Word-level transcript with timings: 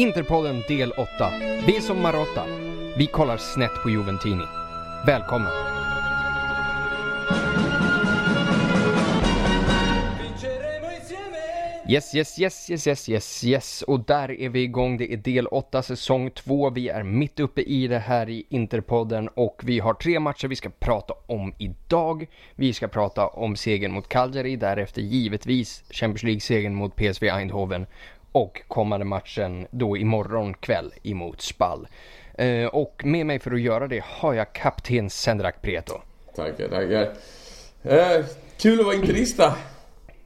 Interpodden 0.00 0.62
del 0.68 0.92
8. 0.92 1.32
Vi 1.66 1.76
är 1.76 1.80
som 1.80 2.02
Marotta. 2.02 2.44
Vi 2.96 3.06
kollar 3.06 3.36
snett 3.36 3.82
på 3.82 3.90
Juventini. 3.90 4.44
Välkommen! 5.06 5.52
Yes, 11.88 12.14
yes, 12.14 12.38
yes, 12.38 12.70
yes, 12.70 12.86
yes, 12.86 13.08
yes, 13.08 13.44
yes. 13.44 13.82
Och 13.82 14.00
där 14.00 14.40
är 14.40 14.48
vi 14.48 14.62
igång. 14.62 14.96
Det 14.96 15.12
är 15.12 15.16
del 15.16 15.46
8, 15.46 15.82
säsong 15.82 16.30
2. 16.30 16.70
Vi 16.70 16.88
är 16.88 17.02
mitt 17.02 17.40
uppe 17.40 17.60
i 17.62 17.86
det 17.86 17.98
här 17.98 18.28
i 18.28 18.46
Interpodden 18.48 19.28
och 19.28 19.60
vi 19.64 19.78
har 19.78 19.94
tre 19.94 20.20
matcher 20.20 20.48
vi 20.48 20.56
ska 20.56 20.70
prata 20.70 21.14
om 21.26 21.54
idag. 21.58 22.26
Vi 22.54 22.72
ska 22.72 22.88
prata 22.88 23.26
om 23.26 23.56
segern 23.56 23.92
mot 23.92 24.08
Cagliari, 24.08 24.56
därefter 24.56 25.02
givetvis 25.02 25.84
Champions 25.90 26.22
League-segern 26.22 26.74
mot 26.74 26.96
PSV 26.96 27.28
Eindhoven 27.28 27.86
och 28.32 28.62
kommande 28.68 29.06
matchen 29.06 29.66
då 29.70 29.96
imorgon 29.96 30.54
kväll 30.54 30.92
emot 31.02 31.40
Spall. 31.40 31.88
Eh, 32.34 32.66
och 32.66 33.02
med 33.04 33.26
mig 33.26 33.38
för 33.38 33.50
att 33.52 33.60
göra 33.60 33.88
det 33.88 34.04
har 34.04 34.34
jag 34.34 34.52
kapten 34.52 35.10
Sendrak 35.10 35.62
Preto. 35.62 35.94
Tackar, 36.36 36.68
tackar. 36.68 37.12
Eh, 37.82 38.24
kul 38.60 38.80
att 38.80 38.86
vara 38.86 38.94
interista. 38.94 39.54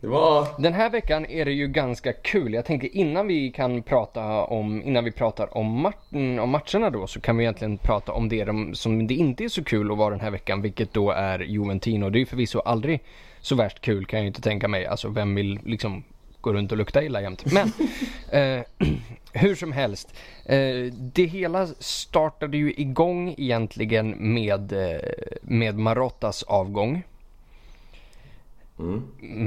Det 0.00 0.06
var... 0.10 0.46
Den 0.58 0.72
här 0.72 0.90
veckan 0.90 1.26
är 1.26 1.44
det 1.44 1.52
ju 1.52 1.68
ganska 1.68 2.12
kul. 2.12 2.54
Jag 2.54 2.64
tänker 2.64 2.96
innan 2.96 3.26
vi 3.26 3.50
kan 3.50 3.82
prata 3.82 4.44
om, 4.44 4.82
innan 4.82 5.04
vi 5.04 5.12
pratar 5.12 5.58
om, 5.58 5.66
mat- 5.66 6.40
om 6.40 6.50
matcherna 6.50 6.90
då 6.90 7.06
så 7.06 7.20
kan 7.20 7.36
vi 7.36 7.44
egentligen 7.44 7.78
prata 7.78 8.12
om 8.12 8.28
det 8.28 8.44
de, 8.44 8.74
som 8.74 9.06
det 9.06 9.14
inte 9.14 9.44
är 9.44 9.48
så 9.48 9.64
kul 9.64 9.92
att 9.92 9.98
vara 9.98 10.10
den 10.10 10.20
här 10.20 10.30
veckan, 10.30 10.62
vilket 10.62 10.92
då 10.92 11.10
är 11.10 11.38
Juventino. 11.38 12.10
Det 12.10 12.18
är 12.18 12.20
ju 12.20 12.26
förvisso 12.26 12.58
aldrig 12.58 13.02
så 13.40 13.54
värst 13.54 13.80
kul 13.80 14.06
kan 14.06 14.18
jag 14.18 14.24
ju 14.24 14.28
inte 14.28 14.42
tänka 14.42 14.68
mig. 14.68 14.86
Alltså 14.86 15.08
vem 15.08 15.34
vill 15.34 15.60
liksom 15.64 16.04
gå 16.44 16.52
runt 16.52 16.72
och 16.72 16.78
lukta 16.78 17.02
illa 17.02 17.22
jämt. 17.22 17.52
Men 17.52 17.72
eh, 18.58 18.64
hur 19.32 19.54
som 19.54 19.72
helst. 19.72 20.14
Eh, 20.44 20.92
det 20.92 21.24
hela 21.24 21.66
startade 21.66 22.56
ju 22.56 22.72
igång 22.72 23.34
egentligen 23.38 24.34
med, 24.34 24.72
eh, 24.72 25.00
med 25.42 25.78
Marottas 25.78 26.42
avgång. 26.42 27.02
Mm. 28.78 29.02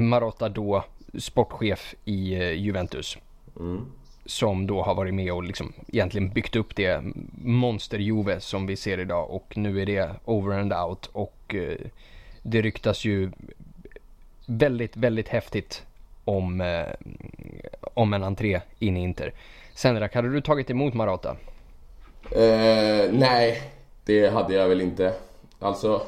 Marotta 0.08 0.48
då 0.48 0.84
sportchef 1.18 1.94
i 2.04 2.34
eh, 2.34 2.52
Juventus. 2.52 3.18
Mm. 3.60 3.86
Som 4.24 4.66
då 4.66 4.82
har 4.82 4.94
varit 4.94 5.14
med 5.14 5.32
och 5.32 5.42
liksom 5.42 5.72
egentligen 5.88 6.30
byggt 6.30 6.56
upp 6.56 6.76
det 6.76 7.02
monster-Juve 7.44 8.40
som 8.40 8.66
vi 8.66 8.76
ser 8.76 9.00
idag 9.00 9.30
och 9.30 9.56
nu 9.56 9.82
är 9.82 9.86
det 9.86 10.10
over 10.24 10.58
and 10.58 10.72
out 10.72 11.06
och 11.12 11.54
eh, 11.54 11.78
det 12.42 12.62
ryktas 12.62 13.04
ju 13.04 13.30
väldigt, 14.46 14.96
väldigt 14.96 15.28
häftigt 15.28 15.86
om, 16.28 16.60
eh, 16.60 16.86
om 17.94 18.12
en 18.12 18.24
entré 18.24 18.60
in 18.78 18.96
i 18.96 19.02
Inter. 19.02 19.32
Senrak, 19.74 20.14
hade 20.14 20.32
du 20.32 20.40
tagit 20.40 20.70
emot 20.70 20.94
Marata? 20.94 21.36
Eh, 22.30 23.12
nej, 23.12 23.62
det 24.04 24.28
hade 24.28 24.54
jag 24.54 24.68
väl 24.68 24.80
inte. 24.80 25.14
Alltså, 25.58 26.02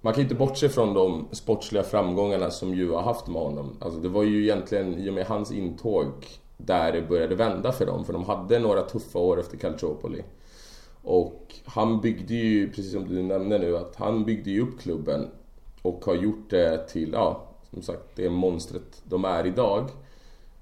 man 0.00 0.12
kan 0.12 0.22
inte 0.22 0.34
bortse 0.34 0.68
från 0.68 0.94
de 0.94 1.28
sportsliga 1.32 1.82
framgångarna 1.82 2.50
som 2.50 2.74
ju 2.74 2.92
har 2.92 3.02
haft 3.02 3.26
med 3.26 3.42
honom. 3.42 3.76
Alltså, 3.80 4.00
det 4.00 4.08
var 4.08 4.22
ju 4.22 4.42
egentligen 4.42 4.98
i 4.98 5.10
och 5.10 5.14
med 5.14 5.26
hans 5.26 5.52
intåg 5.52 6.12
där 6.56 6.92
det 6.92 7.02
började 7.02 7.34
vända 7.34 7.72
för 7.72 7.86
dem. 7.86 8.04
För 8.04 8.12
de 8.12 8.24
hade 8.24 8.58
några 8.58 8.82
tuffa 8.82 9.18
år 9.18 9.40
efter 9.40 9.56
Calciopoli. 9.56 10.22
Och 11.02 11.54
han 11.64 12.00
byggde 12.00 12.34
ju, 12.34 12.68
precis 12.68 12.92
som 12.92 13.08
du 13.08 13.22
nämnde 13.22 13.58
nu, 13.58 13.76
att 13.76 13.96
han 13.96 14.24
byggde 14.24 14.50
ju 14.50 14.60
upp 14.60 14.80
klubben 14.80 15.28
och 15.82 16.04
har 16.04 16.14
gjort 16.14 16.50
det 16.50 16.88
till, 16.88 17.12
ja, 17.12 17.47
som 17.72 17.82
sagt, 17.82 18.02
det 18.14 18.30
monstret 18.30 19.02
de 19.04 19.24
är 19.24 19.46
idag. 19.46 19.90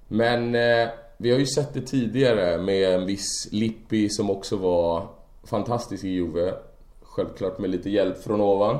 Men 0.08 0.54
eh, 0.54 0.88
vi 1.16 1.30
har 1.30 1.38
ju 1.38 1.46
sett 1.46 1.74
det 1.74 1.80
tidigare 1.80 2.58
med 2.58 2.94
en 2.94 3.06
viss 3.06 3.48
Lippi 3.52 4.08
som 4.10 4.30
också 4.30 4.56
var 4.56 5.08
fantastisk 5.44 6.04
i 6.04 6.08
Juve. 6.08 6.54
Självklart 7.02 7.58
med 7.58 7.70
lite 7.70 7.90
hjälp 7.90 8.22
från 8.22 8.40
ovan. 8.40 8.78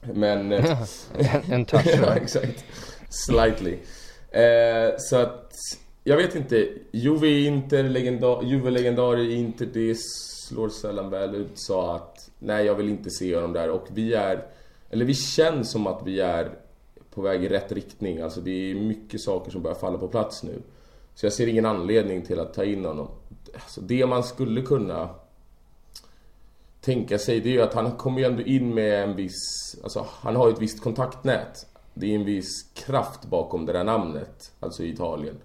Men... 0.00 0.52
Eh, 0.52 0.82
en 1.50 1.64
touch. 1.64 1.86
ja, 2.02 2.14
exakt. 2.14 2.64
Slightly. 3.08 3.78
Eh, 4.30 4.94
så 4.98 5.16
att... 5.16 5.52
Jag 6.04 6.16
vet 6.16 6.34
inte. 6.34 6.68
Juve 6.92 7.28
Inter, 7.28 7.82
legendar, 7.82 8.42
Juve 8.42 8.70
legendar 8.70 9.18
i 9.18 9.34
Inter, 9.34 9.66
det 9.72 9.98
slår 10.48 10.68
sällan 10.68 11.10
väl 11.10 11.34
ut. 11.34 11.52
Sa 11.54 11.96
att 11.96 12.30
nej, 12.38 12.66
jag 12.66 12.74
vill 12.74 12.88
inte 12.88 13.10
se 13.10 13.34
honom 13.34 13.52
där. 13.52 13.70
Och 13.70 13.86
vi 13.88 14.14
är... 14.14 14.44
Eller 14.90 15.04
vi 15.04 15.14
känns 15.14 15.70
som 15.70 15.86
att 15.86 16.02
vi 16.04 16.20
är 16.20 16.50
på 17.14 17.22
väg 17.22 17.44
i 17.44 17.48
rätt 17.48 17.72
riktning. 17.72 18.20
Alltså 18.20 18.40
det 18.40 18.70
är 18.70 18.74
mycket 18.74 19.20
saker 19.20 19.50
som 19.50 19.62
börjar 19.62 19.74
falla 19.74 19.98
på 19.98 20.08
plats 20.08 20.42
nu. 20.42 20.62
Så 21.14 21.26
jag 21.26 21.32
ser 21.32 21.46
ingen 21.46 21.66
anledning 21.66 22.22
till 22.22 22.40
att 22.40 22.54
ta 22.54 22.64
in 22.64 22.84
honom. 22.84 23.08
Alltså 23.54 23.80
det 23.80 24.06
man 24.06 24.24
skulle 24.24 24.62
kunna 24.62 25.08
tänka 26.80 27.18
sig 27.18 27.40
det 27.40 27.48
är 27.48 27.52
ju 27.52 27.62
att 27.62 27.74
han 27.74 27.92
kommer 27.92 28.20
ju 28.20 28.24
ändå 28.24 28.42
in 28.42 28.74
med 28.74 29.02
en 29.02 29.16
viss... 29.16 29.76
Alltså 29.82 30.06
han 30.08 30.36
har 30.36 30.46
ju 30.46 30.52
ett 30.52 30.62
visst 30.62 30.82
kontaktnät. 30.82 31.66
Det 31.94 32.06
är 32.06 32.14
en 32.14 32.24
viss 32.24 32.62
kraft 32.74 33.24
bakom 33.24 33.66
det 33.66 33.72
där 33.72 33.84
namnet, 33.84 34.52
alltså 34.60 34.82
i 34.82 34.92
Italien. 34.92 35.36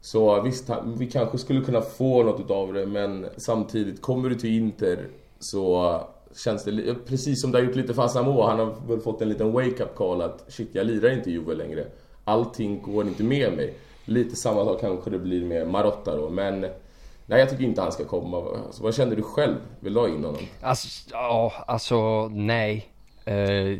Så 0.00 0.42
visst, 0.42 0.70
vi 0.84 1.10
kanske 1.10 1.38
skulle 1.38 1.60
kunna 1.60 1.80
få 1.80 2.22
något 2.22 2.40
utav 2.40 2.72
det 2.72 2.86
men 2.86 3.26
samtidigt, 3.36 4.02
kommer 4.02 4.28
du 4.28 4.34
till 4.34 4.56
Inter 4.56 5.08
så 5.38 6.00
känns 6.36 6.64
det 6.64 6.94
precis 7.06 7.40
som 7.40 7.52
det 7.52 7.58
har 7.58 7.64
gjort 7.64 7.76
lite 7.76 7.94
för 7.94 8.04
Asamoah. 8.04 8.48
Han 8.48 8.58
har 8.58 8.74
väl 8.88 9.00
fått 9.00 9.22
en 9.22 9.28
liten 9.28 9.52
wake-up 9.52 9.94
call 9.94 10.22
att 10.22 10.44
shit, 10.48 10.68
jag 10.72 10.86
lirar 10.86 11.10
inte 11.10 11.30
Juve 11.30 11.54
längre. 11.54 11.86
Allting 12.24 12.82
går 12.82 13.06
inte 13.06 13.22
med 13.22 13.52
mig. 13.52 13.74
Lite 14.04 14.36
samma 14.36 14.64
sak 14.64 14.80
kanske 14.80 15.10
det 15.10 15.18
blir 15.18 15.44
med 15.44 15.68
Marotta 15.68 16.16
då, 16.16 16.30
men 16.30 16.66
Nej, 17.26 17.40
jag 17.40 17.50
tycker 17.50 17.64
inte 17.64 17.80
han 17.80 17.92
ska 17.92 18.04
komma. 18.04 18.36
Alltså, 18.66 18.82
vad 18.82 18.94
kände 18.94 19.16
du 19.16 19.22
själv? 19.22 19.56
Vill 19.80 19.94
du 19.94 20.00
ha 20.00 20.08
in 20.08 20.24
honom? 20.24 20.42
Alltså, 20.60 20.88
ja, 21.12 21.52
alltså 21.66 22.28
nej. 22.28 22.88
Eh, 23.24 23.78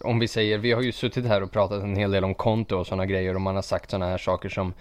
om 0.00 0.18
vi 0.18 0.28
säger, 0.28 0.58
vi 0.58 0.72
har 0.72 0.82
ju 0.82 0.92
suttit 0.92 1.26
här 1.26 1.42
och 1.42 1.52
pratat 1.52 1.82
en 1.82 1.96
hel 1.96 2.10
del 2.10 2.24
om 2.24 2.34
konto 2.34 2.76
och 2.76 2.86
sådana 2.86 3.06
grejer 3.06 3.34
och 3.34 3.40
man 3.40 3.54
har 3.54 3.62
sagt 3.62 3.90
sådana 3.90 4.06
här 4.06 4.18
saker 4.18 4.48
som 4.48 4.74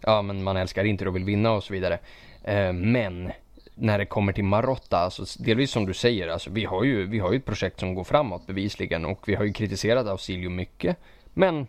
ja, 0.00 0.22
men 0.22 0.42
man 0.42 0.56
älskar 0.56 0.84
inte 0.84 1.08
och 1.08 1.16
vill 1.16 1.24
vinna 1.24 1.52
och 1.52 1.64
så 1.64 1.72
vidare. 1.72 1.98
Eh, 2.42 2.72
men 2.72 3.32
när 3.74 3.98
det 3.98 4.06
kommer 4.06 4.32
till 4.32 4.44
Marotta, 4.44 4.98
alltså 4.98 5.24
delvis 5.38 5.70
som 5.70 5.86
du 5.86 5.94
säger, 5.94 6.28
alltså 6.28 6.50
vi 6.50 6.64
har 6.64 6.84
ju, 6.84 7.06
vi 7.06 7.18
har 7.18 7.32
ju 7.32 7.38
ett 7.38 7.44
projekt 7.44 7.80
som 7.80 7.94
går 7.94 8.04
framåt 8.04 8.46
bevisligen 8.46 9.04
och 9.04 9.28
vi 9.28 9.34
har 9.34 9.44
ju 9.44 9.52
kritiserat 9.52 10.06
Ausilio 10.06 10.50
mycket. 10.50 10.96
Men 11.34 11.66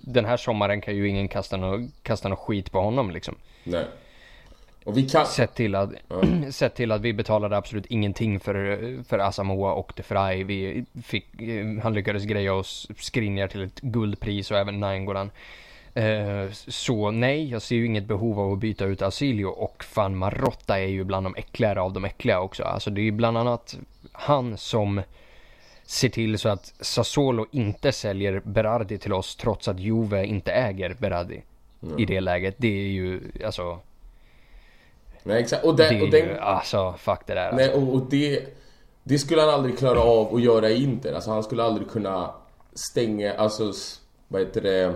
den 0.00 0.24
här 0.24 0.36
sommaren 0.36 0.80
kan 0.80 0.96
ju 0.96 1.08
ingen 1.08 1.28
kasta 1.28 1.56
något, 1.56 1.90
kasta 2.02 2.28
något 2.28 2.38
skit 2.38 2.72
på 2.72 2.80
honom 2.80 3.10
liksom. 3.10 3.34
Nej. 3.64 3.84
Och 4.84 4.98
vi 4.98 5.08
kan... 5.08 5.26
Sett 5.26 5.54
till 5.54 5.74
att, 5.74 5.90
mm. 6.10 6.52
sett 6.52 6.74
till 6.74 6.92
att 6.92 7.00
vi 7.00 7.12
betalade 7.12 7.56
absolut 7.56 7.86
ingenting 7.86 8.40
för, 8.40 8.78
för 9.08 9.18
Asamoah 9.18 9.72
och 9.72 9.92
De 9.96 10.02
Frey. 10.02 10.44
Vi 10.44 10.84
fick, 11.02 11.26
han 11.82 11.94
lyckades 11.94 12.24
greja 12.24 12.54
oss 12.54 12.88
Skriniar 12.96 13.48
till 13.48 13.62
ett 13.62 13.80
guldpris 13.80 14.50
och 14.50 14.58
även 14.58 14.80
Nainggolan. 14.80 15.30
Uh, 15.96 16.50
så 16.52 17.10
nej, 17.10 17.50
jag 17.50 17.62
ser 17.62 17.76
ju 17.76 17.86
inget 17.86 18.04
behov 18.04 18.40
av 18.40 18.52
att 18.52 18.58
byta 18.58 18.84
ut 18.84 19.02
Asilio 19.02 19.46
och 19.46 19.84
fan 19.84 20.16
Marotta 20.16 20.78
är 20.78 20.86
ju 20.86 21.04
bland 21.04 21.26
de 21.26 21.34
äckligare 21.36 21.80
av 21.80 21.92
de 21.92 22.04
äckliga 22.04 22.40
också. 22.40 22.62
Alltså 22.62 22.90
det 22.90 23.00
är 23.00 23.04
ju 23.04 23.10
bland 23.10 23.38
annat 23.38 23.78
han 24.12 24.56
som 24.56 25.02
ser 25.84 26.08
till 26.08 26.38
så 26.38 26.48
att 26.48 26.74
Sassuolo 26.80 27.46
inte 27.50 27.92
säljer 27.92 28.40
Berardi 28.44 28.98
till 28.98 29.12
oss 29.12 29.36
trots 29.36 29.68
att 29.68 29.80
Juve 29.80 30.26
inte 30.26 30.52
äger 30.52 30.96
Berardi 30.98 31.42
mm. 31.82 31.98
i 31.98 32.04
det 32.04 32.20
läget. 32.20 32.54
Det 32.58 32.68
är 32.68 32.88
ju 32.88 33.20
alltså 33.44 33.78
Nej 35.22 35.40
exakt. 35.40 35.64
Och, 35.64 35.76
den, 35.76 35.94
det, 35.94 36.02
och 36.02 36.10
den, 36.10 36.38
alltså 36.38 36.94
fuck 36.98 37.20
det 37.26 37.34
där. 37.34 37.52
Nej 37.52 37.72
och, 37.74 37.94
och 37.94 38.02
det, 38.10 38.44
det 39.02 39.18
skulle 39.18 39.40
han 39.40 39.50
aldrig 39.50 39.78
klara 39.78 40.00
av 40.00 40.34
att 40.34 40.42
göra 40.42 40.70
i 40.70 40.82
Inter. 40.82 41.12
Alltså 41.12 41.30
han 41.30 41.42
skulle 41.42 41.62
aldrig 41.62 41.90
kunna 41.90 42.30
stänga, 42.74 43.34
alltså 43.34 43.72
vad 44.28 44.40
heter 44.40 44.60
det? 44.60 44.94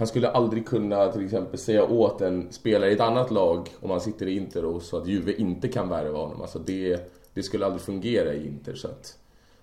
Han 0.00 0.06
skulle 0.06 0.30
aldrig 0.30 0.66
kunna 0.66 1.12
till 1.12 1.24
exempel 1.24 1.58
säga 1.58 1.84
åt 1.84 2.20
en 2.20 2.52
spelare 2.52 2.90
i 2.90 2.94
ett 2.94 3.00
annat 3.00 3.30
lag 3.30 3.68
om 3.80 3.90
han 3.90 4.00
sitter 4.00 4.26
i 4.26 4.36
Inter 4.36 4.64
och 4.64 4.82
så 4.82 4.96
att 4.96 5.06
Juve 5.06 5.32
inte 5.32 5.68
kan 5.68 5.88
värva 5.88 6.18
honom. 6.18 6.42
Alltså 6.42 6.58
det, 6.58 7.12
det 7.34 7.42
skulle 7.42 7.66
aldrig 7.66 7.82
fungera 7.82 8.34
i 8.34 8.46
Inter 8.46 8.74
så 8.74 8.88
att 8.88 9.18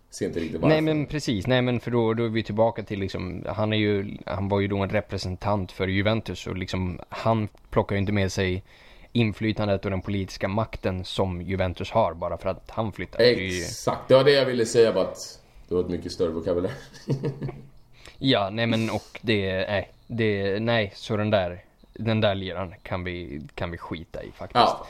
ser 0.10 0.26
inte 0.26 0.40
riktigt 0.40 0.62
varför. 0.62 0.68
Nej 0.68 0.82
men 0.82 1.06
precis, 1.06 1.48
nej 1.48 1.62
men 1.62 1.80
för 1.80 1.92
då, 1.92 2.14
då 2.14 2.24
är 2.24 2.30
vi 2.30 2.44
tillbaka 2.44 2.84
till 2.84 3.00
liksom, 3.00 3.46
han 3.48 3.74
är 3.74 3.78
ju, 3.78 4.18
han 4.26 4.50
var 4.50 4.60
ju 4.60 4.68
då 4.68 4.78
en 4.78 4.90
representant 4.90 5.72
för 5.72 5.88
Juventus 5.88 6.48
och 6.48 6.58
liksom 6.58 7.00
han 7.10 7.48
plockar 7.70 7.96
ju 7.96 8.00
inte 8.00 8.12
med 8.12 8.32
sig 8.32 8.64
inflytandet 9.12 9.86
och 9.86 9.92
den 9.92 10.02
politiska 10.02 10.48
makten 10.48 11.06
som 11.06 11.42
Juventus 11.42 11.92
har 11.92 12.14
bara 12.14 12.38
för 12.38 12.50
att 12.50 12.72
han 12.72 12.92
flyttar. 12.92 13.20
Exakt, 13.20 14.08
det 14.08 14.14
var 14.14 14.24
det 14.24 14.32
jag 14.32 14.46
ville 14.46 14.66
säga 14.66 14.94
bara 14.94 15.06
att 15.08 15.42
det 15.68 15.76
var 15.76 15.82
ett 15.82 15.90
mycket 15.90 16.12
större 16.12 16.32
vokabulär. 16.32 16.72
ja, 18.20 18.50
nej 18.50 18.68
men 18.68 18.90
och 18.90 19.20
det, 19.22 19.68
nej, 19.68 19.92
det, 20.08 20.60
nej, 20.60 20.92
så 20.96 21.18
den 21.18 21.30
där, 21.30 21.64
den 21.94 22.22
där 22.22 22.36
liran 22.36 22.74
kan 22.84 23.04
vi, 23.04 23.42
kan 23.56 23.72
vi 23.72 23.78
skita 23.78 24.24
i 24.24 24.32
faktiskt. 24.32 24.56
Ja, 24.56 24.88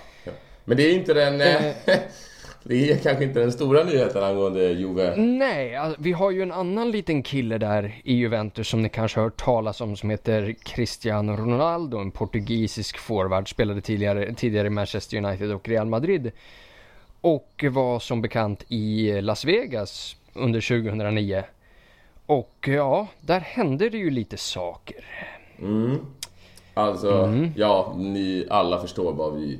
men 0.65 0.77
det 0.77 0.83
är 0.83 0.93
inte 0.93 1.13
den, 1.13 1.41
eh, 1.41 1.75
det 2.63 2.91
är 2.91 2.97
kanske 2.97 3.23
inte 3.23 3.39
den 3.39 3.51
stora 3.51 3.83
nyheten 3.83 4.23
angående 4.23 4.71
Juve. 4.71 5.15
Nej, 5.15 5.75
alltså, 5.75 6.01
vi 6.01 6.11
har 6.11 6.31
ju 6.31 6.41
en 6.41 6.51
annan 6.51 6.91
liten 6.91 7.23
kille 7.23 7.57
där 7.57 7.95
i 8.03 8.13
Juventus 8.13 8.67
som 8.67 8.81
ni 8.81 8.89
kanske 8.89 9.19
har 9.19 9.23
hört 9.23 9.37
talas 9.37 9.81
om 9.81 9.97
som 9.97 10.09
heter 10.09 10.55
Cristiano 10.63 11.35
Ronaldo, 11.35 11.97
en 11.97 12.11
portugisisk 12.11 12.97
forward, 12.97 13.49
spelade 13.49 13.81
tidigare, 13.81 14.33
tidigare 14.33 14.67
i 14.67 14.69
Manchester 14.69 15.17
United 15.17 15.51
och 15.51 15.67
Real 15.67 15.87
Madrid. 15.87 16.31
Och 17.21 17.65
var 17.71 17.99
som 17.99 18.21
bekant 18.21 18.63
i 18.67 19.11
Las 19.21 19.45
Vegas 19.45 20.15
under 20.33 20.61
2009. 20.61 21.43
Och 22.27 22.67
ja, 22.67 23.07
där 23.21 23.39
hände 23.39 23.89
det 23.89 23.97
ju 23.97 24.09
lite 24.09 24.37
saker. 24.37 25.05
Mm. 25.59 25.97
Alltså, 26.73 27.11
mm. 27.11 27.51
ja, 27.55 27.93
ni 27.97 28.47
alla 28.49 28.81
förstår 28.81 29.13
vad 29.13 29.33
vi 29.33 29.59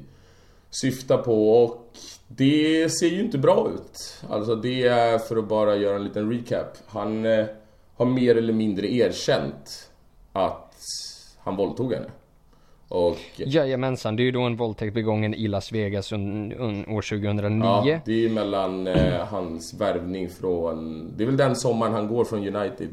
syftar 0.69 1.17
på 1.17 1.63
och 1.63 1.97
det 2.27 2.89
ser 2.89 3.07
ju 3.07 3.21
inte 3.21 3.37
bra 3.37 3.69
ut. 3.75 4.23
Alltså 4.29 4.55
det 4.55 4.87
är 4.87 5.17
för 5.17 5.37
att 5.37 5.47
bara 5.47 5.75
göra 5.75 5.95
en 5.95 6.03
liten 6.03 6.31
recap. 6.31 6.77
Han 6.87 7.25
eh, 7.25 7.45
har 7.95 8.05
mer 8.05 8.35
eller 8.35 8.53
mindre 8.53 8.93
erkänt 8.93 9.91
att 10.33 10.75
han 11.39 11.55
våldtog 11.55 11.93
henne. 11.93 12.09
Och... 12.89 13.17
Jajamensan, 13.35 14.15
det 14.15 14.21
är 14.21 14.25
ju 14.25 14.31
då 14.31 14.41
en 14.41 14.55
våldtäkt 14.55 14.93
begången 14.93 15.33
i 15.33 15.47
Las 15.47 15.71
Vegas 15.71 16.11
un, 16.11 16.53
un, 16.53 16.89
år 16.89 17.01
2009. 17.01 17.63
Ja, 17.63 17.99
det 18.05 18.11
är 18.11 18.15
ju 18.15 18.29
mellan 18.29 18.87
eh, 18.87 19.25
hans 19.25 19.73
värvning 19.73 20.29
från... 20.29 21.07
Det 21.17 21.23
är 21.23 21.25
väl 21.25 21.37
den 21.37 21.55
sommaren 21.55 21.93
han 21.93 22.07
går 22.07 22.25
från 22.25 22.55
United 22.55 22.89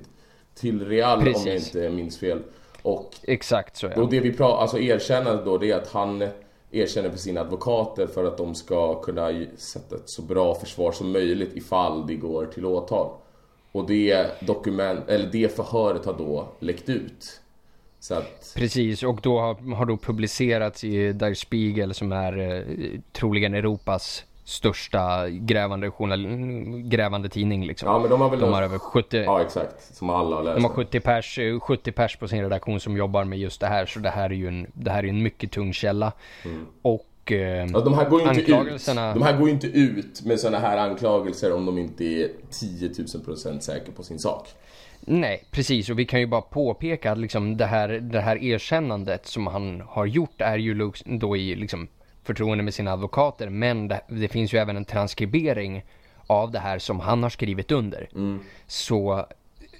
till 0.54 0.86
Real 0.86 1.20
Precis. 1.22 1.42
om 1.42 1.48
jag 1.50 1.56
inte 1.56 1.90
minns 1.90 2.18
fel. 2.18 2.38
Och 2.82 3.10
Exakt 3.22 3.76
så 3.76 3.86
ja. 3.86 4.02
Och 4.02 4.10
det 4.10 4.20
vi 4.20 4.32
pratar, 4.32 4.62
alltså 4.62 4.78
erkännandet 4.78 5.44
då, 5.44 5.58
det 5.58 5.70
är 5.70 5.76
att 5.76 5.92
han 5.92 6.28
erkänner 6.70 7.10
för 7.10 7.18
sina 7.18 7.40
advokater 7.40 8.06
för 8.06 8.24
att 8.24 8.36
de 8.36 8.54
ska 8.54 9.00
kunna 9.00 9.44
sätta 9.56 9.96
ett 9.96 10.10
så 10.10 10.22
bra 10.22 10.54
försvar 10.54 10.92
som 10.92 11.12
möjligt 11.12 11.56
ifall 11.56 12.06
det 12.06 12.14
går 12.14 12.46
till 12.46 12.66
åtal. 12.66 13.10
Och 13.72 13.86
det 13.86 14.40
dokument, 14.46 15.08
eller 15.08 15.28
det 15.32 15.56
förhöret 15.56 16.04
har 16.04 16.14
då 16.18 16.48
läckt 16.60 16.88
ut. 16.88 17.40
Att... 18.10 18.52
Precis, 18.56 19.02
och 19.02 19.18
då 19.22 19.40
har, 19.40 19.74
har 19.74 19.86
då 19.86 19.96
publicerats 19.96 20.84
i 20.84 21.12
Der 21.12 21.34
Spiegel 21.34 21.94
som 21.94 22.12
är 22.12 22.38
eh, 22.38 23.00
troligen 23.12 23.54
Europas 23.54 24.24
största 24.44 25.28
grävande, 25.28 25.90
journal, 25.90 26.26
grävande 26.82 27.28
tidning 27.28 27.66
liksom. 27.66 27.88
Ja 27.88 27.98
men 27.98 28.10
de 28.10 28.20
har 28.20 28.30
väl... 28.30 28.40
De 28.40 28.52
har 28.52 28.62
över 28.62 28.78
70... 28.78 29.16
Ja 29.16 29.42
exakt, 29.42 29.94
som 29.94 30.10
alla 30.10 30.36
har 30.36 30.42
läst. 30.42 30.56
De 30.56 30.64
har 30.64 30.72
70 30.72 31.00
pers, 31.00 31.38
70 31.60 31.92
pers 31.92 32.16
på 32.16 32.28
sin 32.28 32.42
redaktion 32.42 32.80
som 32.80 32.96
jobbar 32.96 33.24
med 33.24 33.38
just 33.38 33.60
det 33.60 33.66
här. 33.66 33.86
Så 33.86 33.98
det 33.98 34.10
här 34.10 34.30
är 34.30 34.34
ju 34.34 34.48
en, 34.48 34.66
det 34.72 34.90
här 34.90 35.04
är 35.04 35.08
en 35.08 35.22
mycket 35.22 35.50
tung 35.50 35.72
källa. 35.72 36.12
Mm. 36.44 36.66
Och 36.82 37.32
eh, 37.32 37.62
alltså, 37.62 37.80
de 37.80 37.94
här 37.94 38.08
går 38.08 38.20
ju 38.20 38.28
inte 38.28 38.40
anklagelserna... 38.40 39.08
Ut, 39.08 39.14
de 39.14 39.22
här 39.22 39.36
går 39.38 39.48
ju 39.48 39.54
inte 39.54 39.66
ut 39.66 40.22
med 40.24 40.40
sådana 40.40 40.58
här 40.58 40.76
anklagelser 40.76 41.52
om 41.52 41.66
de 41.66 41.78
inte 41.78 42.04
är 42.04 42.28
10 42.50 42.88
000% 42.88 43.60
säkra 43.60 43.92
på 43.96 44.02
sin 44.02 44.18
sak. 44.18 44.48
Nej, 45.06 45.44
precis. 45.50 45.90
Och 45.90 45.98
vi 45.98 46.04
kan 46.04 46.20
ju 46.20 46.26
bara 46.26 46.42
påpeka 46.42 47.12
att 47.12 47.18
liksom 47.18 47.56
det, 47.56 47.66
här, 47.66 47.88
det 47.88 48.20
här 48.20 48.42
erkännandet 48.42 49.26
som 49.26 49.46
han 49.46 49.82
har 49.86 50.06
gjort 50.06 50.40
är 50.40 50.58
ju 50.58 50.90
då 51.04 51.36
i 51.36 51.54
liksom 51.54 51.88
förtroende 52.22 52.64
med 52.64 52.74
sina 52.74 52.92
advokater. 52.92 53.48
Men 53.48 53.88
det, 53.88 54.00
det, 54.08 54.28
finns 54.28 54.54
ju 54.54 54.58
även 54.58 54.76
en 54.76 54.84
transkribering 54.84 55.84
av 56.26 56.50
det 56.50 56.58
här 56.58 56.78
som 56.78 57.00
han 57.00 57.22
har 57.22 57.30
skrivit 57.30 57.72
under. 57.72 58.08
Mm. 58.14 58.40
Så 58.66 59.26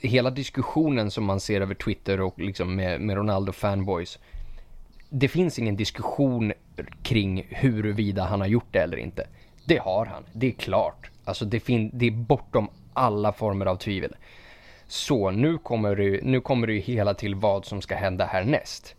hela 0.00 0.30
diskussionen 0.30 1.10
som 1.10 1.24
man 1.24 1.40
ser 1.40 1.60
över 1.60 1.74
Twitter 1.74 2.20
och 2.20 2.38
liksom 2.38 2.76
med, 2.76 3.00
med 3.00 3.16
Ronaldo 3.16 3.52
fanboys. 3.52 4.18
Det 5.10 5.28
finns 5.28 5.58
ingen 5.58 5.76
diskussion 5.76 6.52
kring 7.02 7.46
huruvida 7.50 8.24
han 8.24 8.40
har 8.40 8.48
gjort 8.48 8.68
det 8.70 8.78
eller 8.78 8.96
inte. 8.96 9.26
Det 9.64 9.78
har 9.78 10.06
han, 10.06 10.24
det 10.32 10.46
är 10.46 10.52
klart. 10.52 11.10
Alltså 11.24 11.44
det, 11.44 11.60
fin 11.60 11.90
det 11.92 12.06
är 12.06 12.10
bortom 12.10 12.68
alla 12.92 13.32
former 13.32 13.66
av 13.66 13.76
tvivel. 13.76 14.14
Så 14.86 15.30
nu 15.30 15.58
kommer 15.58 15.96
det, 15.96 16.20
nu 16.22 16.40
kommer 16.40 16.66
det 16.66 16.72
ju 16.72 16.80
hela 16.80 17.14
till 17.14 17.34
vad 17.34 17.64
som 17.64 17.82
ska 17.82 17.94
hända 17.94 18.24
härnäst. 18.24 18.94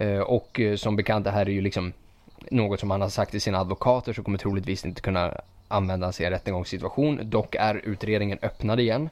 Uh, 0.00 0.20
och 0.20 0.60
uh, 0.60 0.76
som 0.76 0.96
bekant 0.96 1.24
det 1.24 1.30
här 1.30 1.46
är 1.46 1.50
ju 1.50 1.60
liksom 1.60 1.92
något 2.50 2.80
som 2.80 2.90
han 2.90 3.00
har 3.00 3.08
sagt 3.08 3.30
till 3.30 3.40
sina 3.40 3.58
advokater 3.58 4.12
så 4.12 4.22
kommer 4.22 4.38
troligtvis 4.38 4.84
inte 4.84 5.00
kunna 5.00 5.40
användas 5.68 6.20
i 6.20 6.24
en 6.24 6.30
rättegångssituation. 6.30 7.30
Dock 7.30 7.54
är 7.54 7.80
utredningen 7.84 8.38
öppnad 8.42 8.80
igen. 8.80 9.08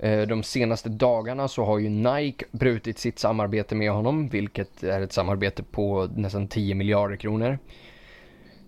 Mm. 0.00 0.28
De 0.28 0.42
senaste 0.42 0.88
dagarna 0.88 1.48
så 1.48 1.64
har 1.64 1.78
ju 1.78 1.88
Nike 1.88 2.44
brutit 2.50 2.98
sitt 2.98 3.18
samarbete 3.18 3.74
med 3.74 3.90
honom, 3.90 4.28
vilket 4.28 4.82
är 4.82 5.00
ett 5.00 5.12
samarbete 5.12 5.62
på 5.62 6.08
nästan 6.16 6.48
10 6.48 6.74
miljarder 6.74 7.16
kronor. 7.16 7.58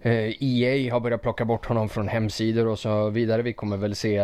EA 0.02 0.74
eh, 0.74 0.86
e 0.86 0.88
har 0.88 1.00
börjat 1.00 1.22
plocka 1.22 1.44
bort 1.44 1.66
honom 1.66 1.88
från 1.88 2.08
hemsidor 2.08 2.66
och 2.66 2.78
så 2.78 3.10
vidare. 3.10 3.42
Vi 3.42 3.52
kommer 3.52 3.76
väl 3.76 3.94
se, 3.94 4.22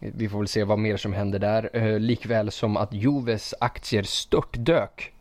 vi 0.00 0.28
får 0.28 0.38
väl 0.38 0.48
se 0.48 0.64
vad 0.64 0.78
mer 0.78 0.96
som 0.96 1.12
händer 1.12 1.38
där. 1.38 1.70
Eh, 1.72 1.98
likväl 1.98 2.50
som 2.50 2.76
att 2.76 2.92
Juves 2.92 3.54
aktier 3.60 4.02
störtdök 4.02 5.12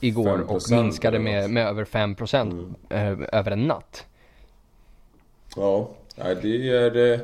igår 0.00 0.40
och 0.40 0.60
minskade 0.70 1.18
med, 1.18 1.50
med 1.50 1.66
över 1.66 1.84
5% 1.84 2.40
mm. 2.40 2.74
Eh, 2.88 3.38
över 3.38 3.50
en 3.50 3.68
natt. 3.68 4.06
Ja, 5.56 5.90
det 6.16 6.68
är... 6.68 7.12
Eh, 7.12 7.20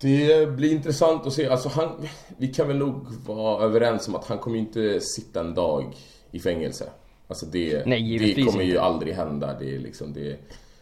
det 0.00 0.48
blir 0.48 0.72
intressant 0.72 1.26
att 1.26 1.32
se. 1.32 1.48
Alltså 1.48 1.68
han, 1.68 2.08
vi 2.36 2.48
kan 2.48 2.68
väl 2.68 2.78
nog 2.78 3.06
vara 3.26 3.64
överens 3.64 4.08
om 4.08 4.14
att 4.14 4.26
han 4.26 4.38
kommer 4.38 4.58
inte 4.58 5.00
sitta 5.00 5.40
en 5.40 5.54
dag 5.54 5.94
i 6.30 6.40
fängelse. 6.40 6.88
Alltså 7.28 7.46
det, 7.46 7.86
Nej, 7.86 8.18
det 8.18 8.42
kommer 8.44 8.62
ju 8.62 8.78
aldrig 8.78 9.14
hända. 9.14 9.58
Det 9.58 9.74
är 9.74 9.78
liksom 9.78 10.12
det. 10.12 10.36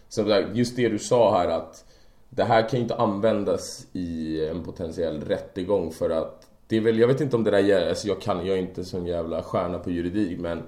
Så 0.09 0.45
just 0.55 0.77
det 0.77 0.89
du 0.89 0.99
sa 0.99 1.39
här 1.39 1.49
att 1.49 1.85
det 2.35 2.45
här 2.45 2.69
kan 2.69 2.79
ju 2.79 2.83
inte 2.83 2.95
användas 2.95 3.87
i 3.93 4.41
en 4.49 4.65
potentiell 4.65 5.21
rättegång 5.21 5.91
för 5.91 6.11
att 6.11 6.49
det 6.67 6.77
är 6.77 6.81
väl, 6.81 6.99
jag 6.99 7.09
vet 7.09 7.21
inte 7.21 7.37
om 7.37 7.45
det 7.45 7.51
där 7.51 7.59
gäller, 7.59 7.89
alltså 7.89 8.09
jag 8.09 8.21
kan, 8.21 8.47
jag 8.47 8.59
är 8.59 8.63
inte 8.63 8.85
sån 8.85 9.07
jävla 9.07 9.43
stjärna 9.43 9.79
på 9.79 9.91
juridik 9.91 10.41
men 10.41 10.63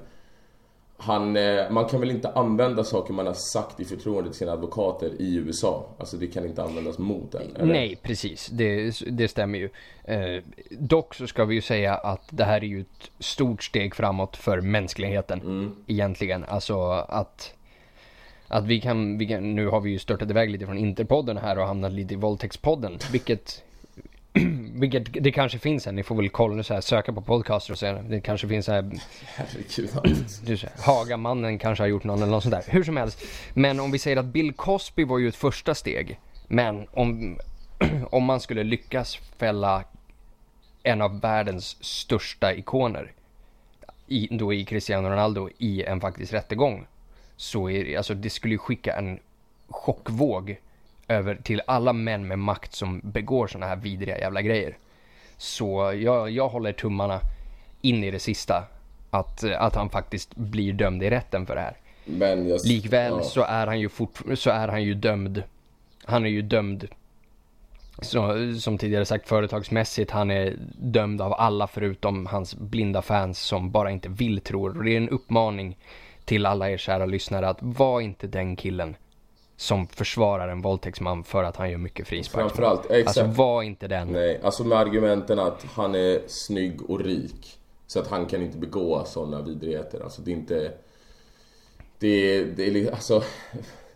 han, 0.96 1.36
eh, 1.36 1.70
man 1.70 1.84
kan 1.84 2.00
väl 2.00 2.10
inte 2.10 2.30
använda 2.30 2.84
saker 2.84 3.14
man 3.14 3.26
har 3.26 3.34
sagt 3.34 3.80
i 3.80 3.84
förtroende 3.84 4.30
till 4.30 4.38
sina 4.38 4.52
advokater 4.52 5.10
i 5.18 5.36
USA? 5.36 5.86
Alltså 5.98 6.16
det 6.16 6.26
kan 6.26 6.46
inte 6.46 6.62
användas 6.62 6.98
mot 6.98 7.34
en? 7.34 7.56
Eller? 7.56 7.72
Nej, 7.72 7.98
precis. 8.02 8.46
Det, 8.46 8.92
det 9.06 9.28
stämmer 9.28 9.58
ju. 9.58 9.70
Eh, 10.04 10.42
dock 10.70 11.14
så 11.14 11.26
ska 11.26 11.44
vi 11.44 11.54
ju 11.54 11.60
säga 11.60 11.94
att 11.94 12.28
det 12.30 12.44
här 12.44 12.56
är 12.56 12.66
ju 12.66 12.80
ett 12.80 13.10
stort 13.18 13.62
steg 13.62 13.94
framåt 13.94 14.36
för 14.36 14.60
mänskligheten. 14.60 15.40
Mm. 15.40 15.76
Egentligen. 15.86 16.44
Alltså 16.44 16.90
att 16.90 17.53
att 18.48 18.66
vi 18.66 18.80
kan, 18.80 19.18
vi 19.18 19.26
kan, 19.26 19.54
nu 19.54 19.66
har 19.66 19.80
vi 19.80 19.90
ju 19.90 19.98
störtat 19.98 20.30
iväg 20.30 20.50
lite 20.50 20.66
från 20.66 20.78
Interpodden 20.78 21.36
här 21.36 21.58
och 21.58 21.66
hamnat 21.66 21.92
lite 21.92 22.14
i 22.14 22.16
Våldtäktspodden. 22.16 22.98
Vilket 23.12 23.62
vilket 24.74 25.22
det 25.24 25.32
kanske 25.32 25.58
finns 25.58 25.86
en, 25.86 25.96
ni 25.96 26.02
får 26.02 26.14
väl 26.14 26.28
kolla 26.28 26.62
så 26.62 26.74
här, 26.74 26.80
söka 26.80 27.12
på 27.12 27.20
podcaster 27.20 27.72
och 27.72 27.78
se. 27.78 27.92
Det 27.92 28.20
kanske 28.20 28.48
finns 28.48 28.66
så 28.66 28.72
här. 28.72 28.90
Herregud. 29.24 29.90
Du 30.46 30.56
säger, 30.56 30.74
Hagamannen 30.78 31.58
kanske 31.58 31.82
har 31.82 31.88
gjort 31.88 32.04
någon 32.04 32.22
eller 32.22 32.32
något 32.32 32.42
sånt 32.42 32.54
där. 32.54 32.64
Hur 32.66 32.84
som 32.84 32.96
helst. 32.96 33.24
Men 33.54 33.80
om 33.80 33.90
vi 33.90 33.98
säger 33.98 34.16
att 34.16 34.24
Bill 34.24 34.52
Cosby 34.52 35.04
var 35.04 35.18
ju 35.18 35.28
ett 35.28 35.36
första 35.36 35.74
steg. 35.74 36.18
Men 36.48 36.86
om, 36.90 37.38
om 38.10 38.24
man 38.24 38.40
skulle 38.40 38.64
lyckas 38.64 39.16
fälla 39.38 39.84
en 40.82 41.02
av 41.02 41.20
världens 41.20 41.84
största 41.84 42.54
ikoner. 42.54 43.12
I, 44.06 44.28
då 44.30 44.52
i 44.52 44.64
Cristiano 44.64 45.08
Ronaldo 45.08 45.48
i 45.58 45.84
en 45.84 46.00
faktisk 46.00 46.32
rättegång. 46.32 46.86
Så 47.36 47.70
är 47.70 47.84
det, 47.84 47.96
alltså 47.96 48.14
det 48.14 48.30
skulle 48.30 48.54
ju 48.54 48.58
skicka 48.58 48.96
en 48.96 49.18
chockvåg 49.68 50.56
över 51.08 51.34
till 51.34 51.62
alla 51.66 51.92
män 51.92 52.26
med 52.26 52.38
makt 52.38 52.74
som 52.74 53.00
begår 53.04 53.46
sådana 53.46 53.66
här 53.66 53.76
vidriga 53.76 54.18
jävla 54.18 54.42
grejer. 54.42 54.76
Så 55.36 55.92
jag, 55.96 56.30
jag 56.30 56.48
håller 56.48 56.72
tummarna 56.72 57.20
in 57.80 58.04
i 58.04 58.10
det 58.10 58.18
sista 58.18 58.64
att, 59.10 59.44
att 59.44 59.74
han 59.74 59.90
faktiskt 59.90 60.36
blir 60.36 60.72
dömd 60.72 61.02
i 61.02 61.10
rätten 61.10 61.46
för 61.46 61.54
det 61.54 61.60
här. 61.60 61.76
Men 62.04 62.48
just, 62.48 62.66
Likväl 62.66 63.12
ja. 63.12 63.22
så 63.22 63.42
är 63.42 63.66
han 63.66 63.80
ju 63.80 63.88
fort, 63.88 64.20
så 64.34 64.50
är 64.50 64.68
han 64.68 64.82
ju 64.82 64.94
dömd. 64.94 65.42
Han 66.04 66.24
är 66.24 66.30
ju 66.30 66.42
dömd 66.42 66.88
så, 68.02 68.52
som 68.60 68.78
tidigare 68.78 69.04
sagt 69.04 69.28
företagsmässigt. 69.28 70.10
Han 70.10 70.30
är 70.30 70.56
dömd 70.78 71.20
av 71.20 71.32
alla 71.32 71.66
förutom 71.66 72.26
hans 72.26 72.54
blinda 72.54 73.02
fans 73.02 73.38
som 73.38 73.70
bara 73.70 73.90
inte 73.90 74.08
vill 74.08 74.40
tro. 74.40 74.66
Och 74.66 74.84
det 74.84 74.90
är 74.90 74.96
en 74.96 75.08
uppmaning 75.08 75.76
till 76.24 76.46
alla 76.46 76.70
er 76.70 76.76
kära 76.76 77.06
lyssnare 77.06 77.48
att 77.48 77.58
var 77.60 78.00
inte 78.00 78.26
den 78.26 78.56
killen 78.56 78.96
som 79.56 79.86
försvarar 79.86 80.48
en 80.48 80.62
våldtäktsman 80.62 81.24
för 81.24 81.44
att 81.44 81.56
han 81.56 81.70
gör 81.70 81.78
mycket 81.78 82.08
frispark. 82.08 82.40
Framförallt, 82.40 82.90
exakt. 82.90 83.18
Alltså 83.18 83.42
var 83.42 83.62
inte 83.62 83.88
den. 83.88 84.08
Nej, 84.08 84.40
alltså 84.42 84.64
med 84.64 84.78
argumenten 84.78 85.38
att 85.38 85.64
han 85.64 85.94
är 85.94 86.20
snygg 86.26 86.90
och 86.90 87.00
rik. 87.00 87.58
Så 87.86 88.00
att 88.00 88.06
han 88.06 88.26
kan 88.26 88.42
inte 88.42 88.58
begå 88.58 89.04
sådana 89.04 89.42
vidrigheter. 89.42 90.00
Alltså 90.00 90.22
det 90.22 90.30
är 90.30 90.32
inte... 90.32 90.72
Det 91.98 92.08
är, 92.08 92.44
det 92.44 92.68
är 92.68 92.90
alltså... 92.90 93.22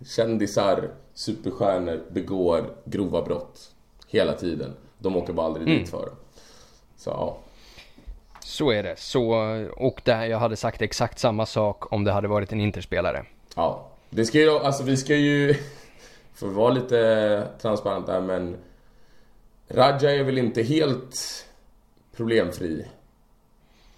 Kändisar, 0.07 0.91
superstjärnor 1.15 2.01
begår 2.11 2.65
grova 2.85 3.23
brott. 3.23 3.71
Hela 4.09 4.33
tiden. 4.33 4.77
De 4.99 5.17
åker 5.17 5.33
bara 5.33 5.47
aldrig 5.47 5.69
mm. 5.69 5.79
dit 5.79 5.91
för 5.91 6.07
det. 6.07 6.41
Så 6.97 7.11
ja. 7.11 7.39
Så 8.49 8.71
är 8.71 8.83
det. 8.83 8.99
Så, 8.99 9.33
och 9.77 10.01
där 10.05 10.25
jag 10.25 10.39
hade 10.39 10.57
sagt 10.57 10.83
exakt 10.83 11.19
samma 11.19 11.47
sak 11.47 11.93
om 11.93 12.05
det 12.05 12.13
hade 12.13 12.29
varit 12.29 12.53
en 12.53 12.61
interspelare. 12.61 13.25
Ja, 13.57 13.89
det 14.11 14.25
ska 14.25 14.39
ju, 14.39 14.51
alltså 14.51 14.83
vi 14.83 14.97
ska 14.97 15.15
ju... 15.15 15.55
för 16.35 16.49
att 16.49 16.55
vara 16.55 16.71
lite 16.71 17.47
transparent 17.63 18.07
där 18.07 18.21
men 18.21 18.57
Raja 19.69 20.15
är 20.15 20.23
väl 20.23 20.39
inte 20.39 20.63
helt 20.63 21.47
problemfri. 22.17 22.87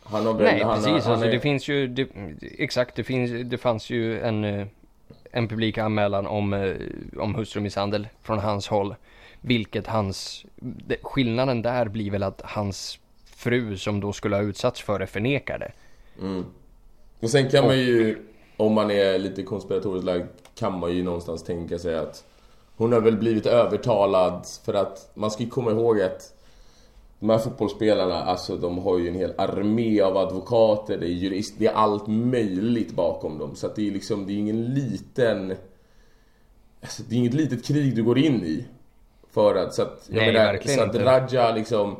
Han 0.02 0.26
har 0.26 0.34
Nej, 0.34 0.62
han, 0.62 0.74
precis. 0.74 1.04
Han, 1.04 1.12
alltså, 1.12 1.28
är... 1.28 1.32
det 1.32 1.40
finns 1.40 1.68
ju, 1.68 1.86
det, 1.86 2.08
exakt, 2.58 2.96
det, 2.96 3.04
finns, 3.04 3.50
det 3.50 3.58
fanns 3.58 3.90
ju 3.90 4.20
en, 4.20 4.44
eh, 4.44 4.66
en 5.30 5.48
publik 5.48 5.78
anmälan 5.78 6.26
om, 6.26 6.52
eh, 6.52 6.76
om 7.18 7.34
hustrumisshandel 7.34 8.08
från 8.22 8.38
hans 8.38 8.68
håll. 8.68 8.94
Vilket 9.40 9.86
hans, 9.86 10.44
skillnaden 11.02 11.62
där 11.62 11.88
blir 11.88 12.10
väl 12.10 12.22
att 12.22 12.40
hans 12.44 12.98
fru 13.40 13.76
som 13.76 14.00
då 14.00 14.12
skulle 14.12 14.36
ha 14.36 14.42
utsatts 14.42 14.80
för 14.80 14.98
det 14.98 15.06
förnekar 15.06 15.58
det. 15.58 15.72
Mm. 16.20 16.44
Och 17.20 17.30
sen 17.30 17.50
kan 17.50 17.66
man 17.66 17.78
ju, 17.78 18.18
om 18.56 18.72
man 18.72 18.90
är 18.90 19.18
lite 19.18 19.42
konspiratoriskt 19.42 20.04
lagd, 20.04 20.26
kan 20.54 20.78
man 20.78 20.92
ju 20.92 21.02
någonstans 21.02 21.42
tänka 21.42 21.78
sig 21.78 21.96
att 21.96 22.24
hon 22.76 22.92
har 22.92 23.00
väl 23.00 23.16
blivit 23.16 23.46
övertalad 23.46 24.46
för 24.64 24.74
att 24.74 25.10
man 25.14 25.30
ska 25.30 25.42
ju 25.42 25.50
komma 25.50 25.70
ihåg 25.70 26.00
att 26.00 26.34
de 27.18 27.30
här 27.30 27.38
fotbollsspelarna, 27.38 28.14
alltså 28.14 28.56
de 28.56 28.78
har 28.78 28.98
ju 28.98 29.08
en 29.08 29.14
hel 29.14 29.34
armé 29.38 30.00
av 30.00 30.16
advokater, 30.16 30.98
det 30.98 31.06
är 31.06 31.10
jurist, 31.10 31.54
det 31.58 31.66
är 31.66 31.72
allt 31.72 32.06
möjligt 32.06 32.92
bakom 32.92 33.38
dem. 33.38 33.56
Så 33.56 33.66
att 33.66 33.76
det 33.76 33.88
är 33.88 33.92
liksom, 33.92 34.26
det 34.26 34.32
är 34.32 34.38
ingen 34.38 34.64
liten... 34.64 35.54
Alltså, 36.80 37.02
det 37.08 37.14
är 37.14 37.18
inget 37.18 37.34
litet 37.34 37.64
krig 37.64 37.96
du 37.96 38.02
går 38.02 38.18
in 38.18 38.44
i. 38.44 38.64
För 39.30 39.54
att, 39.54 39.74
så 39.74 39.82
att, 39.82 40.08
jag 40.12 40.16
Nej, 40.16 40.32
menar, 40.32 40.58
så 40.66 40.82
att 40.82 40.94
Raja 40.94 41.54
liksom... 41.54 41.96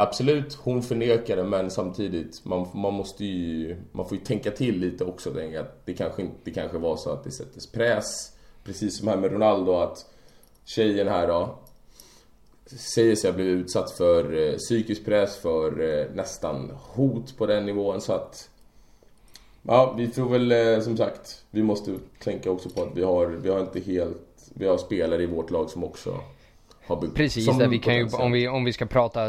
Absolut, 0.00 0.54
hon 0.54 0.82
förnekar 0.82 1.36
det 1.36 1.44
men 1.44 1.70
samtidigt, 1.70 2.44
man, 2.44 2.68
man 2.74 2.94
måste 2.94 3.24
ju... 3.24 3.76
Man 3.92 4.08
får 4.08 4.18
ju 4.18 4.24
tänka 4.24 4.50
till 4.50 4.80
lite 4.80 5.04
också. 5.04 5.30
Att 5.30 5.86
det 5.86 5.94
kanske 5.94 6.28
det 6.44 6.50
kanske 6.50 6.78
var 6.78 6.96
så 6.96 7.10
att 7.10 7.24
det 7.24 7.30
sättes 7.30 7.66
press. 7.66 8.32
Precis 8.64 8.98
som 8.98 9.08
här 9.08 9.16
med 9.16 9.32
Ronaldo 9.32 9.72
att 9.72 10.06
tjejen 10.64 11.08
här 11.08 11.28
då 11.28 11.58
säger 12.66 13.16
sig 13.16 13.30
ha 13.30 13.36
blivit 13.36 13.64
utsatt 13.64 13.90
för 13.90 14.36
eh, 14.36 14.56
psykisk 14.56 15.04
press, 15.04 15.36
för 15.36 15.80
eh, 15.80 16.06
nästan 16.14 16.72
hot 16.94 17.36
på 17.36 17.46
den 17.46 17.66
nivån 17.66 18.00
så 18.00 18.12
att 18.12 18.50
Ja, 19.62 19.94
vi 19.96 20.08
tror 20.08 20.28
väl 20.28 20.52
eh, 20.52 20.80
som 20.80 20.96
sagt, 20.96 21.44
vi 21.50 21.62
måste 21.62 21.94
tänka 22.18 22.50
också 22.50 22.68
på 22.68 22.82
att 22.82 22.96
vi 22.96 23.02
har, 23.02 23.26
vi 23.26 23.48
har 23.48 23.60
inte 23.60 23.80
helt, 23.80 24.50
vi 24.54 24.66
har 24.66 24.78
spelare 24.78 25.22
i 25.22 25.26
vårt 25.26 25.50
lag 25.50 25.70
som 25.70 25.84
också 25.84 26.20
har 26.88 27.00
byggt 27.00 27.14
Precis, 27.14 27.58
där 27.58 27.68
vi 27.68 27.78
kan 27.78 27.96
ju, 27.96 28.08
om, 28.12 28.32
vi, 28.32 28.48
om 28.48 28.64
vi 28.64 28.72
ska 28.72 28.86
prata 28.86 29.20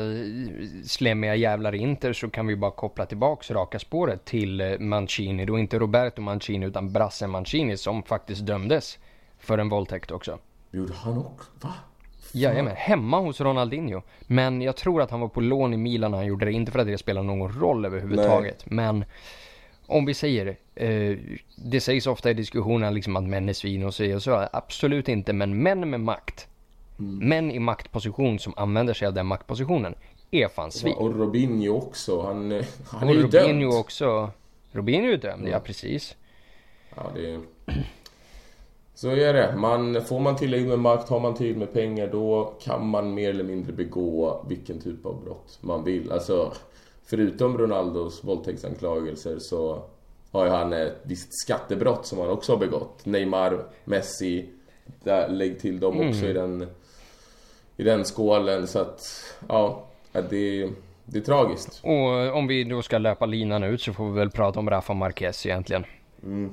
slemmiga 0.85 1.35
jävlar 1.35 1.75
Inter 1.75 2.13
så 2.13 2.29
kan 2.29 2.47
vi 2.47 2.55
bara 2.55 2.71
koppla 2.71 3.05
tillbaks 3.05 3.51
raka 3.51 3.79
spåret 3.79 4.25
till 4.25 4.77
Mancini. 4.79 5.45
Då 5.45 5.59
inte 5.59 5.79
Roberto 5.79 6.21
Mancini 6.21 6.65
utan 6.65 6.93
Brasse 6.93 7.27
Mancini 7.27 7.77
som 7.77 8.03
faktiskt 8.03 8.45
dömdes 8.45 8.99
för 9.39 9.57
en 9.57 9.69
våldtäkt 9.69 10.11
också. 10.11 10.39
Gjorde 10.71 10.93
han 10.93 11.17
också? 11.17 11.49
Va? 11.61 11.73
Jajamän, 12.31 12.75
hemma 12.75 13.19
hos 13.19 13.41
Ronaldinho. 13.41 14.01
Men 14.21 14.61
jag 14.61 14.75
tror 14.75 15.01
att 15.01 15.11
han 15.11 15.19
var 15.19 15.27
på 15.27 15.41
lån 15.41 15.73
i 15.73 15.77
Milan 15.77 16.11
när 16.11 16.17
han 16.17 16.27
gjorde 16.27 16.45
det. 16.45 16.51
Inte 16.51 16.71
för 16.71 16.79
att 16.79 16.87
det 16.87 16.97
spelar 16.97 17.23
någon 17.23 17.59
roll 17.59 17.85
överhuvudtaget. 17.85 18.63
Nej. 18.65 18.75
Men 18.75 19.05
om 19.85 20.05
vi 20.05 20.13
säger, 20.13 20.57
eh, 20.75 21.17
det 21.55 21.81
sägs 21.81 22.07
ofta 22.07 22.31
i 22.31 22.33
diskussionen 22.33 22.93
liksom 22.93 23.15
att 23.15 23.23
män 23.23 23.49
är 23.49 23.53
svin 23.53 23.83
och 23.83 23.93
så 23.93 24.15
och 24.15 24.23
så. 24.23 24.47
Absolut 24.53 25.09
inte, 25.09 25.33
men 25.33 25.63
män 25.63 25.89
med 25.89 25.99
makt. 25.99 26.47
Mm. 26.99 27.29
Män 27.29 27.51
i 27.51 27.59
maktposition 27.59 28.39
som 28.39 28.53
använder 28.57 28.93
sig 28.93 29.07
av 29.07 29.13
den 29.13 29.25
maktpositionen 29.25 29.95
är 30.31 30.47
fan 30.47 30.71
svin. 30.71 30.93
Och 30.93 31.15
Robinho 31.15 31.77
också. 31.77 32.21
Han, 32.21 32.51
han 32.87 33.09
och 33.09 33.15
är 33.15 33.17
ju 33.17 33.23
Robinho 33.23 33.69
dömd. 33.69 33.79
också. 33.79 34.31
Robinho 34.71 35.11
är 35.11 35.17
dömd, 35.17 35.41
mm. 35.41 35.51
ja 35.51 35.59
precis. 35.59 36.15
Ja, 36.95 37.11
det 37.15 37.33
är... 37.33 37.39
Så 38.95 39.09
är 39.09 39.33
det. 39.33 39.55
Man, 39.57 40.01
får 40.01 40.19
man 40.19 40.35
tillräckligt 40.35 40.69
med 40.69 40.79
makt, 40.79 41.09
har 41.09 41.19
man 41.19 41.33
tillräckligt 41.33 41.59
med 41.59 41.73
pengar, 41.73 42.07
då 42.11 42.53
kan 42.61 42.87
man 42.87 43.13
mer 43.13 43.29
eller 43.29 43.43
mindre 43.43 43.73
begå 43.73 44.45
vilken 44.49 44.79
typ 44.81 45.05
av 45.05 45.23
brott 45.23 45.57
man 45.61 45.83
vill. 45.83 46.11
Alltså, 46.11 46.53
förutom 47.05 47.57
Ronaldos 47.57 48.23
våldtäktsanklagelser 48.23 49.39
så 49.39 49.83
har 50.31 50.45
ju 50.45 50.51
han 50.51 50.73
ett 50.73 50.99
visst 51.03 51.41
skattebrott 51.41 52.05
som 52.05 52.19
han 52.19 52.29
också 52.29 52.51
har 52.51 52.59
begått. 52.59 53.05
Neymar, 53.05 53.63
Messi, 53.85 54.49
där, 55.03 55.29
lägg 55.29 55.59
till 55.59 55.79
dem 55.79 55.95
också 55.95 56.25
mm. 56.25 56.29
i 56.29 56.33
den 56.33 56.67
i 57.79 57.83
den 57.83 58.05
skålen 58.05 58.67
så 58.67 58.79
att 58.79 59.23
ja, 59.47 59.83
det, 60.11 60.69
det 61.05 61.19
är 61.19 61.21
tragiskt. 61.21 61.79
Och 61.83 62.37
om 62.37 62.47
vi 62.47 62.63
då 62.63 62.81
ska 62.81 62.97
löpa 62.97 63.25
linan 63.25 63.63
ut 63.63 63.81
så 63.81 63.93
får 63.93 64.11
vi 64.11 64.19
väl 64.19 64.29
prata 64.29 64.59
om 64.59 64.69
Rafa 64.69 64.93
Marquez 64.93 65.45
egentligen. 65.45 65.85
Mm. 66.23 66.51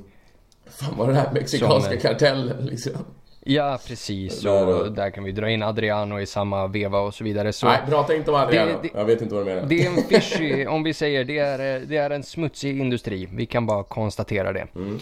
Fan 0.70 0.94
vad 0.98 1.08
den 1.08 1.16
här 1.16 1.32
mexikanska 1.32 1.90
Som, 1.90 2.00
kartellen 2.00 2.66
liksom. 2.66 2.92
Ja, 3.40 3.78
precis. 3.86 4.44
Och 4.44 4.92
där 4.92 5.10
kan 5.10 5.24
vi 5.24 5.32
dra 5.32 5.50
in 5.50 5.62
Adriano 5.62 6.20
i 6.20 6.26
samma 6.26 6.66
veva 6.66 6.98
och 6.98 7.14
så 7.14 7.24
vidare. 7.24 7.52
Så 7.52 7.66
Nej, 7.66 7.78
prata 7.88 8.14
inte 8.14 8.30
om 8.30 8.36
Adriano. 8.36 8.72
Det, 8.82 8.88
det, 8.88 8.98
jag 8.98 9.04
vet 9.04 9.22
inte 9.22 9.34
vad 9.34 9.46
du 9.46 9.54
menar. 9.54 9.68
Det 9.68 9.86
är 9.86 9.90
en 9.90 10.02
fishy, 10.02 10.66
om 10.66 10.82
vi 10.82 10.94
säger 10.94 11.24
det 11.24 11.38
är, 11.38 11.80
det 11.80 11.96
är 11.96 12.10
en 12.10 12.22
smutsig 12.22 12.80
industri. 12.80 13.28
Vi 13.32 13.46
kan 13.46 13.66
bara 13.66 13.82
konstatera 13.82 14.52
det. 14.52 14.66
Mm. 14.74 14.98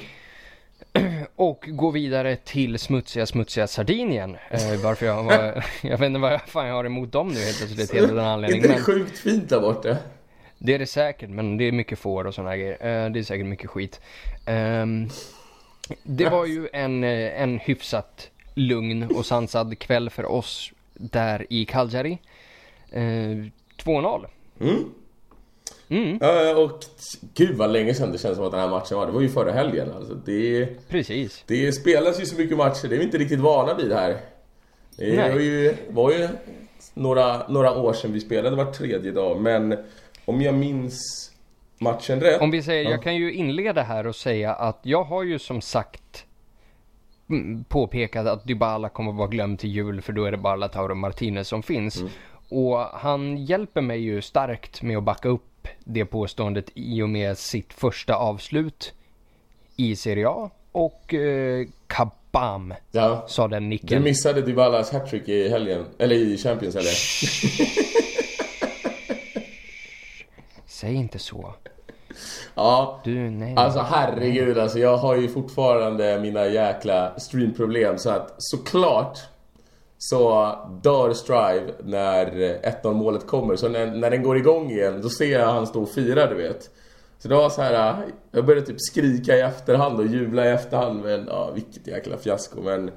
Och 1.37 1.65
gå 1.69 1.91
vidare 1.91 2.37
till 2.37 2.79
smutsiga, 2.79 3.27
smutsiga 3.27 3.67
Sardinien. 3.67 4.37
Eh, 4.51 4.83
varför 4.83 5.07
jag, 5.07 5.23
var, 5.23 5.65
jag 5.83 5.99
vet 5.99 6.07
inte 6.07 6.21
vad 6.21 6.33
jag, 6.33 6.49
fan 6.49 6.67
jag 6.67 6.75
har 6.75 6.85
emot 6.85 7.13
dem 7.13 7.29
nu 7.29 7.41
helt 7.41 7.59
plötsligt. 7.59 7.93
Helt 7.93 8.09
den 8.09 8.19
anledningen. 8.19 8.69
Det 8.69 8.81
sjukt 8.81 9.19
fint 9.19 9.49
där 9.49 9.61
borta? 9.61 9.97
Det 10.59 10.75
är 10.75 10.79
det 10.79 10.87
säkert, 10.87 11.31
men 11.31 11.57
det 11.57 11.65
är 11.65 11.73
mycket 11.73 11.99
får 11.99 12.27
och 12.27 12.35
sådana 12.35 12.57
grejer. 12.57 13.05
Eh, 13.05 13.11
det 13.11 13.19
är 13.19 13.23
säkert 13.23 13.47
mycket 13.47 13.71
skit. 13.71 14.01
Um, 14.47 15.11
det 16.03 16.29
var 16.29 16.47
ju 16.47 16.69
en, 16.73 17.05
eh, 17.05 17.43
en 17.43 17.59
hyfsat 17.59 18.31
lugn 18.55 19.03
och 19.17 19.27
sansad 19.27 19.79
kväll 19.79 20.11
för 20.11 20.25
oss 20.25 20.73
där 20.95 21.47
i 21.51 21.65
Cagliari. 21.65 22.19
Eh, 22.91 23.03
2-0. 23.77 24.27
Mm. 24.61 24.95
Mm. 25.89 26.19
Och 26.57 26.85
gud 27.35 27.57
vad 27.57 27.71
länge 27.71 27.95
sedan 27.95 28.13
det 28.13 28.19
känns 28.19 28.37
som 28.37 28.45
att 28.45 28.51
den 28.51 28.61
här 28.61 28.69
matchen 28.69 28.99
var. 28.99 29.07
Det 29.07 29.13
var 29.13 29.21
ju 29.21 29.29
förra 29.29 29.53
helgen. 29.53 29.93
Alltså, 29.97 30.15
det, 30.15 30.67
Precis. 30.89 31.45
Det 31.47 31.73
spelas 31.73 32.21
ju 32.21 32.27
så 32.27 32.37
mycket 32.37 32.57
matcher. 32.57 32.89
Det 32.89 32.95
är 32.95 32.99
vi 32.99 33.05
inte 33.05 33.19
riktigt 33.19 33.41
vana 33.41 33.75
vid 33.75 33.93
här. 33.93 34.17
Det 34.97 35.33
var 35.33 35.41
ju, 35.41 35.75
var 35.89 36.13
ju 36.13 36.29
några, 36.95 37.49
några 37.49 37.79
år 37.79 37.93
sedan 37.93 38.13
vi 38.13 38.21
spelade 38.21 38.57
var 38.57 38.73
tredje 38.73 39.13
dag. 39.13 39.41
Men 39.41 39.77
om 40.25 40.43
jag 40.43 40.55
minns 40.55 41.31
matchen 41.79 42.21
rätt. 42.21 42.41
Om 42.41 42.51
vi 42.51 42.63
säger, 42.63 42.85
ja. 42.85 42.91
jag 42.91 43.03
kan 43.03 43.17
ju 43.17 43.33
inleda 43.33 43.83
här 43.83 44.07
och 44.07 44.17
säga 44.17 44.53
att 44.53 44.81
jag 44.83 45.05
har 45.05 45.23
ju 45.23 45.39
som 45.39 45.61
sagt 45.61 46.27
mm, 47.31 47.65
påpekat 47.65 48.27
att 48.27 48.45
Dybala 48.45 48.89
kommer 48.89 49.11
att 49.11 49.17
vara 49.17 49.29
glömd 49.29 49.59
till 49.59 49.71
jul 49.71 50.01
för 50.01 50.13
då 50.13 50.25
är 50.25 50.31
det 50.31 50.37
bara 50.37 50.57
Lautaro 50.57 50.95
Martinez 50.95 51.49
som 51.49 51.63
finns. 51.63 52.01
Mm. 52.01 52.11
Och 52.49 52.79
han 52.79 53.37
hjälper 53.37 53.81
mig 53.81 54.01
ju 54.01 54.23
starkt 54.23 54.83
med 54.83 54.99
att 54.99 55.05
backa 55.05 55.29
upp 55.29 55.43
det 55.85 56.05
påståendet 56.05 56.71
i 56.75 57.03
och 57.03 57.09
med 57.09 57.39
sitt 57.39 57.73
första 57.73 58.15
avslut 58.15 58.93
i 59.77 59.97
Serie 59.97 60.29
A 60.29 60.51
och 60.73 61.15
eh, 61.15 61.67
kabam 61.87 62.75
ja. 62.91 63.25
sa 63.29 63.49
den 63.49 63.69
nicken. 63.69 63.99
Du 63.99 64.05
missade 64.05 64.43
Dybalas 64.43 64.93
hattrick 64.93 65.29
i 65.29 65.49
helgen, 65.49 65.85
eller 65.99 66.17
i 66.17 66.39
Champions 66.39 66.77
eller? 66.77 66.91
Säg 70.67 70.95
inte 70.95 71.19
så. 71.19 71.55
Ja, 72.55 73.01
du, 73.05 73.31
nej. 73.31 73.55
alltså 73.57 73.81
herregud 73.81 74.59
alltså 74.59 74.79
jag 74.79 74.97
har 74.97 75.17
ju 75.17 75.29
fortfarande 75.29 76.19
mina 76.21 76.47
jäkla 76.47 77.19
streamproblem 77.19 77.99
så 77.99 78.11
att 78.11 78.35
såklart 78.39 79.19
så 79.99 80.55
dör 80.83 81.13
Strive 81.13 81.73
när 81.85 82.27
1-0 82.83 82.95
målet 82.95 83.27
kommer. 83.27 83.57
Så 83.57 83.69
när, 83.69 83.87
när 83.87 84.11
den 84.11 84.23
går 84.23 84.37
igång 84.37 84.71
igen 84.71 85.01
då 85.03 85.09
ser 85.09 85.39
jag 85.39 85.47
han 85.47 85.67
stå 85.67 85.83
och 85.83 85.91
fira 85.91 86.27
du 86.27 86.35
vet. 86.35 86.71
Så 87.19 87.29
det 87.29 87.35
var 87.35 87.51
så 87.51 87.63
här, 87.63 88.05
jag 88.31 88.47
började 88.47 88.67
typ 88.67 88.81
skrika 88.81 89.37
i 89.37 89.41
efterhand 89.41 90.01
och 90.01 90.07
jubla 90.07 90.47
i 90.47 90.49
efterhand 90.49 91.03
men 91.03 91.27
ja, 91.27 91.51
vilket 91.55 91.87
jäkla 91.87 92.17
fiasko 92.17 92.61
men 92.63 92.91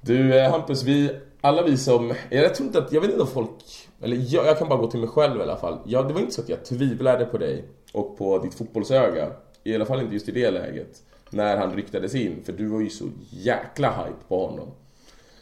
Du 0.00 0.38
eh, 0.38 0.50
Hampus, 0.50 0.82
vi, 0.82 1.10
alla 1.40 1.62
vi 1.62 1.76
som, 1.76 2.14
jag 2.30 2.54
tror 2.54 2.66
inte 2.66 2.78
att, 2.78 2.92
jag 2.92 3.00
vet 3.00 3.10
inte 3.10 3.22
om 3.22 3.28
folk, 3.28 3.88
eller 4.02 4.16
jag, 4.28 4.46
jag 4.46 4.58
kan 4.58 4.68
bara 4.68 4.78
gå 4.78 4.90
till 4.90 5.00
mig 5.00 5.08
själv 5.08 5.40
i 5.40 5.42
alla 5.42 5.56
fall. 5.56 5.78
Ja, 5.86 6.02
det 6.02 6.14
var 6.14 6.20
inte 6.20 6.32
så 6.32 6.40
att 6.40 6.48
jag 6.48 6.64
tvivlade 6.64 7.24
på 7.24 7.38
dig 7.38 7.64
och 7.92 8.18
på 8.18 8.38
ditt 8.38 8.54
fotbollsöga. 8.54 9.30
I 9.64 9.74
alla 9.74 9.84
fall 9.84 10.00
inte 10.00 10.14
just 10.14 10.28
i 10.28 10.32
det 10.32 10.50
läget. 10.50 11.02
När 11.30 11.56
han 11.56 11.72
ryktades 11.72 12.14
in, 12.14 12.42
för 12.44 12.52
du 12.52 12.66
var 12.66 12.80
ju 12.80 12.90
så 12.90 13.04
jäkla 13.30 13.88
hype 13.88 14.28
på 14.28 14.46
honom. 14.46 14.68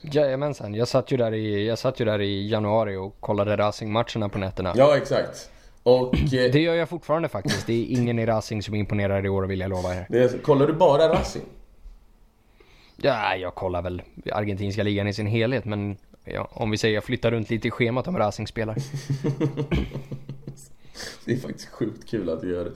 Jajamensan, 0.00 0.75
jag 0.75 0.88
satt 0.88 1.12
ju 1.12 1.17
där 1.17 1.35
i, 1.35 1.67
jag 1.67 1.78
satt 1.78 2.00
ju 2.00 2.05
där 2.05 2.21
i 2.21 2.49
januari 2.49 2.97
och 2.97 3.21
kollade 3.21 3.57
Racing-matcherna 3.57 4.28
på 4.28 4.38
nätterna. 4.38 4.73
Ja, 4.76 4.97
exakt. 4.97 5.50
Och, 5.83 6.14
eh, 6.19 6.52
det 6.52 6.61
gör 6.61 6.75
jag 6.75 6.88
fortfarande 6.88 7.28
faktiskt. 7.28 7.67
Det 7.67 7.73
är 7.73 7.99
ingen 7.99 8.19
i 8.19 8.26
Racing 8.26 8.62
som 8.62 8.75
imponerar 8.75 9.26
i 9.26 9.28
år 9.28 9.43
vill 9.43 9.61
jag 9.61 9.71
lova 9.71 9.95
er. 9.95 10.07
Det, 10.09 10.43
kollar 10.43 10.67
du 10.67 10.73
bara 10.73 11.09
Racing? 11.09 11.45
Ja, 12.97 13.37
jag 13.37 13.55
kollar 13.55 13.83
väl 13.83 14.02
argentinska 14.33 14.83
ligan 14.83 15.09
i 15.09 15.12
sin 15.12 15.26
helhet 15.26 15.64
men 15.64 15.97
ja, 16.25 16.49
om 16.52 16.71
vi 16.71 16.78
säger 16.78 16.95
jag 16.95 17.05
flyttar 17.05 17.31
runt 17.31 17.50
lite 17.50 17.69
i 17.69 17.71
schemat 17.71 18.09
om 18.09 18.19
Racing 18.19 18.49
spelar. 18.49 18.75
det 21.25 21.33
är 21.33 21.37
faktiskt 21.37 21.69
sjukt 21.69 22.11
kul 22.11 22.31
att 22.31 22.40
du 22.40 22.52
gör 22.52 22.64
det. 22.64 22.73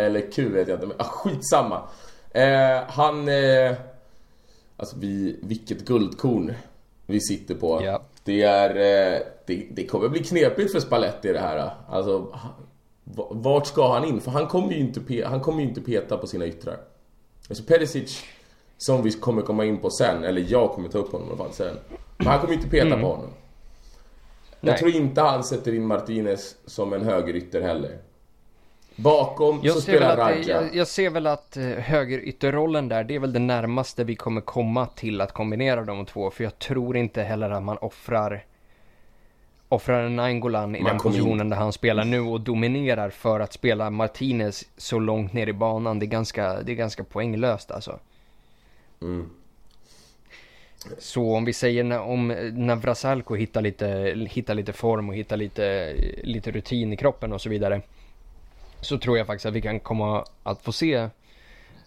Eller 0.00 0.32
kul 0.32 0.52
vet 0.52 0.68
jag 0.68 0.76
inte, 0.76 0.86
men 0.86 0.96
ah, 0.98 1.04
skitsamma. 1.04 1.82
Eh, 2.30 2.80
han... 2.88 3.28
Eh, 3.28 3.72
Alltså 4.76 4.96
vi, 4.98 5.36
vilket 5.42 5.84
guldkorn 5.84 6.52
vi 7.06 7.20
sitter 7.20 7.54
på. 7.54 7.80
Ja. 7.84 8.02
Det 8.24 8.42
är, 8.42 8.70
eh, 8.70 9.20
det, 9.46 9.66
det 9.70 9.86
kommer 9.86 10.08
bli 10.08 10.24
knepigt 10.24 10.72
för 10.72 10.80
Spalletti 10.80 11.32
det 11.32 11.38
här. 11.38 11.70
Alltså, 11.88 12.18
ha- 12.18 12.54
vart 13.30 13.66
ska 13.66 13.92
han 13.92 14.04
in? 14.04 14.20
För 14.20 14.30
han 14.30 14.46
kommer 14.46 14.72
ju 14.72 14.78
inte, 14.78 15.00
pe- 15.00 15.24
han 15.26 15.40
kommer 15.40 15.62
inte 15.62 15.80
peta 15.80 16.16
på 16.16 16.26
sina 16.26 16.46
yttrar. 16.46 16.76
Alltså 17.48 17.64
Perisic, 17.64 18.24
som 18.78 19.02
vi 19.02 19.10
kommer 19.12 19.42
komma 19.42 19.64
in 19.64 19.78
på 19.78 19.90
sen, 19.90 20.24
eller 20.24 20.44
jag 20.48 20.70
kommer 20.72 20.88
ta 20.88 20.98
upp 20.98 21.12
honom 21.12 21.26
i 21.28 21.30
alla 21.30 21.38
fall 21.38 21.52
sen. 21.52 21.76
Men 22.16 22.26
han 22.26 22.40
kommer 22.40 22.54
ju 22.54 22.58
inte 22.60 22.70
peta 22.70 23.00
på 23.00 23.06
honom. 23.06 23.30
Jag 24.60 24.70
Nej. 24.72 24.78
tror 24.78 24.90
inte 24.90 25.20
han 25.20 25.44
sätter 25.44 25.74
in 25.74 25.86
Martinez 25.86 26.56
som 26.66 26.92
en 26.92 27.02
högerytter 27.04 27.60
heller. 27.62 27.98
Bakom 28.96 29.60
Jag 29.62 29.74
så 29.74 29.80
spelar 29.80 30.16
det- 30.16 30.42
jag, 30.42 30.74
jag 30.74 30.86
ser 30.88 31.10
väl 31.10 31.26
att 31.26 31.56
eh, 31.56 31.62
högerytterrollen 31.64 32.88
där, 32.88 33.04
det 33.04 33.14
är 33.14 33.18
väl 33.18 33.32
det 33.32 33.38
närmaste 33.38 34.04
vi 34.04 34.16
kommer 34.16 34.40
komma 34.40 34.86
till 34.86 35.20
att 35.20 35.32
kombinera 35.32 35.84
de 35.84 36.06
två. 36.06 36.30
För 36.30 36.44
jag 36.44 36.58
tror 36.58 36.96
inte 36.96 37.22
heller 37.22 37.50
att 37.50 37.62
man 37.62 37.78
offrar 37.78 38.44
offrar 39.68 40.02
en 40.02 40.16
Nainggolan 40.16 40.76
i 40.76 40.80
Man 40.82 40.90
den 40.90 40.98
positionen 40.98 41.48
där 41.48 41.56
han 41.56 41.72
spelar 41.72 42.04
nu 42.04 42.20
och 42.20 42.40
dominerar 42.40 43.10
för 43.10 43.40
att 43.40 43.52
spela 43.52 43.90
Martinez 43.90 44.64
så 44.76 44.98
långt 44.98 45.32
ner 45.32 45.46
i 45.46 45.52
banan. 45.52 45.98
Det 45.98 46.04
är 46.06 46.08
ganska, 46.08 46.62
det 46.62 46.72
är 46.72 46.76
ganska 46.76 47.04
poänglöst 47.04 47.70
alltså. 47.70 47.98
Mm. 49.02 49.30
Så 50.98 51.34
om 51.34 51.44
vi 51.44 51.52
säger 51.52 52.00
om 52.00 52.28
när 52.52 52.76
Vrasalko 52.76 53.34
hittar 53.34 53.62
lite, 53.62 54.14
hittar 54.30 54.54
lite 54.54 54.72
form 54.72 55.08
och 55.08 55.14
hittar 55.14 55.36
lite, 55.36 55.94
lite 56.22 56.50
rutin 56.50 56.92
i 56.92 56.96
kroppen 56.96 57.32
och 57.32 57.40
så 57.40 57.48
vidare. 57.48 57.80
Så 58.86 58.98
tror 58.98 59.18
jag 59.18 59.26
faktiskt 59.26 59.46
att 59.46 59.54
vi 59.54 59.62
kan 59.62 59.80
komma 59.80 60.24
att 60.42 60.62
få 60.62 60.72
se 60.72 61.08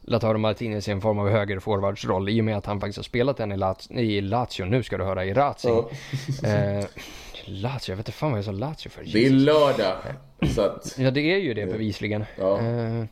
Lautaro 0.02 0.38
Martinez 0.38 0.88
i 0.88 0.92
en 0.92 1.02
form 1.02 1.20
av 1.20 1.30
högerforwardsroll 1.30 2.30
i 2.30 2.42
och 2.42 2.46
med 2.46 2.58
att 2.58 2.66
han 2.66 2.80
faktiskt 2.80 2.98
har 2.98 3.04
spelat 3.04 3.38
den 3.38 3.52
i, 3.52 3.58
Laz- 3.58 3.92
i 3.92 4.22
Lazio. 4.22 4.66
Nu 4.66 4.84
ska 4.84 4.98
du 4.98 5.04
höra 5.04 5.26
i 5.26 5.34
Lazio. 5.34 5.90
Ja. 6.42 6.50
Eh, 6.50 6.86
Lazio, 7.46 7.90
jag 7.92 7.96
vet 7.96 8.08
inte 8.08 8.12
fan 8.12 8.32
vad 8.32 8.38
jag 8.38 8.46
sa 8.46 8.52
Lazio 8.52 8.90
för. 8.90 9.04
Det 9.14 9.26
är 9.26 9.30
lördag. 9.30 9.96
Så 10.56 10.62
att, 10.62 10.96
Ja 10.98 11.12
det 11.12 11.22
är 11.22 11.38
ju 11.38 11.54
det 11.54 11.66
bevisligen. 11.66 12.26
Ja. 12.38 12.60
Eh, 12.60 13.04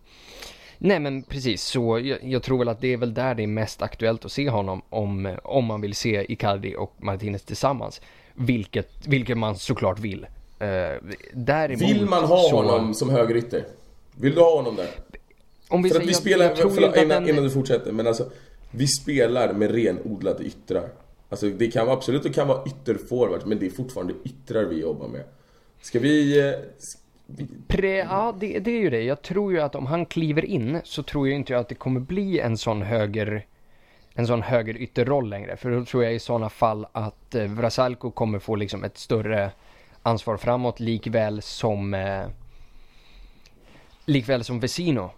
nej 0.77 1.00
men 1.00 1.24
precis 1.24 1.63
så 1.63 2.00
jag, 2.00 2.24
jag 2.24 2.44
tror 2.44 2.58
väl 2.60 2.70
att 2.70 2.82
det 2.82 2.94
är 2.94 2.98
väl 2.98 3.13
där 3.13 3.36
det 3.36 3.44
är 3.44 3.48
mest 3.48 3.82
aktuellt 3.82 4.25
att 4.25 4.32
se 4.32 4.50
honom 4.50 4.82
om, 4.89 5.38
om 5.44 5.65
man 5.65 5.82
vill 5.82 5.96
se 5.96 6.32
Icardi 6.32 6.75
och 6.75 6.94
Martinez 6.98 7.44
tillsammans. 7.44 8.01
Vilket, 8.34 9.08
vilket 9.08 9.38
man 9.38 9.56
såklart 9.56 10.00
vill. 10.00 10.27
Uh, 10.62 10.67
däremot 11.34 11.82
vill 11.82 12.06
man 12.06 12.24
ha 12.24 12.50
så, 12.50 12.56
honom 12.56 12.94
som 12.94 13.10
högerytter? 13.10 13.65
Vill 14.19 14.36
du 14.36 14.41
ha 14.41 14.55
honom 14.55 14.75
där? 14.75 14.89
Om 15.67 15.83
vi 15.83 15.89
För 15.89 16.00
att 16.00 16.07
vi 16.07 16.13
spelar, 16.13 16.45
jag 16.45 16.57
ju 16.57 16.69
förlåt, 16.69 16.97
innan, 16.97 17.09
den, 17.09 17.29
innan 17.29 17.43
du 17.43 17.50
fortsätter, 17.50 17.91
men 17.91 18.07
alltså 18.07 18.29
Vi 18.71 18.88
spelar 18.88 19.53
med 19.53 19.71
renodlade 19.71 20.43
yttrar 20.43 20.89
Alltså 21.29 21.50
det 21.50 21.67
kan 21.67 21.86
vara 21.86 21.97
absolut, 21.97 22.24
det 22.24 22.29
kan 22.29 22.47
vara 22.47 22.63
ytterforwards 22.65 23.45
men 23.45 23.59
det 23.59 23.65
är 23.65 23.69
fortfarande 23.69 24.13
yttrar 24.24 24.63
vi 24.63 24.81
jobbar 24.81 25.07
med 25.07 25.24
Ska 25.81 26.00
vi... 26.00 26.39
eh, 26.39 26.53
vi 27.25 27.47
Pre, 27.67 27.97
ja, 27.97 28.36
det, 28.39 28.59
det 28.59 28.71
är 28.71 28.79
ju 28.79 28.89
det. 28.89 29.03
Jag 29.03 29.21
tror 29.21 29.53
ju 29.53 29.59
att 29.59 29.75
om 29.75 29.86
han 29.86 30.05
kliver 30.05 30.45
in 30.45 30.81
så 30.83 31.03
tror 31.03 31.27
jag 31.27 31.36
inte 31.36 31.57
att 31.57 31.69
det 31.69 31.75
kommer 31.75 32.00
bli 32.00 32.39
en 32.39 32.57
sån 32.57 32.81
höger 32.81 33.45
en 34.13 34.27
sån 34.27 34.41
höger 34.41 34.77
ytterroll 34.77 35.29
längre. 35.29 35.57
För 35.57 35.71
då 35.71 35.86
tror 35.86 36.03
jag 36.03 36.13
i 36.13 36.19
sådana 36.19 36.50
fall 36.50 36.88
att 36.91 37.36
eh, 37.36 37.43
Vrasalko 37.43 38.12
kommer 38.12 38.39
få 38.39 38.55
liksom 38.55 38.83
ett 38.83 38.97
större 38.97 39.51
ansvar 40.03 40.38
framåt 40.38 40.79
likväl 40.79 41.41
som 41.41 41.93
eh, 41.93 42.25
likväl 44.07 44.43
som 44.43 44.59
Vesino 44.59 45.09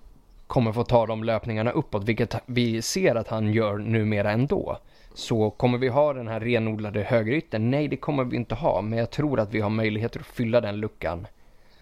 kommer 0.48 0.72
få 0.72 0.84
ta 0.84 1.06
de 1.06 1.24
löpningarna 1.24 1.72
uppåt, 1.72 2.04
vilket 2.04 2.36
vi 2.46 2.82
ser 2.82 3.16
att 3.16 3.28
han 3.28 3.54
gör 3.54 3.78
numera 3.78 4.32
ändå. 4.32 4.78
Så 5.14 5.50
kommer 5.50 5.78
vi 5.78 5.88
ha 5.88 6.14
den 6.14 6.28
här 6.28 6.40
renodlade 6.40 7.02
högeryttern? 7.02 7.72
Nej, 7.72 7.88
det 7.88 7.98
kommer 7.98 8.24
vi 8.24 8.36
inte 8.36 8.56
ha, 8.56 8.82
men 8.82 9.00
jag 9.00 9.12
tror 9.12 9.40
att 9.40 9.54
vi 9.54 9.62
har 9.62 9.70
möjligheter 9.70 10.20
att 10.20 10.26
fylla 10.26 10.62
den 10.62 10.80
luckan 10.80 11.28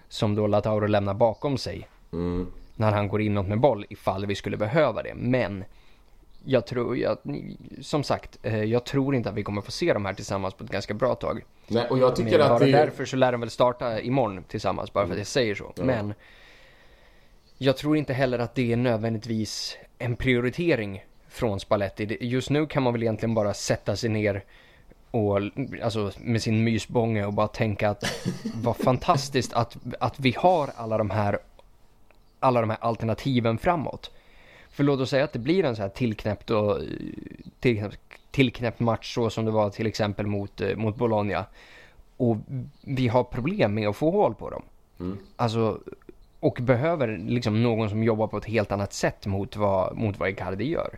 som 0.09 0.35
då 0.35 0.47
Latauro 0.47 0.87
lämnar 0.87 1.13
bakom 1.13 1.57
sig 1.57 1.87
mm. 2.13 2.47
när 2.75 2.91
han 2.91 3.07
går 3.07 3.21
inåt 3.21 3.47
med 3.47 3.59
boll 3.59 3.85
ifall 3.89 4.25
vi 4.25 4.35
skulle 4.35 4.57
behöva 4.57 5.03
det. 5.03 5.13
Men 5.15 5.63
jag 6.45 6.67
tror, 6.67 6.97
jag, 6.97 7.17
som 7.81 8.03
sagt, 8.03 8.39
eh, 8.43 8.63
jag 8.63 8.85
tror 8.85 9.15
inte 9.15 9.29
att 9.29 9.35
vi 9.35 9.43
kommer 9.43 9.61
få 9.61 9.71
se 9.71 9.93
de 9.93 10.05
här 10.05 10.13
tillsammans 10.13 10.53
på 10.53 10.63
ett 10.63 10.69
ganska 10.69 10.93
bra 10.93 11.15
tag. 11.15 11.45
Nej, 11.67 11.87
och 11.89 11.99
jag 11.99 12.15
tycker 12.15 12.31
Men 12.31 12.41
att 12.41 12.49
bara 12.49 12.59
det... 12.59 12.71
därför 12.71 13.05
så 13.05 13.15
lär 13.15 13.31
de 13.31 13.41
väl 13.41 13.49
starta 13.49 14.01
imorgon 14.01 14.43
tillsammans, 14.43 14.93
bara 14.93 15.05
för 15.05 15.13
att 15.13 15.17
jag 15.17 15.27
säger 15.27 15.55
så. 15.55 15.73
Ja. 15.75 15.83
Men 15.83 16.13
jag 17.57 17.77
tror 17.77 17.97
inte 17.97 18.13
heller 18.13 18.39
att 18.39 18.55
det 18.55 18.71
är 18.71 18.77
nödvändigtvis 18.77 19.77
en 19.97 20.15
prioritering 20.15 21.05
från 21.27 21.59
Spalletti. 21.59 22.17
Just 22.21 22.49
nu 22.49 22.65
kan 22.65 22.83
man 22.83 22.93
väl 22.93 23.03
egentligen 23.03 23.33
bara 23.33 23.53
sätta 23.53 23.95
sig 23.95 24.09
ner 24.09 24.43
och, 25.11 25.39
alltså 25.83 26.11
med 26.19 26.41
sin 26.41 26.63
mysbånge 26.63 27.25
och 27.25 27.33
bara 27.33 27.47
tänka 27.47 27.89
att 27.89 28.03
vad 28.55 28.77
fantastiskt 28.77 29.53
att, 29.53 29.77
att 29.99 30.19
vi 30.19 30.35
har 30.37 30.69
alla 30.75 30.97
de 30.97 31.09
här 31.09 31.39
alla 32.39 32.61
de 32.61 32.69
här 32.69 32.79
alternativen 32.81 33.57
framåt. 33.57 34.11
För 34.69 34.83
låt 34.83 34.99
oss 34.99 35.09
säga 35.09 35.23
att 35.23 35.33
det 35.33 35.39
blir 35.39 35.63
en 35.63 35.75
så 35.75 35.81
här 35.81 35.89
tillknäppt 35.89 36.49
och 36.49 36.79
tillknäppt, 37.59 37.99
tillknäppt 38.31 38.79
match 38.79 39.13
så 39.13 39.29
som 39.29 39.45
det 39.45 39.51
var 39.51 39.69
till 39.69 39.87
exempel 39.87 40.27
mot, 40.27 40.61
eh, 40.61 40.75
mot 40.75 40.95
Bologna. 40.95 41.45
Och 42.17 42.37
vi 42.81 43.07
har 43.07 43.23
problem 43.23 43.73
med 43.73 43.87
att 43.87 43.95
få 43.95 44.11
hål 44.11 44.35
på 44.35 44.49
dem. 44.49 44.63
Mm. 44.99 45.17
Alltså, 45.35 45.79
och 46.39 46.57
behöver 46.61 47.17
liksom 47.17 47.63
någon 47.63 47.89
som 47.89 48.03
jobbar 48.03 48.27
på 48.27 48.37
ett 48.37 48.45
helt 48.45 48.71
annat 48.71 48.93
sätt 48.93 49.25
mot 49.25 49.55
vad, 49.55 49.97
mot 49.97 50.19
vad 50.19 50.29
Icardi 50.29 50.69
gör. 50.69 50.97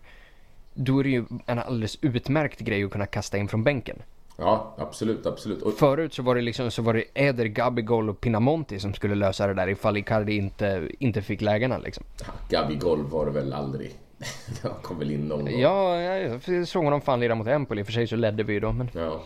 Då 0.73 0.99
är 0.99 1.03
det 1.03 1.09
ju 1.09 1.25
en 1.45 1.59
alldeles 1.59 1.97
utmärkt 2.01 2.59
grej 2.59 2.83
att 2.83 2.91
kunna 2.91 3.05
kasta 3.05 3.37
in 3.37 3.47
från 3.47 3.63
bänken. 3.63 4.01
Ja, 4.37 4.75
absolut, 4.77 5.25
absolut. 5.25 5.61
Och, 5.61 5.73
Förut 5.73 6.13
så 6.13 6.23
var 6.23 6.35
det 6.35 6.41
liksom 6.41 6.71
så 6.71 6.81
var 6.81 6.93
det 6.93 7.03
Eder, 7.13 7.45
Gabigol 7.45 8.09
och 8.09 8.21
Pinamonti 8.21 8.79
som 8.79 8.93
skulle 8.93 9.15
lösa 9.15 9.47
det 9.47 9.53
där 9.53 9.69
ifall 9.69 9.97
Icardi 9.97 10.37
inte, 10.37 10.89
inte 10.99 11.21
fick 11.21 11.41
lägena 11.41 11.77
liksom. 11.77 12.03
Gabigol 12.49 13.03
var 13.03 13.25
det 13.25 13.31
väl 13.31 13.53
aldrig. 13.53 13.91
Han 14.61 14.71
kom 14.81 14.99
väl 14.99 15.11
in 15.11 15.27
någon 15.27 15.45
gång. 15.45 15.59
Ja, 15.59 16.01
jag 16.01 16.67
såg 16.67 16.83
honom 16.83 17.01
fan 17.01 17.19
lira 17.19 17.35
mot 17.35 17.47
Empoli. 17.47 17.79
I 17.79 17.83
och 17.83 17.85
för 17.85 17.93
sig 17.93 18.07
så 18.07 18.15
ledde 18.15 18.43
vi 18.43 18.53
ju 18.53 18.59
då 18.59 18.71
men... 18.71 18.89
Ja. 18.93 19.21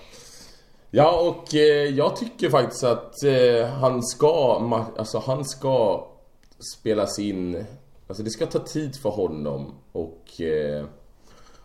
Ja, 0.95 1.19
och 1.29 1.56
eh, 1.56 1.95
jag 1.95 2.15
tycker 2.15 2.49
faktiskt 2.49 2.84
att 2.84 3.23
eh, 3.23 3.65
han 3.67 4.03
ska, 4.03 4.62
alltså 4.97 5.17
han 5.17 5.45
ska 5.45 6.08
spelas 6.79 7.19
in, 7.19 7.65
alltså 8.08 8.23
det 8.23 8.29
ska 8.29 8.45
ta 8.45 8.60
tid 8.60 8.95
för 8.95 9.10
honom 9.10 9.73
och, 9.91 10.41
eh, 10.41 10.86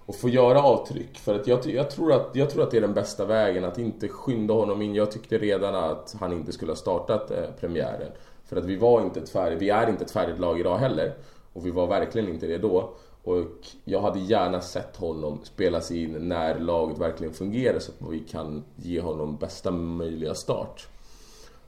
och 0.07 0.15
få 0.15 0.29
göra 0.29 0.63
avtryck. 0.63 1.19
För 1.19 1.35
att 1.35 1.47
jag, 1.47 1.67
jag, 1.67 1.91
tror 1.91 2.13
att, 2.13 2.31
jag 2.33 2.51
tror 2.51 2.63
att 2.63 2.71
det 2.71 2.77
är 2.77 2.81
den 2.81 2.95
bästa 2.95 3.25
vägen, 3.25 3.65
att 3.65 3.79
inte 3.79 4.09
skynda 4.09 4.55
honom 4.55 4.83
in. 4.83 4.95
Jag 4.95 5.11
tyckte 5.11 5.39
redan 5.39 5.75
att 5.75 6.17
han 6.21 6.33
inte 6.33 6.53
skulle 6.53 6.73
ha 6.73 6.77
startat 6.77 7.31
eh, 7.31 7.51
premiären. 7.61 8.13
För 8.45 8.57
att 8.57 8.65
vi 8.65 8.77
var 8.77 9.01
inte 9.01 9.21
ett 9.21 9.31
färdigt, 9.31 9.63
vi 9.63 9.71
är 9.71 9.91
inte 9.91 10.05
ett 10.05 10.11
färdigt 10.11 10.39
lag 10.39 10.61
idag 10.61 10.79
heller. 10.79 11.15
Och 11.53 11.67
vi 11.67 11.71
var 11.71 11.87
verkligen 11.87 12.29
inte 12.29 12.47
det 12.47 12.59
då. 12.59 12.95
Och 13.29 13.67
jag 13.85 14.01
hade 14.01 14.19
gärna 14.19 14.61
sett 14.61 14.97
honom 14.97 15.41
spelas 15.45 15.91
in 15.91 16.29
när 16.29 16.59
laget 16.59 16.99
verkligen 16.99 17.35
fungerar 17.35 17.79
så 17.79 17.93
att 17.93 18.13
vi 18.13 18.21
kan 18.21 18.65
ge 18.77 19.01
honom 19.01 19.37
bästa 19.37 19.71
möjliga 19.71 20.35
start. 20.35 20.89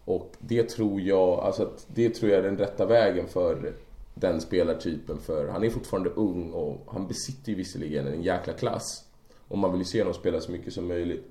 Och 0.04 0.32
det 0.38 0.68
tror 0.68 1.00
jag, 1.00 1.38
alltså 1.38 1.70
det 1.86 2.10
tror 2.10 2.30
jag 2.30 2.38
är 2.38 2.42
den 2.42 2.58
rätta 2.58 2.86
vägen 2.86 3.28
för 3.28 3.72
den 4.14 4.40
spelartypen 4.40 5.18
för 5.18 5.48
han 5.48 5.64
är 5.64 5.70
fortfarande 5.70 6.10
ung 6.10 6.50
och 6.50 6.92
han 6.92 7.08
besitter 7.08 7.50
ju 7.50 7.54
visserligen 7.54 8.06
en 8.06 8.22
jäkla 8.22 8.52
klass. 8.52 9.04
Och 9.48 9.58
man 9.58 9.72
vill 9.72 9.80
ju 9.80 9.84
se 9.84 10.00
honom 10.00 10.14
spela 10.14 10.40
så 10.40 10.52
mycket 10.52 10.72
som 10.72 10.88
möjligt. 10.88 11.24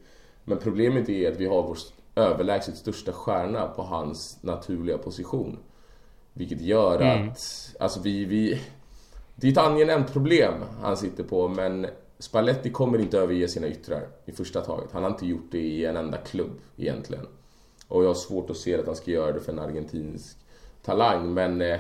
Men 0.44 0.58
problemet 0.58 1.10
är 1.10 1.32
att 1.32 1.38
vi 1.38 1.46
har 1.46 1.64
vår 1.64 1.78
överlägset 2.16 2.78
största 2.78 3.12
stjärna 3.12 3.68
på 3.68 3.82
hans 3.82 4.44
naturliga 4.44 4.98
position. 4.98 5.60
Vilket 6.34 6.62
gör 6.62 7.02
att, 7.02 7.40
alltså 7.80 8.02
vi, 8.02 8.26
vi... 8.26 8.62
Det 9.42 9.48
är 9.48 9.52
ett 9.52 9.58
angenämt 9.58 10.14
problem 10.14 10.54
han 10.82 10.98
sitter 10.98 11.24
på 11.24 11.48
men 11.48 11.88
Spalletti 12.20 12.70
kommer 12.70 13.00
inte 13.00 13.20
överge 13.20 13.48
sina 13.48 13.68
yttrar 13.68 14.08
i 14.26 14.32
första 14.32 14.62
taget. 14.62 14.92
Han 14.92 15.04
har 15.04 15.10
inte 15.10 15.26
gjort 15.26 15.52
det 15.52 15.60
i 15.60 15.86
en 15.86 15.98
enda 15.98 16.18
klubb 16.18 16.52
egentligen. 16.78 17.26
Och 17.88 18.04
jag 18.04 18.10
har 18.10 18.16
svårt 18.16 18.50
att 18.50 18.58
se 18.58 18.80
att 18.80 18.86
han 18.86 18.96
ska 18.96 19.12
göra 19.12 19.32
det 19.32 19.40
för 19.40 19.52
en 19.52 19.60
argentinsk 19.60 20.38
talang 20.84 21.34
men... 21.34 21.62
Eh, 21.62 21.80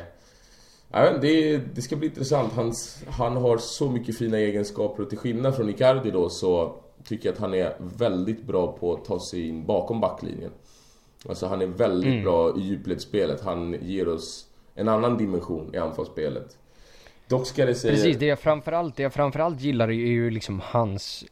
det, 1.21 1.57
det 1.57 1.81
ska 1.81 1.95
bli 1.95 2.07
intressant. 2.07 2.53
Hans, 2.53 3.03
han 3.07 3.37
har 3.37 3.57
så 3.57 3.89
mycket 3.89 4.17
fina 4.17 4.37
egenskaper 4.37 5.03
och 5.03 5.09
till 5.09 5.17
skillnad 5.17 5.55
från 5.55 5.69
Icardi 5.69 6.11
då 6.11 6.29
så 6.29 6.75
tycker 7.03 7.29
jag 7.29 7.33
att 7.33 7.41
han 7.41 7.53
är 7.53 7.75
väldigt 7.79 8.43
bra 8.43 8.71
på 8.71 8.93
att 8.93 9.05
ta 9.05 9.19
sig 9.19 9.47
in 9.47 9.65
bakom 9.65 9.99
backlinjen. 9.99 10.51
Alltså 11.29 11.45
han 11.45 11.61
är 11.61 11.67
väldigt 11.67 12.23
bra 12.23 12.57
i 12.57 12.61
djupledsspelet. 12.61 13.41
Han 13.41 13.75
ger 13.81 14.07
oss 14.07 14.47
en 14.75 14.87
annan 14.87 15.17
dimension 15.17 15.75
i 15.75 15.77
anfallsspelet. 15.77 16.57
Dock 17.29 17.47
ska 17.47 17.65
det 17.65 17.75
säga... 17.75 17.93
Precis, 17.93 18.17
det 18.17 18.25
jag 18.25 18.39
framförallt, 18.39 18.95
det 18.95 19.03
jag 19.03 19.13
framförallt 19.13 19.61
gillar 19.61 19.87
är 19.87 19.93
ju 19.93 20.29
liksom 20.29 20.61
hans, 20.63 21.25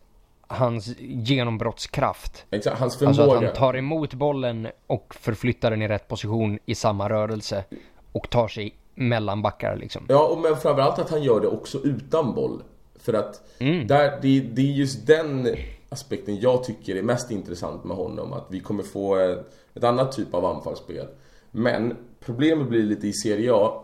hans 0.47 0.95
genombrottskraft. 0.99 2.45
Exakt, 2.49 2.79
hans 2.79 3.01
Alltså 3.01 3.21
att 3.21 3.27
förmåga. 3.27 3.47
han 3.47 3.55
tar 3.55 3.77
emot 3.77 4.13
bollen 4.13 4.67
och 4.87 5.15
förflyttar 5.19 5.71
den 5.71 5.81
i 5.81 5.87
rätt 5.87 6.07
position 6.07 6.59
i 6.65 6.75
samma 6.75 7.09
rörelse. 7.09 7.63
Och 8.11 8.29
tar 8.29 8.47
sig 8.47 8.75
mellan 8.95 9.41
backar 9.41 9.75
liksom. 9.75 10.05
Ja, 10.09 10.27
och 10.27 10.41
men 10.41 10.57
framförallt 10.57 10.99
att 10.99 11.09
han 11.09 11.23
gör 11.23 11.39
det 11.41 11.47
också 11.47 11.77
utan 11.83 12.35
boll. 12.35 12.63
För 12.99 13.13
att 13.13 13.43
där, 13.59 14.19
det, 14.21 14.39
det 14.39 14.61
är 14.61 14.73
just 14.73 15.07
den 15.07 15.55
aspekten 15.89 16.39
jag 16.39 16.63
tycker 16.63 16.95
är 16.95 17.01
mest 17.01 17.31
intressant 17.31 17.83
med 17.83 17.97
honom. 17.97 18.33
Att 18.33 18.47
vi 18.49 18.59
kommer 18.59 18.83
få 18.83 19.15
ett, 19.15 19.53
ett 19.73 19.83
annat 19.83 20.11
typ 20.11 20.33
av 20.33 20.45
anfallsspel. 20.45 21.07
Men 21.51 21.95
problemet 22.19 22.67
blir 22.67 22.83
lite 22.83 23.07
i 23.07 23.13
Serie 23.13 23.53
A 23.53 23.83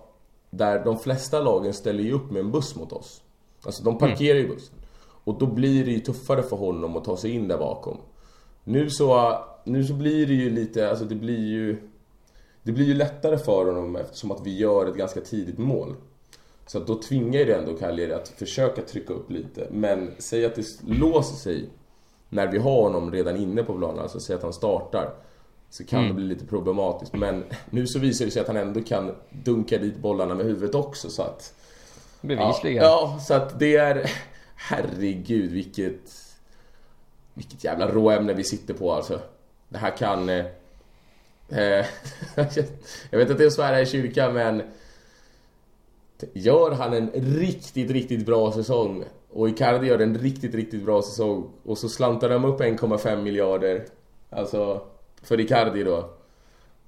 där 0.58 0.86
de 0.86 1.00
flesta 1.00 1.42
lagen 1.42 1.74
ställer 1.74 2.04
ju 2.04 2.13
upp 2.13 2.32
med 2.32 2.39
en 2.39 2.52
buss 2.52 2.76
mot 2.76 2.94
oss. 2.94 3.22
Alltså 3.66 3.84
de 3.84 3.98
parkerar 3.98 4.38
ju 4.38 4.48
bussen. 4.48 4.76
Och 5.24 5.39
då 5.39 5.46
blir 5.46 5.86
det 5.86 5.92
ju 5.92 6.00
tuffare 6.00 6.44
för 6.44 6.58
honom 6.58 6.98
att 6.98 7.04
ta 7.04 7.18
sig 7.18 7.32
in 7.32 7.48
där 7.48 7.58
bakom. 7.58 7.98
Nu 8.63 8.89
så, 8.89 9.38
nu 9.63 9.84
så 9.84 9.94
blir 9.94 10.28
det 10.28 10.34
ju 10.34 10.50
lite, 10.50 10.89
alltså 10.89 11.06
det 11.06 11.16
blir 11.16 11.48
ju... 11.48 11.89
Det 12.63 12.72
blir 12.72 12.86
ju 12.86 12.94
lättare 12.94 13.38
för 13.38 13.66
honom 13.66 13.96
eftersom 13.96 14.32
att 14.32 14.46
vi 14.46 14.58
gör 14.58 14.86
ett 14.86 14.96
ganska 14.96 15.22
tidigt 15.22 15.58
mål. 15.58 15.96
Så 16.68 16.80
då 16.80 17.02
tvingar 17.02 17.39
ju 17.39 17.46
det 17.46 17.56
ändå 17.56 17.74
Cagliari 17.74 18.13
att 18.13 18.28
försöka 18.28 18.82
trycka 18.82 19.13
upp 19.13 19.32
lite. 19.32 19.68
Men 19.72 20.12
säg 20.18 20.46
att 20.46 20.56
det 20.56 20.66
låser 20.88 21.36
sig 21.36 21.70
när 22.30 22.48
vi 22.48 22.58
har 22.58 22.82
honom 22.82 23.12
redan 23.12 23.38
inne 23.38 23.63
på 23.63 23.78
planen, 23.78 24.00
alltså 24.00 24.20
säg 24.20 24.36
att 24.36 24.44
han 24.44 24.54
startar. 24.54 25.13
Så 25.74 25.86
kan 25.86 26.08
det 26.08 26.14
bli 26.14 26.24
lite 26.24 26.46
problematiskt. 26.46 27.14
Men 27.14 27.44
nu 27.70 27.88
så 27.88 28.00
visar 28.00 28.26
det 28.26 28.32
sig 28.32 28.42
att 28.42 28.48
han 28.48 28.58
ändå 28.58 28.82
kan 28.82 29.16
dunka 29.30 29.78
dit 29.78 29.98
bollarna 29.98 30.36
med 30.36 30.46
huvudet 30.46 30.76
också 30.76 31.10
så 31.10 31.22
att... 31.22 31.54
Bevisligen. 32.22 32.84
Ja, 32.84 33.14
ja 33.14 33.20
så 33.20 33.34
att 33.34 33.60
det 33.60 33.76
är... 33.76 34.12
Herregud 34.56 35.52
vilket... 35.52 36.12
Vilket 37.34 37.64
jävla 37.64 37.88
råämne 37.88 38.34
vi 38.34 38.44
sitter 38.44 38.74
på 38.74 38.94
alltså. 38.94 39.20
Det 39.70 39.78
här 39.78 39.98
kan... 39.98 40.30
Eh, 40.30 40.46
eh, 41.50 41.86
jag 43.10 43.20
vet 43.20 43.30
att 43.30 43.38
det 43.38 43.44
är 43.44 43.48
att 43.48 43.54
svära 43.54 43.82
i 43.82 43.86
kyrkan 43.86 44.34
men... 44.34 44.64
Gör 46.34 46.72
han 46.72 46.94
en 46.94 47.10
riktigt, 47.14 47.92
riktigt 47.92 48.26
bra 48.26 48.52
säsong 48.52 49.04
och 49.30 49.50
Icardi 49.50 49.88
gör 49.88 50.00
en 50.00 50.18
riktigt, 50.18 50.56
riktigt 50.56 50.86
bra 50.86 51.02
säsong 51.02 51.50
och 51.64 51.78
så 51.78 51.90
slantar 51.90 52.30
de 52.30 52.46
upp 52.46 52.62
1,5 52.62 53.22
miljarder 53.22 53.86
Alltså 54.30 54.82
för 55.24 55.40
Icardi 55.40 55.84
då 55.84 56.10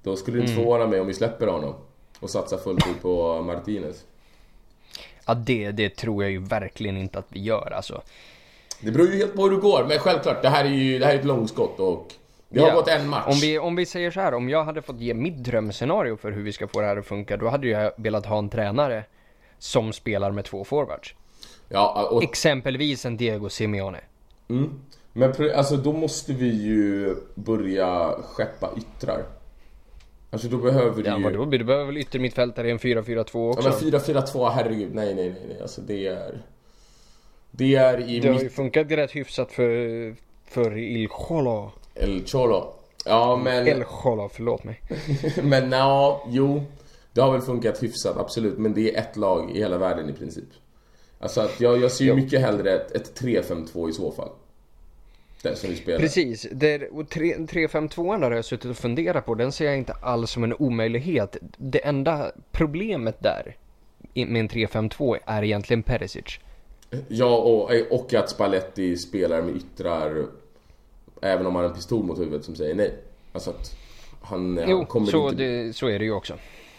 Då 0.02 0.16
skulle 0.16 0.36
det 0.36 0.40
inte 0.40 0.52
Mm. 0.52 0.64
förvåna 0.64 0.86
mig 0.86 1.00
om 1.00 1.06
vi 1.06 1.14
släpper 1.14 1.46
honom 1.46 1.74
och 2.20 2.30
satsar 2.30 2.56
fullt 2.58 2.86
ut 2.88 3.02
på 3.02 3.42
Martinez 3.42 4.04
Ja, 5.26 5.34
det, 5.34 5.70
det 5.70 5.96
tror 5.96 6.22
jag 6.24 6.32
ju 6.32 6.38
verkligen 6.38 6.96
inte 6.96 7.18
att 7.18 7.26
vi 7.28 7.40
gör 7.42 7.70
alltså. 7.76 8.02
Det 8.80 8.90
beror 8.90 9.06
ju 9.08 9.16
helt 9.16 9.34
på 9.34 9.42
hur 9.42 9.50
det 9.50 9.56
går 9.56 9.84
men 9.88 9.98
självklart 9.98 10.42
det 10.42 10.48
här 10.48 10.64
är 10.64 10.68
ju 10.68 10.98
det 10.98 11.06
här 11.06 11.14
är 11.14 11.18
ett 11.18 11.24
långskott 11.24 11.80
och 11.80 12.12
det 12.48 12.60
har 12.60 12.68
Ja, 12.68 12.74
gått 12.74 12.88
en 12.88 13.08
match 13.08 13.24
Om 13.26 13.34
vi, 13.40 13.58
om 13.58 13.76
vi 13.76 13.86
säger 13.86 14.10
så 14.10 14.20
här, 14.20 14.34
om 14.34 14.48
jag 14.48 14.64
hade 14.64 14.82
fått 14.82 15.00
ge 15.00 15.14
mitt 15.14 15.36
drömscenario 15.44 16.16
för 16.16 16.30
hur 16.32 16.42
vi 16.42 16.52
ska 16.52 16.68
få 16.68 16.80
det 16.80 16.86
här 16.86 16.96
att 16.96 17.06
funka, 17.06 17.36
då 17.36 17.48
hade 17.48 17.68
jag 17.68 17.92
velat 17.96 18.26
ha 18.26 18.38
en 18.38 18.48
tränare 18.50 19.04
som 19.58 19.92
spelar 19.92 20.30
med 20.30 20.44
två 20.44 20.64
forwards. 20.64 21.14
Ja, 21.68 22.08
och, 22.10 22.22
Exempelvis 22.22 23.04
en 23.06 23.16
Diego 23.16 23.48
Simeone. 23.48 24.00
mm. 24.48 24.80
Men 25.16 25.32
alltså 25.54 25.76
då 25.76 25.92
måste 25.92 26.32
vi 26.32 26.48
ju 26.62 27.14
börja 27.34 28.14
skeppa 28.22 28.70
yttrar 28.76 29.22
Alltså 30.30 30.48
då 30.48 30.56
behöver 30.56 31.02
du 31.02 31.08
Ja, 31.08 31.18
ju... 31.18 31.24
vadå? 31.24 31.44
Du 31.44 31.64
behöver 31.64 31.86
väl 31.86 31.96
yttermittfältare 31.96 32.68
i 32.68 32.70
en 32.70 32.78
4-4-2 32.78 33.28
Ja 33.34 33.50
också? 33.50 33.84
men 33.84 33.92
4-4-2, 33.92 34.50
herregud, 34.50 34.94
nej 34.94 35.14
nej 35.14 35.30
nej 35.30 35.42
nej, 35.48 35.62
alltså 35.62 35.80
det 35.80 36.06
är... 36.06 36.42
Det 37.50 37.74
är 37.74 38.10
i 38.10 38.20
det 38.20 38.28
har 38.28 38.38
ju 38.38 38.44
mitt... 38.44 38.52
funkat 38.52 38.90
rätt 38.90 39.10
hyfsat 39.10 39.52
för, 39.52 40.14
för 40.48 40.78
Il 40.78 41.08
Cholo. 41.08 41.72
El 41.94 42.26
Cholo. 42.26 42.72
Ja 43.04 43.40
men... 43.44 43.66
El 43.66 43.84
Cholo, 43.84 44.28
förlåt 44.32 44.64
mig. 44.64 44.80
men 45.42 45.72
ja, 45.72 46.26
jo. 46.30 46.62
Det 47.12 47.20
har 47.20 47.32
väl 47.32 47.40
funkat 47.40 47.82
hyfsat, 47.82 48.16
absolut. 48.16 48.58
Men 48.58 48.74
det 48.74 48.94
är 48.94 49.00
ett 49.00 49.16
lag 49.16 49.50
i 49.50 49.58
hela 49.58 49.78
världen 49.78 50.10
i 50.10 50.12
princip. 50.12 50.48
Alltså 51.18 51.40
att 51.40 51.60
jag, 51.60 51.80
jag 51.82 51.92
ser 51.92 52.04
ju 52.04 52.14
mycket 52.14 52.40
hellre 52.40 52.72
ett, 52.72 52.92
ett 52.92 53.20
3-5-2 53.20 53.88
i 53.88 53.92
så 53.92 54.12
fall. 54.12 54.30
Det 55.50 55.56
som 55.56 55.70
vi 55.70 55.76
spelar. 55.76 55.98
Precis, 55.98 56.46
det, 56.52 56.88
och 56.88 57.08
tre- 57.08 57.36
3-5-2 57.36 58.22
har 58.24 58.30
jag 58.30 58.44
suttit 58.44 58.70
och 58.70 58.76
funderat 58.76 59.26
på, 59.26 59.34
den 59.34 59.52
ser 59.52 59.64
jag 59.66 59.78
inte 59.78 59.92
alls 59.92 60.30
som 60.30 60.44
en 60.44 60.54
omöjlighet. 60.54 61.36
Det 61.56 61.86
enda 61.86 62.32
problemet 62.52 63.22
där 63.22 63.56
med 64.14 64.40
en 64.40 64.48
3-5-2 64.48 65.18
är 65.26 65.42
egentligen 65.42 65.82
Perisic. 65.82 66.38
Ja, 67.08 67.36
och, 67.36 67.70
och 67.90 68.14
att 68.14 68.30
Spalletti 68.30 68.96
spelar 68.96 69.42
med 69.42 69.56
yttrar 69.56 70.26
även 71.22 71.46
om 71.46 71.54
han 71.54 71.64
har 71.64 71.70
en 71.70 71.76
pistol 71.76 72.04
mot 72.04 72.18
huvudet 72.18 72.44
som 72.44 72.54
säger 72.54 72.74
nej. 72.74 72.94
Alltså 73.32 73.50
att 73.50 73.76
han, 74.22 74.58
han 74.58 74.70
Jo, 74.70 74.84
kommer 74.84 75.06
så, 75.06 75.28
inte... 75.28 75.42
det, 75.42 75.76
så 75.76 75.88
är 75.88 75.98
det 75.98 76.04
ju 76.04 76.12
också. 76.12 76.34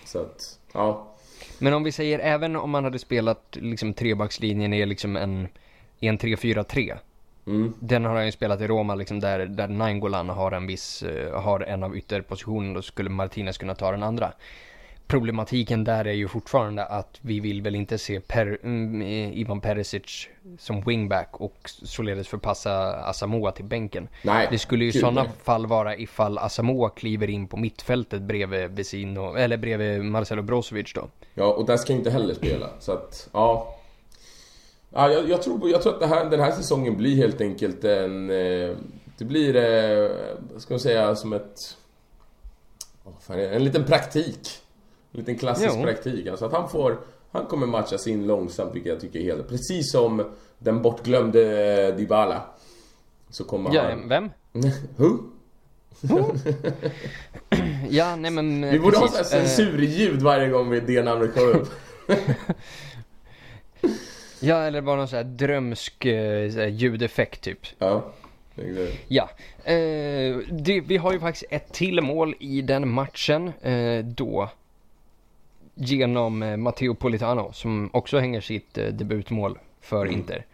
Så 0.06 0.20
att, 0.20 0.60
ja. 0.74 1.14
Men 1.60 1.74
om 1.74 1.84
vi 1.84 1.92
säger 1.92 2.20
även 2.20 2.56
om 2.56 2.70
man 2.70 2.84
hade 2.84 3.00
spelat 3.00 3.58
liksom 3.62 3.94
trebackslinjen 3.94 4.74
i 4.74 4.86
liksom 4.86 5.16
en, 5.16 5.48
en 6.00 6.18
3-4-3. 6.18 6.98
Mm. 7.48 7.74
Den 7.80 8.06
har 8.06 8.16
han 8.16 8.26
ju 8.26 8.32
spelat 8.32 8.62
i 8.62 8.68
Roma 8.68 8.96
liksom 8.96 9.20
där, 9.20 9.46
där 9.46 9.68
Nainggolan 9.68 10.30
har 10.30 10.52
en 10.52 10.68
viss, 10.68 11.04
eh, 11.04 11.42
har 11.42 11.60
en 11.60 11.84
av 11.84 11.98
ytterpositionerna 11.98 12.74
då 12.74 12.82
skulle 12.82 13.10
Martinez 13.10 13.58
kunna 13.58 13.76
ta 13.76 13.92
den 13.92 14.04
andra. 14.04 14.32
Problematiken 15.08 15.84
där 15.84 16.08
är 16.08 16.14
ju 16.14 16.28
fortfarande 16.28 16.86
att 16.86 17.20
vi 17.22 17.40
vill 17.40 17.62
väl 17.62 17.76
inte 17.76 17.98
se 17.98 18.20
per, 18.20 18.58
mm, 18.64 19.02
eh, 19.02 19.38
Ivan 19.38 19.62
Perisic 19.62 20.28
som 20.60 20.82
wingback 20.82 21.30
och 21.32 21.58
således 21.64 22.28
förpassa 22.28 22.94
Asamoah 22.94 23.54
till 23.54 23.66
bänken. 23.66 24.08
Nej. 24.22 24.48
Det 24.52 24.60
skulle 24.60 24.86
ju 24.86 24.90
i 24.90 24.94
sådana 24.94 25.26
fall 25.44 25.66
vara 25.66 25.98
ifall 25.98 26.38
Asamoah 26.38 26.92
kliver 26.96 27.30
in 27.30 27.48
på 27.48 27.58
mittfältet 27.58 28.22
bredvid 28.22 28.72
Vesino, 28.72 29.36
eller 29.36 29.58
bredvid 29.58 30.04
Marcelo 30.04 30.42
Brozovic 30.42 30.94
då. 30.94 31.08
Ja, 31.34 31.46
och 31.46 31.66
där 31.66 31.78
ska 31.78 31.94
inte 31.94 32.10
heller 32.10 32.34
spela. 32.34 32.70
Så 32.80 32.92
att, 32.92 33.30
ja. 33.34 33.77
Ja 34.90 35.12
jag, 35.12 35.30
jag, 35.30 35.42
tror, 35.42 35.70
jag 35.70 35.82
tror 35.82 36.04
att 36.04 36.10
här, 36.10 36.30
den 36.30 36.40
här 36.40 36.52
säsongen 36.52 36.98
blir 36.98 37.16
helt 37.16 37.42
enkelt 37.42 37.84
en... 37.84 38.30
Eh, 38.30 38.76
det 39.18 39.26
blir, 39.26 39.56
eh, 39.56 40.10
ska 40.58 40.74
man 40.74 40.80
säga, 40.80 41.16
som 41.16 41.34
ett... 41.34 41.78
fan? 43.20 43.40
En 43.40 43.64
liten 43.64 43.84
praktik. 43.84 44.50
En 45.12 45.20
liten 45.20 45.38
klassisk 45.38 45.74
Jo. 45.78 45.84
praktik. 45.84 46.28
Alltså 46.28 46.46
att 46.46 46.54
han 46.54 46.70
får... 46.70 46.98
Han 47.32 47.46
kommer 47.46 47.68
matchas 47.68 48.08
in 48.08 48.28
långsamt, 48.28 48.76
vilket 48.76 48.90
jag 48.90 49.00
tycker 49.02 49.20
är 49.20 49.24
helt... 49.24 49.50
Precis 49.50 49.92
som 49.92 50.24
den 50.60 50.82
bortglömde 50.82 51.92
Dybala. 51.92 52.42
Så 53.30 53.44
kommer 53.44 53.76
Ja, 53.76 53.82
han... 53.90 54.10
vem? 54.10 54.30
Huh? 54.98 55.16
Ja, 57.90 58.16
nej 58.16 58.32
men 58.32 58.64
eh, 58.64 58.72
Vi 58.72 58.80
borde 58.80 58.98
ha 58.98 59.08
precis, 59.08 59.30
så 59.30 59.36
här 59.36 59.44
eh, 59.44 59.48
censurljud 59.50 60.22
varje 60.22 60.50
gång 60.50 60.70
vi 60.70 60.80
det 60.80 61.04
namnet 61.04 61.34
kommer 61.34 61.56
upp. 61.56 61.70
Ja, 64.40 64.64
eller 64.64 64.82
bara 64.82 64.96
någon 64.96 65.08
sån 65.08 65.18
här 65.18 65.24
drömsk 65.24 66.06
eh, 66.06 66.52
så 66.52 66.60
här 66.60 66.68
ljudeffekt 66.68 67.42
typ. 67.42 67.60
ja. 67.80 68.04
exakt. 68.56 69.00
Ja, 69.08 69.30
eh, 69.64 70.38
det, 70.50 70.82
vi 70.82 70.98
har 70.98 71.14
ju 71.14 71.20
faktiskt 71.20 71.46
ett 71.50 71.74
till 71.74 72.02
mål 72.02 72.36
i 72.40 72.62
den 72.62 72.90
matchen 72.90 73.52
eh, 73.62 74.06
då. 74.06 74.50
Genom 75.76 76.44
eh, 76.44 76.58
Matteo 76.58 76.94
Politano 76.94 77.54
som 77.54 77.90
också 77.94 78.20
hänger 78.20 78.42
sitt 78.42 78.78
eh, 78.78 78.86
debutmål 78.88 79.58
för 79.82 80.06
Mm. 80.06 80.14
Inter. 80.14 80.46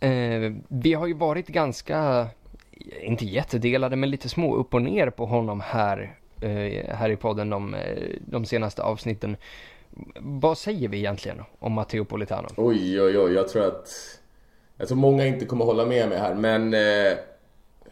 Eh, 0.00 0.52
vi 0.68 0.94
har 0.94 1.06
ju 1.06 1.14
varit 1.14 1.48
ganska, 1.48 2.26
inte 3.00 3.24
jättedelade 3.26 3.96
men 3.96 4.10
lite 4.10 4.28
små 4.28 4.56
upp 4.56 4.74
och 4.74 4.82
ner 4.82 5.10
på 5.10 5.26
honom 5.26 5.60
här, 5.60 6.14
här 6.88 7.10
i 7.10 7.16
podden 7.16 7.50
de, 7.50 7.76
de 8.20 8.44
senaste 8.44 8.82
avsnitten. 8.82 9.36
Vad 10.20 10.58
säger 10.58 10.88
vi 10.88 10.98
egentligen 10.98 11.42
om 11.58 11.72
Matteo 11.72 12.04
Politano? 12.04 12.48
Oj, 12.56 13.02
oj, 13.02 13.18
oj. 13.18 13.32
Jag 13.32 13.48
tror 13.48 13.66
att... 13.66 13.88
Jag 14.76 14.88
tror 14.88 14.98
många 14.98 15.26
inte 15.26 15.44
kommer 15.44 15.64
hålla 15.64 15.86
med 15.86 16.08
mig 16.08 16.18
här, 16.18 16.34
men... 16.34 16.74
Eh, 16.74 17.18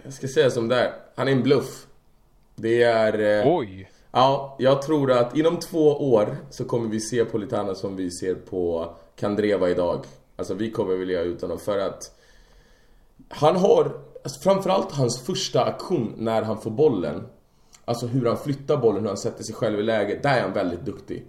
jag 0.02 0.12
ska 0.12 0.28
säga 0.28 0.50
som 0.50 0.68
det 0.68 0.76
är. 0.76 0.92
Han 1.16 1.28
är 1.28 1.32
en 1.32 1.42
bluff. 1.42 1.86
Det 2.56 2.82
är... 2.82 3.40
Eh, 3.46 3.56
Oj! 3.56 3.90
Ja, 4.10 4.56
jag 4.58 4.82
tror 4.82 5.12
att 5.12 5.36
inom 5.36 5.56
två 5.56 6.12
år 6.12 6.36
så 6.50 6.64
kommer 6.64 6.88
vi 6.88 7.00
se 7.00 7.24
Politano 7.24 7.74
som 7.74 7.96
vi 7.96 8.10
ser 8.10 8.34
på 8.34 8.94
Kandreva 9.16 9.70
idag. 9.70 10.04
Alltså 10.36 10.54
vi 10.54 10.70
kommer 10.70 10.94
vilja 10.94 11.20
ut 11.20 11.42
honom 11.42 11.58
för 11.58 11.78
att... 11.78 12.18
Han 13.28 13.56
har... 13.56 13.92
Alltså 14.24 14.40
framförallt 14.40 14.92
hans 14.92 15.22
första 15.26 15.64
aktion 15.64 16.14
när 16.16 16.42
han 16.42 16.60
får 16.60 16.70
bollen. 16.70 17.26
Alltså 17.84 18.06
hur 18.06 18.26
han 18.26 18.36
flyttar 18.36 18.76
bollen, 18.76 19.00
hur 19.00 19.08
han 19.08 19.16
sätter 19.16 19.44
sig 19.44 19.54
själv 19.54 19.80
i 19.80 19.82
läge. 19.82 20.20
Där 20.22 20.36
är 20.36 20.42
han 20.42 20.52
väldigt 20.52 20.84
duktig. 20.84 21.26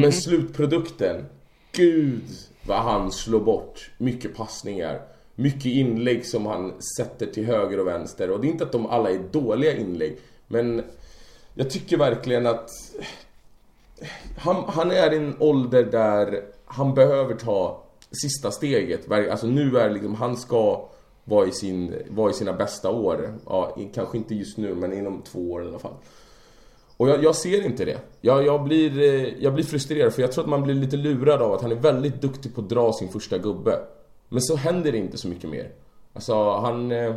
Men 0.00 0.12
slutprodukten, 0.12 1.24
gud 1.72 2.22
vad 2.66 2.78
han 2.78 3.12
slår 3.12 3.40
bort 3.40 3.90
mycket 3.98 4.36
passningar. 4.36 5.02
Mycket 5.34 5.66
inlägg 5.66 6.26
som 6.26 6.46
han 6.46 6.72
sätter 6.96 7.26
till 7.26 7.46
höger 7.46 7.80
och 7.80 7.86
vänster. 7.86 8.30
Och 8.30 8.40
det 8.40 8.46
är 8.46 8.50
inte 8.50 8.64
att 8.64 8.72
de 8.72 8.86
alla 8.86 9.10
är 9.10 9.18
dåliga 9.18 9.76
inlägg. 9.76 10.18
Men 10.48 10.82
jag 11.54 11.70
tycker 11.70 11.96
verkligen 11.96 12.46
att 12.46 12.70
han, 14.38 14.64
han 14.66 14.90
är 14.90 15.12
i 15.12 15.16
en 15.16 15.36
ålder 15.38 15.84
där 15.84 16.44
han 16.64 16.94
behöver 16.94 17.34
ta 17.34 17.84
sista 18.22 18.50
steget. 18.50 19.12
Alltså 19.12 19.46
nu 19.46 19.78
är 19.78 19.90
liksom, 19.90 20.14
han 20.14 20.36
ska 20.36 20.88
vara 21.24 21.46
i, 21.46 21.52
sin, 21.52 21.94
vara 22.10 22.30
i 22.30 22.34
sina 22.34 22.52
bästa 22.52 22.90
år. 22.90 23.34
Ja, 23.46 23.76
kanske 23.94 24.18
inte 24.18 24.34
just 24.34 24.58
nu 24.58 24.74
men 24.74 24.92
inom 24.92 25.22
två 25.22 25.52
år 25.52 25.64
i 25.64 25.68
alla 25.68 25.78
fall. 25.78 25.94
Och 26.96 27.08
jag, 27.08 27.24
jag 27.24 27.34
ser 27.34 27.66
inte 27.66 27.84
det. 27.84 27.98
Jag, 28.20 28.46
jag, 28.46 28.64
blir, 28.64 29.00
eh, 29.00 29.42
jag 29.42 29.54
blir 29.54 29.64
frustrerad 29.64 30.12
för 30.12 30.22
jag 30.22 30.32
tror 30.32 30.44
att 30.44 30.50
man 30.50 30.62
blir 30.62 30.74
lite 30.74 30.96
lurad 30.96 31.42
av 31.42 31.52
att 31.52 31.62
han 31.62 31.72
är 31.72 31.76
väldigt 31.76 32.20
duktig 32.20 32.54
på 32.54 32.60
att 32.60 32.68
dra 32.68 32.92
sin 32.92 33.08
första 33.08 33.38
gubbe. 33.38 33.78
Men 34.28 34.42
så 34.42 34.56
händer 34.56 34.92
det 34.92 34.98
inte 34.98 35.18
så 35.18 35.28
mycket 35.28 35.50
mer. 35.50 35.70
Alltså 36.12 36.50
han... 36.50 36.92
Eh, 36.92 37.14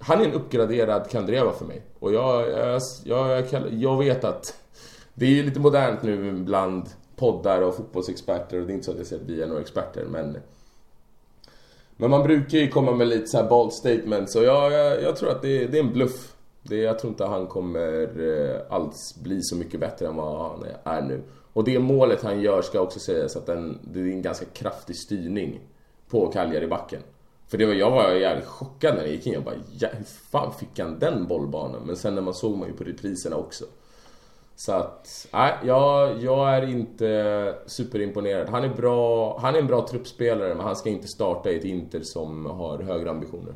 han 0.00 0.20
är 0.20 0.24
en 0.24 0.32
uppgraderad 0.32 1.10
Kandreva 1.10 1.52
för 1.52 1.64
mig. 1.64 1.82
Och 1.98 2.12
jag, 2.12 2.48
jag, 2.50 2.82
jag, 3.04 3.72
jag 3.72 3.98
vet 3.98 4.24
att 4.24 4.54
det 5.14 5.38
är 5.38 5.42
lite 5.42 5.60
modernt 5.60 6.02
nu 6.02 6.32
bland 6.32 6.88
poddar 7.16 7.62
och 7.62 7.76
fotbollsexperter 7.76 8.60
och 8.60 8.66
det 8.66 8.72
är 8.72 8.74
inte 8.74 8.86
så 8.86 8.92
att 8.92 8.98
jag 8.98 9.06
säger 9.06 9.22
att 9.22 9.28
vi 9.28 9.42
är 9.42 9.46
några 9.46 9.60
experter 9.60 10.04
men 10.04 10.36
men 12.00 12.10
man 12.10 12.22
brukar 12.22 12.58
ju 12.58 12.68
komma 12.68 12.92
med 12.92 13.08
lite 13.08 13.26
så 13.26 13.36
här 13.36 13.48
bold 13.48 13.72
statements 13.72 14.36
och 14.36 14.44
jag, 14.44 14.72
jag, 14.72 15.02
jag 15.02 15.16
tror 15.16 15.30
att 15.30 15.42
det, 15.42 15.66
det, 15.66 15.78
är 15.78 15.82
en 15.82 15.92
bluff. 15.92 16.34
Det, 16.62 16.76
jag 16.76 16.98
tror 16.98 17.10
inte 17.10 17.24
han 17.24 17.46
kommer 17.46 18.20
eh, 18.20 18.60
alls 18.68 19.16
bli 19.22 19.42
så 19.42 19.56
mycket 19.56 19.80
bättre 19.80 20.06
än 20.06 20.16
vad 20.16 20.50
han 20.50 20.64
är 20.84 21.02
nu. 21.02 21.22
Och 21.52 21.64
det 21.64 21.78
målet 21.78 22.22
han 22.22 22.40
gör 22.40 22.62
ska 22.62 22.80
också 22.80 23.00
sägas 23.00 23.36
att 23.36 23.46
den, 23.46 23.78
det 23.82 24.00
är 24.00 24.04
en 24.04 24.22
ganska 24.22 24.46
kraftig 24.46 24.96
styrning 24.96 25.60
på 26.08 26.32
Cagliari-backen. 26.32 27.02
För 27.48 27.58
det 27.58 27.66
var, 27.66 27.74
jag 27.74 27.90
var 27.90 28.12
jävligt 28.12 28.46
chockad 28.46 28.94
när 28.94 29.02
det 29.02 29.10
gick 29.10 29.26
in. 29.26 29.32
Jag 29.32 29.44
bara, 29.44 29.54
ja, 29.78 29.88
hur 29.92 30.04
fan 30.04 30.52
fick 30.52 30.78
han 30.78 30.98
den 30.98 31.26
bollbanan? 31.26 31.82
Men 31.86 31.96
sen 31.96 32.14
när 32.14 32.22
man 32.22 32.34
såg 32.34 32.56
man 32.56 32.68
ju 32.68 32.74
på 32.74 32.84
repriserna 32.84 33.36
också. 33.36 33.64
Så 34.56 34.72
att, 34.72 35.28
nej, 35.32 35.54
jag, 35.64 36.22
jag 36.22 36.56
är 36.56 36.68
inte 36.68 37.54
superimponerad. 37.66 38.48
Han 38.48 38.64
är 38.64 38.68
bra, 38.68 39.38
han 39.38 39.54
är 39.54 39.58
en 39.58 39.66
bra 39.66 39.86
truppspelare 39.88 40.54
men 40.54 40.64
han 40.64 40.76
ska 40.76 40.90
inte 40.90 41.08
starta 41.08 41.50
i 41.50 41.58
ett 41.58 41.64
Inter 41.64 42.00
som 42.02 42.46
har 42.46 42.78
högre 42.78 43.10
ambitioner. 43.10 43.54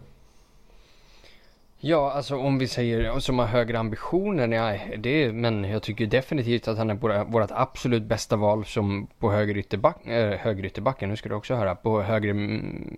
Ja, 1.85 2.12
alltså 2.12 2.37
om 2.37 2.59
vi 2.59 2.68
säger 2.68 3.18
som 3.18 3.38
har 3.38 3.47
högre 3.47 3.79
ambitioner, 3.79 4.47
nej, 4.47 4.99
det, 5.03 5.33
men 5.33 5.64
jag 5.64 5.83
tycker 5.83 6.07
definitivt 6.07 6.68
att 6.68 6.79
han 6.79 6.90
är 6.90 6.95
våra, 6.95 7.25
vårt 7.25 7.51
absolut 7.51 8.03
bästa 8.03 8.37
val 8.37 8.64
som 8.64 9.07
på 9.18 9.31
höger 9.31 9.57
ytterback, 9.57 10.07
eh, 10.07 10.33
äh, 10.33 10.38
högerytterbacken, 10.38 11.09
nu 11.09 11.16
ska 11.16 11.29
du 11.29 11.35
också 11.35 11.55
höra, 11.55 11.75
på 11.75 12.03
höger, 12.03 12.35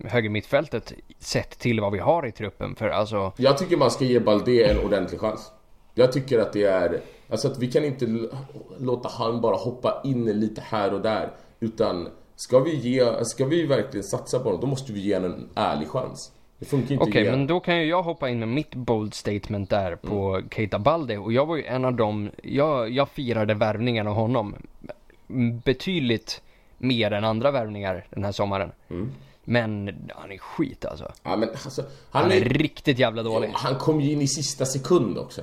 höger 0.07 0.29
mittfältet 0.29 0.93
sett 1.19 1.59
till 1.59 1.81
vad 1.81 1.91
vi 1.91 1.99
har 1.99 2.27
i 2.27 2.31
truppen 2.31 2.75
för 2.75 2.89
alltså. 2.89 3.31
Jag 3.37 3.57
tycker 3.57 3.77
man 3.77 3.91
ska 3.91 4.05
ge 4.05 4.19
Balde 4.19 4.63
en 4.63 4.85
ordentlig 4.85 5.19
chans. 5.19 5.51
Jag 5.93 6.11
tycker 6.11 6.39
att 6.39 6.53
det 6.53 6.63
är, 6.63 7.01
alltså 7.29 7.47
att 7.47 7.59
vi 7.59 7.71
kan 7.71 7.85
inte 7.85 8.07
låta 8.79 9.09
han 9.09 9.41
bara 9.41 9.55
hoppa 9.55 10.01
in 10.03 10.25
lite 10.25 10.61
här 10.61 10.93
och 10.93 11.01
där, 11.01 11.31
utan 11.59 12.07
ska 12.35 12.59
vi 12.59 12.75
ge, 12.75 13.25
ska 13.25 13.45
vi 13.45 13.65
verkligen 13.65 14.03
satsa 14.03 14.39
på 14.39 14.45
honom, 14.45 14.61
då 14.61 14.67
måste 14.67 14.93
vi 14.93 14.99
ge 14.99 15.15
honom 15.15 15.33
en 15.33 15.49
ärlig 15.55 15.87
chans. 15.89 16.31
Det 16.59 16.65
funkar 16.65 16.93
inte 16.93 17.03
Okej, 17.03 17.21
okay, 17.21 17.31
men 17.31 17.47
då 17.47 17.59
kan 17.59 17.77
ju 17.77 17.85
jag 17.85 18.03
hoppa 18.03 18.29
in 18.29 18.39
med 18.39 18.47
mitt 18.47 18.75
bold 18.75 19.13
statement 19.13 19.69
där 19.69 19.95
på 19.95 20.35
mm. 20.35 20.49
Keita 20.49 20.79
Balde. 20.79 21.17
Och 21.17 21.33
jag 21.33 21.45
var 21.45 21.55
ju 21.55 21.65
en 21.65 21.85
av 21.85 21.93
dem, 21.93 22.31
jag, 22.43 22.89
jag 22.89 23.09
firade 23.09 23.53
värvningen 23.53 24.07
av 24.07 24.13
honom 24.13 24.55
betydligt 25.63 26.41
mer 26.77 27.11
än 27.11 27.23
andra 27.23 27.51
värvningar 27.51 28.07
den 28.09 28.23
här 28.23 28.31
sommaren. 28.31 28.71
Mm. 28.89 29.11
Men 29.43 29.87
han 30.15 30.31
är 30.31 30.37
skit 30.37 30.85
alltså. 30.85 31.11
Ja, 31.23 31.35
men 31.35 31.49
alltså 31.49 31.81
han, 32.09 32.23
han 32.23 32.31
är, 32.31 32.35
är, 32.35 32.49
riktigt 32.49 32.99
jävla 32.99 33.23
dålig. 33.23 33.49
Ja, 33.53 33.57
han 33.57 33.75
kom 33.75 34.01
ju 34.01 34.11
in 34.11 34.21
i 34.21 34.27
sista 34.27 34.65
sekund 34.65 35.17
också. 35.17 35.41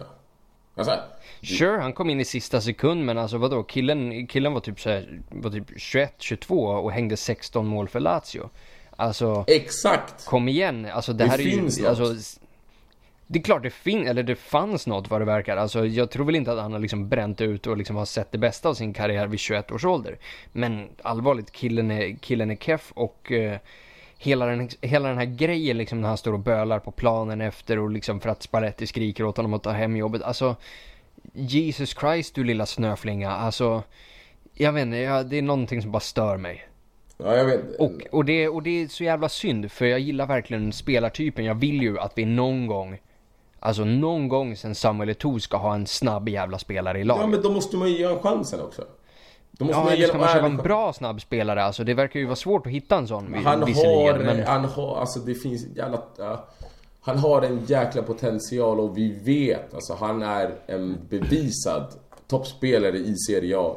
Alltså, 0.74 0.98
Sure, 1.42 1.80
han 1.80 1.92
kom 1.92 2.10
in 2.10 2.20
i 2.20 2.24
sista 2.24 2.60
sekund 2.60 3.04
men 3.04 3.18
alltså 3.18 3.38
vadå? 3.38 3.62
Killen, 3.62 4.26
killen 4.26 4.52
var 4.52 4.60
typ 4.60 4.80
såhär, 4.80 5.20
var 5.30 5.50
typ 5.50 5.66
21, 5.76 6.14
22 6.18 6.64
och 6.64 6.92
hängde 6.92 7.16
16 7.16 7.66
mål 7.66 7.88
för 7.88 8.00
Lazio. 8.00 8.50
Alltså... 9.02 9.44
Exakt! 9.46 10.26
Kom 10.26 10.48
igen, 10.48 10.86
alltså 10.92 11.12
det, 11.12 11.24
det 11.24 11.30
här 11.30 11.38
är 11.38 11.42
ju... 11.42 11.62
Något. 11.62 11.84
Alltså, 11.86 12.14
det 13.26 13.38
är 13.38 13.42
klart 13.42 13.62
det 13.62 13.70
finns, 13.70 14.08
eller 14.08 14.22
det 14.22 14.36
fanns 14.36 14.86
något 14.86 15.10
vad 15.10 15.20
det 15.20 15.24
verkar. 15.24 15.56
Alltså 15.56 15.86
jag 15.86 16.10
tror 16.10 16.24
väl 16.26 16.36
inte 16.36 16.52
att 16.52 16.58
han 16.58 16.72
har 16.72 16.80
liksom 16.80 17.08
bränt 17.08 17.40
ut 17.40 17.66
och 17.66 17.76
liksom 17.76 17.96
har 17.96 18.04
sett 18.04 18.32
det 18.32 18.38
bästa 18.38 18.68
av 18.68 18.74
sin 18.74 18.92
karriär 18.92 19.26
vid 19.26 19.40
21 19.40 19.72
års 19.72 19.84
ålder. 19.84 20.18
Men 20.52 20.88
allvarligt, 21.02 21.52
killen 21.52 21.90
är, 21.90 22.16
killen 22.20 22.50
är 22.50 22.56
keff 22.56 22.92
och 22.94 23.30
uh, 23.30 23.54
hela, 24.18 24.46
den, 24.46 24.68
hela 24.80 25.08
den 25.08 25.18
här 25.18 25.24
grejen 25.24 25.78
liksom 25.78 26.00
när 26.00 26.08
han 26.08 26.18
står 26.18 26.32
och 26.32 26.38
bölar 26.38 26.78
på 26.78 26.90
planen 26.90 27.40
efter 27.40 27.78
och 27.78 27.90
liksom 27.90 28.20
för 28.20 28.28
att 28.28 28.42
Spalletti 28.42 28.86
skriker 28.86 29.24
åt 29.24 29.36
honom 29.36 29.54
att 29.54 29.62
ta 29.62 29.70
hem 29.70 29.96
jobbet. 29.96 30.22
Alltså, 30.22 30.56
Jesus 31.32 31.96
Christ 32.00 32.34
du 32.34 32.44
lilla 32.44 32.66
snöflinga. 32.66 33.30
Alltså, 33.30 33.82
jag 34.54 34.72
vet 34.72 34.82
inte, 34.82 34.96
jag, 34.96 35.26
det 35.26 35.38
är 35.38 35.42
någonting 35.42 35.82
som 35.82 35.90
bara 35.90 36.00
stör 36.00 36.36
mig. 36.36 36.68
Ja, 37.24 37.36
jag 37.36 37.44
vet. 37.44 37.76
Och, 37.78 37.92
och, 38.10 38.24
det, 38.24 38.48
och 38.48 38.62
det 38.62 38.82
är 38.82 38.88
så 38.88 39.04
jävla 39.04 39.28
synd, 39.28 39.72
för 39.72 39.84
jag 39.84 40.00
gillar 40.00 40.26
verkligen 40.26 40.72
spelartypen. 40.72 41.44
Jag 41.44 41.54
vill 41.54 41.82
ju 41.82 41.98
att 41.98 42.12
vi 42.14 42.24
någon 42.24 42.66
gång, 42.66 43.00
alltså 43.60 43.84
någon 43.84 44.28
gång 44.28 44.56
sen 44.56 44.74
Samuel 44.74 45.10
Eto'o 45.10 45.38
ska 45.38 45.56
ha 45.56 45.74
en 45.74 45.86
snabb 45.86 46.28
jävla 46.28 46.58
spelare 46.58 47.00
i 47.00 47.04
laget. 47.04 47.22
Ja, 47.22 47.26
men 47.26 47.42
då 47.42 47.50
måste 47.50 47.76
man 47.76 47.88
ju 47.88 47.98
ge 47.98 48.06
honom 48.06 48.22
chansen 48.22 48.60
också. 48.60 48.84
Då 49.50 49.64
måste 49.64 49.78
ja, 49.80 49.84
man 49.84 49.92
eller 49.92 50.06
ska 50.06 50.18
man 50.18 50.28
köpa 50.28 50.46
en 50.46 50.56
bra 50.56 50.92
snabb 50.92 51.20
spelare? 51.20 51.64
Alltså 51.64 51.84
det 51.84 51.94
verkar 51.94 52.20
ju 52.20 52.26
vara 52.26 52.36
svårt 52.36 52.66
att 52.66 52.72
hitta 52.72 52.96
en 52.96 53.08
sån 53.08 53.34
Han 53.34 53.62
har, 53.62 54.18
men... 54.18 54.46
han 54.46 54.64
har, 54.64 54.96
alltså 54.96 55.18
det 55.18 55.34
finns 55.34 55.76
jävla... 55.76 56.02
Ja, 56.18 56.48
han 57.04 57.18
har 57.18 57.42
en 57.42 57.64
jäkla 57.66 58.02
potential 58.02 58.80
och 58.80 58.98
vi 58.98 59.12
vet, 59.12 59.74
alltså 59.74 59.94
han 59.94 60.22
är 60.22 60.54
en 60.66 60.98
bevisad 61.08 61.86
toppspelare 62.28 62.96
i 62.96 63.16
Serie 63.16 63.58
A. 63.58 63.76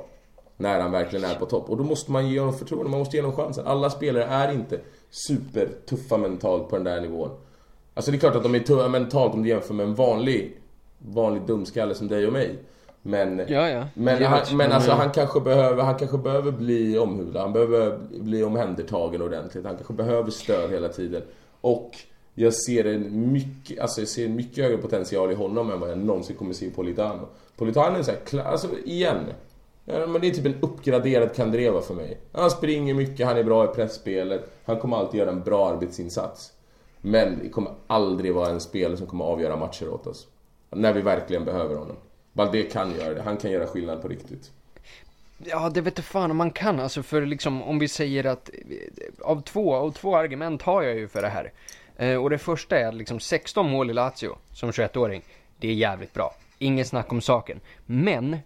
När 0.58 0.80
han 0.80 0.92
verkligen 0.92 1.26
är 1.26 1.36
på 1.36 1.46
topp. 1.46 1.70
Och 1.70 1.78
då 1.78 1.84
måste 1.84 2.12
man 2.12 2.30
ge 2.30 2.40
honom 2.40 2.58
förtroende, 2.58 2.90
man 2.90 3.00
måste 3.00 3.18
ge 3.18 3.24
honom 3.24 3.38
chansen. 3.38 3.68
Alla 3.68 3.90
spelare 3.90 4.24
är 4.24 4.54
inte 4.54 4.80
supertuffa 5.10 6.18
mentalt 6.18 6.70
på 6.70 6.76
den 6.76 6.86
där 6.86 7.02
nivån. 7.02 7.30
Alltså 7.94 8.12
det 8.12 8.18
är 8.18 8.20
klart 8.20 8.36
att 8.36 8.44
de 8.44 8.56
är 8.56 8.60
tuffa 8.60 8.88
mentalt 8.88 9.34
om 9.34 9.44
du 9.44 9.50
jämför 9.50 9.74
med 9.74 9.86
en 9.86 9.96
vanlig, 9.96 10.58
vanlig 10.98 11.42
dumskalle 11.46 11.96
som 11.96 12.08
dig 12.08 12.28
och 12.28 12.34
mig. 12.34 12.60
Men, 13.08 13.42
ja, 13.48 13.70
ja. 13.70 13.86
men, 13.94 14.24
han, 14.24 14.42
men 14.54 14.72
alltså 14.72 14.92
han 14.92 15.12
kanske, 15.12 15.40
behöver, 15.40 15.84
han 15.84 15.96
kanske 15.96 16.18
behöver 16.18 16.52
bli 16.52 16.98
omhulad, 16.98 17.42
han 17.42 17.54
behöver 17.54 17.98
bli 18.20 18.44
omhändertagen 18.44 19.22
ordentligt, 19.22 19.66
han 19.66 19.76
kanske 19.76 19.94
behöver 19.94 20.32
stöd 20.32 20.72
hela 20.72 20.90
tiden. 20.90 21.22
Och 21.62 21.92
jag 22.34 22.54
ser 22.54 22.86
en 22.86 23.32
mycket, 23.32 23.80
alltså 23.80 24.02
jag 24.02 24.08
ser 24.08 24.28
mycket 24.28 24.64
högre 24.64 24.78
potential 24.78 25.32
i 25.32 25.36
honom 25.36 25.72
än 25.72 25.80
vad 25.80 25.90
jag 25.90 25.98
någonsin 25.98 26.36
kommer 26.36 26.54
se 26.54 26.66
i 26.66 26.72
Politano. 26.72 27.28
Politano 27.58 27.98
är 27.98 28.04
så 28.04 28.12
här, 28.12 28.44
alltså 28.44 28.68
igen. 28.86 29.20
Ja, 29.86 30.08
men 30.08 30.22
det 30.22 30.28
är 30.28 30.32
typ 30.32 30.46
en 30.46 30.62
uppgraderad 30.62 31.36
Kandreva 31.36 31.82
för 31.82 31.94
mig. 31.94 32.18
Han 32.32 32.52
springer 32.52 32.94
mycket, 32.94 33.28
han 33.28 33.38
är 33.38 33.44
bra 33.44 33.66
i 33.66 33.68
pressspelet. 33.68 34.52
Han 34.66 34.80
kommer 34.80 34.98
alltid 34.98 35.20
göra 35.20 35.30
en 35.30 35.44
bra 35.44 35.70
arbetsinsats. 35.70 36.52
Men 37.02 37.40
det 37.44 37.50
kommer 37.50 37.72
aldrig 37.88 38.34
vara 38.34 38.50
en 38.50 38.62
spelare 38.62 38.98
som 38.98 39.08
kommer 39.08 39.26
avgöra 39.26 39.56
matcher 39.56 39.90
åt 39.90 40.08
oss. 40.08 40.28
När 40.70 40.94
vi 40.94 41.02
verkligen 41.02 41.46
behöver 41.46 41.76
honom. 41.76 41.96
Balde 42.34 42.64
kan 42.64 42.96
göra 42.96 43.14
det, 43.14 43.22
han 43.22 43.38
kan 43.38 43.52
göra 43.52 43.68
skillnad 43.68 44.02
på 44.02 44.08
riktigt. 44.08 44.52
Ja, 45.38 45.70
det 45.70 45.82
vet 45.82 46.00
fan 46.00 46.32
om 46.32 46.38
man 46.38 46.52
kan. 46.52 46.80
Alltså 46.80 47.04
för 47.04 47.26
liksom 47.26 47.64
om 47.64 47.80
vi 47.80 47.88
säger 47.88 48.26
att 48.26 48.50
eh, 48.50 49.28
av 49.28 49.42
två, 49.42 49.76
av 49.76 49.92
två 49.92 50.16
argument 50.16 50.62
har 50.62 50.82
jag 50.82 50.96
ju 50.96 51.08
för 51.08 51.22
det 51.22 51.28
här. 51.28 51.52
Eh, 51.98 52.24
och 52.24 52.30
det 52.30 52.38
första 52.38 52.80
är 52.80 52.88
att 52.88 52.96
liksom 52.96 53.20
16 53.20 53.70
mål 53.70 53.90
i 53.90 53.94
Lazio 53.94 54.36
som 54.54 54.72
21-åring. 54.72 55.22
Det 55.60 55.68
är 55.68 55.74
jävligt 55.74 56.14
bra. 56.14 56.36
Inget 56.58 56.88
snack 56.88 57.12
om 57.12 57.22
saken. 57.22 57.60
Men 57.86 58.38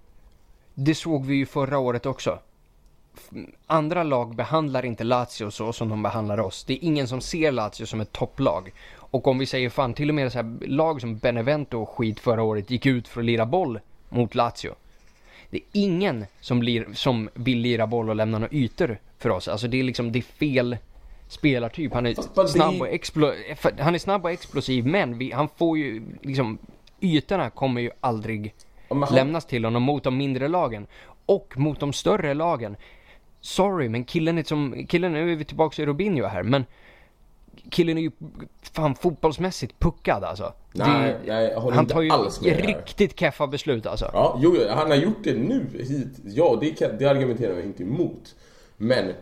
det 0.85 0.95
såg 0.95 1.25
vi 1.25 1.35
ju 1.35 1.45
förra 1.45 1.79
året 1.79 2.05
också. 2.05 2.39
Andra 3.67 4.03
lag 4.03 4.35
behandlar 4.35 4.85
inte 4.85 5.03
Lazio 5.03 5.51
så 5.51 5.73
som 5.73 5.89
de 5.89 6.03
behandlar 6.03 6.39
oss. 6.39 6.63
Det 6.63 6.73
är 6.73 6.83
ingen 6.83 7.07
som 7.07 7.21
ser 7.21 7.51
Lazio 7.51 7.85
som 7.85 8.01
ett 8.01 8.11
topplag. 8.11 8.71
Och 8.95 9.27
om 9.27 9.39
vi 9.39 9.45
säger 9.45 9.69
fan, 9.69 9.93
till 9.93 10.09
och 10.09 10.15
med 10.15 10.31
så 10.31 10.37
här, 10.37 10.67
lag 10.67 11.01
som 11.01 11.17
Benevento 11.17 11.81
och 11.81 11.89
skit 11.89 12.19
förra 12.19 12.43
året 12.43 12.71
gick 12.71 12.85
ut 12.85 13.07
för 13.07 13.21
att 13.21 13.25
lira 13.25 13.45
boll 13.45 13.79
mot 14.09 14.35
Lazio. 14.35 14.75
Det 15.49 15.57
är 15.57 15.63
ingen 15.71 16.25
som, 16.41 16.63
lir, 16.63 16.87
som 16.93 17.29
vill 17.33 17.59
lira 17.59 17.87
boll 17.87 18.09
och 18.09 18.15
lämna 18.15 18.39
några 18.39 18.53
ytor 18.53 18.97
för 19.17 19.29
oss. 19.29 19.47
Alltså 19.47 19.67
det 19.67 19.79
är 19.79 19.83
liksom, 19.83 20.11
det 20.11 20.19
är 20.19 20.23
fel 20.23 20.77
spelartyp. 21.27 21.93
Han 21.93 22.05
är, 22.05 22.47
snabb, 22.47 22.81
och 22.81 22.87
explo, 22.87 23.33
han 23.79 23.95
är 23.95 23.99
snabb 23.99 24.23
och 24.23 24.31
explosiv 24.31 24.85
men 24.85 25.17
vi, 25.17 25.31
han 25.31 25.49
får 25.57 25.77
ju 25.77 26.01
liksom, 26.21 26.57
ytorna 26.99 27.49
kommer 27.49 27.81
ju 27.81 27.91
aldrig. 27.99 28.53
Lämnas 29.11 29.45
till 29.45 29.65
honom 29.65 29.83
mot 29.83 30.03
de 30.03 30.17
mindre 30.17 30.47
lagen. 30.47 30.87
Och 31.25 31.53
mot 31.57 31.79
de 31.79 31.93
större 31.93 32.33
lagen. 32.33 32.75
Sorry, 33.41 33.89
men 33.89 34.03
killen 34.03 34.37
är 34.37 34.43
som, 34.43 34.85
killen, 34.87 35.13
nu 35.13 35.31
är 35.31 35.35
vi 35.35 35.45
tillbaka 35.45 35.81
i 35.81 35.85
Robinho 35.85 36.27
här, 36.27 36.43
men 36.43 36.65
killen 37.69 37.97
är 37.97 38.01
ju 38.01 38.11
fan 38.61 38.95
fotbollsmässigt 38.95 39.79
puckad 39.79 40.23
alltså. 40.23 40.53
Nej, 40.71 40.87
det, 40.87 41.33
nej 41.33 41.51
jag 41.51 41.61
håller 41.61 41.75
han 41.75 41.85
tar 41.85 42.01
ju 42.01 42.09
alls 42.09 42.41
med 42.41 42.65
riktigt 42.65 43.19
keffa 43.19 43.47
beslut 43.47 43.85
alltså. 43.85 44.09
Ja, 44.13 44.39
jo, 44.41 44.55
han 44.69 44.89
har 44.89 44.97
gjort 44.97 45.23
det 45.23 45.33
nu 45.33 45.65
hit. 45.73 46.19
Ja, 46.23 46.57
det, 46.61 46.99
det 46.99 47.05
argumenterar 47.05 47.53
jag 47.53 47.63
inte 47.63 47.83
emot. 47.83 48.35
Men 48.77 49.13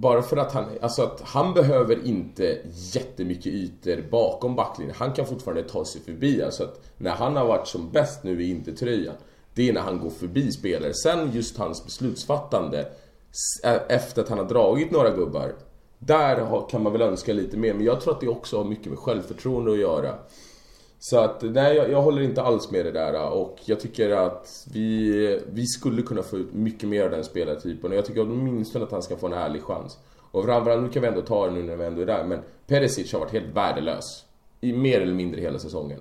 bara 0.00 0.22
för 0.22 0.36
att 0.36 0.52
han, 0.52 0.64
alltså 0.80 1.02
att 1.02 1.20
han 1.20 1.54
behöver 1.54 2.06
inte 2.06 2.58
jättemycket 2.94 3.46
ytor 3.46 4.10
bakom 4.10 4.56
backlinjen. 4.56 4.96
Han 4.98 5.12
kan 5.12 5.26
fortfarande 5.26 5.62
ta 5.62 5.84
sig 5.84 6.00
förbi. 6.00 6.42
Alltså 6.42 6.64
att 6.64 6.80
när 6.96 7.10
han 7.10 7.36
har 7.36 7.46
varit 7.46 7.66
som 7.66 7.90
bäst 7.90 8.24
nu 8.24 8.42
i 8.42 8.50
Inter-tröjan, 8.50 9.14
det 9.54 9.68
är 9.68 9.72
när 9.72 9.80
han 9.80 10.00
går 10.00 10.10
förbi 10.10 10.52
spelare. 10.52 10.94
Sen 10.94 11.30
just 11.32 11.58
hans 11.58 11.84
beslutsfattande 11.84 12.86
efter 13.88 14.22
att 14.22 14.28
han 14.28 14.38
har 14.38 14.48
dragit 14.48 14.90
några 14.90 15.10
gubbar. 15.10 15.54
Där 15.98 16.68
kan 16.70 16.82
man 16.82 16.92
väl 16.92 17.02
önska 17.02 17.32
lite 17.32 17.56
mer, 17.56 17.74
men 17.74 17.84
jag 17.84 18.00
tror 18.00 18.14
att 18.14 18.20
det 18.20 18.28
också 18.28 18.56
har 18.56 18.64
mycket 18.64 18.86
med 18.86 18.98
självförtroende 18.98 19.72
att 19.72 19.78
göra. 19.78 20.14
Så 21.00 21.18
att, 21.18 21.42
nej 21.42 21.76
jag, 21.76 21.90
jag 21.90 22.02
håller 22.02 22.22
inte 22.22 22.42
alls 22.42 22.70
med 22.70 22.84
det 22.84 22.92
där 22.92 23.30
och 23.30 23.58
jag 23.64 23.80
tycker 23.80 24.10
att 24.10 24.66
vi, 24.72 25.40
vi 25.52 25.66
skulle 25.66 26.02
kunna 26.02 26.22
få 26.22 26.36
ut 26.36 26.54
mycket 26.54 26.88
mer 26.88 27.04
av 27.04 27.10
den 27.10 27.24
spelartypen 27.24 27.90
och 27.90 27.96
jag 27.96 28.04
tycker 28.04 28.20
åtminstone 28.20 28.84
att 28.84 28.92
han 28.92 29.02
ska 29.02 29.16
få 29.16 29.26
en 29.26 29.32
ärlig 29.32 29.62
chans. 29.62 29.98
Och 30.30 30.44
framförallt, 30.44 30.82
nu 30.82 30.88
kan 30.88 31.02
vi 31.02 31.08
ändå 31.08 31.22
ta 31.22 31.46
det 31.46 31.52
nu 31.52 31.62
när 31.62 31.76
vi 31.76 31.84
ändå 31.84 32.02
är 32.02 32.06
där, 32.06 32.24
men 32.24 32.40
Perisic 32.66 33.12
har 33.12 33.20
varit 33.20 33.32
helt 33.32 33.56
värdelös. 33.56 34.24
I 34.60 34.72
mer 34.72 35.00
eller 35.00 35.14
mindre 35.14 35.40
hela 35.40 35.58
säsongen. 35.58 36.00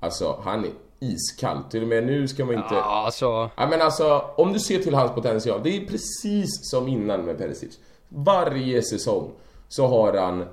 Alltså, 0.00 0.40
han 0.42 0.64
är 0.64 0.70
iskall. 1.00 1.58
Till 1.70 1.82
och 1.82 1.88
med 1.88 2.06
nu 2.06 2.28
ska 2.28 2.44
man 2.44 2.54
inte... 2.54 2.74
Ja, 2.74 3.04
alltså... 3.04 3.50
Ja, 3.56 3.66
men 3.70 3.82
alltså, 3.82 4.24
om 4.36 4.52
du 4.52 4.58
ser 4.58 4.78
till 4.78 4.94
hans 4.94 5.12
potential. 5.12 5.60
Det 5.64 5.76
är 5.76 5.86
precis 5.86 6.70
som 6.70 6.88
innan 6.88 7.24
med 7.24 7.38
Perisic. 7.38 7.78
Varje 8.08 8.82
säsong 8.82 9.30
så 9.68 9.86
har 9.86 10.12
han 10.12 10.44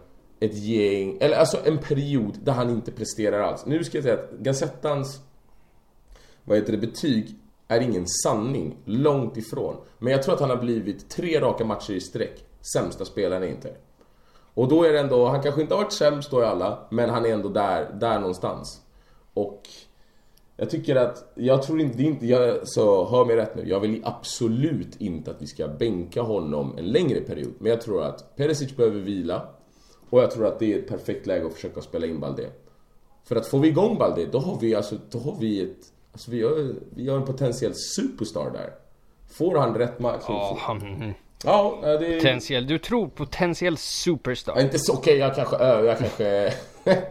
ett 0.41 0.55
gäng, 0.55 1.17
eller 1.21 1.37
alltså 1.37 1.57
en 1.65 1.77
period 1.77 2.37
där 2.43 2.53
han 2.53 2.69
inte 2.69 2.91
presterar 2.91 3.39
alls. 3.39 3.65
Nu 3.65 3.83
ska 3.83 3.97
jag 3.97 4.03
säga 4.03 4.15
att 4.15 4.31
Gazettans, 4.31 5.21
vad 6.43 6.57
heter 6.57 6.71
det, 6.71 6.77
betyg 6.77 7.35
är 7.67 7.79
ingen 7.79 8.07
sanning. 8.07 8.77
Långt 8.85 9.37
ifrån. 9.37 9.75
Men 9.99 10.11
jag 10.13 10.23
tror 10.23 10.33
att 10.33 10.41
han 10.41 10.49
har 10.49 10.57
blivit 10.57 11.09
tre 11.09 11.39
raka 11.41 11.65
matcher 11.65 11.93
i 11.93 12.01
sträck 12.01 12.45
sämsta 12.73 13.05
spelaren 13.05 13.43
i 13.43 13.47
Inter. 13.47 13.77
Och 14.53 14.67
då 14.67 14.83
är 14.83 14.93
det 14.93 14.99
ändå, 14.99 15.27
han 15.27 15.41
kanske 15.41 15.61
inte 15.61 15.73
har 15.73 15.81
varit 15.81 15.93
sämst 15.93 16.31
då 16.31 16.41
i 16.41 16.45
alla, 16.45 16.79
men 16.89 17.09
han 17.09 17.25
är 17.25 17.29
ändå 17.29 17.49
där, 17.49 17.93
där 17.99 18.19
någonstans. 18.19 18.81
Och 19.33 19.61
jag 20.57 20.69
tycker 20.69 20.95
att, 20.95 21.31
jag 21.35 21.63
tror 21.63 21.81
inte, 21.81 21.97
det 21.97 22.03
är 22.03 22.07
inte 22.07 22.27
jag, 22.27 22.59
så 22.63 23.05
hör 23.05 23.25
mig 23.25 23.35
rätt 23.35 23.55
nu, 23.55 23.69
jag 23.69 23.79
vill 23.79 24.01
absolut 24.05 25.01
inte 25.01 25.31
att 25.31 25.41
vi 25.41 25.47
ska 25.47 25.67
bänka 25.67 26.21
honom 26.21 26.77
en 26.77 26.85
längre 26.85 27.21
period. 27.21 27.53
Men 27.59 27.69
jag 27.69 27.81
tror 27.81 28.03
att 28.03 28.35
Perisic 28.35 28.75
behöver 28.75 28.99
vila. 28.99 29.47
Och 30.11 30.21
jag 30.21 30.31
tror 30.31 30.47
att 30.47 30.59
det 30.59 30.73
är 30.73 30.79
ett 30.79 30.87
perfekt 30.87 31.25
läge 31.25 31.45
att 31.45 31.53
försöka 31.53 31.81
spela 31.81 32.05
in 32.05 32.19
Balde. 32.19 32.49
För 33.23 33.35
att 33.35 33.47
får 33.47 33.59
vi 33.59 33.67
igång 33.67 33.97
Balde, 33.97 34.25
då 34.25 34.39
har 34.39 34.59
vi 34.59 34.75
alltså, 34.75 34.95
då 35.09 35.19
har 35.19 35.35
vi 35.39 35.61
ett, 35.61 35.77
alltså 36.11 36.31
vi 36.31 36.43
har, 36.43 36.73
vi 36.95 37.09
har 37.09 37.17
en 37.17 37.25
potentiell 37.25 37.73
superstar 37.75 38.51
där. 38.51 38.73
Får 39.31 39.55
han 39.55 39.75
rätt 39.75 39.99
match? 39.99 40.23
Ja, 40.27 40.57
han... 40.59 41.13
Ja, 41.43 41.79
det... 41.99 42.15
Potentiell, 42.15 42.67
du 42.67 42.77
tror 42.77 43.07
potentiell 43.07 43.77
superstar? 43.77 44.53
Ja, 44.55 44.61
inte 44.61 44.79
så, 44.79 44.93
okej 44.93 45.13
okay, 45.13 45.27
jag 45.27 45.35
kanske, 45.35 45.63
jag 45.63 45.97
kanske... 45.97 46.53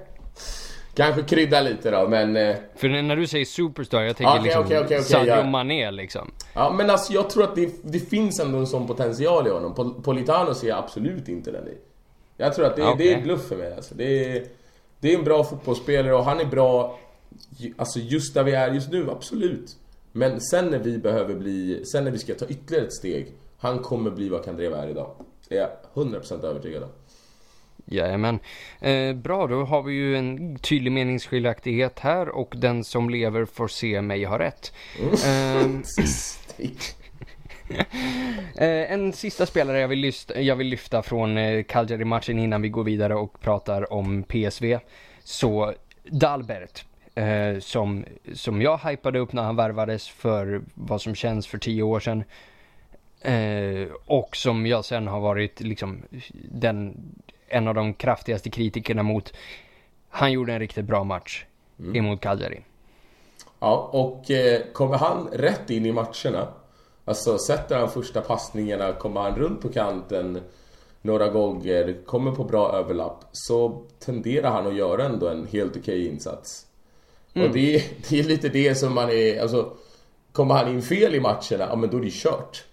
kanske 0.94 1.22
krydda 1.22 1.60
lite 1.60 1.90
då, 1.90 2.08
men... 2.08 2.36
Eh, 2.36 2.56
För 2.76 2.88
när 2.88 3.16
du 3.16 3.26
säger 3.26 3.44
superstar, 3.44 4.02
jag 4.02 4.16
tänker 4.16 4.32
okay, 4.32 4.44
liksom 4.44 4.64
okay, 4.64 4.78
okay, 4.78 4.98
okay, 4.98 5.02
Sadio 5.02 5.34
ja. 5.34 5.44
Mané 5.44 5.90
liksom. 5.90 6.30
Ja, 6.54 6.72
men 6.76 6.90
alltså 6.90 7.12
jag 7.12 7.30
tror 7.30 7.44
att 7.44 7.54
det, 7.54 7.70
det 7.82 8.00
finns 8.00 8.40
ändå 8.40 8.58
en 8.58 8.66
sån 8.66 8.86
potential 8.86 9.46
i 9.46 9.50
honom. 9.50 10.02
Politano 10.02 10.54
ser 10.54 10.68
jag 10.68 10.78
absolut 10.78 11.28
inte 11.28 11.50
den 11.50 11.68
i. 11.68 11.76
Jag 12.40 12.54
tror 12.54 12.66
att 12.66 12.76
det, 12.76 12.82
okay. 12.82 13.06
det 13.06 13.12
är 13.12 13.22
bluff 13.22 13.48
för 13.48 13.56
mig 13.56 13.74
alltså. 13.74 13.94
Det 13.94 14.36
är, 14.36 14.44
det 15.00 15.14
är 15.14 15.18
en 15.18 15.24
bra 15.24 15.44
fotbollsspelare 15.44 16.14
och 16.14 16.24
han 16.24 16.40
är 16.40 16.44
bra, 16.44 16.98
alltså 17.76 17.98
just 17.98 18.34
där 18.34 18.44
vi 18.44 18.52
är 18.52 18.72
just 18.72 18.90
nu, 18.90 19.10
absolut. 19.10 19.76
Men 20.12 20.40
sen 20.40 20.66
när 20.66 20.78
vi 20.78 20.98
behöver 20.98 21.34
bli, 21.34 21.84
sen 21.84 22.04
när 22.04 22.10
vi 22.10 22.18
ska 22.18 22.34
ta 22.34 22.46
ytterligare 22.46 22.86
ett 22.86 22.94
steg 22.94 23.32
han 23.60 23.78
kommer 23.78 24.10
bli 24.10 24.28
vad 24.28 24.44
Kandreva 24.44 24.82
är 24.82 24.88
idag. 24.88 25.10
Det 25.48 25.56
är 25.56 25.60
jag 25.60 25.70
100% 26.04 26.44
övertygad 26.44 26.82
om. 26.82 26.88
Jajamän. 27.84 28.38
Eh, 28.80 29.14
bra, 29.14 29.46
då 29.46 29.64
har 29.64 29.82
vi 29.82 29.92
ju 29.92 30.16
en 30.16 30.58
tydlig 30.58 30.92
meningsskiljaktighet 30.92 31.98
här 31.98 32.28
och 32.28 32.54
den 32.56 32.84
som 32.84 33.10
lever 33.10 33.44
får 33.44 33.68
se 33.68 34.02
mig 34.02 34.24
ha 34.24 34.38
rätt. 34.38 34.72
Mm. 34.98 35.82
Eh, 36.58 36.70
en 38.88 39.12
sista 39.12 39.46
spelare 39.46 39.80
jag 39.80 39.88
vill, 39.88 39.98
lyfta, 39.98 40.40
jag 40.40 40.56
vill 40.56 40.66
lyfta 40.66 41.02
från 41.02 41.38
eh, 41.38 41.62
Cagliari-matchen 41.62 42.38
innan 42.38 42.62
vi 42.62 42.68
går 42.68 42.84
vidare 42.84 43.14
och 43.14 43.40
pratar 43.40 43.92
om 43.92 44.22
PSV. 44.22 44.78
Så 45.24 45.74
Dalbert, 46.04 46.84
eh, 47.14 47.58
som, 47.60 48.04
som 48.34 48.62
jag 48.62 48.78
hypade 48.78 49.18
upp 49.18 49.32
när 49.32 49.42
han 49.42 49.56
värvades 49.56 50.08
för 50.08 50.62
vad 50.74 51.02
som 51.02 51.14
känns 51.14 51.46
för 51.46 51.58
tio 51.58 51.82
år 51.82 52.00
sedan. 52.00 52.24
Eh, 53.20 53.88
och 54.06 54.36
som 54.36 54.66
jag 54.66 54.84
sen 54.84 55.08
har 55.08 55.20
varit 55.20 55.60
liksom 55.60 56.02
den, 56.52 56.96
en 57.48 57.68
av 57.68 57.74
de 57.74 57.94
kraftigaste 57.94 58.50
kritikerna 58.50 59.02
mot. 59.02 59.32
Han 60.08 60.32
gjorde 60.32 60.52
en 60.52 60.58
riktigt 60.58 60.84
bra 60.84 61.04
match 61.04 61.44
mm. 61.78 61.96
emot 61.96 62.20
Cagliari. 62.20 62.60
Ja, 63.58 63.90
och 63.92 64.30
eh, 64.30 64.60
kommer 64.72 64.96
han 64.96 65.28
rätt 65.32 65.70
in 65.70 65.86
i 65.86 65.92
matcherna, 65.92 66.48
alltså 67.04 67.38
sätter 67.38 67.76
han 67.76 67.90
första 67.90 68.20
passningarna, 68.20 68.92
kommer 68.92 69.20
han 69.20 69.36
runt 69.38 69.60
på 69.60 69.68
kanten 69.68 70.40
några 71.02 71.28
gånger, 71.28 72.04
kommer 72.06 72.32
på 72.32 72.44
bra 72.44 72.72
överlapp, 72.72 73.24
så 73.32 73.82
tenderar 73.98 74.50
han 74.50 74.66
att 74.66 74.76
göra 74.76 75.04
ändå 75.04 75.28
en 75.28 75.46
helt 75.46 75.76
okej 75.76 76.06
insats. 76.06 76.66
Mm. 77.34 77.48
Och 77.48 77.54
det, 77.54 77.84
det 78.08 78.20
är 78.20 78.24
lite 78.24 78.48
det 78.48 78.74
som 78.74 78.94
man 78.94 79.10
är, 79.10 79.42
alltså 79.42 79.76
Kommer 80.32 80.54
han 80.54 80.68
in 80.68 80.82
fel 80.82 81.14
i 81.14 81.20
matcherna, 81.20 81.66
ja 81.68 81.76
men 81.76 81.90
då 81.90 81.96
är 81.96 82.02
det 82.02 82.12
kört. 82.12 82.64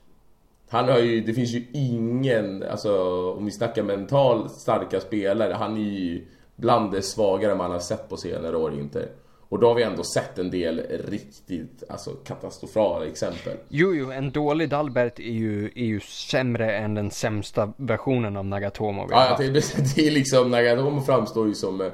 Han 0.70 0.90
har 0.90 1.00
ju, 1.00 1.22
det 1.22 1.34
finns 1.34 1.52
ju 1.52 1.66
ingen, 1.74 2.63
alltså 2.63 3.24
om 3.32 3.46
vi 3.46 3.52
snackar 3.52 3.84
mentalt 3.84 4.52
starka 4.52 5.00
spelare, 5.00 5.54
han 5.54 5.78
är 5.78 5.82
ju 5.82 6.28
bland 6.56 6.92
det 6.92 7.02
svagare 7.02 7.56
man 7.56 7.72
har 7.72 7.80
sett 7.80 8.10
på 8.10 8.18
senare 8.18 8.58
år 8.58 8.74
inte. 8.74 9.10
Och 9.50 9.60
då 9.60 9.68
har 9.68 9.76
vi 9.76 9.84
ändå 9.84 10.04
sett 10.04 10.40
en 10.40 10.52
del 10.52 10.80
riktigt 11.10 11.84
alltså, 11.90 12.12
katastrofala 12.12 13.06
exempel. 13.06 13.58
Jo, 13.70 13.94
jo, 13.94 14.12
en 14.12 14.32
dålig 14.32 14.70
Dalbert 14.70 15.20
är 15.20 15.24
ju, 15.24 15.66
är 15.66 15.86
ju 15.86 16.00
sämre 16.00 16.78
än 16.78 16.94
den 16.94 17.12
sämsta 17.12 17.74
versionen 17.78 18.38
av 18.38 18.46
Nagatomo 18.46 19.08
vi 19.08 19.14
har 19.14 19.26
ja. 19.26 19.38
Det, 19.38 19.50
det 19.96 20.08
är 20.08 20.12
liksom, 20.12 20.52
Nagatomo 20.52 21.02
framstår 21.02 21.48
ju 21.48 21.56
som 21.56 21.82
eh, 21.82 21.92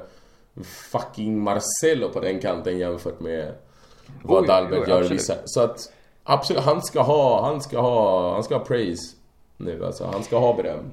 fucking 0.64 1.40
Marcelo 1.40 2.08
på 2.08 2.20
den 2.20 2.40
kanten 2.40 2.78
jämfört 2.78 3.20
med 3.20 3.52
vad 4.22 4.42
oh, 4.42 4.46
Dalbert 4.46 4.84
jo, 4.86 4.94
gör 4.94 5.02
vissa. 5.02 5.34
Så 5.44 5.60
att 5.60 5.90
Absolut, 6.24 6.62
han 6.62 6.82
ska 6.82 7.02
ha, 7.02 7.46
han 7.46 7.60
ska 7.60 7.80
ha, 7.80 8.32
han 8.34 8.44
ska 8.44 8.58
ha 8.58 8.64
praise 8.64 9.16
nu 9.56 9.84
alltså. 9.84 10.04
Han 10.12 10.22
ska 10.22 10.38
ha 10.38 10.54
beröm. 10.54 10.92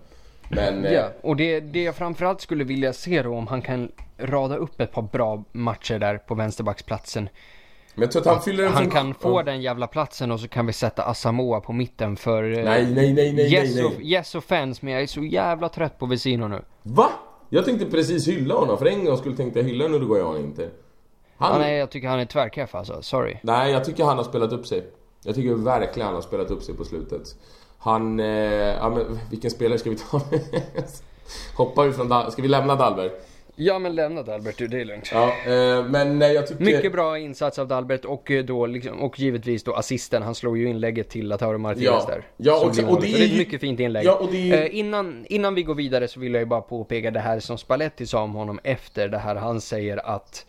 Men... 0.56 0.84
Ja, 0.84 1.10
och 1.22 1.36
det, 1.36 1.60
det 1.60 1.84
jag 1.84 1.96
framförallt 1.96 2.42
skulle 2.42 2.64
vilja 2.64 2.94
se 2.94 3.22
då 3.22 3.36
om 3.36 3.48
han 3.48 3.62
kan 3.62 3.92
rada 4.18 4.56
upp 4.56 4.82
ett 4.82 4.92
par 4.92 5.02
bra 5.02 5.44
matcher 5.52 6.00
där 6.00 6.18
på 6.18 6.36
vänsterbacksplatsen. 6.36 7.30
Men 7.96 8.02
jag 8.02 8.12
tror 8.12 8.22
att 8.22 8.28
han 8.28 8.42
fyller 8.42 8.64
en 8.64 8.74
Han 8.74 8.90
kan 8.90 9.14
få 9.14 9.40
ja. 9.40 9.44
den 9.44 9.62
jävla 9.62 9.88
platsen 9.88 10.32
och 10.32 10.40
så 10.40 10.48
kan 10.48 10.66
vi 10.66 10.74
sätta 10.74 11.04
Asamoa 11.04 11.60
på 11.60 11.74
mitten 11.74 12.16
för... 12.16 12.44
Nej, 12.44 12.64
nej, 12.64 13.14
nej, 13.14 13.34
nej, 13.34 13.54
yes 13.54 13.76
nej, 13.76 13.84
nej. 13.84 14.12
Yes 14.12 14.36
offense, 14.36 14.86
men 14.86 14.94
jag 14.94 15.04
är 15.04 15.08
så 15.08 15.24
jävla 15.24 15.70
trött 15.70 16.00
på 16.00 16.06
Vesino 16.06 16.48
nu. 16.48 16.62
Va? 16.84 17.10
Jag 17.50 17.66
tänkte 17.66 17.86
precis 17.86 18.28
hylla 18.28 18.56
honom, 18.56 18.78
för 18.78 18.86
en 18.86 19.06
gång 19.06 19.18
skulle 19.18 19.36
tänkte 19.36 19.60
jag 19.60 19.66
hylla 19.66 19.86
en 19.86 19.94
Uruguayan 19.94 20.38
inte. 20.38 20.70
Han... 21.38 21.52
Ja, 21.52 21.58
nej, 21.58 21.78
jag 21.78 21.92
tycker 21.92 22.08
han 22.08 22.20
är 22.20 22.26
tvärkeff 22.26 22.76
alltså, 22.76 23.02
sorry. 23.02 23.38
Nej, 23.42 23.72
jag 23.72 23.86
tycker 23.86 24.04
han 24.04 24.18
har 24.18 24.24
spelat 24.24 24.52
upp 24.52 24.68
sig. 24.68 24.84
Jag 25.24 25.36
tycker 25.36 25.54
verkligen 25.54 26.06
han 26.06 26.16
har 26.16 26.22
spelat 26.22 26.52
upp 26.52 26.64
sig 26.64 26.76
på 26.76 26.84
slutet. 26.84 27.36
Han, 27.82 28.20
eh, 28.20 28.26
ja 28.28 28.90
men 28.90 29.20
vilken 29.30 29.52
spelare 29.52 29.80
ska 29.80 29.90
vi 29.90 29.96
ta? 29.96 30.22
Hoppar 31.56 31.86
vi 31.86 31.94
från 31.94 32.10
Dal 32.10 32.32
Ska 32.32 32.42
vi 32.42 32.48
lämna 32.48 32.76
Dalberg? 32.76 33.10
Ja 33.56 33.80
men 33.80 33.96
lämna 33.96 34.24
Dalbert 34.24 34.58
du, 34.58 34.68
det 34.68 34.82
är 34.82 34.86
lugnt. 34.86 35.10
Ja, 35.14 35.34
eh, 35.46 35.86
men 35.86 36.20
nej, 36.20 36.34
jag 36.34 36.48
tycker... 36.48 36.66
Mycket 36.66 36.92
bra 36.92 37.20
insats 37.20 37.60
av 37.60 37.68
Dalbert 37.68 38.06
och 38.06 38.32
eh, 38.32 38.44
då 38.44 38.66
liksom, 38.66 39.00
och 39.02 39.20
givetvis 39.20 39.64
då 39.64 39.74
assisten. 39.74 40.24
Han 40.24 40.36
slår 40.36 40.58
ju 40.58 40.70
inlägget 40.70 41.10
till 41.10 41.28
Lautaro 41.28 41.58
Martinez 41.58 41.86
ja. 41.86 42.06
där. 42.08 42.24
Ja, 42.38 42.56
och, 42.56 42.84
och, 42.84 42.90
och 42.90 43.02
det, 43.02 43.08
är 43.08 43.18
det 43.18 43.24
är 43.24 43.26
ett 43.26 43.38
mycket 43.38 43.62
fint 43.62 43.80
inlägg. 43.80 44.06
Ja, 44.06 44.16
och 44.16 44.32
det 44.32 44.52
är... 44.52 44.62
eh, 44.62 44.80
innan, 44.80 45.26
innan 45.30 45.56
vi 45.56 45.64
går 45.64 45.76
vidare 45.76 46.08
så 46.08 46.20
vill 46.20 46.34
jag 46.34 46.42
ju 46.42 46.46
bara 46.46 46.62
påpeka 46.62 47.12
det 47.12 47.20
här 47.20 47.40
som 47.40 47.58
Spalletti 47.58 48.06
sa 48.06 48.22
om 48.22 48.34
honom 48.34 48.60
efter 48.64 49.08
det 49.08 49.18
här. 49.18 49.36
Han 49.36 49.62
säger 49.62 50.06
att, 50.06 50.46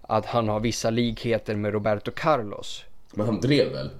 att 0.00 0.26
han 0.26 0.48
har 0.48 0.60
vissa 0.60 0.90
likheter 0.90 1.54
med 1.54 1.72
Roberto 1.72 2.10
Carlos. 2.14 2.84
Men 3.14 3.26
han 3.26 3.40
drev 3.40 3.72
väl? 3.72 3.90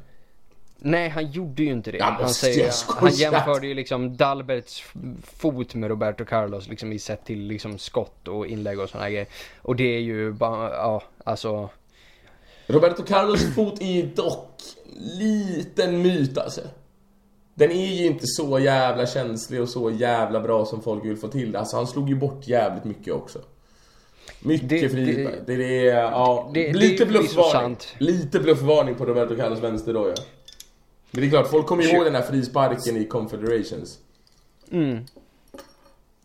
Nej, 0.83 1.09
han 1.09 1.31
gjorde 1.31 1.63
ju 1.63 1.71
inte 1.71 1.91
det. 1.91 1.99
Ja, 1.99 2.17
han, 2.21 2.29
säger, 2.29 2.73
han 3.01 3.11
jämförde 3.11 3.67
ju 3.67 3.75
liksom 3.75 4.17
Dalberts 4.17 4.85
fot 5.23 5.75
med 5.75 5.91
Roberto 5.91 6.25
Carlos 6.25 6.69
liksom 6.69 6.93
i 6.93 6.99
sett 6.99 7.25
till 7.25 7.41
liksom 7.41 7.79
skott 7.79 8.29
och 8.29 8.47
inlägg 8.47 8.81
och 8.81 8.89
sådana 8.89 9.11
grejer. 9.11 9.27
Och 9.63 9.77
det 9.77 9.97
är 9.97 10.01
ju 10.01 10.33
bara, 10.33 10.71
ja, 10.71 11.03
alltså. 11.25 11.71
Roberto 12.67 13.03
Carlos 13.03 13.55
fot 13.55 13.81
är 13.81 13.93
ju 13.93 14.03
dock 14.03 14.61
liten 14.97 16.03
myt 16.03 16.39
alltså. 16.39 16.61
Den 17.55 17.71
är 17.71 17.87
ju 17.87 18.07
inte 18.07 18.27
så 18.27 18.59
jävla 18.59 19.07
känslig 19.07 19.63
och 19.63 19.69
så 19.69 19.91
jävla 19.91 20.41
bra 20.41 20.67
som 20.67 20.83
folk 20.83 21.05
vill 21.05 21.17
få 21.17 21.29
till 21.29 21.53
det. 21.53 21.59
Alltså 21.59 21.77
han 21.77 21.87
slog 21.87 22.09
ju 22.09 22.15
bort 22.15 22.49
jävligt 22.49 22.85
mycket 22.85 23.15
också. 23.15 23.39
Mycket 24.41 24.69
det, 24.69 24.89
frispark. 24.89 25.35
Det, 25.47 25.57
det, 25.57 25.57
det, 25.57 25.89
är, 25.89 25.97
ja, 25.97 26.51
det, 26.55 26.73
lite 26.73 27.07
bluffvarning. 27.07 27.77
Lite 27.99 28.41
bluffvarning 28.41 28.95
på 28.95 29.05
Roberto 29.05 29.37
Carlos 29.37 29.61
vänster 29.63 29.95
då 29.95 30.09
ja. 30.09 30.23
Men 31.11 31.21
det 31.21 31.27
är 31.27 31.31
klart, 31.31 31.47
folk 31.47 31.67
kommer 31.67 31.95
ihåg 31.95 32.05
den 32.05 32.15
här 32.15 32.23
frisparken 32.23 32.97
i 32.97 33.05
Confederations. 33.05 33.99
Mm. 34.71 35.05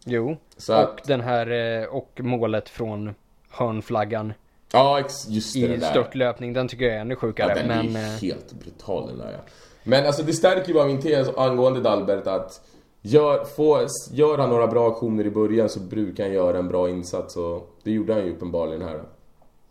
Jo. 0.05 0.37
Så 0.57 0.73
och 0.73 0.81
att... 0.81 1.03
den 1.03 1.21
här, 1.21 1.51
eh, 1.81 1.87
och 1.87 2.19
målet 2.23 2.69
från 2.69 3.15
hörnflaggan. 3.49 4.33
Ja, 4.71 4.99
just 5.27 5.53
det. 5.53 5.59
I 5.59 5.81
störtlöpning, 5.81 6.53
den 6.53 6.67
tycker 6.67 6.85
jag 6.85 6.95
är 6.95 6.99
ännu 6.99 7.15
sjukare. 7.15 7.49
Ja, 7.49 7.55
den 7.55 7.67
men, 7.67 7.95
är 7.95 8.13
eh, 8.13 8.19
helt 8.19 8.53
brutal 8.53 9.07
den 9.07 9.17
där 9.17 9.31
ja. 9.31 9.39
Men 9.83 10.05
alltså 10.05 10.23
det 10.23 10.33
stärker 10.33 10.67
ju 10.67 10.73
bara 10.73 10.85
min 10.85 11.01
tes 11.01 11.27
angående 11.37 11.81
Dalbert 11.81 12.27
att 12.27 12.61
gör, 13.01 13.45
få, 13.45 13.87
gör 14.11 14.37
han 14.37 14.49
några 14.49 14.67
bra 14.67 14.87
aktioner 14.91 15.25
i 15.25 15.29
början 15.29 15.69
så 15.69 15.79
brukar 15.79 16.23
han 16.23 16.33
göra 16.33 16.57
en 16.57 16.67
bra 16.67 16.89
insats 16.89 17.35
och 17.35 17.75
det 17.83 17.91
gjorde 17.91 18.13
han 18.13 18.25
ju 18.25 18.31
uppenbarligen 18.31 18.81
här. 18.81 19.01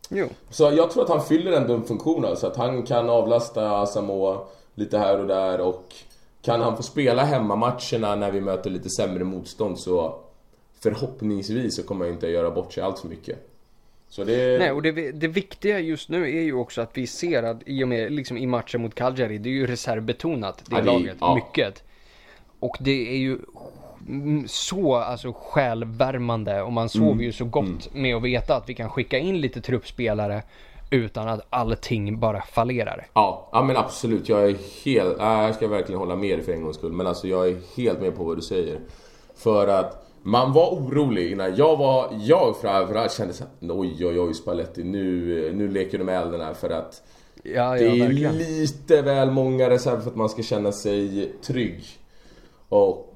Jo. 0.09 0.29
Så 0.51 0.63
jag 0.63 0.91
tror 0.91 1.03
att 1.03 1.09
han 1.09 1.23
fyller 1.23 1.53
ändå 1.53 1.75
en 1.75 1.85
funktion 1.85 2.25
alltså, 2.25 2.47
att 2.47 2.57
han 2.57 2.83
kan 2.83 3.11
avlasta 3.11 3.87
Samoa 3.87 4.39
lite 4.75 4.99
här 4.99 5.21
och 5.21 5.27
där 5.27 5.61
och 5.61 5.95
kan 6.43 6.61
han 6.61 6.77
få 6.77 6.83
spela 6.83 7.25
hemmamatcherna 7.25 8.15
när 8.15 8.31
vi 8.31 8.41
möter 8.41 8.71
lite 8.71 8.91
sämre 8.91 9.25
motstånd 9.25 9.79
så 9.79 10.21
förhoppningsvis 10.83 11.77
så 11.77 11.83
kommer 11.83 12.05
han 12.05 12.15
inte 12.15 12.27
att 12.27 12.33
göra 12.33 12.51
bort 12.51 12.73
sig 12.73 12.83
allt 12.83 12.99
för 12.99 13.09
mycket. 13.09 13.51
Så 14.09 14.25
det... 14.25 14.59
Nej, 14.59 14.73
och 14.73 14.83
det, 14.83 15.13
det 15.13 15.29
viktiga 15.29 15.81
just 15.81 16.09
nu 16.09 16.23
är 16.39 16.43
ju 16.43 16.55
också 16.55 16.81
att 16.81 16.91
vi 16.95 17.07
ser 17.07 17.43
att 17.43 17.63
i 17.67 17.85
och 17.85 17.89
med 17.89 18.13
liksom 18.13 18.37
i 18.37 18.47
matchen 18.47 18.83
mot 18.83 18.95
Cagliari, 18.95 19.39
det 19.39 19.49
är 19.49 19.53
ju 19.53 19.67
reservbetonat, 19.67 20.63
det 20.67 20.77
Ja, 20.77 20.83
laget, 20.83 21.17
ja. 21.21 21.35
mycket. 21.35 21.83
Och 22.61 22.77
det 22.81 23.15
är 23.15 23.17
ju 23.17 23.39
mm, 24.09 24.49
så 24.49 24.97
alltså 24.97 25.33
självvärmande 25.33 26.63
och 26.63 26.73
man 26.73 26.89
sover 26.89 27.23
ju 27.23 27.33
så 27.33 27.45
gott 27.45 27.95
med 27.95 28.17
att 28.17 28.23
veta 28.23 28.57
att 28.57 28.69
vi 28.69 28.75
kan 28.75 28.91
skicka 28.91 29.19
in 29.19 29.41
lite 29.41 29.61
truppspelare 29.61 30.43
utan 30.91 31.29
att 31.29 31.47
allting 31.51 32.21
bara 32.21 32.43
fallerar. 32.43 33.07
Ja, 33.15 33.49
ja 33.53 33.63
men 33.63 33.77
absolut. 33.77 34.29
Jag 34.29 34.51
är 34.51 34.57
helt... 34.85 35.17
Ja, 35.19 35.47
jag 35.47 35.55
ska 35.55 35.69
verkligen 35.69 35.99
hålla 35.99 36.17
med 36.17 36.39
dig 36.39 36.45
för 36.45 36.53
en 36.53 36.63
gångs 36.63 36.77
skull. 36.77 36.93
Men 36.93 37.07
alltså 37.07 37.29
jag 37.29 37.49
är 37.49 37.57
helt 37.77 38.01
med 38.01 38.17
på 38.17 38.25
vad 38.25 38.39
du 38.39 38.43
säger. 38.43 38.81
För 39.37 39.69
att 39.69 40.07
man 40.23 40.53
var 40.53 40.71
orolig 40.71 41.33
innan. 41.33 41.57
Jag 41.57 41.77
var... 41.77 42.09
Jag 42.21 42.57
framförallt 42.61 43.13
kände 43.13 43.35
såhär 43.35 43.53
oj 43.61 44.07
oj 44.07 44.21
oj 44.21 44.35
Spalletti 44.35 44.85
nu, 44.85 45.53
nu 45.55 45.69
leker 45.69 45.99
du 45.99 46.05
med 46.05 46.23
elden 46.23 46.41
här 46.41 46.55
för 46.55 46.71
att 46.71 47.03
Ja, 47.47 47.71
det 47.71 47.85
ja, 47.85 48.05
är 48.05 48.33
lite 48.33 49.03
väl 49.03 49.31
många 49.31 49.71
reserver 49.71 50.01
för 50.01 50.11
att 50.11 50.17
man 50.17 50.29
ska 50.29 50.43
känna 50.43 50.73
sig 50.73 51.33
trygg. 51.43 51.85
Och 52.69 53.15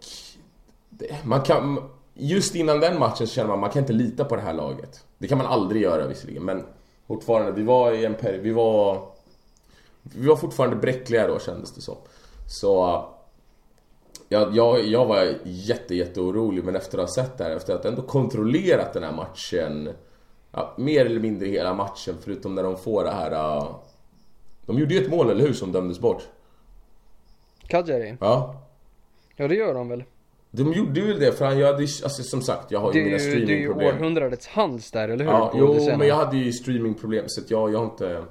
det, 0.91 1.25
man 1.25 1.43
kan... 1.43 1.79
Just 2.15 2.55
innan 2.55 2.81
den 2.81 2.99
matchen 2.99 3.27
så 3.27 3.35
känner 3.35 3.49
man 3.49 3.61
man 3.61 3.71
kan 3.71 3.83
inte 3.83 3.93
lita 3.93 4.25
på 4.25 4.37
det 4.37 4.43
här 4.43 4.53
laget. 4.53 5.05
Det 5.19 5.29
kan 5.29 5.39
man 5.39 5.47
aldrig 5.47 5.83
göra 5.83 6.07
visserligen 6.07 6.45
men 6.45 6.65
fortfarande, 7.09 7.53
vi 7.53 7.63
var 7.63 7.93
i 7.93 8.05
en 8.05 8.15
period, 8.15 8.43
vi 8.43 8.53
var... 8.53 9.09
Vi 10.03 10.27
var 10.27 10.37
fortfarande 10.37 10.77
bräckliga 10.77 11.27
då 11.27 11.39
kändes 11.39 11.75
det 11.75 11.81
som. 11.81 11.97
Så... 12.47 13.05
Jag, 14.29 14.57
jag, 14.57 14.87
jag 14.87 15.07
var 15.07 15.35
jätte, 15.45 15.95
jätte 15.95 16.21
orolig 16.21 16.65
men 16.65 16.77
efter 16.77 16.99
att 16.99 17.09
ha 17.09 17.15
sett 17.15 17.39
det 17.39 17.45
här, 17.45 17.51
efter 17.51 17.75
att 17.75 17.85
ändå 17.85 18.03
kontrollerat 18.03 18.93
den 18.93 19.03
här 19.03 19.13
matchen 19.13 19.89
ja, 20.51 20.75
Mer 20.77 21.07
eller 21.07 21.21
mindre 21.21 21.49
hela 21.49 21.75
matchen 21.75 22.15
förutom 22.21 22.55
när 22.55 22.63
de 22.63 22.77
får 22.77 23.05
det 23.05 23.11
här... 23.11 23.57
Uh, 23.57 23.77
de 24.67 24.79
gjorde 24.79 24.95
ju 24.95 25.05
ett 25.05 25.11
mål, 25.11 25.31
eller 25.31 25.47
hur, 25.47 25.53
som 25.53 25.73
dömdes 25.73 26.01
bort? 26.01 26.29
Cagliari? 27.67 28.17
Ja. 28.21 28.63
Ja, 29.37 29.49
det 29.49 29.55
gör 29.55 29.75
de 29.75 29.89
väl. 29.89 30.05
De 30.51 30.73
gjorde 30.73 31.01
ju 31.01 31.15
det 31.15 31.33
för 31.33 31.45
han, 31.45 31.59
jag 31.59 31.67
hade 31.67 31.83
alltså 31.83 32.23
som 32.23 32.43
sagt, 32.43 32.71
jag 32.71 32.81
har 32.81 32.93
ju 32.95 33.05
mina 33.05 33.19
ju, 33.19 33.25
det 33.25 33.33
är 33.33 33.37
ju 33.37 33.45
streamingproblem. 33.45 33.89
århundradets 33.97 34.47
hands 34.47 34.91
där, 34.91 35.09
eller 35.09 35.25
hur? 35.25 35.33
Ja, 35.33 35.53
jo, 35.55 35.97
men 35.99 36.09
jag 36.09 36.17
hade 36.17 36.37
ju 36.37 36.53
streamingproblem 36.53 37.25
så 37.27 37.41
att 37.41 37.51
jag, 37.51 37.73
jag 37.73 37.79
har 37.79 37.85
inte... 37.85 38.25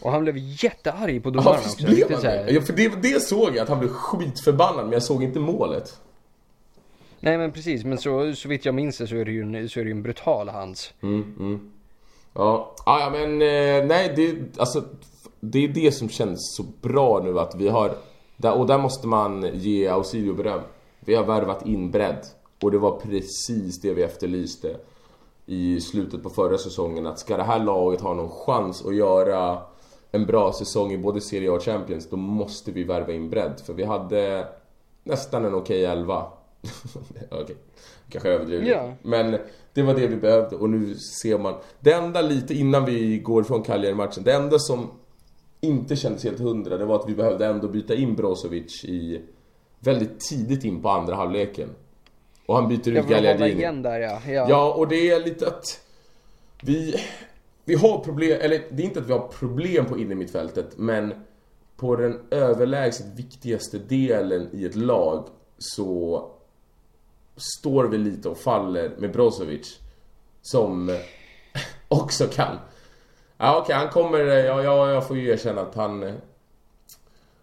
Och 0.00 0.10
han 0.10 0.22
blev 0.22 0.34
jättearg 0.38 1.22
på 1.22 1.28
Ja, 1.28 1.32
domarna 1.32 1.56
visst 1.56 1.74
också. 1.74 1.86
blev 1.86 2.12
han 2.12 2.22
det? 2.22 2.50
Ja, 2.50 2.60
för 2.60 2.72
det, 2.72 3.02
det 3.02 3.22
såg 3.22 3.48
jag, 3.48 3.58
att 3.58 3.68
han 3.68 3.78
blev 3.78 3.88
skitförbannad, 3.88 4.84
men 4.84 4.92
jag 4.92 5.02
såg 5.02 5.22
inte 5.22 5.38
målet. 5.40 6.00
Nej 7.20 7.38
men 7.38 7.52
precis, 7.52 7.84
men 7.84 7.98
så, 7.98 8.34
så 8.34 8.48
vitt 8.48 8.64
jag 8.64 8.74
minns 8.74 8.98
det 8.98 9.06
så 9.06 9.16
är 9.16 9.24
det 9.24 9.32
ju 9.32 9.42
en, 9.42 9.68
så 9.68 9.80
är 9.80 9.84
det 9.84 9.90
en 9.90 10.02
brutal 10.02 10.48
hands. 10.48 10.94
Mm, 11.02 11.34
mm. 11.38 11.70
Ja, 12.34 12.74
ja 12.86 13.00
ja, 13.00 13.10
men 13.10 13.32
eh, 13.42 13.86
nej 13.86 14.12
det, 14.16 14.58
alltså, 14.60 14.84
det 15.40 15.64
är 15.64 15.68
det 15.68 15.92
som 15.92 16.08
känns 16.08 16.54
så 16.56 16.62
bra 16.88 17.20
nu 17.24 17.38
att 17.38 17.54
vi 17.54 17.68
har, 17.68 17.94
där, 18.36 18.52
och 18.52 18.66
där 18.66 18.78
måste 18.78 19.06
man 19.06 19.50
ge 19.54 19.88
Ausilio 19.88 20.34
beröm. 20.34 20.60
Vi 21.10 21.16
har 21.16 21.24
värvat 21.24 21.66
in 21.66 21.90
bredd. 21.90 22.26
Och 22.62 22.70
det 22.70 22.78
var 22.78 23.00
precis 23.00 23.80
det 23.80 23.94
vi 23.94 24.02
efterlyste 24.02 24.76
i 25.46 25.80
slutet 25.80 26.22
på 26.22 26.30
förra 26.30 26.58
säsongen. 26.58 27.06
Att 27.06 27.18
ska 27.18 27.36
det 27.36 27.42
här 27.42 27.58
laget 27.58 28.00
ha 28.00 28.14
någon 28.14 28.30
chans 28.30 28.86
att 28.86 28.94
göra 28.94 29.58
en 30.10 30.26
bra 30.26 30.52
säsong 30.52 30.92
i 30.92 30.98
både 30.98 31.20
Serie 31.20 31.50
A 31.50 31.54
och 31.54 31.62
Champions, 31.62 32.10
då 32.10 32.16
måste 32.16 32.72
vi 32.72 32.84
värva 32.84 33.12
in 33.12 33.30
bredd. 33.30 33.60
För 33.66 33.72
vi 33.72 33.84
hade 33.84 34.48
nästan 35.04 35.44
en 35.44 35.54
okej 35.54 35.84
elva. 35.84 36.26
okej, 37.30 37.56
kanske 38.08 38.28
överdriver 38.28 38.64
lite. 38.64 38.74
Ja. 38.76 38.92
Men 39.02 39.38
det 39.74 39.82
var 39.82 39.94
det 39.94 40.06
vi 40.06 40.16
behövde 40.16 40.56
och 40.56 40.70
nu 40.70 40.94
ser 40.94 41.38
man. 41.38 41.54
Det 41.80 41.92
enda 41.92 42.22
lite 42.22 42.54
innan 42.54 42.84
vi 42.84 43.18
går 43.18 43.42
från 43.42 43.62
Cagliari-matchen, 43.62 44.24
det 44.24 44.32
enda 44.32 44.58
som 44.58 44.90
inte 45.60 45.96
kändes 45.96 46.24
helt 46.24 46.40
hundra, 46.40 46.78
det 46.78 46.84
var 46.84 46.96
att 46.96 47.08
vi 47.08 47.14
behövde 47.14 47.46
ändå 47.46 47.68
byta 47.68 47.94
in 47.94 48.14
Brozovic 48.14 48.84
i 48.84 49.20
väldigt 49.80 50.20
tidigt 50.20 50.64
in 50.64 50.82
på 50.82 50.88
andra 50.88 51.14
halvleken. 51.14 51.68
Och 52.46 52.56
han 52.56 52.68
byter 52.68 52.88
ut 52.88 53.06
Gagliardini. 53.06 53.50
igen 53.50 53.82
där 53.82 54.00
ja. 54.00 54.20
ja. 54.26 54.46
Ja, 54.48 54.74
och 54.74 54.88
det 54.88 55.10
är 55.10 55.24
lite 55.24 55.46
att 55.46 55.80
vi, 56.62 56.94
vi 57.64 57.74
har 57.74 57.98
problem, 57.98 58.40
eller 58.40 58.62
det 58.70 58.82
är 58.82 58.86
inte 58.86 59.00
att 59.00 59.08
vi 59.08 59.12
har 59.12 59.28
problem 59.28 59.86
på 59.86 59.98
innermittfältet, 59.98 60.78
men 60.78 61.14
på 61.76 61.96
den 61.96 62.20
överlägset 62.30 63.06
viktigaste 63.06 63.78
delen 63.78 64.48
i 64.52 64.64
ett 64.64 64.76
lag 64.76 65.28
så 65.58 66.24
står 67.36 67.84
vi 67.84 67.98
lite 67.98 68.28
och 68.28 68.38
faller 68.38 68.92
med 68.98 69.12
Brozovic. 69.12 69.78
Som 70.42 70.98
också 71.88 72.26
kan. 72.26 72.56
Ja 73.36 73.60
okej, 73.62 73.76
han 73.76 73.88
kommer, 73.88 74.18
ja, 74.18 74.62
ja, 74.62 74.90
jag 74.90 75.08
får 75.08 75.16
ju 75.16 75.28
erkänna 75.28 75.60
att 75.60 75.74
han 75.74 76.12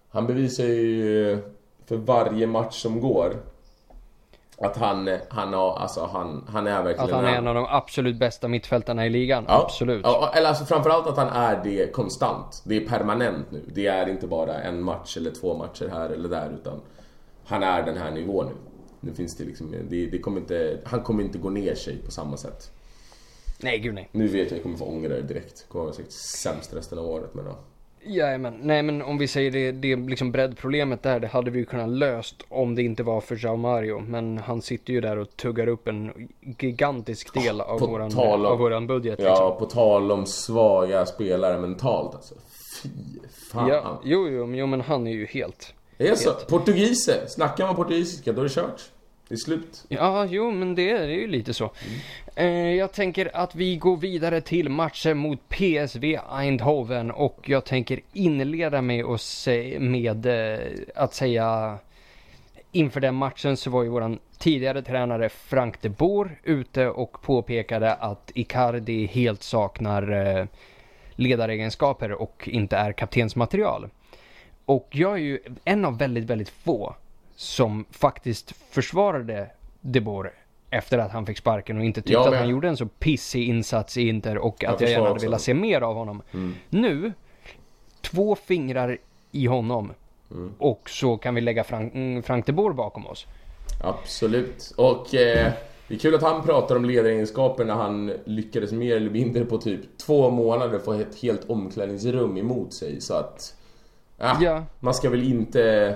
Han 0.10 0.28
bevisar 0.28 0.64
ju 0.64 1.40
för 1.88 1.96
varje 1.98 2.48
match 2.48 2.82
som 2.82 3.02
går 3.02 3.36
att 4.58 4.78
han, 4.78 5.10
han 5.30 5.54
har, 5.54 5.76
alltså 5.78 6.06
han, 6.06 6.44
han 6.48 6.68
är 6.68 6.84
verkligen 6.84 7.10
Att 7.10 7.16
han 7.16 7.26
är 7.26 7.38
en 7.38 7.48
av 7.48 7.56
de 7.56 7.66
absolut 7.70 8.20
bästa 8.20 8.48
mittfältarna 8.48 9.06
i 9.06 9.10
ligan. 9.10 9.46
Ja, 9.48 9.64
Absolut. 9.64 10.02
Ja, 10.04 10.32
eller 10.36 10.50
alltså 10.50 10.66
framförallt 10.66 11.08
att 11.08 11.18
han 11.18 11.28
är 11.30 11.64
det 11.64 11.92
konstant. 11.92 12.62
Det 12.66 12.78
är 12.78 12.88
permanent 12.88 13.52
nu. 13.52 13.62
Det 13.74 13.88
är 13.88 14.10
inte 14.10 14.28
bara 14.28 14.54
en 14.54 14.82
match 14.82 15.18
eller 15.18 15.32
två 15.32 15.58
matcher 15.58 15.90
här 15.94 16.10
eller 16.10 16.30
där 16.30 16.52
utan 16.62 16.82
han 17.46 17.64
är 17.64 17.84
den 17.84 17.98
här 17.98 18.12
nivån 18.12 18.46
nu. 18.46 18.54
Nu 19.00 19.14
finns 19.14 19.36
det 19.38 19.44
liksom, 19.44 19.76
det, 19.90 20.06
det 20.06 20.20
kommer 20.20 20.40
inte, 20.40 20.78
han 20.84 21.04
kommer 21.04 21.24
inte 21.24 21.38
gå 21.38 21.50
ner 21.50 21.76
sig 21.76 21.98
på 21.98 22.12
samma 22.12 22.38
sätt. 22.38 22.72
Nej 23.60 23.80
gud 23.80 23.94
nej. 23.94 24.10
Nu 24.12 24.28
vet 24.28 24.36
jag 24.36 24.46
att 24.46 24.52
jag 24.52 24.64
kommer 24.64 24.78
få 24.78 24.86
ångra 24.86 25.10
det 25.10 25.22
direkt. 25.22 25.66
Kommer 25.70 25.86
vara 25.86 25.96
säkert 25.96 26.12
sämst 26.12 26.74
resten 26.74 27.00
av 27.00 27.06
året 27.06 27.34
men 27.34 27.46
ja. 27.46 27.56
Jajamän. 28.04 28.60
Nej 28.62 28.84
men 28.84 29.02
om 29.02 29.18
vi 29.18 29.28
säger 29.28 29.52
det, 29.52 29.72
det 29.72 29.96
liksom 29.96 30.32
breddproblemet 30.32 31.04
där, 31.04 31.20
det 31.20 31.28
hade 31.28 31.52
vi 31.52 31.60
ju 31.60 31.66
kunnat 31.66 31.90
löst 31.90 32.36
om 32.50 32.76
det 32.76 32.82
inte 32.84 33.04
var 33.04 33.22
för 33.22 33.46
Jao 33.46 33.56
Mario. 33.56 34.00
Men 34.00 34.38
han 34.38 34.62
sitter 34.62 34.94
ju 34.94 35.02
där 35.02 35.18
och 35.18 35.36
tuggar 35.38 35.68
upp 35.68 35.88
en 35.88 36.28
gigantisk 36.60 37.34
del 37.34 37.62
av, 37.62 37.80
på 37.80 37.88
våran, 37.88 38.12
om- 38.18 38.46
av 38.46 38.58
våran 38.58 38.88
budget. 38.88 39.20
Ja, 39.20 39.30
liksom. 39.30 39.58
på 39.60 39.66
tal 39.66 40.12
om 40.12 40.26
svaga 40.26 41.06
spelare 41.06 41.60
mentalt 41.60 42.16
alltså. 42.16 42.36
Fy 42.84 42.90
fan. 43.52 43.68
ja. 43.70 44.02
Jo, 44.04 44.28
jo, 44.30 44.46
men- 44.46 44.60
jo 44.60 44.66
men 44.68 44.82
han 44.82 45.08
är 45.08 45.12
ju 45.12 45.26
helt... 45.26 45.74
Det 45.98 46.08
är 46.08 46.16
så. 46.16 46.32
Portugiser. 46.32 47.26
Snackar 47.28 47.66
man 47.66 47.76
portugisiska 47.76 48.32
då 48.32 48.40
är 48.40 48.44
det 48.44 48.50
kört. 48.50 48.82
Det 49.28 49.34
är 49.34 49.38
slut. 49.38 49.86
Ja, 49.90 50.26
jo 50.26 50.52
men 50.52 50.76
det, 50.76 50.90
är- 50.92 51.08
det 51.08 51.14
är 51.14 51.20
ju 51.20 51.28
lite 51.28 51.54
så. 51.54 51.72
Eh, 52.36 52.46
jag 52.74 52.92
tänker 52.92 53.32
att 53.38 53.56
vi 53.56 53.78
går 53.78 53.98
vidare 53.98 54.42
till 54.42 54.70
matchen 54.70 55.18
mot 55.18 55.50
PSV 55.50 56.20
Eindhoven 56.32 57.12
och 57.12 57.50
jag 57.50 57.66
tänker 57.66 58.00
inleda 58.14 58.82
med 58.82 59.06
att, 59.06 59.20
sä- 59.20 59.80
med, 59.80 60.26
eh, 60.26 60.60
att 60.96 61.14
säga 61.14 61.78
inför 62.72 63.00
den 63.00 63.16
matchen 63.16 63.58
så 63.58 63.70
var 63.70 63.84
ju 63.84 63.90
våran 63.90 64.20
tidigare 64.38 64.82
tränare 64.82 65.30
Frank 65.30 65.82
de 65.82 65.90
Boer 65.90 66.40
ute 66.44 66.88
och 66.88 67.22
påpekade 67.22 67.94
att 67.94 68.32
Icardi 68.36 69.06
helt 69.06 69.44
saknar 69.44 70.12
eh, 70.40 70.46
ledaregenskaper 71.16 72.12
och 72.12 72.50
inte 72.52 72.78
är 72.78 72.92
kaptensmaterial. 72.94 73.90
Och 74.66 74.88
jag 74.92 75.14
är 75.14 75.18
ju 75.18 75.40
en 75.66 75.86
av 75.86 75.98
väldigt, 75.98 76.24
väldigt 76.26 76.50
få 76.50 76.96
som 77.38 77.86
faktiskt 77.92 78.52
försvarade 78.70 79.50
De 79.82 80.02
Boer 80.02 80.32
efter 80.70 80.98
att 80.98 81.12
han 81.12 81.26
fick 81.26 81.38
sparken 81.38 81.78
och 81.78 81.84
inte 81.84 82.02
tyckte 82.02 82.14
Jag 82.14 82.28
att 82.28 82.40
han 82.40 82.50
gjorde 82.50 82.68
en 82.68 82.78
så 82.78 82.86
pissig 82.86 83.48
insats 83.48 83.98
i 83.98 84.08
Inter 84.08 84.38
och 84.38 84.58
Jag 84.60 84.74
att 84.74 84.82
jag 84.82 84.90
gärna 84.90 85.04
försvarar 85.04 85.14
hade 85.14 85.26
velat 85.26 85.42
se 85.42 85.54
mer 85.54 85.82
av 85.82 85.96
honom. 85.96 86.22
Mm. 86.34 86.56
Nu, 86.70 87.14
två 88.02 88.36
fingrar 88.36 88.98
i 89.32 89.46
honom 89.46 89.94
Mm. 90.32 90.54
och 90.58 90.90
så 90.90 91.18
kan 91.18 91.36
vi 91.36 91.42
lägga 91.42 91.64
Frank, 91.64 91.94
mm, 91.94 92.24
Frank 92.24 92.46
de 92.46 92.52
Boer 92.52 92.74
bakom 92.74 93.08
oss. 93.08 93.26
Absolut. 93.84 94.74
Och 94.78 95.16
eh, 95.16 95.52
det 95.88 95.94
är 95.96 96.00
kul 96.00 96.16
att 96.16 96.22
han 96.22 96.44
pratar 96.44 96.76
om 96.76 96.86
ledaregenskaper 96.86 97.66
när 97.66 97.74
han 97.74 98.14
lyckades 98.26 98.72
mer 98.72 98.96
eller 98.96 99.10
mindre 99.10 99.46
på 99.46 99.58
typ 99.58 99.98
två 99.98 100.30
månader 100.30 100.80
få 100.80 100.94
ett 100.94 101.22
helt 101.22 101.50
omklädningsrum 101.50 102.38
emot 102.38 102.74
sig. 102.74 103.02
Så 103.02 103.14
att... 103.14 103.56
ah, 104.18 104.38
Ja. 104.42 104.64
Man 104.80 104.94
ska 104.94 105.10
väl 105.10 105.24
inte... 105.32 105.96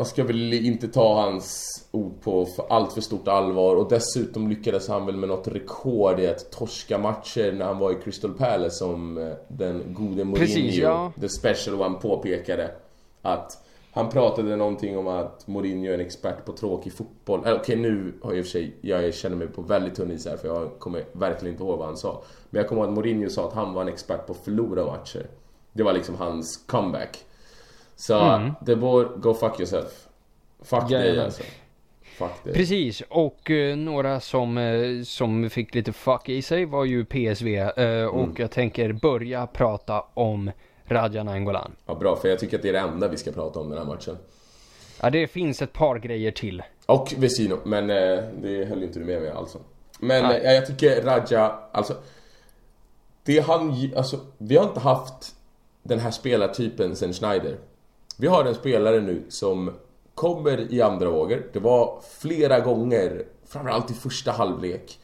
Man 0.00 0.06
ska 0.06 0.24
väl 0.24 0.52
inte 0.52 0.88
ta 0.88 1.20
hans 1.22 1.78
ord 1.90 2.20
på 2.20 2.46
för 2.46 2.64
allt 2.68 2.92
för 2.92 3.00
stort 3.00 3.28
allvar 3.28 3.76
och 3.76 3.88
dessutom 3.88 4.48
lyckades 4.48 4.88
han 4.88 5.06
väl 5.06 5.16
med 5.16 5.28
något 5.28 5.48
rekord 5.48 6.20
i 6.20 6.26
att 6.26 6.52
torska 6.52 6.98
matcher 6.98 7.52
när 7.52 7.64
han 7.64 7.78
var 7.78 7.92
i 7.92 7.94
Crystal 7.94 8.32
Palace 8.32 8.76
som 8.76 9.18
eh, 9.18 9.32
den 9.48 9.94
gode 9.94 10.24
Mourinho, 10.24 10.36
Precis, 10.36 10.74
ja. 10.74 11.12
the 11.20 11.28
special 11.28 11.80
one, 11.80 11.98
påpekade. 11.98 12.70
Att 13.22 13.64
Han 13.92 14.08
pratade 14.08 14.56
någonting 14.56 14.98
om 14.98 15.06
att 15.06 15.46
Mourinho 15.46 15.90
är 15.90 15.94
en 15.94 16.00
expert 16.00 16.44
på 16.44 16.52
tråkig 16.52 16.92
fotboll. 16.92 17.40
Äh, 17.46 17.52
Okej 17.52 17.60
okay, 17.60 17.76
nu 17.76 18.12
har 18.22 18.30
jag 18.30 18.38
i 18.38 18.40
och 18.40 18.44
för 18.44 18.50
sig, 18.50 18.76
jag 18.80 19.14
känner 19.14 19.36
mig 19.36 19.48
på 19.48 19.62
väldigt 19.62 19.94
tunn 19.94 20.10
is 20.10 20.26
här 20.26 20.36
för 20.36 20.48
jag 20.48 20.78
kommer 20.78 21.04
verkligen 21.12 21.54
inte 21.54 21.64
ihåg 21.64 21.78
vad 21.78 21.86
han 21.86 21.96
sa. 21.96 22.22
Men 22.50 22.60
jag 22.60 22.68
kommer 22.68 22.82
ihåg 22.82 22.88
att 22.88 22.96
Mourinho 22.96 23.28
sa 23.28 23.48
att 23.48 23.54
han 23.54 23.74
var 23.74 23.82
en 23.82 23.88
expert 23.88 24.26
på 24.26 24.32
att 24.32 24.44
förlora 24.44 24.86
matcher. 24.86 25.26
Det 25.72 25.82
var 25.82 25.92
liksom 25.92 26.14
hans 26.14 26.56
comeback. 26.66 27.24
Så, 28.00 28.18
mm. 28.18 28.52
det 28.60 28.74
var 28.74 29.04
go 29.04 29.34
fuck 29.34 29.60
yourself. 29.60 30.08
Fuck 30.62 30.88
dig 30.88 31.20
alltså. 31.20 31.42
Fuck 32.02 32.54
Precis, 32.54 33.02
och 33.08 33.50
uh, 33.50 33.76
några 33.76 34.20
som, 34.20 34.58
uh, 34.58 35.02
som 35.04 35.50
fick 35.50 35.74
lite 35.74 35.92
fuck 35.92 36.28
i 36.28 36.42
sig 36.42 36.64
var 36.64 36.84
ju 36.84 37.04
PSV. 37.04 37.60
Uh, 37.60 37.70
mm. 37.76 38.08
Och 38.08 38.40
jag 38.40 38.50
tänker 38.50 38.92
börja 38.92 39.46
prata 39.46 40.04
om 40.14 40.50
Raja 40.84 41.22
Nainggolan. 41.22 41.72
Ja, 41.86 41.94
bra, 41.94 42.16
för 42.16 42.28
jag 42.28 42.38
tycker 42.38 42.56
att 42.56 42.62
det 42.62 42.68
är 42.68 42.72
det 42.72 42.78
enda 42.78 43.08
vi 43.08 43.16
ska 43.16 43.32
prata 43.32 43.60
om 43.60 43.68
den 43.68 43.78
här 43.78 43.84
matchen. 43.84 44.16
Ja, 45.02 45.10
det 45.10 45.26
finns 45.26 45.62
ett 45.62 45.72
par 45.72 45.98
grejer 45.98 46.30
till. 46.30 46.62
Och 46.86 47.14
Vesino, 47.16 47.58
men 47.64 47.86
det 48.42 48.68
höll 48.68 48.82
inte 48.82 48.98
du 48.98 49.04
med 49.04 49.22
mig 49.22 49.30
alltså. 49.30 49.58
Men 49.98 50.24
Nej. 50.24 50.54
jag 50.54 50.66
tycker 50.66 51.02
Raja, 51.02 51.58
alltså... 51.72 51.94
Det 53.24 53.40
han, 53.40 53.90
alltså, 53.96 54.20
vi 54.38 54.56
har 54.56 54.64
inte 54.64 54.80
haft 54.80 55.34
den 55.82 55.98
här 55.98 56.10
spelartypen 56.10 56.96
sen 56.96 57.12
Schneider. 57.12 57.56
Vi 58.20 58.26
har 58.26 58.44
en 58.44 58.54
spelare 58.54 59.00
nu 59.00 59.22
som 59.28 59.70
kommer 60.14 60.72
i 60.72 60.82
andra 60.82 61.10
vågor. 61.10 61.46
Det 61.52 61.58
var 61.58 62.00
flera 62.18 62.60
gånger, 62.60 63.22
framförallt 63.48 63.90
i 63.90 63.94
första 63.94 64.32
halvlek, 64.32 64.98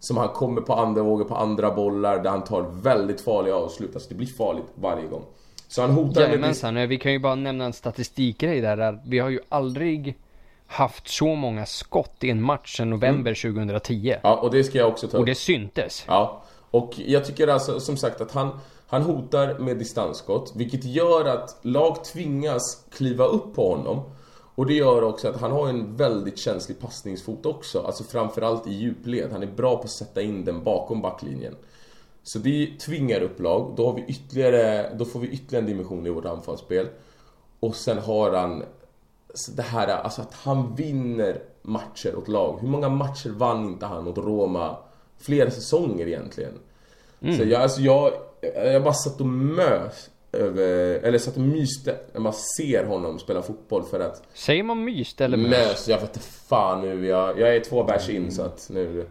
som 0.00 0.16
han 0.16 0.28
kommer 0.28 0.60
på 0.60 0.74
andra 0.74 1.02
vågor 1.02 1.24
på 1.24 1.34
andra 1.34 1.70
bollar 1.74 2.22
där 2.22 2.30
han 2.30 2.44
tar 2.44 2.62
väldigt 2.82 3.20
farliga 3.20 3.54
avslut. 3.54 3.94
Alltså 3.94 4.08
det 4.08 4.14
blir 4.14 4.26
farligt 4.26 4.66
varje 4.74 5.06
gång. 5.06 5.24
Så 5.68 5.82
han 5.82 5.90
hotar 5.90 6.20
Jajamensan, 6.20 6.74
med... 6.74 6.88
vi 6.88 6.98
kan 6.98 7.12
ju 7.12 7.18
bara 7.18 7.34
nämna 7.34 7.64
en 7.64 7.72
statistikgrej 7.72 8.60
där, 8.60 8.76
där. 8.76 9.00
Vi 9.04 9.18
har 9.18 9.28
ju 9.28 9.40
aldrig 9.48 10.18
haft 10.66 11.08
så 11.08 11.34
många 11.34 11.66
skott 11.66 12.24
i 12.24 12.30
en 12.30 12.42
match 12.42 12.76
sedan 12.76 12.90
november 12.90 13.44
mm. 13.44 13.54
2010. 13.54 14.14
Ja, 14.22 14.36
och 14.36 14.50
det 14.50 14.64
ska 14.64 14.78
jag 14.78 14.88
också 14.88 15.08
ta 15.08 15.16
upp. 15.16 15.20
Och 15.20 15.26
det 15.26 15.34
syntes. 15.34 16.04
Ja, 16.08 16.42
och 16.70 16.94
jag 16.96 17.24
tycker 17.24 17.48
alltså 17.48 17.80
som 17.80 17.96
sagt 17.96 18.20
att 18.20 18.32
han, 18.32 18.50
han 18.90 19.02
hotar 19.02 19.58
med 19.58 19.78
distansskott, 19.78 20.52
vilket 20.56 20.84
gör 20.84 21.24
att 21.24 21.58
lag 21.62 22.04
tvingas 22.04 22.84
kliva 22.90 23.24
upp 23.24 23.54
på 23.54 23.74
honom. 23.74 24.02
Och 24.54 24.66
det 24.66 24.74
gör 24.74 25.02
också 25.02 25.28
att 25.28 25.40
han 25.40 25.52
har 25.52 25.68
en 25.68 25.96
väldigt 25.96 26.38
känslig 26.38 26.80
passningsfot 26.80 27.46
också, 27.46 27.80
alltså 27.80 28.04
framförallt 28.04 28.66
i 28.66 28.72
djupled. 28.72 29.32
Han 29.32 29.42
är 29.42 29.46
bra 29.46 29.76
på 29.76 29.82
att 29.82 29.90
sätta 29.90 30.22
in 30.22 30.44
den 30.44 30.64
bakom 30.64 31.02
backlinjen. 31.02 31.56
Så 32.22 32.38
det 32.38 32.78
tvingar 32.80 33.20
upp 33.20 33.40
lag, 33.40 33.74
då, 33.76 33.86
har 33.86 33.94
vi 33.94 34.04
ytterligare, 34.08 34.94
då 34.94 35.04
får 35.04 35.20
vi 35.20 35.28
ytterligare 35.28 35.64
en 35.64 35.70
dimension 35.70 36.06
i 36.06 36.10
vårt 36.10 36.24
anfallsspel. 36.24 36.86
Och 37.60 37.76
sen 37.76 37.98
har 37.98 38.32
han 38.32 38.62
det 39.56 39.62
här, 39.62 39.88
alltså 39.88 40.22
att 40.22 40.34
han 40.34 40.74
vinner 40.74 41.42
matcher 41.62 42.14
åt 42.16 42.28
lag. 42.28 42.58
Hur 42.60 42.68
många 42.68 42.88
matcher 42.88 43.30
vann 43.30 43.64
inte 43.64 43.86
han 43.86 44.08
åt 44.08 44.18
Roma? 44.18 44.76
Flera 45.18 45.50
säsonger 45.50 46.06
egentligen. 46.06 46.58
Mm. 47.20 47.36
Så 47.36 47.44
jag, 47.44 47.62
alltså 47.62 47.80
jag, 47.80 48.12
jag 48.54 48.82
bara 48.82 48.94
satt 48.94 49.20
och 49.20 49.26
mös 49.26 50.10
över, 50.32 50.98
eller 51.02 51.18
satt 51.18 51.36
och 51.36 51.42
myste 51.42 51.96
när 52.12 52.20
man 52.20 52.32
ser 52.32 52.84
honom 52.84 53.18
spela 53.18 53.42
fotboll 53.42 53.84
för 53.84 54.00
att 54.00 54.22
Säger 54.34 54.62
man 54.62 54.84
myste 54.84 55.24
eller 55.24 55.36
mös? 55.36 55.50
Mös, 55.50 55.88
jag 55.88 55.96
vet 56.00 56.16
inte 56.16 56.20
fan 56.48 56.80
nu, 56.80 57.06
jag, 57.06 57.40
jag 57.40 57.56
är 57.56 57.60
två 57.60 57.84
bärs 57.84 58.08
in 58.08 58.32
så 58.32 58.42
att 58.42 58.68
nu, 58.72 59.06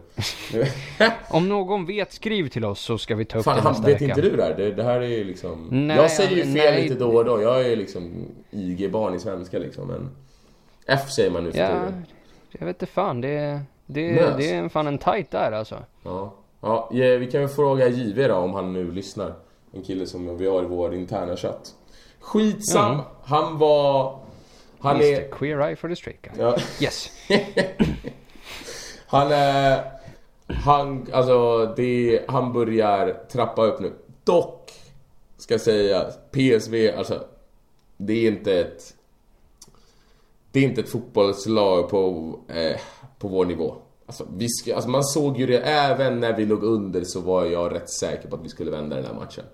nu. 0.52 0.64
Om 1.30 1.48
någon 1.48 1.86
vet, 1.86 2.12
skriv 2.12 2.48
till 2.48 2.64
oss 2.64 2.80
så 2.80 2.98
ska 2.98 3.14
vi 3.14 3.24
ta 3.24 3.38
upp 3.38 3.44
fan, 3.44 3.56
det 3.56 3.68
nästa 3.68 3.86
vet 3.86 3.94
vecka. 3.94 4.04
inte 4.04 4.20
du 4.20 4.36
det 4.36 4.42
här? 4.42 4.54
Det, 4.56 4.70
det 4.72 4.82
här 4.82 5.00
är 5.00 5.06
ju 5.08 5.24
liksom 5.24 5.68
nej, 5.70 5.96
Jag 5.96 6.10
säger 6.10 6.36
ju 6.36 6.42
fel 6.42 6.52
nej. 6.74 6.82
lite 6.82 6.94
då 6.94 7.16
och 7.16 7.24
då, 7.24 7.42
jag 7.42 7.66
är 7.66 7.76
liksom 7.76 8.26
IG-barn 8.50 9.14
i 9.14 9.18
svenska 9.18 9.58
liksom 9.58 9.88
men 9.88 10.10
F 10.86 11.10
säger 11.10 11.30
man 11.30 11.44
nu 11.44 11.52
för 11.52 11.58
ja, 11.58 11.68
tiden 11.68 12.04
Jag 12.50 12.66
vet 12.66 12.82
inte 12.82 12.92
fan, 12.92 13.20
det, 13.20 13.60
det, 13.86 14.36
det 14.38 14.50
är 14.54 14.68
fan 14.68 14.86
en 14.86 14.98
tight 14.98 15.30
där 15.30 15.52
alltså 15.52 15.78
Ja, 16.04 16.34
ja 16.60 16.88
vi 16.90 17.28
kan 17.32 17.40
väl 17.40 17.48
fråga 17.48 17.88
JV 17.88 18.28
då 18.28 18.34
om 18.34 18.54
han 18.54 18.72
nu 18.72 18.92
lyssnar 18.92 19.34
en 19.72 19.82
kille 19.82 20.06
som 20.06 20.38
vi 20.38 20.46
har 20.46 20.62
i 20.62 20.66
vår 20.66 20.94
interna 20.94 21.36
chatt. 21.36 21.74
Skitsam. 22.20 22.92
Mm. 22.92 23.04
Han 23.22 23.58
var... 23.58 24.18
Han 24.78 24.96
Mr. 24.96 25.04
är... 25.04 25.30
Queer 25.30 25.68
Eye 25.68 25.76
for 25.76 25.88
the 25.88 25.96
Straight 25.96 26.22
Guy. 26.22 26.32
Ja. 26.38 26.56
Yes. 26.80 27.10
han 29.06 29.32
är... 29.32 29.92
Han, 30.46 31.06
alltså 31.12 31.66
det, 31.76 32.24
han 32.28 32.52
börjar 32.52 33.24
trappa 33.32 33.64
upp 33.64 33.80
nu. 33.80 33.92
Dock, 34.24 34.72
ska 35.36 35.54
jag 35.54 35.60
säga, 35.60 36.04
PSV, 36.30 36.90
alltså 36.96 37.24
det 37.96 38.12
är 38.12 38.28
inte 38.28 38.60
ett... 38.60 38.94
Det 40.52 40.60
är 40.60 40.64
inte 40.64 40.80
ett 40.80 40.88
fotbollslag 40.88 41.88
på, 41.90 42.34
eh, 42.48 42.80
på 43.18 43.28
vår 43.28 43.44
nivå. 43.44 43.76
Alltså, 44.10 44.26
vi 44.36 44.48
ska, 44.48 44.74
alltså 44.74 44.90
man 44.90 45.04
såg 45.04 45.38
ju 45.38 45.46
det, 45.46 45.58
även 45.58 46.20
när 46.20 46.36
vi 46.36 46.46
låg 46.46 46.64
under 46.64 47.04
så 47.04 47.20
var 47.20 47.44
jag 47.44 47.74
rätt 47.74 47.90
säker 47.90 48.28
på 48.28 48.36
att 48.36 48.44
vi 48.44 48.48
skulle 48.48 48.70
vända 48.70 48.96
den 48.96 49.04
här 49.04 49.14
matchen. 49.14 49.44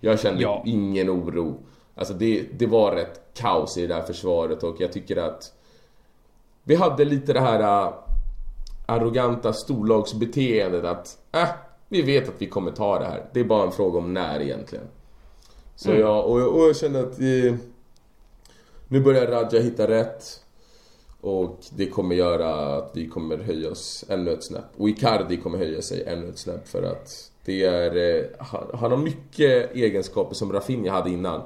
Jag 0.00 0.20
kände 0.20 0.42
ja. 0.42 0.62
ingen 0.66 1.10
oro. 1.10 1.62
Alltså 1.94 2.14
det, 2.14 2.46
det 2.58 2.66
var 2.66 2.92
rätt 2.92 3.20
kaos 3.34 3.78
i 3.78 3.86
det 3.86 3.94
där 3.94 4.02
försvaret 4.02 4.62
och 4.62 4.76
jag 4.80 4.92
tycker 4.92 5.16
att 5.16 5.52
vi 6.64 6.74
hade 6.74 7.04
lite 7.04 7.32
det 7.32 7.40
här 7.40 7.60
uh, 7.60 7.94
arroganta 8.86 9.52
storlagsbeteendet 9.52 10.84
att 10.84 11.18
äh, 11.32 11.48
vi 11.88 12.02
vet 12.02 12.28
att 12.28 12.42
vi 12.42 12.46
kommer 12.46 12.70
ta 12.70 12.98
det 12.98 13.06
här. 13.06 13.26
Det 13.32 13.40
är 13.40 13.44
bara 13.44 13.66
en 13.66 13.72
fråga 13.72 13.98
om 13.98 14.14
när 14.14 14.40
egentligen. 14.40 14.86
Så 15.76 15.90
mm. 15.90 16.00
jag, 16.00 16.26
och, 16.26 16.56
och 16.56 16.68
jag 16.68 16.76
känner 16.76 17.02
att 17.02 17.18
vi, 17.18 17.56
nu 18.88 19.00
börjar 19.00 19.26
Raja 19.26 19.62
hitta 19.62 19.88
rätt. 19.88 20.41
Och 21.22 21.60
det 21.76 21.86
kommer 21.86 22.14
göra 22.14 22.76
att 22.76 22.90
vi 22.94 23.08
kommer 23.08 23.38
höja 23.38 23.70
oss 23.70 24.04
ännu 24.08 24.30
ett 24.30 24.44
snäpp. 24.44 24.64
Och 24.76 24.88
Icardi 24.88 25.36
kommer 25.36 25.58
höja 25.58 25.82
sig 25.82 26.04
ännu 26.06 26.28
ett 26.28 26.38
snäpp 26.38 26.68
för 26.68 26.82
att 26.82 27.30
det 27.44 27.64
är... 27.64 27.96
Eh, 27.96 28.24
han, 28.38 28.90
har 28.90 28.96
mycket 28.96 29.74
egenskaper 29.76 30.34
som 30.34 30.52
Rafinha 30.52 30.92
hade 30.92 31.10
innan. 31.10 31.42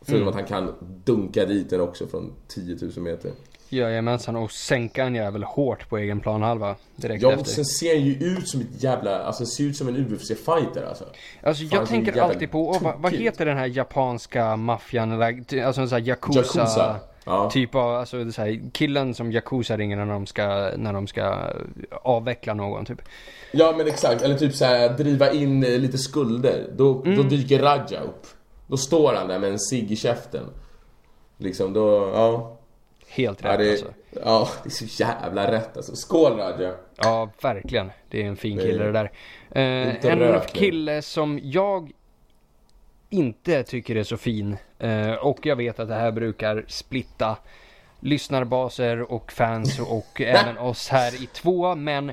Förutom 0.00 0.22
mm. 0.22 0.28
att 0.28 0.34
han 0.34 0.44
kan 0.44 0.74
dunka 1.04 1.44
dit 1.44 1.70
den 1.70 1.80
också 1.80 2.06
från 2.06 2.32
10 2.48 2.76
000 2.82 2.92
meter. 2.96 3.30
Jajamensan 3.68 4.36
och 4.36 4.50
sänka 4.50 5.04
en 5.04 5.14
jävel 5.14 5.42
hårt 5.44 5.88
på 5.88 5.98
egen 5.98 6.20
planhalva 6.20 6.76
direkt 6.96 7.22
ja, 7.22 7.32
efter. 7.32 7.44
sen 7.44 7.64
ser 7.64 7.94
han 7.94 8.04
ju 8.04 8.14
ut 8.14 8.48
som 8.48 8.60
ett 8.60 8.82
jävla, 8.82 9.22
alltså 9.22 9.46
ser 9.46 9.64
ut 9.64 9.76
som 9.76 9.88
en 9.88 9.96
UFC-fighter 9.96 10.88
alltså. 10.88 11.04
Alltså 11.42 11.64
jag 11.64 11.86
tänker 11.86 12.20
alltid 12.20 12.50
på, 12.50 12.78
vad, 12.82 13.00
vad, 13.00 13.12
heter 13.12 13.46
den 13.46 13.56
här 13.56 13.66
japanska 13.66 14.56
maffian 14.56 15.12
eller, 15.12 15.26
alltså 15.64 15.80
en 15.80 15.88
sån 15.88 15.98
här 15.98 16.08
yakuza, 16.08 16.40
yakuza. 16.40 17.00
Ja. 17.28 17.50
Typ 17.50 17.74
av, 17.74 17.94
alltså 17.94 18.32
så 18.32 18.42
här, 18.42 18.70
killen 18.72 19.14
som 19.14 19.32
Yakuza 19.32 19.76
ringer 19.76 19.96
när 19.96 20.06
de 20.06 20.26
ska, 20.26 20.70
när 20.76 20.92
de 20.92 21.06
ska 21.06 21.52
avveckla 22.02 22.54
någon 22.54 22.84
typ. 22.84 23.02
Ja 23.52 23.74
men 23.76 23.86
exakt, 23.86 24.22
eller 24.22 24.38
typ 24.38 24.54
så 24.54 24.64
här, 24.64 24.88
driva 24.88 25.30
in 25.30 25.60
lite 25.60 25.98
skulder. 25.98 26.66
Då, 26.76 27.02
mm. 27.02 27.16
då 27.16 27.22
dyker 27.22 27.58
Raja 27.58 28.00
upp. 28.00 28.26
Då 28.66 28.76
står 28.76 29.14
han 29.14 29.28
där 29.28 29.38
med 29.38 29.50
en 29.50 29.58
cigg 29.58 29.92
i 29.92 29.96
käften. 29.96 30.44
Liksom 31.38 31.72
då, 31.72 32.10
ja. 32.14 32.56
Helt 33.08 33.44
rätt 33.44 33.50
ja, 33.50 33.56
det, 33.56 33.70
alltså. 33.70 33.92
Ja, 34.10 34.48
det 34.62 34.68
är 34.68 34.86
så 34.86 35.02
jävla 35.02 35.52
rätt 35.52 35.76
alltså. 35.76 35.96
Skål 35.96 36.36
Raja! 36.36 36.74
Ja, 36.96 37.30
verkligen. 37.42 37.90
Det 38.08 38.22
är 38.22 38.26
en 38.26 38.36
fin 38.36 38.58
kille 38.58 38.84
det 38.84 38.92
där. 38.92 39.10
Eh, 39.50 40.04
en 40.12 40.18
rök, 40.18 40.52
kille 40.52 41.02
som 41.02 41.40
jag 41.42 41.92
inte 43.10 43.62
tycker 43.62 43.96
är 43.96 44.04
så 44.04 44.16
fin. 44.16 44.56
Eh, 44.78 45.12
och 45.12 45.46
jag 45.46 45.56
vet 45.56 45.80
att 45.80 45.88
det 45.88 45.94
här 45.94 46.12
brukar 46.12 46.64
splitta 46.68 47.36
lyssnarbaser 48.00 49.12
och 49.12 49.32
fans 49.32 49.78
och 49.80 50.20
även 50.20 50.58
oss 50.58 50.88
här 50.88 51.22
i 51.22 51.26
två. 51.26 51.74
Men 51.74 52.12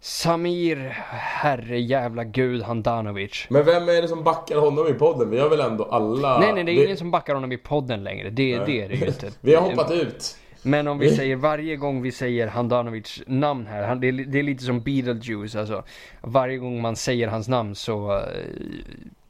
Samir, 0.00 0.76
herre 1.12 1.80
jävla 1.80 2.24
gud 2.24 2.62
Handanovic. 2.62 3.46
Men 3.48 3.64
vem 3.64 3.88
är 3.88 4.02
det 4.02 4.08
som 4.08 4.24
backar 4.24 4.56
honom 4.56 4.88
i 4.88 4.92
podden? 4.92 5.30
Vi 5.30 5.38
har 5.38 5.48
väl 5.48 5.60
ändå 5.60 5.84
alla... 5.84 6.38
Nej 6.38 6.52
nej, 6.52 6.64
det 6.64 6.72
är 6.72 6.84
ingen 6.84 6.96
som 6.96 7.10
backar 7.10 7.34
honom 7.34 7.52
i 7.52 7.56
podden 7.56 8.04
längre. 8.04 8.30
Det, 8.30 8.58
det 8.58 8.80
är 8.80 8.88
det 8.88 8.94
ju 8.94 9.06
inte. 9.06 9.30
vi 9.40 9.54
har 9.54 9.62
hoppat 9.62 9.90
ut. 9.90 10.36
Men 10.62 10.88
om 10.88 10.98
vi 10.98 11.10
säger 11.16 11.36
varje 11.36 11.76
gång 11.76 12.02
vi 12.02 12.12
säger 12.12 12.46
Handanovic 12.46 13.22
namn 13.26 13.66
här, 13.66 13.94
det 13.94 14.08
är, 14.08 14.12
det 14.12 14.38
är 14.38 14.42
lite 14.42 14.64
som 14.64 14.80
Beetlejuice 14.80 15.56
alltså. 15.56 15.84
Varje 16.20 16.56
gång 16.58 16.80
man 16.80 16.96
säger 16.96 17.28
hans 17.28 17.48
namn 17.48 17.74
så 17.74 18.22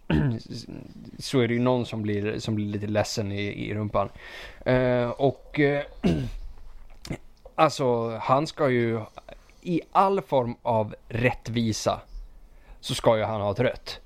så 1.19 1.41
är 1.41 1.49
det 1.49 1.55
ju 1.55 1.61
någon 1.61 1.87
som 1.87 2.03
blir, 2.03 2.39
som 2.39 2.55
blir 2.55 2.67
lite 2.67 2.87
ledsen 2.87 3.33
i, 3.33 3.43
i 3.43 3.75
rumpan. 3.75 4.09
Uh, 4.67 5.09
och 5.09 5.59
uh, 5.59 5.81
alltså 7.55 8.17
han 8.17 8.47
ska 8.47 8.71
ju 8.71 9.01
i 9.61 9.81
all 9.93 10.21
form 10.21 10.57
av 10.63 10.95
rättvisa 11.09 12.01
så 12.81 12.95
ska 12.95 13.17
ju 13.17 13.23
han 13.23 13.41
ha 13.41 13.53
ett 13.53 13.61
rött. 13.61 14.01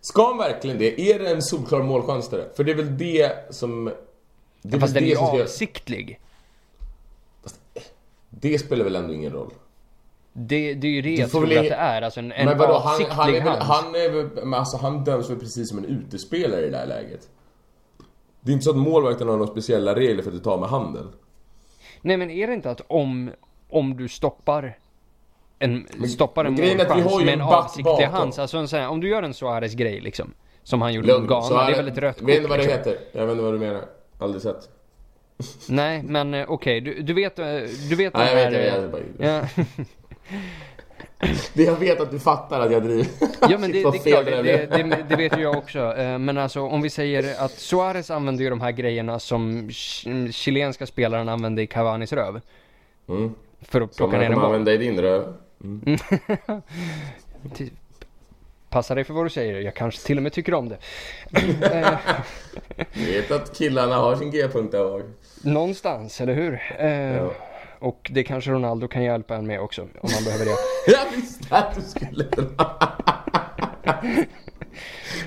Ska 0.00 0.26
han 0.26 0.38
verkligen 0.38 0.78
det? 0.78 1.10
Är 1.10 1.18
det 1.18 1.30
en 1.30 1.42
solklar 1.42 1.82
målchans 1.82 2.28
där? 2.28 2.48
För 2.56 2.64
det 2.64 2.72
är 2.72 2.76
väl 2.76 2.98
det 2.98 3.54
som... 3.54 3.92
Det 4.62 4.76
är 4.76 4.80
Fast 4.80 4.94
den 4.94 5.04
är 5.04 5.08
ju 5.08 5.16
avsiktlig. 5.16 6.20
Fast, 7.42 7.60
det 8.30 8.58
spelar 8.58 8.84
väl 8.84 8.96
ändå 8.96 9.14
ingen 9.14 9.32
roll? 9.32 9.50
Det, 10.36 10.74
det 10.74 10.86
är 10.86 10.90
ju 10.90 11.02
det 11.02 11.14
jag 11.14 11.30
tror 11.30 11.42
att 11.44 11.48
det 11.48 11.68
är, 11.68 12.02
alltså 12.02 12.20
en, 12.20 12.32
en 12.32 12.46
men 12.46 12.58
vadå, 12.58 12.78
han, 12.78 13.04
han, 13.10 13.34
är 13.34 13.44
väl, 13.44 13.58
han, 13.60 13.94
är 13.94 14.10
väl, 14.10 14.54
alltså 14.54 14.76
han 14.76 15.04
döms 15.04 15.30
väl 15.30 15.38
precis 15.38 15.68
som 15.68 15.78
en 15.78 15.84
utespelare 15.84 16.66
i 16.66 16.70
det 16.70 16.76
här 16.76 16.86
läget? 16.86 17.28
Det 18.40 18.50
är 18.50 18.52
inte 18.52 18.64
så 18.64 18.70
att 18.70 18.76
målvakten 18.76 19.28
har 19.28 19.36
några 19.36 19.50
speciella 19.50 19.94
regler 19.94 20.22
för 20.22 20.30
att 20.30 20.36
du 20.36 20.42
tar 20.42 20.58
med 20.58 20.68
handen. 20.68 21.12
Nej 22.00 22.16
men 22.16 22.30
är 22.30 22.46
det 22.46 22.54
inte 22.54 22.70
att 22.70 22.80
om, 22.86 23.30
om 23.68 23.96
du 23.96 24.08
stoppar 24.08 24.78
en, 25.58 25.86
stoppar 26.08 26.44
en 26.44 26.52
målchans 26.52 27.24
med 27.24 27.28
en 27.28 27.28
en 27.28 27.38
back 27.38 27.64
avsikt 27.64 27.74
till 27.74 27.84
bakom. 27.84 28.12
hands. 28.12 28.38
Alltså 28.38 28.56
en 28.56 28.68
sån 28.68 28.78
här, 28.78 28.88
om 28.88 29.00
du 29.00 29.08
gör 29.08 29.22
en 29.22 29.34
Suarez 29.34 29.74
grej 29.74 30.00
liksom. 30.00 30.34
Som 30.62 30.82
han 30.82 30.94
gjorde 30.94 31.18
mot 31.18 31.28
Ghana. 31.28 31.48
Det 31.48 31.72
är 31.72 31.72
är 31.72 31.76
väl 31.76 31.88
ett 31.88 31.98
rött 31.98 32.16
Jag 32.20 32.26
vet 32.26 32.36
inte 32.36 32.48
kort, 32.48 32.50
vad 32.50 32.58
det 32.58 32.74
liksom. 32.74 32.92
heter. 32.92 33.04
Jag 33.12 33.26
vet 33.26 33.32
inte 33.32 33.44
vad 33.44 33.54
du 33.54 33.58
menar. 33.58 33.84
Aldrig 34.18 34.42
sett. 34.42 34.68
Nej 35.68 36.02
men 36.02 36.34
eh, 36.34 36.50
okej, 36.50 36.80
du, 36.80 37.02
du 37.02 37.14
vet, 37.14 37.38
eh, 37.38 37.44
du 37.90 37.96
vet 37.96 38.14
Nej, 38.14 38.34
den 38.34 38.54
jag 38.54 38.70
här... 38.70 38.86
vet, 38.86 39.06
jag 39.18 39.36
eh, 39.36 39.42
vet. 39.46 39.64
Ja. 39.66 39.84
Det 41.54 41.62
jag 41.62 41.76
vet 41.76 42.00
att 42.00 42.10
du 42.10 42.18
fattar 42.18 42.60
att 42.60 42.72
jag 42.72 42.82
driver. 42.82 43.06
Ja 43.40 43.58
men 43.58 43.60
det, 43.72 43.90
det 43.92 43.98
klart, 43.98 44.24
det 44.26 44.42
det, 44.42 45.04
det, 45.08 45.16
vet 45.16 45.38
ju 45.38 45.42
jag 45.42 45.56
också. 45.58 45.78
Eh, 45.96 46.18
Men 46.18 46.38
alltså 46.38 46.60
om 46.60 46.82
vi 46.82 46.90
säger 46.90 47.44
att 47.44 47.50
Suarez 47.50 48.10
använder 48.10 48.44
ju 48.44 48.50
de 48.50 48.60
här 48.60 48.70
grejerna 48.72 49.18
som 49.18 49.68
ch- 49.68 50.32
chilenska 50.32 50.86
spelaren 50.86 51.28
använde 51.28 51.62
i 51.62 51.66
Cavanis 51.66 52.12
röv. 52.12 52.40
Mm. 53.08 53.34
För 53.62 53.80
att 53.80 53.94
Som 53.94 54.10
plocka 54.10 54.18
ner 54.22 54.28
man 54.28 54.32
en 54.32 54.38
boll. 54.40 54.44
använda 54.46 54.72
i 54.72 54.76
din 54.76 55.00
röv. 55.00 55.34
Passa 58.70 58.94
dig 58.94 59.04
för 59.04 59.14
vad 59.14 59.24
du 59.26 59.30
säger, 59.30 59.60
jag 59.60 59.74
kanske 59.74 60.06
till 60.06 60.16
och 60.16 60.22
med 60.22 60.32
tycker 60.32 60.54
om 60.54 60.68
det. 60.68 60.78
Du 62.94 63.04
vet 63.12 63.30
att 63.30 63.56
killarna 63.58 63.94
har 63.96 64.16
sin 64.16 64.30
G-punkt 64.30 64.72
där 64.72 64.84
bak. 64.84 65.02
Någonstans, 65.42 66.20
eller 66.20 66.34
hur? 66.34 66.60
Eh, 66.78 66.88
Ja. 67.16 67.32
Och 67.84 68.10
det 68.14 68.24
kanske 68.24 68.50
Ronaldo 68.50 68.88
kan 68.88 69.02
hjälpa 69.02 69.36
en 69.36 69.46
med 69.46 69.60
också, 69.60 69.82
om 69.82 70.10
man 70.14 70.24
behöver 70.24 70.44
det. 70.44 70.56
Jag 70.92 71.10
visste 71.16 71.56
att 71.56 71.74
du 71.74 71.80
skulle. 71.80 72.26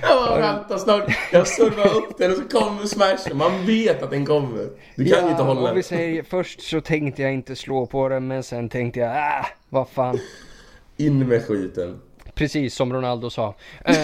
Jag 0.02 0.28
bara 0.28 0.40
vänta 0.40 0.78
snart. 0.78 1.04
Jag 1.32 1.48
servar 1.48 1.98
upp 1.98 2.18
den 2.18 2.32
och 2.32 2.38
så 2.38 2.44
kommer 2.44 2.86
smashen. 2.86 3.38
Man 3.38 3.66
vet 3.66 4.04
att 4.04 4.12
den 4.12 4.26
kommer. 4.26 4.70
Du 4.96 5.06
kan 5.06 5.26
ju 5.26 5.32
inte 5.32 5.44
hålla 5.44 5.62
den. 5.62 5.76
vi 5.76 5.84
säger, 5.84 6.24
först 6.24 6.62
så 6.62 6.82
tänkte 6.82 7.22
jag 7.22 7.34
inte 7.34 7.56
slå 7.56 7.86
på 7.86 8.10
den, 8.10 8.28
men 8.28 8.44
sen 8.44 8.70
tänkte 8.70 9.00
jag, 9.00 9.18
ah, 9.18 9.46
vad 9.70 9.90
fan. 9.90 10.20
In 10.98 11.28
med 11.28 11.46
skiten. 11.46 12.02
Precis 12.34 12.76
som 12.76 12.94
Ronaldo 12.94 13.30
sa. 13.30 13.56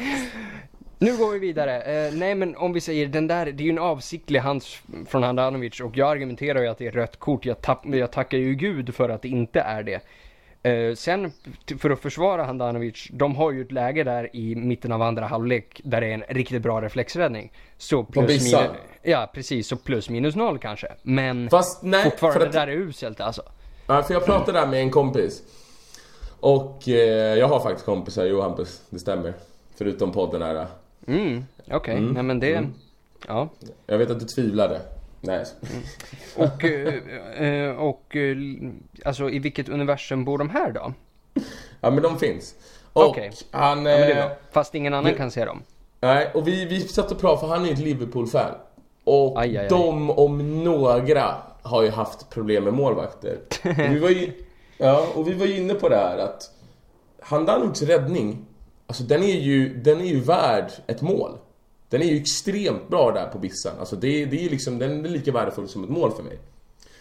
Nu 1.02 1.16
går 1.16 1.32
vi 1.32 1.38
vidare. 1.38 1.82
Eh, 1.82 2.12
nej 2.14 2.34
men 2.34 2.56
om 2.56 2.72
vi 2.72 2.80
säger 2.80 3.06
den 3.06 3.26
där, 3.26 3.46
det 3.46 3.62
är 3.62 3.64
ju 3.64 3.70
en 3.70 3.78
avsiktlig 3.78 4.40
hands 4.40 4.80
från 5.08 5.22
Handanovic 5.22 5.80
och 5.80 5.96
jag 5.96 6.08
argumenterar 6.10 6.62
ju 6.62 6.68
att 6.68 6.78
det 6.78 6.86
är 6.86 6.90
rött 6.92 7.18
kort. 7.18 7.46
Jag, 7.46 7.60
tapp, 7.60 7.86
jag 7.86 8.10
tackar 8.12 8.38
ju 8.38 8.54
gud 8.54 8.94
för 8.94 9.08
att 9.08 9.22
det 9.22 9.28
inte 9.28 9.60
är 9.60 9.82
det. 9.82 10.00
Eh, 10.70 10.94
sen 10.94 11.32
för 11.78 11.90
att 11.90 12.00
försvara 12.00 12.44
Handanovic, 12.44 13.08
de 13.12 13.36
har 13.36 13.50
ju 13.52 13.62
ett 13.62 13.72
läge 13.72 14.04
där 14.04 14.36
i 14.36 14.54
mitten 14.54 14.92
av 14.92 15.02
andra 15.02 15.26
halvlek 15.26 15.80
där 15.84 16.00
det 16.00 16.06
är 16.06 16.14
en 16.14 16.24
riktigt 16.28 16.62
bra 16.62 16.80
reflexräddning. 16.80 17.52
Så 17.78 18.04
plus 18.04 18.52
minus, 18.52 18.70
Ja 19.02 19.30
precis, 19.34 19.68
så 19.68 19.76
plus 19.76 20.08
minus 20.10 20.36
noll 20.36 20.58
kanske. 20.58 20.88
Men 21.02 21.50
Fast 21.50 21.82
nej, 21.82 22.04
fortfarande 22.04 22.40
för 22.40 22.46
att- 22.46 22.52
det 22.52 22.58
där 22.58 22.66
är 22.66 22.72
uselt 22.76 23.20
alltså. 23.20 23.42
Ja, 23.86 24.02
för 24.02 24.14
jag 24.14 24.24
pratade 24.26 24.58
där 24.60 24.66
med 24.66 24.80
en 24.80 24.90
kompis. 24.90 25.42
Och 26.40 26.88
eh, 26.88 27.38
jag 27.38 27.48
har 27.48 27.60
faktiskt 27.60 27.84
kompisar, 27.86 28.24
jo 28.24 28.40
Hampus, 28.40 28.82
det 28.90 28.98
stämmer. 28.98 29.34
Förutom 29.76 30.12
podden 30.12 30.42
här. 30.42 30.66
Mm, 31.06 31.44
okej, 31.70 32.00
nej 32.00 32.22
men 32.22 32.40
det, 32.40 32.68
ja. 33.28 33.48
Jag 33.86 33.98
vet 33.98 34.10
att 34.10 34.20
du 34.20 34.26
tvivlade. 34.26 34.80
Nej. 35.20 35.44
Och, 36.36 36.64
eh, 36.64 36.94
eh, 37.48 37.76
och 37.76 38.16
eh, 38.16 38.36
alltså 39.04 39.30
i 39.30 39.38
vilket 39.38 39.68
universum 39.68 40.24
bor 40.24 40.38
de 40.38 40.50
här 40.50 40.72
då? 40.72 40.92
Ja 41.80 41.90
men 41.90 42.02
de 42.02 42.18
finns. 42.18 42.54
Och 42.92 43.08
Okej. 43.08 43.32
han... 43.50 43.84
Ja. 43.86 44.30
Fast 44.50 44.74
ingen 44.74 44.94
annan 44.94 45.12
det- 45.12 45.18
kan 45.18 45.30
se 45.30 45.44
dem. 45.44 45.62
Nej, 46.00 46.30
och 46.34 46.48
vi, 46.48 46.64
vi 46.64 46.80
satt 46.80 47.12
och 47.12 47.20
pratade 47.20 47.40
för 47.40 47.56
han 47.56 47.66
är 47.68 47.72
ett 47.72 47.78
Liverpool-fan. 47.78 48.54
Och 49.04 49.40
Aj, 49.40 49.50
aj, 49.50 49.62
aj. 49.62 49.68
de 49.68 50.10
om 50.10 50.64
några 50.64 51.34
har 51.62 51.82
ju 51.82 51.90
haft 51.90 52.30
problem 52.30 52.64
med 52.64 52.72
målvakter. 52.74 53.38
Och 53.64 53.78
vi 53.78 53.98
var 53.98 54.08
ju, 54.08 54.32
ja, 54.78 55.06
och 55.14 55.28
vi 55.28 55.32
var 55.34 55.46
ju 55.46 55.56
inne 55.56 55.74
på 55.74 55.88
det 55.88 55.96
här 55.96 56.18
att 56.18 56.50
Handanovics 57.20 57.82
räddning, 57.82 58.46
alltså 58.86 59.02
den 59.02 59.22
är 59.22 59.40
ju, 59.40 59.74
den 59.82 60.00
är 60.00 60.04
ju 60.04 60.20
värd 60.20 60.72
ett 60.86 61.02
mål. 61.02 61.38
Den 61.88 62.02
är 62.02 62.06
ju 62.06 62.20
extremt 62.20 62.88
bra 62.88 63.12
där 63.12 63.26
på 63.26 63.38
Bissan. 63.38 63.78
Alltså 63.78 63.96
det, 63.96 64.24
det 64.24 64.44
är 64.44 64.50
liksom, 64.50 64.78
den 64.78 65.04
är 65.04 65.08
lika 65.08 65.32
värdefull 65.32 65.68
som 65.68 65.84
ett 65.84 65.90
mål 65.90 66.12
för 66.12 66.22
mig. 66.22 66.38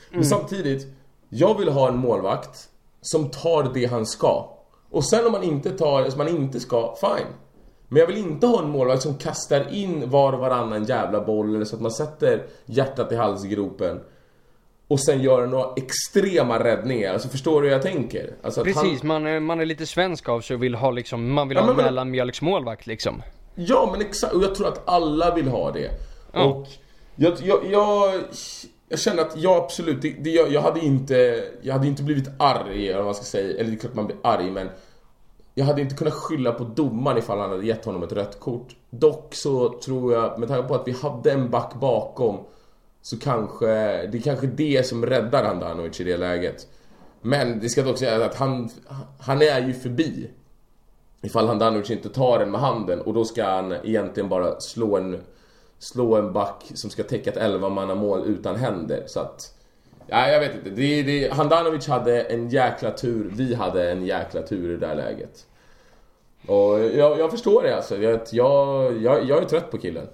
Men 0.10 0.26
samtidigt, 0.26 0.88
jag 1.30 1.60
vill 1.60 1.70
ha 1.70 1.88
en 1.88 1.98
målvakt 1.98 2.70
som 3.02 3.30
tar 3.30 3.72
det 3.74 3.86
han 3.86 4.06
ska. 4.06 4.50
Och 4.90 5.10
sen 5.10 5.26
om 5.26 5.32
man 5.32 5.44
inte 5.44 5.72
tar 5.72 6.04
det 6.04 6.12
som 6.12 6.18
man 6.18 6.28
inte 6.28 6.60
ska, 6.60 6.96
fine. 7.02 7.28
Men 7.88 8.00
jag 8.00 8.08
vill 8.08 8.18
inte 8.18 8.48
ha 8.48 8.64
en 8.64 8.70
målvakt 8.70 9.02
som 9.02 9.18
kastar 9.18 9.74
in 9.74 10.10
var 10.10 10.34
och 10.34 10.40
varannan 10.40 10.86
jävla 10.86 11.26
boll 11.26 11.56
eller 11.56 11.66
så 11.66 11.76
att 11.76 11.82
man 11.82 11.92
sätter 11.92 12.46
hjärtat 12.66 13.12
i 13.12 13.16
halsgropen. 13.16 14.00
Och 14.92 15.00
sen 15.00 15.22
gör 15.22 15.48
några 15.48 15.70
extrema 15.76 16.64
räddningar. 16.64 17.14
Alltså 17.14 17.28
förstår 17.30 17.62
du 17.62 17.68
hur 17.68 17.74
jag 17.74 17.82
tänker? 17.82 18.34
Alltså 18.44 18.64
Precis, 18.64 19.00
Han, 19.02 19.08
man, 19.08 19.28
är- 19.28 19.40
man 19.40 19.60
är 19.60 19.66
lite 19.66 19.86
svensk 19.86 20.30
av 20.30 20.42
sig 20.42 20.56
och 20.56 20.64
vill 20.64 20.76
ha 20.76 20.92
liksom, 20.92 21.34
man 21.34 21.48
vill 21.48 21.56
Ja, 21.56 21.62
ha 21.64 21.70
en 21.70 21.76
men- 21.76 21.86
mellanmjölksmålvakt 21.86 22.88
liksom. 22.88 23.22
ja 23.56 23.90
men 23.92 24.02
exakt, 24.02 24.34
och 24.34 24.44
jag 24.44 24.56
tror 24.56 24.68
att 24.68 24.82
alla 24.90 25.36
vill 25.36 25.48
ha 25.48 25.72
det. 25.72 25.90
Ja. 26.32 26.44
Och 26.44 26.68
jag, 27.16 27.34
jag, 27.44 27.60
jag, 27.72 28.14
jag 28.90 29.00
känner 29.00 29.22
att 29.22 29.38
jag 29.38 29.58
absolut, 29.64 30.02
det, 30.02 30.10
det, 30.20 30.30
jag, 30.30 30.52
jag 30.52 30.62
hade 30.62 30.80
inte, 30.80 31.44
jag 31.62 31.74
hade 31.74 31.88
inte 31.88 32.04
blivit 32.04 32.30
arg 32.40 32.88
eller 32.88 32.98
vad 32.98 33.06
man 33.06 33.16
ska 33.16 33.24
säga. 33.24 33.60
Eller 33.60 33.70
det 33.72 33.76
är 33.76 33.80
klart 33.80 33.94
man 33.96 34.06
blir 34.06 34.18
arg 34.24 34.52
men 34.52 34.70
jag 35.56 35.66
hade 35.66 35.82
inte 35.82 35.96
kunnat 35.96 36.14
skylla 36.14 36.52
på 36.52 36.64
domaren 36.64 37.18
ifall 37.18 37.40
han 37.40 37.50
hade 37.50 37.66
gett 37.66 37.86
honom 37.86 38.04
ett 38.04 38.12
rött 38.12 38.40
kort. 38.40 38.68
Dock 38.90 39.36
så 39.36 39.80
tror 39.80 40.14
jag, 40.14 40.40
med 40.40 40.50
tanke 40.50 40.68
på 40.68 40.76
att 40.76 40.88
vi 40.88 40.92
hade 40.92 41.32
en 41.32 41.50
back 41.50 41.74
bakom 41.80 42.38
så 43.02 43.20
kanske, 43.20 43.66
det 44.08 44.18
är 44.18 44.22
kanske 44.22 44.48
det 44.48 44.88
som 44.88 45.06
räddar 45.06 45.44
Handanovic 45.44 46.00
i 46.02 46.04
det 46.04 46.18
läget. 46.18 46.68
Men 47.22 47.60
det 47.60 47.70
ska 47.70 47.82
dock 47.82 47.98
sägas 47.98 48.22
att 48.22 48.36
han, 48.36 48.70
han 49.20 49.42
är 49.42 49.68
ju 49.68 49.74
förbi. 49.74 50.30
Ifall 51.22 51.48
Handanovic 51.48 51.90
inte 51.90 52.10
tar 52.10 52.40
den 52.40 52.52
med 52.52 52.62
handen 52.62 53.02
och 53.02 53.14
då 53.14 53.26
ska 53.26 53.46
han 53.46 53.72
egentligen 53.72 54.30
bara 54.30 54.60
slå 54.60 54.98
en, 54.98 55.18
slå 55.80 56.16
en 56.16 56.34
back 56.34 56.72
som 56.74 56.90
ska 56.90 57.04
täcka 57.04 57.30
ett 57.30 57.38
11 57.38 57.70
mål 57.70 58.24
utan 58.26 58.56
händer. 58.56 59.04
Så 59.08 59.20
att, 59.20 59.54
ja, 60.08 60.28
jag 60.28 60.40
vet 60.40 60.56
inte. 60.56 60.70
Det, 60.70 61.04
det, 61.04 61.34
Handanovic 61.34 61.88
hade 61.88 62.22
en 62.22 62.50
jäkla 62.50 62.92
tur, 62.92 63.32
vi 63.36 63.54
hade 63.54 63.92
en 63.92 64.06
jäkla 64.06 64.42
tur 64.42 64.70
i 64.70 64.78
det 64.78 64.88
där 64.88 64.96
läget. 64.96 65.46
Och 66.48 66.80
jag, 66.80 67.20
jag 67.20 67.32
förstår 67.32 67.64
det 67.64 67.76
alltså. 67.76 67.98
Jag, 67.98 68.20
jag, 68.32 68.98
jag, 69.02 69.26
jag 69.26 69.44
är 69.44 69.46
trött 69.46 69.72
på 69.72 69.78
killen. 69.78 70.08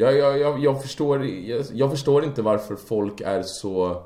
Jag, 0.00 0.16
jag, 0.16 0.38
jag, 0.38 0.58
jag, 0.58 0.82
förstår, 0.82 1.26
jag, 1.26 1.64
jag 1.72 1.90
förstår 1.90 2.24
inte 2.24 2.42
varför 2.42 2.76
folk 2.76 3.20
är 3.20 3.42
så... 3.44 4.02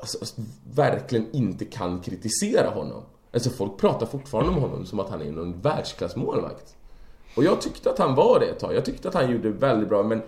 Alltså, 0.00 0.18
alltså, 0.20 0.42
verkligen 0.74 1.26
inte 1.32 1.64
kan 1.64 2.00
kritisera 2.00 2.70
honom. 2.70 3.02
Alltså 3.32 3.50
folk 3.50 3.78
pratar 3.78 4.06
fortfarande 4.06 4.50
om 4.50 4.58
honom 4.62 4.86
som 4.86 5.00
att 5.00 5.10
han 5.10 5.22
är 5.22 5.32
någon 5.32 5.60
världsklassmålvakt. 5.60 6.76
Och 7.36 7.44
jag 7.44 7.60
tyckte 7.60 7.90
att 7.90 7.98
han 7.98 8.14
var 8.14 8.40
det 8.40 8.46
ett 8.46 8.58
tag. 8.58 8.74
Jag 8.74 8.84
tyckte 8.84 9.08
att 9.08 9.14
han 9.14 9.32
gjorde 9.32 9.50
väldigt 9.50 9.88
bra 9.88 10.02
men 10.02 10.22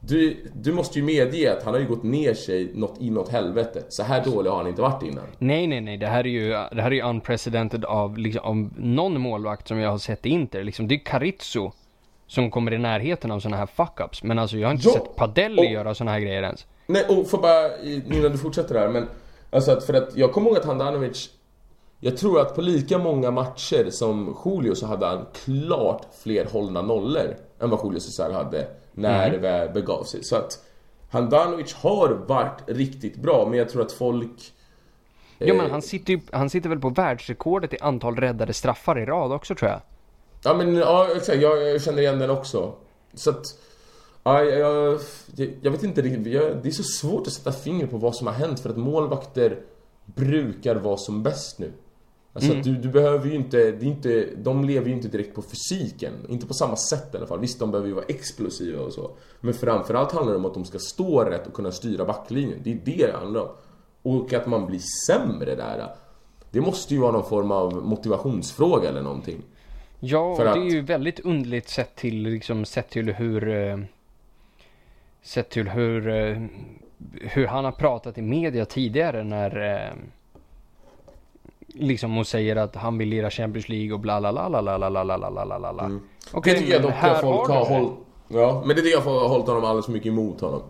du, 0.00 0.36
du 0.54 0.72
måste 0.72 0.98
ju 0.98 1.04
medge 1.04 1.56
att 1.56 1.64
han 1.64 1.74
har 1.74 1.80
ju 1.80 1.86
gått 1.86 2.02
ner 2.02 2.34
sig 2.34 2.70
något 2.74 3.00
inåt 3.00 3.28
helvete. 3.28 3.82
Så 3.88 4.02
här 4.02 4.24
dålig 4.24 4.50
har 4.50 4.56
han 4.56 4.66
inte 4.66 4.82
varit 4.82 5.02
innan. 5.02 5.24
Nej, 5.38 5.66
nej, 5.66 5.80
nej, 5.80 5.96
det 5.96 6.06
här 6.06 6.24
är 6.24 6.30
ju, 6.30 6.48
det 6.48 6.82
här 6.82 6.90
är 6.90 6.94
ju 6.94 7.02
unprecedented 7.02 7.84
av, 7.84 8.18
liksom, 8.18 8.44
av 8.44 8.70
någon 8.76 9.20
målvakt 9.20 9.68
som 9.68 9.78
jag 9.78 9.90
har 9.90 9.98
sett 9.98 10.26
i 10.26 10.28
Inter. 10.28 10.64
Liksom, 10.64 10.88
det 10.88 10.94
är 10.94 11.04
Carizzo 11.04 11.72
som 12.34 12.50
kommer 12.50 12.72
i 12.72 12.78
närheten 12.78 13.30
av 13.30 13.40
sådana 13.40 13.56
här 13.56 13.66
fuck-ups. 13.66 14.20
Men 14.22 14.38
alltså 14.38 14.56
jag 14.56 14.68
har 14.68 14.72
inte 14.72 14.88
Ja, 14.88 14.92
sett 14.94 15.16
Padelli 15.16 15.62
och- 15.62 15.72
göra 15.72 15.94
sådana 15.94 16.10
här 16.10 16.20
grejer 16.20 16.42
ens. 16.42 16.66
Nej, 16.86 17.04
och 17.08 17.30
får 17.30 17.38
bara, 17.38 17.78
innan 17.82 18.32
du 18.32 18.38
fortsätter 18.38 18.74
där, 18.74 18.88
men 18.88 19.08
alltså 19.50 19.70
att 19.72 19.84
för 19.84 19.94
att 19.94 20.16
jag 20.16 20.32
kommer 20.32 20.48
ihåg 20.48 20.58
att 20.58 20.64
Handanovic 20.64 21.30
jag 22.00 22.16
tror 22.16 22.40
att 22.40 22.54
på 22.54 22.60
lika 22.60 22.98
många 22.98 23.30
matcher 23.30 23.86
som 23.90 24.36
Julio 24.44 24.74
så 24.74 24.86
hade 24.86 25.06
han 25.06 25.26
klart 25.44 26.02
fler 26.22 26.44
hållna 26.52 26.82
nollor 26.82 27.36
än 27.60 27.70
vad 27.70 27.84
Julio 27.84 28.00
Cesar 28.00 28.30
hade 28.32 28.66
när 28.92 29.30
det 29.30 29.38
väl 29.38 29.70
begav 29.70 30.04
sig. 30.04 30.24
Så 30.24 30.36
att 30.36 30.58
Handanovic 31.10 31.74
har 31.74 32.08
varit 32.08 32.62
riktigt 32.66 33.16
bra, 33.16 33.46
men 33.50 33.58
jag 33.58 33.68
tror 33.68 33.82
att 33.82 33.92
folk... 33.92 34.52
Jo 35.38 35.54
eh, 35.54 35.62
men 35.62 35.70
han 35.70 35.82
sitter 35.82 36.12
ju, 36.12 36.20
han 36.32 36.50
sitter 36.50 36.68
väl 36.68 36.78
på 36.80 36.88
världsrekordet 36.88 37.72
i 37.74 37.76
antal 37.80 38.16
räddade 38.16 38.52
straffar 38.52 38.98
i 38.98 39.04
rad 39.06 39.32
också 39.32 39.54
tror 39.54 39.70
jag. 39.70 39.80
Ja 40.44 40.54
men 40.54 40.74
ja, 40.74 41.08
exakt, 41.16 41.42
jag, 41.42 41.62
jag 41.62 41.82
känner 41.82 42.02
igen 42.02 42.18
den 42.18 42.30
också. 42.30 42.72
Så 43.14 43.30
att... 43.30 43.58
Ja, 44.22 44.44
jag, 44.44 45.00
jag, 45.36 45.50
jag 45.62 45.70
vet 45.70 45.82
inte 45.82 46.02
riktigt, 46.02 46.32
jag, 46.32 46.62
det 46.62 46.68
är 46.68 46.72
så 46.72 46.82
svårt 46.82 47.26
att 47.26 47.32
sätta 47.32 47.52
finger 47.52 47.86
på 47.86 47.96
vad 47.96 48.16
som 48.16 48.26
har 48.26 48.34
hänt 48.34 48.60
för 48.60 48.70
att 48.70 48.76
målvakter 48.76 49.60
brukar 50.04 50.76
vara 50.76 50.96
som 50.96 51.22
bäst 51.22 51.58
nu. 51.58 51.72
Alltså 52.32 52.52
att 52.52 52.64
du, 52.64 52.76
du 52.76 52.88
behöver 52.88 53.26
ju 53.26 53.34
inte, 53.34 53.56
det 53.56 53.86
är 53.86 53.90
inte, 53.90 54.28
de 54.36 54.64
lever 54.64 54.86
ju 54.88 54.92
inte 54.92 55.08
direkt 55.08 55.34
på 55.34 55.42
fysiken. 55.42 56.12
Inte 56.28 56.46
på 56.46 56.54
samma 56.54 56.76
sätt 56.76 57.14
i 57.14 57.16
alla 57.16 57.26
fall. 57.26 57.40
Visst, 57.40 57.58
de 57.58 57.70
behöver 57.70 57.88
ju 57.88 57.94
vara 57.94 58.04
explosiva 58.04 58.82
och 58.82 58.92
så. 58.92 59.10
Men 59.40 59.54
framförallt 59.54 60.12
handlar 60.12 60.32
det 60.32 60.38
om 60.38 60.44
att 60.44 60.54
de 60.54 60.64
ska 60.64 60.78
stå 60.78 61.24
rätt 61.24 61.46
och 61.46 61.52
kunna 61.52 61.72
styra 61.72 62.04
backlinjen. 62.04 62.60
Det 62.64 62.72
är 62.72 62.80
det 62.84 63.06
det 63.06 63.16
handlar 63.16 63.40
om. 63.40 63.48
Och 64.02 64.32
att 64.32 64.46
man 64.46 64.66
blir 64.66 64.80
sämre 65.06 65.54
där. 65.54 65.94
Det 66.50 66.60
måste 66.60 66.94
ju 66.94 67.00
vara 67.00 67.12
någon 67.12 67.28
form 67.28 67.50
av 67.50 67.74
motivationsfråga 67.74 68.88
eller 68.88 69.02
någonting. 69.02 69.42
Ja, 70.00 70.36
För 70.36 70.46
att- 70.46 70.54
det 70.54 70.60
är 70.60 70.70
ju 70.70 70.80
väldigt 70.80 71.20
underligt 71.20 71.68
sett 71.68 71.96
till, 71.96 72.22
liksom, 72.22 72.64
sett 72.64 72.90
till 72.90 73.12
hur... 73.14 73.48
Eh, 73.48 73.78
sett 75.22 75.50
till 75.50 75.68
hur... 75.68 76.08
Eh, 76.08 76.42
hur 77.20 77.46
han 77.46 77.64
har 77.64 77.72
pratat 77.72 78.18
i 78.18 78.22
media 78.22 78.64
tidigare 78.64 79.24
när... 79.24 79.74
Eh, 79.86 79.92
liksom 81.66 82.18
och 82.18 82.26
säger 82.26 82.56
att 82.56 82.76
han 82.76 82.98
vill 82.98 83.08
lira 83.08 83.30
Champions 83.30 83.68
League 83.68 83.92
och 83.92 84.00
bla 84.00 84.20
la 84.20 84.30
la 84.30 84.48
la 84.48 84.60
la 84.60 84.76
la 84.76 84.88
la 84.88 85.04
la 85.04 85.16
la 85.16 85.44
la 85.44 85.58
la 85.58 85.72
la. 85.72 85.84
Mm. 85.84 86.00
Okej, 86.32 86.52
det 86.52 86.58
tycker 86.60 86.72
jag 86.72 86.82
dock 86.82 86.92
att 87.00 87.20
folk 87.20 87.48
har 87.48 87.64
hållit... 87.64 87.92
Ja, 88.28 88.62
men 88.66 88.76
det 88.76 88.82
tycker 88.82 88.96
jag 88.96 89.00
har 89.00 89.28
hållit 89.28 89.46
honom 89.46 89.64
alldeles 89.64 89.86
för 89.86 89.92
mycket 89.92 90.08
emot 90.08 90.40
honom. 90.40 90.62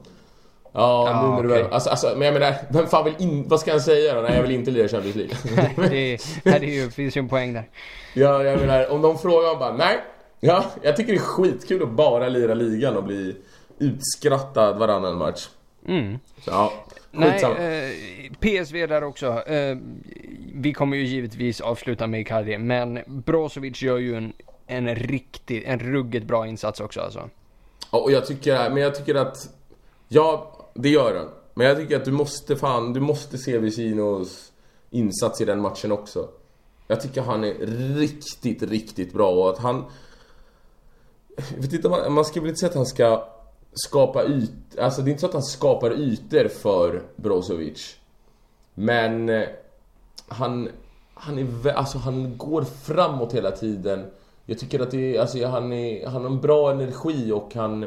Ja, 0.76 1.10
Ja, 1.10 1.22
nu 1.22 1.28
när 1.36 1.42
du 1.42 1.48
väl, 1.48 1.72
alltså, 1.72 1.90
alltså, 1.90 2.14
men 2.16 2.22
jag 2.22 2.34
menar, 2.34 2.54
vem 2.70 2.86
fan 2.86 3.04
vill 3.04 3.14
in, 3.18 3.48
vad 3.48 3.60
ska 3.60 3.70
han 3.70 3.80
säga 3.80 4.14
då? 4.14 4.20
Nej, 4.20 4.34
jag 4.34 4.42
vill 4.42 4.50
inte 4.50 4.70
lira 4.70 4.88
Champions 4.88 5.16
League. 5.16 5.34
det, 5.76 6.18
nej, 6.44 6.60
det 6.60 6.66
är 6.66 6.82
ju, 6.84 6.90
finns 6.90 7.16
ju 7.16 7.18
en 7.18 7.28
poäng 7.28 7.52
där. 7.52 7.68
ja, 8.14 8.42
jag 8.42 8.60
menar, 8.60 8.90
om 8.90 9.02
de 9.02 9.18
frågar 9.18 9.48
honom 9.48 9.58
bara, 9.58 9.72
nej. 9.72 9.98
Ja, 10.40 10.64
jag 10.82 10.96
tycker 10.96 11.12
det 11.12 11.18
är 11.18 11.22
skitkul 11.22 11.82
att 11.82 11.90
bara 11.90 12.28
lira 12.28 12.54
ligan 12.54 12.96
och 12.96 13.04
bli 13.04 13.36
utskrattad 13.78 14.78
varannan 14.78 15.16
match. 15.18 15.48
Mm. 15.88 16.18
Så, 16.44 16.50
ja, 16.50 16.72
Nej, 17.10 17.32
skitsamma. 17.32 17.56
eh, 17.56 17.90
PSV 18.40 18.86
där 18.86 19.04
också. 19.04 19.26
Eh, 19.46 19.76
vi 20.54 20.72
kommer 20.72 20.96
ju 20.96 21.04
givetvis 21.04 21.60
avsluta 21.60 22.06
med 22.06 22.20
Icardi, 22.20 22.58
men 22.58 22.98
Brozovic 23.06 23.82
gör 23.82 23.98
ju 23.98 24.16
en, 24.16 24.32
en 24.66 24.94
riktigt, 24.94 25.64
en 25.66 25.78
ruggigt 25.78 26.26
bra 26.26 26.46
insats 26.46 26.80
också 26.80 27.00
alltså. 27.00 27.30
Ja, 27.92 27.98
och 27.98 28.12
jag 28.12 28.26
tycker, 28.26 28.70
men 28.70 28.82
jag 28.82 28.94
tycker 28.94 29.14
att, 29.14 29.48
ja, 30.08 30.50
det 30.74 30.88
gör 30.88 31.16
han. 31.16 31.28
Men 31.54 31.66
jag 31.66 31.76
tycker 31.76 31.96
att 31.96 32.04
du 32.04 32.12
måste 32.12 32.56
fan, 32.56 32.92
du 32.92 33.00
måste 33.00 33.38
se 33.38 33.58
Vecinos 33.58 34.52
insats 34.90 35.40
i 35.40 35.44
den 35.44 35.60
matchen 35.60 35.92
också. 35.92 36.28
Jag 36.86 37.00
tycker 37.00 37.22
han 37.22 37.44
är 37.44 37.54
riktigt, 37.96 38.62
riktigt 38.62 39.12
bra 39.12 39.30
och 39.30 39.50
att 39.50 39.58
han... 39.58 39.84
Jag 41.36 41.62
vet 41.62 41.72
inte, 41.72 41.88
man, 41.88 42.12
man 42.12 42.24
ska 42.24 42.40
väl 42.40 42.48
inte 42.48 42.60
säga 42.60 42.70
att 42.70 42.76
han 42.76 42.86
ska 42.86 43.28
skapa 43.72 44.24
yt... 44.24 44.78
Alltså 44.78 45.02
det 45.02 45.08
är 45.08 45.10
inte 45.10 45.20
så 45.20 45.26
att 45.26 45.32
han 45.32 45.42
skapar 45.42 45.92
ytor 45.92 46.48
för 46.48 47.02
Brozovic. 47.16 47.96
Men 48.74 49.28
eh, 49.28 49.48
han... 50.28 50.68
Han 51.14 51.38
är 51.38 51.72
alltså 51.72 51.98
han 51.98 52.38
går 52.38 52.62
framåt 52.62 53.34
hela 53.34 53.50
tiden. 53.50 54.06
Jag 54.46 54.58
tycker 54.58 54.80
att 54.80 54.90
det 54.90 55.16
är, 55.16 55.20
alltså 55.20 55.46
han 55.46 55.72
är, 55.72 56.06
han 56.06 56.22
har 56.22 56.30
en 56.30 56.40
bra 56.40 56.70
energi 56.70 57.32
och 57.32 57.54
han... 57.54 57.86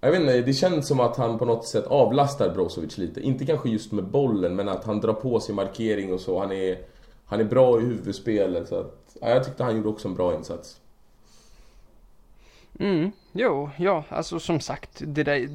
Jag 0.00 0.10
vet 0.10 0.20
inte, 0.20 0.40
det 0.40 0.52
känns 0.52 0.88
som 0.88 1.00
att 1.00 1.16
han 1.16 1.38
på 1.38 1.44
något 1.44 1.66
sätt 1.66 1.86
avlastar 1.86 2.54
Brozovic 2.54 2.98
lite. 2.98 3.20
Inte 3.20 3.46
kanske 3.46 3.68
just 3.68 3.92
med 3.92 4.04
bollen, 4.04 4.56
men 4.56 4.68
att 4.68 4.84
han 4.84 5.00
drar 5.00 5.12
på 5.12 5.40
sig 5.40 5.54
markering 5.54 6.12
och 6.12 6.20
så. 6.20 6.40
Han 6.40 6.52
är, 6.52 6.78
han 7.24 7.40
är 7.40 7.44
bra 7.44 7.80
i 7.80 7.82
huvudspelet. 7.82 8.68
Så 8.68 8.80
att, 8.80 9.16
ja, 9.20 9.28
jag 9.28 9.44
tyckte 9.44 9.64
han 9.64 9.76
gjorde 9.76 9.88
också 9.88 10.08
en 10.08 10.14
bra 10.14 10.34
insats. 10.34 10.80
Mm, 12.80 13.12
jo, 13.32 13.70
ja, 13.76 14.04
alltså 14.08 14.40
som 14.40 14.60
sagt, 14.60 14.90
det 15.06 15.22
där, 15.22 15.48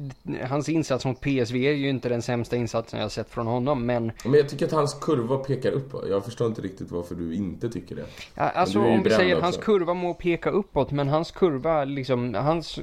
hans 0.46 0.68
insats 0.68 1.04
mot 1.04 1.20
PSV 1.20 1.66
är 1.66 1.72
ju 1.72 1.88
inte 1.88 2.08
den 2.08 2.22
sämsta 2.22 2.56
insatsen 2.56 2.98
jag 2.98 3.04
har 3.04 3.10
sett 3.10 3.30
från 3.30 3.46
honom, 3.46 3.86
men 3.86 4.12
Men 4.24 4.34
jag 4.34 4.48
tycker 4.48 4.66
att 4.66 4.72
hans 4.72 4.94
kurva 4.94 5.36
pekar 5.36 5.72
uppåt. 5.72 6.04
Jag 6.08 6.24
förstår 6.24 6.46
inte 6.46 6.62
riktigt 6.62 6.90
varför 6.90 7.14
du 7.14 7.34
inte 7.34 7.70
tycker 7.70 7.96
det. 7.96 8.04
Ja, 8.34 8.42
alltså 8.42 8.80
om 8.80 9.02
vi 9.02 9.10
säger 9.10 9.36
att 9.36 9.42
hans 9.42 9.56
kurva 9.56 9.94
må 9.94 10.14
peka 10.14 10.50
uppåt, 10.50 10.90
men 10.90 11.08
hans 11.08 11.30
kurva 11.30 11.84
liksom, 11.84 12.34
hans, 12.34 12.78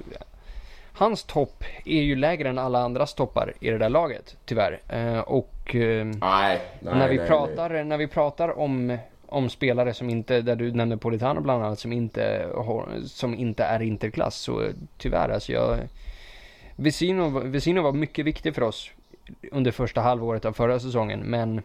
hans 0.93 1.23
topp 1.23 1.63
är 1.85 2.01
ju 2.01 2.15
lägre 2.15 2.49
än 2.49 2.57
alla 2.57 2.79
andras 2.79 3.13
toppar 3.13 3.53
i 3.59 3.69
det 3.69 3.77
där 3.77 3.89
laget, 3.89 4.37
tyvärr. 4.45 4.79
Eh, 4.89 5.19
och 5.19 5.75
eh, 5.75 6.05
Nej, 6.05 6.61
nej, 6.79 6.95
när, 6.95 7.09
vi 7.09 7.17
nej, 7.17 7.27
pratar, 7.27 7.83
när 7.83 7.97
vi 7.97 8.07
pratar 8.07 8.59
om, 8.59 8.97
om 9.27 9.49
spelare 9.49 9.93
som 9.93 10.09
inte, 10.09 10.41
där 10.41 10.55
du 10.55 10.71
nämnde 10.71 10.97
Politano 10.97 11.41
bland 11.41 11.63
annat, 11.63 11.79
som 11.79 11.93
inte, 11.93 12.47
har, 12.55 12.87
som 13.05 13.33
inte 13.33 13.63
är 13.63 13.81
interklass, 13.81 14.35
så 14.35 14.69
tyvärr 14.97 15.29
alltså 15.29 15.51
jag... 15.51 15.77
Vesino, 16.75 17.39
Vesino 17.39 17.81
var 17.81 17.93
mycket 17.93 18.25
viktig 18.25 18.55
för 18.55 18.63
oss 18.63 18.91
under 19.51 19.71
första 19.71 20.01
halvåret 20.01 20.45
av 20.45 20.53
förra 20.53 20.79
säsongen, 20.79 21.19
men 21.19 21.61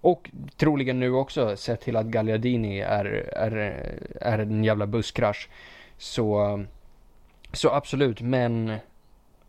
och 0.00 0.30
troligen 0.56 1.00
nu 1.00 1.12
också 1.12 1.56
sett 1.56 1.80
till 1.80 1.96
att 1.96 2.06
Gagliardini 2.06 2.80
är, 2.80 3.04
är, 3.36 3.52
är 4.20 4.38
en 4.38 4.64
jävla 4.64 4.86
busskrasch. 4.86 5.48
Så, 5.98 6.64
så 7.52 7.68
absolut, 7.68 8.20
men 8.20 8.72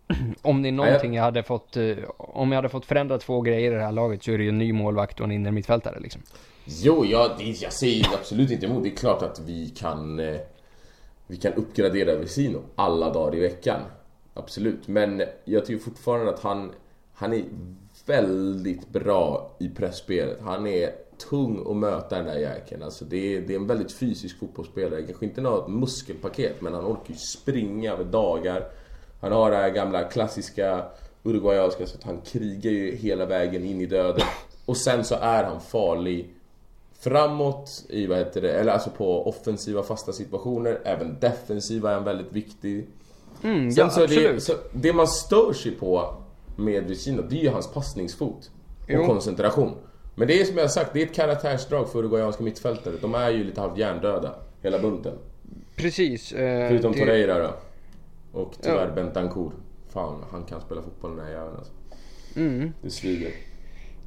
om 0.42 0.62
det 0.62 0.70
är 0.70 0.72
någonting 0.72 1.14
jag 1.14 1.24
hade 1.24 1.44
fått, 1.44 1.78
eh, 1.78 1.98
om 2.18 2.52
jag 2.52 2.58
hade 2.58 2.70
fått 2.70 2.86
förändra 2.86 3.18
två 3.18 3.42
grejer 3.42 3.72
i 3.72 3.76
det 3.76 3.84
här 3.84 3.92
laget 3.92 4.24
så 4.24 4.32
är 4.32 4.38
det 4.38 4.44
ju 4.44 4.50
en 4.50 4.58
ny 4.58 4.74
målvakt 4.74 5.20
och 5.20 5.26
en 5.26 5.32
innermittfältare 5.32 6.00
liksom. 6.00 6.22
Jo, 6.66 7.06
jag, 7.06 7.32
jag 7.42 7.74
säger 7.74 8.06
absolut 8.14 8.52
inte 8.52 8.66
emot. 8.66 8.84
Det 8.84 8.90
är 8.90 8.96
klart 8.96 9.22
att 9.22 9.40
vi 9.40 9.70
kan 9.70 10.20
eh, 10.20 10.38
Vi 11.28 11.38
kan 11.38 11.54
uppgradera 11.54 12.16
Vesino 12.16 12.62
alla 12.76 13.14
dagar 13.14 13.36
i 13.36 13.40
veckan. 13.40 13.82
Absolut, 14.34 14.88
men 14.88 15.24
jag 15.46 15.66
tycker 15.66 15.84
fortfarande 15.84 16.34
att 16.34 16.40
han 16.40 16.72
Han 17.14 17.34
är 17.34 17.44
väldigt 18.06 18.90
bra 18.90 19.52
i 19.60 19.70
pressspelet. 19.70 20.38
Han 20.42 20.68
är 20.68 20.92
tung 21.18 21.66
att 21.70 21.76
möta 21.76 22.16
den 22.16 22.26
där 22.26 22.40
jäkeln. 22.40 22.84
Alltså 22.84 23.06
det 23.06 23.36
är, 23.36 23.42
det 23.42 23.54
är 23.54 23.60
en 23.60 23.68
väldigt 23.68 23.92
fysisk 23.92 24.40
fotbollsspelare. 24.40 25.02
Kanske 25.02 25.26
inte 25.26 25.42
något 25.42 25.68
muskelpaket, 25.68 26.62
men 26.62 26.74
han 26.74 26.86
orkar 26.86 27.14
ju 27.14 27.16
springa 27.16 27.92
över 27.94 28.04
dagar. 28.04 28.68
Han 29.22 29.32
har 29.32 29.52
det 29.52 29.58
här 29.58 29.70
gamla 29.70 30.04
klassiska 30.04 30.86
uruguayanska, 31.24 31.86
så 31.88 31.98
att 31.98 32.04
han 32.04 32.22
krigar 32.22 32.72
ju 32.72 32.96
hela 32.96 33.26
vägen 33.26 33.64
in 33.66 33.82
i 33.82 33.86
döden. 33.86 34.28
Och 34.66 34.78
sen 34.78 35.04
så 35.04 35.16
är 35.16 35.44
han 35.44 35.62
farlig 35.62 36.34
framåt 37.00 37.86
i, 37.90 38.08
vad 38.08 38.18
heter 38.18 38.42
det, 38.42 38.52
eller 38.54 38.72
alltså 38.72 38.90
på 38.90 39.28
offensiva 39.28 39.84
fasta 39.84 40.14
situationer. 40.14 40.80
Även 40.84 41.20
defensiva 41.20 41.90
är 41.90 41.94
han 41.96 42.04
väldigt 42.04 42.32
viktig. 42.32 42.88
Mm, 43.44 43.72
Sen 43.72 43.86
ja, 43.86 43.90
så 43.90 44.02
är 44.02 44.08
det, 44.08 44.16
absolut. 44.16 44.44
så 44.44 44.54
det 44.74 44.94
man 44.94 45.08
stör 45.08 45.54
sig 45.54 45.72
på 45.72 46.16
med 46.56 46.84
Vicino, 46.84 47.22
det 47.22 47.36
är 47.40 47.44
ju 47.44 47.50
hans 47.50 47.74
passningsfot. 47.74 48.52
Och 48.84 48.90
Jo. 48.90 49.06
koncentration. 49.06 49.76
Men 50.16 50.28
det 50.28 50.42
är 50.42 50.46
som 50.46 50.56
jag 50.58 50.64
har 50.64 50.70
sagt, 50.70 50.94
det 50.94 51.02
är 51.02 51.06
ett 51.06 51.16
karaktärsdrag 51.16 51.90
för 51.92 52.00
uruguayanska 52.00 52.44
mittfältare. 52.44 52.94
De 53.02 53.16
är 53.16 53.30
ju 53.30 53.44
lite 53.44 53.62
halvt 53.62 53.78
hjärndöda, 53.78 54.36
hela 54.62 54.80
bunten. 54.80 55.14
Precis. 55.76 56.32
eh, 56.32 56.68
Förutom 56.70 56.92
det- 56.92 57.00
Torreira 57.00 57.40
då. 57.40 57.54
Och 58.40 58.54
tyvärr 58.62 58.88
Ja. 58.88 58.94
Bentancourt. 58.96 59.54
Fan, 59.90 60.24
han 60.32 60.44
kan 60.44 60.62
spela 60.62 60.82
fotboll 60.82 61.16
den 61.16 61.26
här 61.26 61.32
jäveln 61.34 61.56
alltså. 61.58 61.72
Mm. 62.36 62.74
Det 62.82 62.90
svider. 62.90 63.32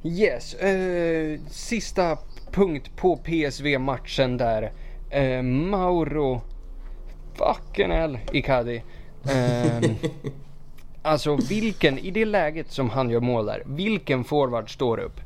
Yes, 0.03 0.53
eh, 0.53 1.39
sista 1.49 2.17
punkt 2.51 2.91
på 2.95 3.17
PSV-matchen 3.17 4.37
där. 4.37 4.71
Eh, 5.09 5.41
Mauro 5.41 6.41
fucking 7.33 7.91
hell 7.91 8.17
Icardi. 8.31 8.83
Eh, 9.23 9.91
alltså 11.01 11.35
vilken, 11.49 11.97
i 11.99 12.11
det 12.11 12.25
läget 12.25 12.71
som 12.71 12.89
han 12.89 13.09
gör 13.09 13.19
mål 13.19 13.45
där, 13.45 13.63
vilken 13.65 14.23
forward 14.23 14.73
står 14.73 14.99
upp? 14.99 15.19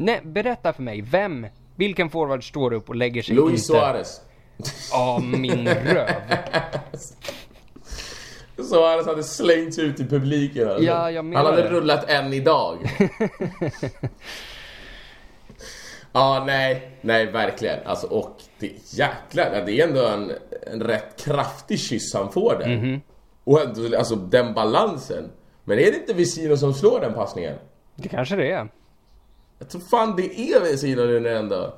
Nej, 0.00 0.20
berätta 0.24 0.72
för 0.72 0.82
mig, 0.82 1.00
vem, 1.02 1.46
vilken 1.76 2.10
forward 2.10 2.48
står 2.48 2.72
upp 2.72 2.88
och 2.88 2.96
lägger 2.96 3.22
sig 3.22 3.34
Luis 3.34 3.50
inte... 3.50 3.62
Suarez. 3.62 4.20
Ja, 4.92 5.20
min 5.24 5.68
röv. 5.68 6.08
Suarez 8.68 9.06
hade 9.06 9.22
slängts 9.22 9.78
ut 9.78 10.00
i 10.00 10.04
publiken 10.04 10.68
alltså. 10.68 10.84
Ja, 10.84 11.10
jag 11.10 11.24
menar 11.24 11.44
Han 11.44 11.54
hade 11.54 11.62
det. 11.62 11.70
rullat 11.70 12.10
än 12.10 12.32
idag. 12.32 12.78
Ja, 16.12 16.44
nej, 16.46 16.98
nej 17.00 17.26
verkligen. 17.26 17.78
Alltså 17.86 18.06
och 18.06 18.36
det 18.58 18.72
jäklar, 18.98 19.62
det 19.66 19.80
är 19.80 19.88
ändå 19.88 20.06
en, 20.06 20.32
en 20.72 20.80
rätt 20.82 21.24
kraftig 21.24 21.80
kyss 21.80 22.14
han 22.14 22.32
får 22.32 22.56
där. 22.58 22.76
Mhm. 22.76 23.00
Och 23.44 23.60
ändå, 23.60 23.98
alltså 23.98 24.16
den 24.16 24.54
balansen. 24.54 25.30
Men 25.64 25.78
är 25.78 25.82
det 25.90 25.96
inte 25.96 26.14
Vesino 26.14 26.56
som 26.56 26.74
slår 26.74 27.00
den 27.00 27.14
passningen? 27.14 27.54
Det 27.96 28.08
kanske 28.08 28.36
det 28.36 28.50
är. 28.52 28.68
Jag 29.58 29.68
tror 29.68 29.80
fan 29.80 30.16
det 30.16 30.40
är 30.40 30.60
Vesino 30.60 31.02
nu 31.06 31.20
när 31.20 31.30
jag 31.30 31.38
ändå... 31.38 31.74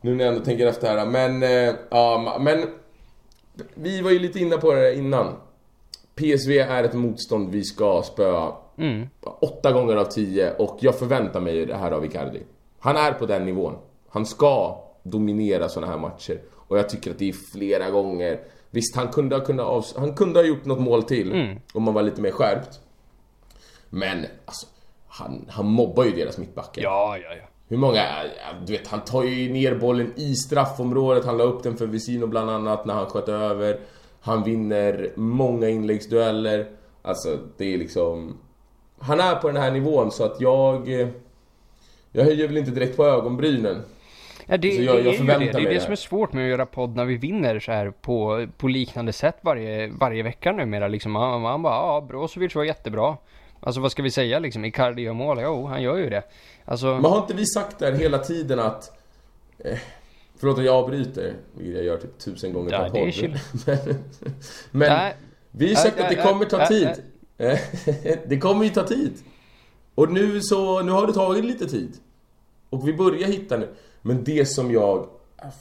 Nu 0.00 0.14
när 0.14 0.24
jag 0.24 0.32
ändå 0.34 0.44
tänker 0.44 0.66
efter 0.66 0.96
här. 0.98 1.06
Men, 1.06 1.42
eh, 1.42 1.74
ja, 1.90 2.36
men... 2.40 2.64
Vi 3.74 4.00
var 4.00 4.10
ju 4.10 4.18
lite 4.18 4.38
inne 4.40 4.56
på 4.56 4.72
det 4.72 4.94
innan. 4.94 5.32
PSV 6.14 6.58
är 6.58 6.84
ett 6.84 6.94
motstånd 6.94 7.50
vi 7.50 7.64
ska 7.64 8.02
spöa 8.02 8.52
Mm. 8.78 9.06
åtta 9.40 9.72
gånger 9.72 9.96
av 9.96 10.04
tio 10.04 10.54
och 10.54 10.78
jag 10.80 10.98
förväntar 10.98 11.40
mig 11.40 11.66
det 11.66 11.76
här 11.76 11.90
av 11.90 12.04
Icardi. 12.04 12.42
Han 12.78 12.96
är 12.96 13.12
på 13.12 13.26
den 13.26 13.44
nivån. 13.44 13.76
Han 14.08 14.26
ska 14.26 14.82
dominera 15.02 15.68
såna 15.68 15.86
här 15.86 15.98
matcher. 15.98 16.40
Och 16.54 16.78
jag 16.78 16.88
tycker 16.88 17.10
att 17.10 17.18
det 17.18 17.28
är 17.28 17.34
flera 17.52 17.90
gånger. 17.90 18.40
Visst, 18.70 18.96
han 18.96 19.08
kunde 19.08 19.36
ha, 19.36 19.44
kunnat 19.44 19.66
avs- 19.66 19.98
han 19.98 20.14
kunde 20.14 20.38
ha 20.38 20.46
gjort 20.46 20.64
något 20.64 20.80
mål 20.80 21.02
till 21.02 21.32
Mm. 21.32 21.58
om 21.74 21.82
man 21.82 21.94
var 21.94 22.02
lite 22.02 22.20
mer 22.20 22.30
skärpt. 22.30 22.80
Men, 23.90 24.26
alltså, 24.44 24.66
han, 25.18 25.46
han 25.50 25.66
mobbar 25.66 26.04
ju 26.04 26.10
deras 26.10 26.38
mittbackar. 26.38 26.82
Ja, 26.82 27.18
ja, 27.22 27.28
ja. 27.36 27.44
Hur 27.68 27.76
många, 27.76 28.02
du 28.66 28.72
vet 28.72 28.88
han 28.88 29.00
tar 29.04 29.22
ju 29.24 29.52
ner 29.52 29.74
bollen 29.74 30.12
i 30.16 30.34
straffområdet, 30.34 31.24
han 31.24 31.36
la 31.38 31.44
upp 31.44 31.62
den 31.62 31.76
för 31.76 31.86
Vesino 31.86 32.26
bland 32.26 32.50
annat 32.50 32.84
när 32.86 32.94
han 32.94 33.06
sköt 33.06 33.28
över. 33.28 33.78
Han 34.20 34.42
vinner 34.44 35.10
många 35.16 35.68
inläggsdueller. 35.68 36.66
Alltså 37.02 37.38
det 37.56 37.74
är 37.74 37.78
liksom... 37.78 38.38
Han 38.98 39.20
är 39.20 39.34
på 39.34 39.48
den 39.48 39.56
här 39.62 39.70
nivån 39.70 40.10
så 40.10 40.24
att 40.24 40.40
jag... 40.40 41.00
eh, 41.00 41.08
Jag 42.12 42.24
höjer 42.24 42.48
väl 42.48 42.56
inte 42.58 42.70
direkt 42.70 42.96
på 42.96 43.04
ögonbrynen. 43.06 43.82
Ja, 44.46 44.56
det, 44.56 44.70
Så 44.76 44.82
jag- 44.82 44.94
det 44.96 44.98
jag 45.00 45.06
är 45.06 45.12
ju 45.12 45.18
förväntar 45.18 45.46
det. 45.46 45.52
Det 45.52 45.58
är 45.58 45.68
det 45.68 45.74
det 45.74 45.80
som 45.80 45.92
är 45.92 45.96
svårt 45.96 46.32
med 46.32 46.44
att 46.44 46.50
göra 46.50 46.66
podd 46.66 46.96
när 46.96 47.04
vi 47.04 47.16
vinner 47.16 47.60
så 47.60 47.72
här 47.72 47.90
på, 47.90 48.46
på 48.58 48.68
liknande 48.68 49.12
sätt 49.12 49.36
varje, 49.42 49.88
varje 50.00 50.22
vecka 50.22 50.52
numera. 50.52 50.88
Liksom. 50.88 51.12
Man, 51.12 51.40
man 51.40 51.62
bara, 51.62 51.74
ja, 51.74 52.06
Brozovic 52.08 52.54
var 52.54 52.64
jättebra. 52.64 53.16
Alltså 53.66 53.80
vad 53.80 53.92
ska 53.92 54.02
vi 54.02 54.10
säga 54.10 54.38
liksom? 54.38 54.64
Icardi 54.64 55.02
gör 55.02 55.12
mål? 55.12 55.38
Jo, 55.42 55.66
han 55.66 55.82
gör 55.82 55.96
ju 55.96 56.10
det. 56.10 56.22
Alltså, 56.64 56.86
Men 56.86 57.04
har 57.04 57.18
inte 57.18 57.34
vi 57.34 57.46
sagt 57.46 57.78
där 57.78 57.92
hela 57.92 58.18
tiden 58.18 58.60
att... 58.60 58.98
Eh, 59.58 59.78
förlåt 60.36 60.58
att 60.58 60.64
jag 60.64 60.74
avbryter, 60.74 61.34
vilket 61.52 61.76
jag 61.76 61.84
gör 61.84 61.96
typ 61.96 62.18
tusen 62.18 62.52
gånger 62.52 62.72
Ja, 62.72 62.78
per 62.78 62.90
podd. 62.90 63.14
chill. 63.14 63.38
men 63.66 63.78
men 64.70 64.88
nej, 64.88 65.16
vi 65.50 65.68
har 65.68 65.82
sagt 65.82 65.96
Nej, 65.96 66.04
att 66.04 66.10
det 66.10 66.16
nej, 66.16 66.32
kommer 66.32 66.44
ta 66.44 66.66
tid. 66.66 66.88
det 68.28 68.38
kommer 68.40 68.64
ju 68.64 68.70
ta 68.70 68.82
tid. 68.86 69.12
Och 69.94 70.12
nu 70.12 70.40
så, 70.40 70.82
nu 70.82 70.92
har 70.92 71.06
det 71.06 71.12
tagit 71.12 71.44
lite 71.44 71.66
tid. 71.66 71.92
Och 72.70 72.88
vi 72.88 72.92
börjar 72.94 73.28
hitta 73.28 73.56
nu. 73.56 73.68
Men 74.02 74.24
det 74.24 74.46
som 74.46 74.70
jag 74.72 75.08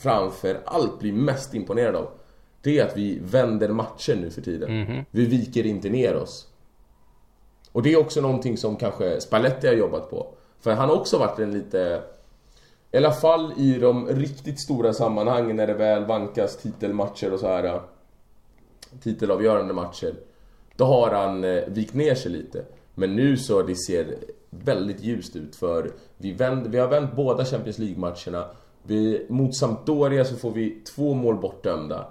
framför 0.01 0.59
allt 0.65 0.99
blir 0.99 1.13
mest 1.13 1.53
imponerad 1.53 1.95
av. 1.95 2.09
Det 2.61 2.79
är 2.79 2.85
att 2.85 2.97
vi 2.97 3.19
vänder 3.23 3.69
matcher 3.69 4.15
nu 4.21 4.29
för 4.29 4.41
tiden. 4.41 4.81
Mhm. 4.81 5.05
Vi 5.11 5.25
viker 5.25 5.65
inte 5.65 5.89
ner 5.89 6.15
oss. 6.15 6.47
Och 7.73 7.83
det 7.83 7.93
är 7.93 7.99
också 7.99 8.21
någonting 8.21 8.57
som 8.57 8.75
kanske 8.75 9.21
Spalletti 9.21 9.67
har 9.67 9.73
jobbat 9.73 10.09
på. 10.09 10.27
För 10.59 10.71
han 10.71 10.89
har 10.89 10.95
också 10.95 11.17
varit 11.17 11.39
en 11.39 11.51
lite... 11.51 12.01
I 12.91 12.97
alla 12.97 13.11
fall 13.11 13.53
i 13.57 13.79
de 13.79 14.07
riktigt 14.07 14.61
stora 14.61 14.93
sammanhangen 14.93 15.55
när 15.55 15.67
det 15.67 15.73
väl 15.73 16.05
vankas 16.05 16.57
titelmatcher 16.57 17.33
och 17.33 17.39
så 17.39 17.47
här. 17.47 17.81
Titelavgörande 19.03 19.73
matcher. 19.73 20.13
Då 20.75 20.85
har 20.85 21.11
han 21.11 21.43
eh, 21.43 21.63
vikt 21.67 21.93
ner 21.93 22.15
sig 22.15 22.31
lite. 22.31 22.65
Men 22.95 23.15
nu 23.15 23.37
så 23.37 23.61
det 23.61 23.75
ser 23.75 24.17
väldigt 24.49 25.01
ljust 25.01 25.35
ut 25.35 25.55
för 25.55 25.91
vi, 26.17 26.31
vänd, 26.31 26.67
vi 26.67 26.77
har 26.77 26.87
vänt 26.87 27.15
båda 27.15 27.45
Champions 27.45 27.77
League-matcherna. 27.77 28.45
Vi, 28.83 29.25
mot 29.29 29.55
Sampdoria 29.55 30.25
så 30.25 30.35
får 30.35 30.51
vi 30.51 30.81
två 30.95 31.13
mål 31.13 31.35
bortdömda. 31.35 32.05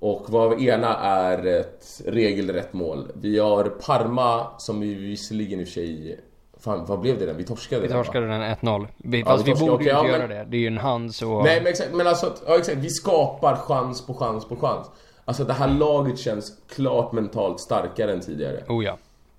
Och 0.00 0.24
vad 0.28 0.62
ena 0.62 0.96
är 0.96 1.46
ett 1.46 2.02
regelrätt 2.06 2.72
mål. 2.72 3.12
Vi 3.14 3.38
har 3.38 3.64
Parma 3.64 4.46
som 4.58 4.80
vi 4.80 4.94
visserligen 4.94 5.60
i 5.60 5.64
och 5.64 5.68
för 5.68 5.72
sig... 5.74 6.20
Fan, 6.58 6.86
vad 6.86 7.00
blev 7.00 7.18
det 7.18 7.26
den? 7.26 7.36
Vi 7.36 7.44
torskade 7.44 7.82
vi 7.82 7.88
den, 7.88 7.96
va? 7.96 8.04
torskade 8.04 8.26
den 8.26 8.42
1-0. 8.42 8.86
Vi, 8.96 9.20
Ja, 9.20 9.26
fast 9.26 9.48
vi 9.48 9.52
vi, 9.52 9.58
borde 9.60 9.70
ju 9.70 9.74
okej, 9.74 9.86
inte 9.86 10.08
ja, 10.08 10.08
göra 10.08 10.28
men- 10.28 10.36
det. 10.36 10.44
Det 10.50 10.56
är 10.56 10.60
ju 10.60 10.66
en 10.66 10.78
hands 10.78 11.22
och... 11.22 11.44
Nej 11.44 11.60
men 11.60 11.66
exakt, 11.66 11.92
men 11.94 12.06
alltså, 12.06 12.34
ja, 12.46 12.58
exakt, 12.58 12.78
vi 12.78 12.90
skapar 12.90 13.56
chans 13.56 14.06
på 14.06 14.14
chans 14.14 14.44
på 14.44 14.56
chans. 14.56 14.90
Alltså 15.24 15.44
det 15.44 15.52
här 15.52 15.68
laget 15.68 16.18
känns 16.18 16.52
klart 16.68 17.12
mentalt 17.12 17.60
starkare 17.60 18.12
än 18.12 18.20
tidigare. 18.20 18.62
Oh 18.68 18.84
ja. 18.84 18.98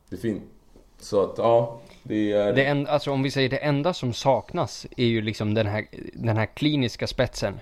Det 0.10 0.16
är 0.16 0.20
fint. 0.20 0.44
Så 1.00 1.24
att 1.24 1.34
ja, 1.38 1.80
det 2.04 2.32
är... 2.32 2.54
Det 2.54 2.66
en, 2.66 2.88
alltså 2.88 3.12
om 3.12 3.24
vi 3.24 3.32
säger 3.32 3.50
det 3.50 3.58
enda 3.58 3.94
som 3.94 4.14
saknas 4.14 4.88
är 4.98 5.06
ju 5.06 5.22
liksom 5.22 5.54
den 5.54 5.68
här, 5.68 5.86
den 6.14 6.38
här 6.38 6.46
kliniska 6.46 7.08
spetsen. 7.08 7.60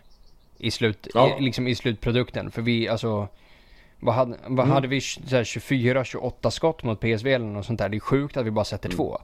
I, 0.58 0.72
slut, 0.72 1.08
Ja. 1.14 1.38
i, 1.38 1.42
liksom 1.42 1.68
i 1.68 1.76
slutprodukten. 1.76 2.52
För 2.52 2.62
vi, 2.62 2.88
alltså. 2.88 3.28
Vad 4.00 4.16
hade, 4.16 4.38
vad 4.48 4.60
Mm. 4.60 4.70
hade 4.72 4.88
vi? 4.88 5.02
Så 5.02 5.20
här 5.36 5.44
24-28 5.44 6.50
skott 6.50 6.84
mot 6.84 7.00
PSV 7.00 7.34
eller 7.34 7.46
något 7.46 7.66
sånt 7.66 7.80
där. 7.80 7.90
Det 7.90 7.98
är 7.98 8.00
sjukt 8.00 8.38
att 8.38 8.46
vi 8.46 8.52
bara 8.52 8.66
sätter 8.66 8.88
Mm. 8.90 8.98
två. 8.98 9.22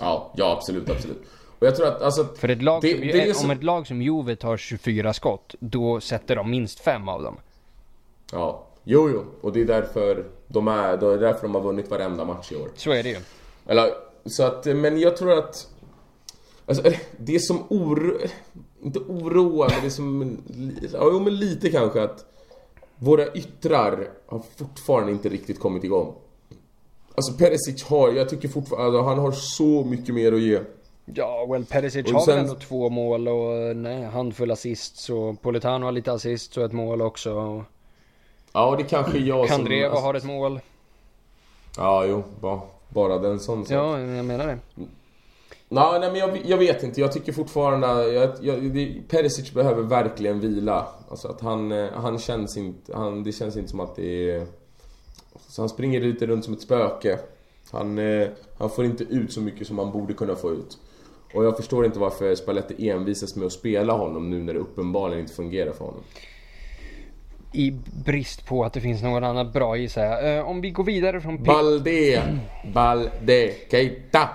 Ja, 0.00 0.32
ja 0.36 0.52
absolut, 0.56 0.90
absolut. 0.90 1.22
Och 1.58 1.66
jag 1.66 1.76
tror 1.76 1.86
att 1.88 2.02
alltså... 2.02 2.24
För 2.38 2.48
ett 2.48 2.62
lag 2.62 2.82
Det- 2.82 2.90
som, 2.92 3.00
det 3.00 3.28
är 3.28 3.44
om 3.44 3.50
ett 3.50 3.62
lag 3.62 3.86
som 3.86 4.02
Juve 4.02 4.36
tar 4.36 4.56
24 4.56 5.12
skott, 5.12 5.54
då 5.60 6.00
sätter 6.00 6.36
de 6.36 6.50
minst 6.50 6.80
fem 6.80 7.08
av 7.08 7.22
dem. 7.22 7.36
Ja, 8.32 8.66
jo 8.84 9.10
jo. 9.10 9.24
Och 9.40 9.52
det 9.52 9.60
är 9.60 9.64
därför 9.64 10.24
de 10.48 10.68
är... 10.68 10.96
Det 10.96 11.06
är 11.06 11.18
därför 11.18 11.42
de 11.42 11.54
har 11.54 11.62
vunnit 11.62 11.90
varenda 11.90 12.24
match 12.24 12.52
i 12.52 12.56
år. 12.56 12.68
Så 12.74 12.90
är 12.92 13.02
det 13.02 13.08
ju. 13.08 13.16
Eller, 13.66 13.90
så 14.24 14.42
att, 14.42 14.64
men 14.66 14.98
jag 15.00 15.16
tror 15.16 15.38
att... 15.38 15.68
Alltså, 16.66 16.90
det 17.18 17.38
som 17.40 17.64
oro... 17.68 18.18
Inte 18.82 18.98
oroar, 18.98 19.68
men 19.70 19.84
det 19.84 19.90
som... 19.90 20.38
Ja, 20.92 21.08
jo, 21.12 21.20
men 21.20 21.36
lite 21.36 21.70
kanske 21.70 22.02
att... 22.02 22.24
Våra 22.96 23.32
yttrar 23.32 24.08
har 24.26 24.42
fortfarande 24.56 25.12
inte 25.12 25.28
riktigt 25.28 25.60
kommit 25.60 25.84
igång. 25.84 26.14
Alltså 27.14 27.32
Perisic 27.32 27.84
har, 27.84 28.12
jag 28.12 28.28
tycker 28.28 28.48
fortfarande, 28.48 28.86
alltså, 28.98 29.02
han 29.08 29.18
har 29.18 29.32
så 29.32 29.84
mycket 29.84 30.14
mer 30.14 30.32
att 30.32 30.40
ge. 30.40 30.60
Ja, 31.04 31.46
well 31.50 31.64
Perisic 31.64 32.06
Och 32.06 32.12
har 32.12 32.20
sen- 32.20 32.34
väl 32.36 32.44
ändå 32.44 32.54
två 32.60 32.88
mål 32.90 33.28
och 33.28 33.76
nej, 33.76 34.02
handfull 34.04 34.50
assist. 34.50 34.96
Så 34.96 35.36
Politano 35.42 35.84
har 35.86 35.92
lite 35.92 36.12
assist 36.12 36.56
och 36.56 36.64
ett 36.64 36.72
mål 36.72 37.02
också. 37.02 37.32
Och 37.34 37.62
Ja, 38.52 38.74
det 38.78 38.84
kanske 38.84 39.18
är 39.18 39.22
jag 39.22 39.48
som... 39.48 39.56
Kandreva 39.56 40.00
har 40.00 40.14
ett 40.14 40.24
mål. 40.24 40.60
Ja, 41.76 42.04
jo. 42.06 42.22
Bara, 42.40 42.60
bara 42.88 43.18
den 43.18 43.40
sån 43.40 43.64
sak. 43.64 43.72
Ja, 43.76 44.00
jag 44.00 44.24
menar 44.24 44.46
det. 44.46 44.58
Nej, 45.72 46.00
nej 46.00 46.10
men 46.10 46.20
jag, 46.20 46.38
jag 46.46 46.58
vet 46.58 46.82
inte. 46.82 47.00
Jag 47.00 47.12
tycker 47.12 47.32
fortfarande... 47.32 48.12
Jag, 48.12 48.30
jag, 48.40 49.02
Perisic 49.08 49.52
behöver 49.52 49.82
verkligen 49.82 50.40
vila. 50.40 50.86
Alltså 51.08 51.28
att 51.28 51.40
han, 51.40 51.72
eh, 51.72 51.92
han 51.94 52.18
känns 52.18 52.56
inte... 52.56 52.96
Han, 52.96 53.24
det 53.24 53.32
känns 53.32 53.56
inte 53.56 53.70
som 53.70 53.80
att 53.80 53.96
det 53.96 54.30
är... 54.30 54.46
Så 55.48 55.62
han 55.62 55.68
springer 55.68 56.00
lite 56.00 56.26
runt 56.26 56.44
som 56.44 56.54
ett 56.54 56.60
spöke. 56.60 57.18
Han, 57.70 57.98
eh, 57.98 58.28
han 58.58 58.70
får 58.70 58.84
inte 58.84 59.04
ut 59.04 59.32
så 59.32 59.40
mycket 59.40 59.66
som 59.66 59.78
han 59.78 59.92
borde 59.92 60.14
kunna 60.14 60.34
få 60.34 60.50
ut. 60.52 60.78
Och 61.34 61.44
jag 61.44 61.56
förstår 61.56 61.84
inte 61.84 61.98
varför 61.98 62.34
Spalletti 62.34 62.88
envisas 62.88 63.36
med 63.36 63.46
att 63.46 63.52
spela 63.52 63.92
honom 63.92 64.30
nu 64.30 64.42
när 64.42 64.54
det 64.54 64.60
uppenbarligen 64.60 65.20
inte 65.20 65.34
fungerar 65.34 65.72
för 65.72 65.84
honom. 65.84 66.02
I 67.52 67.70
brist 68.04 68.46
på 68.46 68.64
att 68.64 68.72
det 68.72 68.80
finns 68.80 69.02
något 69.02 69.22
annat 69.22 69.52
bra 69.52 69.76
gissar 69.76 70.04
jag. 70.04 70.36
Eh, 70.36 70.48
om 70.48 70.60
vi 70.60 70.70
går 70.70 70.84
vidare 70.84 71.20
från 71.20 71.42
Balde! 71.42 72.22
Balde 72.74 73.54
Keita! 73.70 74.28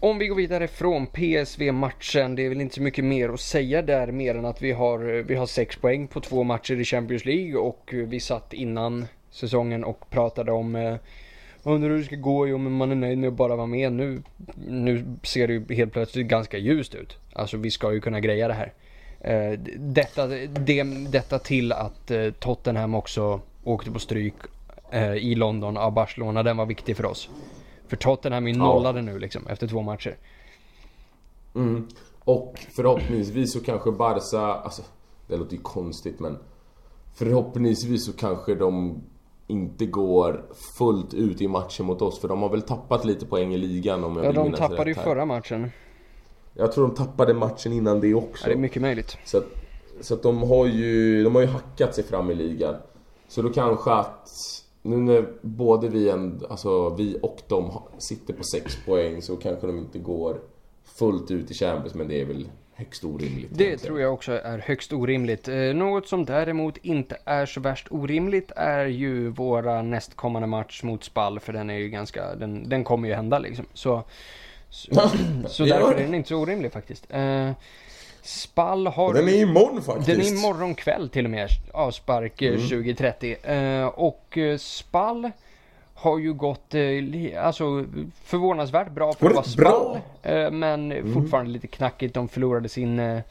Om 0.00 0.18
vi 0.18 0.26
går 0.26 0.36
vidare 0.36 0.68
från 0.68 1.06
PSV-matchen, 1.06 2.34
det 2.34 2.44
är 2.44 2.48
väl 2.48 2.60
inte 2.60 2.74
så 2.74 2.82
mycket 2.82 3.04
mer 3.04 3.28
att 3.28 3.40
säga 3.40 3.82
där 3.82 4.06
mer 4.06 4.34
än 4.34 4.44
att 4.44 4.62
vi 4.62 4.72
har, 4.72 4.98
vi 5.22 5.34
har 5.34 5.46
sex 5.46 5.76
poäng 5.76 6.08
på 6.08 6.20
två 6.20 6.44
matcher 6.44 6.80
i 6.80 6.84
Champions 6.84 7.24
League 7.24 7.56
och 7.56 7.90
vi 7.92 8.20
satt 8.20 8.52
innan 8.52 9.06
säsongen 9.30 9.84
och 9.84 10.10
pratade 10.10 10.52
om 10.52 10.76
eh, 10.76 10.96
Undrar 11.62 11.90
hur 11.90 11.98
det 11.98 12.04
ska 12.04 12.16
gå, 12.16 12.48
jo 12.48 12.58
men 12.58 12.72
man 12.72 12.90
är 12.90 12.94
nöjd 12.94 13.18
med 13.18 13.28
att 13.28 13.34
bara 13.34 13.56
vara 13.56 13.66
med. 13.66 13.92
Nu, 13.92 14.22
nu 14.68 15.04
ser 15.22 15.46
det 15.46 15.52
ju 15.52 15.74
helt 15.74 15.92
plötsligt 15.92 16.26
ganska 16.26 16.58
ljust 16.58 16.94
ut. 16.94 17.16
Alltså 17.32 17.56
vi 17.56 17.70
ska 17.70 17.92
ju 17.92 18.00
kunna 18.00 18.20
greja 18.20 18.48
det 18.48 18.54
här. 18.54 18.72
Eh, 19.20 19.58
detta, 19.76 20.26
det, 20.26 20.82
detta 21.08 21.38
till 21.38 21.72
att 21.72 22.10
eh, 22.10 22.30
Tottenham 22.30 22.94
också 22.94 23.40
åkte 23.64 23.90
på 23.90 23.98
stryk 23.98 24.34
eh, 24.90 25.14
i 25.14 25.34
London 25.34 25.76
av 25.76 25.92
Barcelona, 25.92 26.42
den 26.42 26.56
var 26.56 26.66
viktig 26.66 26.96
för 26.96 27.06
oss. 27.06 27.30
För 27.88 27.96
Tottenham 27.96 28.46
är 28.46 28.50
ju 28.50 28.56
Ja. 28.58 28.64
nollade 28.64 29.02
nu 29.02 29.18
liksom 29.18 29.46
efter 29.46 29.66
två 29.66 29.82
matcher. 29.82 30.16
Mm. 31.54 31.88
Och 32.24 32.66
förhoppningsvis 32.76 33.52
så 33.52 33.60
kanske 33.60 33.90
Barca, 33.90 34.40
alltså 34.40 34.82
det 35.26 35.36
låter 35.36 35.52
ju 35.56 35.62
konstigt 35.62 36.20
men 36.20 36.38
Förhoppningsvis 37.18 38.06
så 38.06 38.12
kanske 38.12 38.54
de 38.54 39.02
inte 39.46 39.86
går 39.86 40.44
fullt 40.78 41.14
ut 41.14 41.40
i 41.40 41.48
matchen 41.48 41.86
mot 41.86 42.02
oss 42.02 42.20
för 42.20 42.28
de 42.28 42.42
har 42.42 42.48
väl 42.48 42.62
tappat 42.62 43.04
lite 43.04 43.26
poäng 43.26 43.54
i 43.54 43.58
ligan 43.58 44.04
om 44.04 44.16
jag 44.16 44.26
Ja, 44.26 44.32
de 44.32 44.52
tappade 44.52 44.90
ju 44.90 44.94
förra 44.94 45.24
matchen. 45.24 45.70
Jag 46.54 46.72
tror 46.72 46.86
de 46.86 46.96
tappade 46.96 47.34
matchen 47.34 47.72
innan 47.72 48.00
det 48.00 48.14
också. 48.14 48.44
Ja, 48.44 48.48
det 48.48 48.54
är 48.54 48.58
mycket 48.58 48.82
möjligt. 48.82 49.18
Så 49.24 49.38
att, 49.38 49.44
så 50.00 50.14
att 50.14 50.22
de 50.22 50.42
har 50.42 50.66
ju, 50.66 51.24
de 51.24 51.34
har 51.34 51.42
ju 51.42 51.48
hackat 51.48 51.94
sig 51.94 52.04
fram 52.04 52.30
i 52.30 52.34
ligan. 52.34 52.74
Så 53.28 53.42
då 53.42 53.48
kanske 53.48 53.92
att 53.92 54.28
nu 54.82 54.96
när 54.96 55.28
både 55.42 55.88
vi, 55.88 56.10
en, 56.10 56.42
alltså 56.50 56.90
vi 56.90 57.18
och 57.22 57.42
de 57.48 57.82
sitter 57.98 58.34
på 58.34 58.42
6 58.42 58.78
poäng 58.86 59.22
så 59.22 59.36
kanske 59.36 59.66
de 59.66 59.78
inte 59.78 59.98
går 59.98 60.40
fullt 60.84 61.30
ut 61.30 61.50
i 61.50 61.54
Champions 61.54 61.94
men 61.94 62.08
det 62.08 62.20
är 62.20 62.24
väl 62.24 62.48
högst 62.78 63.04
orimligt. 63.04 63.48
Det 63.50 63.76
tror 63.76 64.00
jag 64.00 64.14
också 64.14 64.32
är 64.32 64.58
högst 64.58 64.92
orimligt. 64.92 65.48
Eh, 65.48 65.56
något 65.56 66.08
som 66.08 66.24
däremot 66.24 66.76
inte 66.76 67.18
är 67.24 67.46
så 67.46 67.60
värst 67.60 67.86
orimligt 67.90 68.52
är 68.56 68.86
ju 68.86 69.28
våra 69.28 69.82
nästkommande 69.82 70.48
match 70.48 70.82
mot 70.82 71.04
Spall 71.04 71.40
för 71.40 71.52
den 71.52 71.70
är 71.70 71.78
ju 71.78 71.88
ganska, 71.88 72.34
den, 72.34 72.68
den 72.68 72.84
kommer 72.84 73.08
ju 73.08 73.14
hända 73.14 73.38
liksom. 73.38 73.66
Så, 73.74 74.04
så, 74.70 74.94
så 75.48 75.64
därför 75.64 75.94
är 75.94 76.02
den 76.04 76.14
inte 76.14 76.28
så 76.28 76.36
orimlig 76.36 76.72
faktiskt. 76.72 77.06
Spall 78.28 78.86
har... 78.86 79.14
Den 79.14 79.28
är 79.28 79.32
imorgon 79.32 79.82
faktiskt. 79.82 80.06
Den 80.06 80.20
är 80.20 80.38
imorgon 80.38 80.74
kväll 80.74 81.08
till 81.08 81.24
och 81.24 81.30
med, 81.30 81.48
avspark 81.72 82.42
eh, 82.42 82.52
2030. 82.52 83.36
Eh, 83.42 83.86
och 83.86 84.38
eh, 84.38 84.58
Spall 84.58 85.30
har 85.94 86.18
ju 86.18 86.32
gått 86.32 86.74
eh, 86.74 87.44
alltså, 87.46 87.84
förvånansvärt 88.24 88.90
bra 88.90 89.12
för 89.12 89.26
att 89.26 89.34
vara. 89.34 89.44
Spall. 89.44 89.98
Eh, 90.22 90.50
men 90.50 91.12
fortfarande 91.14 91.50
lite 91.50 91.66
knackigt. 91.66 92.14
De 92.14 92.28
förlorade 92.28 92.68
sin 92.68 93.22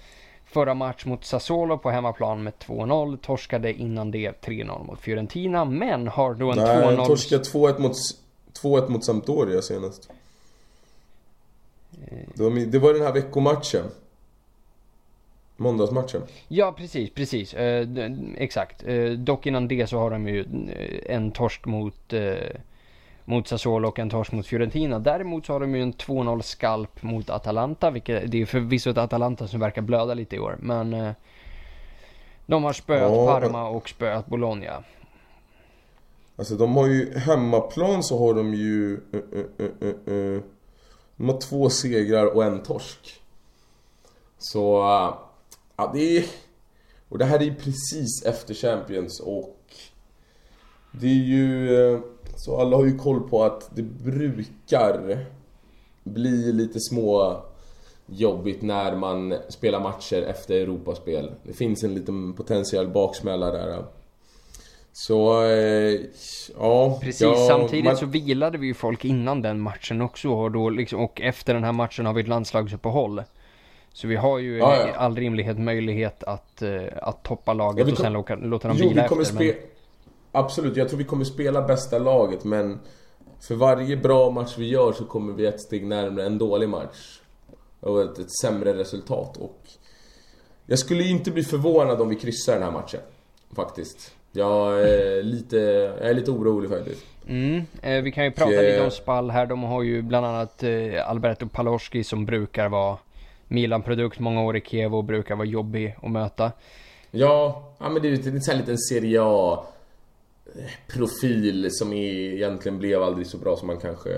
förra 0.46 0.74
match 0.74 1.06
mot 1.06 1.26
Sassuolo 1.26 1.78
på 1.78 1.90
hemmaplan 1.90 2.44
med 2.44 2.54
2-0. 2.54 3.18
Torskade 3.18 3.74
innan 3.74 4.12
det 4.12 4.46
3-0 4.46 4.86
mot 4.86 5.00
Fiorentina. 5.00 5.66
Men 5.66 6.08
har 6.08 6.34
då 6.34 6.52
en 6.52 6.58
Nej, 6.58 6.98
2-0. 6.98 7.06
torskade 7.06 7.44
2-1 7.44 7.80
mot, 7.80 7.96
2-1 8.62 8.90
mot 8.90 9.06
Sampdoria 9.06 9.62
senast. 9.62 10.10
Det 12.68 12.80
var 12.80 12.94
den 12.94 13.02
här 13.04 13.14
veckomatchen. 13.14 13.84
Måndagsmatchen. 15.58 16.22
Ja, 16.48 16.72
precis, 16.78 17.14
precis. 17.14 17.54
Eh, 17.54 17.88
exakt. 18.38 18.84
Eh, 18.88 19.10
dock 19.10 19.46
innan 19.46 19.68
det 19.68 19.88
så 19.88 19.98
har 19.98 20.12
de 20.12 20.28
ju 20.28 20.40
eh, 20.40 21.16
en 21.16 21.32
torsk 21.32 21.66
mot, 21.66 22.14
eh, 22.14 22.36
mot 23.26 23.48
Sassuolo 23.48 23.88
och 23.88 24.00
en 24.00 24.10
torsk 24.10 24.32
mot 24.32 24.48
Fiorentina. 24.48 25.00
Däremot 25.00 25.46
så 25.46 25.54
har 25.54 25.60
de 25.60 25.76
ju 25.76 25.82
en 25.82 25.94
2-0 25.94 26.42
skalp 26.42 27.04
mot 27.04 27.30
Atalanta, 27.30 27.92
vilket 27.92 28.32
det 28.32 28.42
är 28.42 28.46
förvisso 28.46 28.90
ett 28.90 28.98
Atalanta 28.98 29.48
som 29.48 29.60
verkar 29.60 29.82
blöda 29.82 30.14
lite 30.14 30.36
i 30.36 30.40
år. 30.40 30.58
Men 30.60 30.94
eh, 30.94 31.12
de 32.46 32.64
har 32.64 32.74
spöat 32.74 33.12
Ja. 33.12 33.26
Parma 33.26 33.70
och 33.70 33.90
spöat 33.90 34.28
Bologna. 34.28 34.84
Alltså 36.36 36.56
de 36.56 36.76
har 36.76 36.88
ju, 36.88 37.18
hemmaplan 37.18 38.04
så 38.04 38.20
har 38.20 38.34
de 38.34 38.54
ju... 38.54 39.00
Uh, 39.14 39.20
uh, 39.34 39.46
uh, 39.60 39.72
uh, 39.82 40.14
uh. 40.14 40.42
De 41.16 41.30
har 41.30 41.42
två 41.42 41.70
segrar 41.70 42.36
och 42.36 42.44
en 42.44 42.64
torsk. 42.64 43.22
Så... 44.38 44.84
Ja, 45.78 45.92
det 45.94 46.18
är... 46.18 46.26
Och 47.10 47.18
det 47.18 47.26
här 47.26 47.40
är 47.40 47.44
ju 47.44 47.56
precis 47.56 48.24
efter 48.26 48.54
Champions 48.54 49.20
och... 49.20 49.56
Det 50.92 51.08
är 51.08 51.24
ju... 51.24 51.70
uh, 51.70 52.00
Så 52.36 52.58
alla 52.62 52.78
har 52.78 52.86
ju 52.86 52.98
koll 52.98 53.30
på 53.30 53.44
att 53.44 53.70
det 53.76 53.82
brukar 53.84 55.26
bli 56.04 56.54
lite 56.54 56.80
små 56.80 57.42
jobbigt 58.06 58.62
när 58.62 58.96
man 58.96 59.34
spelar 59.50 59.80
matcher 59.80 60.22
efter 60.22 60.56
Europaspel. 60.56 61.32
Det 61.44 61.54
finns 61.54 61.84
en 61.84 61.94
liten 61.94 62.34
potentiell 62.34 62.88
baksmälla 62.88 63.52
där. 63.52 63.86
Så, 64.94 65.44
eh, 65.44 66.00
ja. 66.60 67.00
Precis, 67.02 67.22
ja, 67.22 67.46
samtidigt 67.50 67.86
man- 67.86 67.98
så 67.98 68.06
vilade 68.06 68.58
vi 68.58 68.68
ju 68.68 68.74
folk 68.74 69.06
innan 69.06 69.42
den 69.42 69.60
matchen 69.60 70.02
också 70.02 70.30
och, 70.30 70.52
då 70.52 70.70
liksom, 70.70 71.00
och 71.00 71.22
efter 71.22 71.54
den 71.54 71.64
här 71.64 71.72
matchen 71.72 72.06
har 72.06 72.14
vi 72.14 72.22
ett 72.22 72.28
landslagsuppehåll. 72.28 73.24
Så 73.98 74.08
vi 74.08 74.16
har 74.16 74.40
ju 74.40 74.58
Ja, 74.58 74.76
ja. 74.76 74.88
i 74.88 74.92
all 74.92 75.16
rimlighet 75.16 75.60
möjlighet 75.60 76.24
att, 76.24 76.62
eh, 76.62 76.82
att 77.02 77.24
toppa 77.24 77.54
laget 77.54 77.88
vi 77.88 77.92
och 77.92 77.96
kom- 77.96 78.04
sen 78.04 78.14
låta, 78.14 78.36
låta 78.36 78.68
dem 78.68 78.78
Jo, 78.80 78.90
vila 78.90 79.02
vi 79.04 79.08
kommer 79.08 79.22
efter. 79.22 79.36
spe... 79.36 79.56
Absolut, 80.32 80.78
jag 80.78 80.90
tror 80.90 80.98
vi 80.98 81.04
kommer 81.04 81.26
spela 81.26 81.62
bästa 81.62 82.00
laget 82.00 82.44
men 82.44 82.80
för 83.48 83.56
varje 83.56 83.98
bra 83.98 84.30
match 84.32 84.56
vi 84.58 84.68
gör 84.70 84.92
så 84.94 85.06
kommer 85.06 85.34
vi 85.34 85.46
ett 85.46 85.62
steg 85.62 85.86
närmare 85.86 86.26
en 86.26 86.38
dålig 86.38 86.70
match. 86.70 87.20
Och 87.80 88.02
ett, 88.02 88.20
ett 88.20 88.32
sämre 88.42 88.74
resultat 88.74 89.38
och 89.38 89.62
jag 90.66 90.80
skulle 90.80 91.04
inte 91.04 91.32
bli 91.32 91.44
förvånad 91.44 92.02
om 92.02 92.10
vi 92.10 92.16
kryssar 92.16 92.54
den 92.54 92.64
här 92.64 92.72
matchen. 92.72 93.00
Faktiskt. 93.56 94.12
Jag 94.32 94.82
är 94.90 95.24
lite, 95.34 95.58
jag 96.00 96.10
är 96.10 96.14
lite 96.14 96.32
orolig 96.32 96.70
faktiskt. 96.70 97.06
Mm, 97.28 97.62
eh, 97.82 98.02
vi 98.04 98.12
kan 98.12 98.24
ju 98.26 98.32
prata 98.32 98.52
lite 98.52 98.84
om 98.84 98.92
Spall 98.92 99.30
här. 99.32 99.46
De 99.46 99.64
har 99.64 99.84
ju 99.84 100.02
bland 100.02 100.26
annat 100.26 100.64
eh, 100.64 101.10
Alberto 101.10 101.48
Paloschi 101.48 102.04
som 102.04 102.26
brukar 102.26 102.70
vara 102.70 102.98
Milan-produkt, 103.48 104.20
många 104.20 104.42
år 104.44 104.58
i 104.58 104.62
Kiev 104.62 104.96
och 104.96 105.04
brukar 105.04 105.36
vara 105.36 105.48
jobbig 105.48 105.96
att 106.04 106.12
möta. 106.12 106.52
Ja, 107.12 107.64
ja 107.80 107.90
men 107.90 108.02
det 108.02 108.08
är 108.08 108.10
ju 108.12 108.16
en 108.36 108.42
sån 108.42 108.52
här 108.54 108.60
liten 108.62 108.78
Serie 108.78 109.20
A 109.24 109.64
profil 110.88 111.68
som 111.72 111.94
är, 111.94 112.14
egentligen 112.34 112.78
blev 112.78 113.04
aldrig 113.04 113.28
så 113.28 113.38
bra 113.38 113.56
som 113.56 113.68
man 113.68 113.78
kanske 113.78 114.10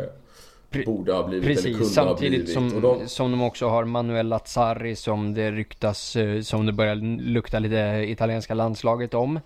Pre- 0.72 0.86
borde 0.86 1.14
ha 1.14 1.24
blivit 1.28 1.44
eller 1.46 1.56
Precis, 1.56 1.78
kunde 1.78 1.86
ha 1.86 2.08
samtidigt 2.08 2.32
blivit. 2.46 2.54
som, 2.54 2.82
de, 2.82 3.08
som 3.08 3.32
de 3.32 3.42
också 3.42 3.68
har 3.68 3.84
Manuel 3.86 4.28
Lazzari 4.28 4.96
som 4.96 5.34
det 5.34 5.52
ryktas, 5.52 6.16
eh, 6.16 6.42
som 6.42 6.66
det 6.66 6.72
börjar 6.74 6.96
lukta 7.22 7.60
lite 7.60 8.06
italienska 8.08 8.54
landslaget 8.54 9.14
om. 9.14 9.36
Eh, 9.38 9.42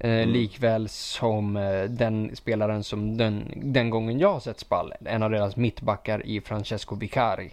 Mm. 0.00 0.28
Likväl 0.30 0.88
som 0.88 1.56
eh, 1.56 1.82
den 1.82 2.36
spelaren 2.36 2.84
som 2.84 3.16
den, 3.16 3.52
den 3.56 3.90
gången 3.90 4.18
jag 4.18 4.32
har 4.32 4.40
sett 4.40 4.60
Spall, 4.60 4.92
en 5.04 5.22
av 5.22 5.30
deras 5.30 5.56
mittbackar 5.56 6.26
i 6.26 6.40
Francesco 6.40 6.94
Vicari. 6.94 7.50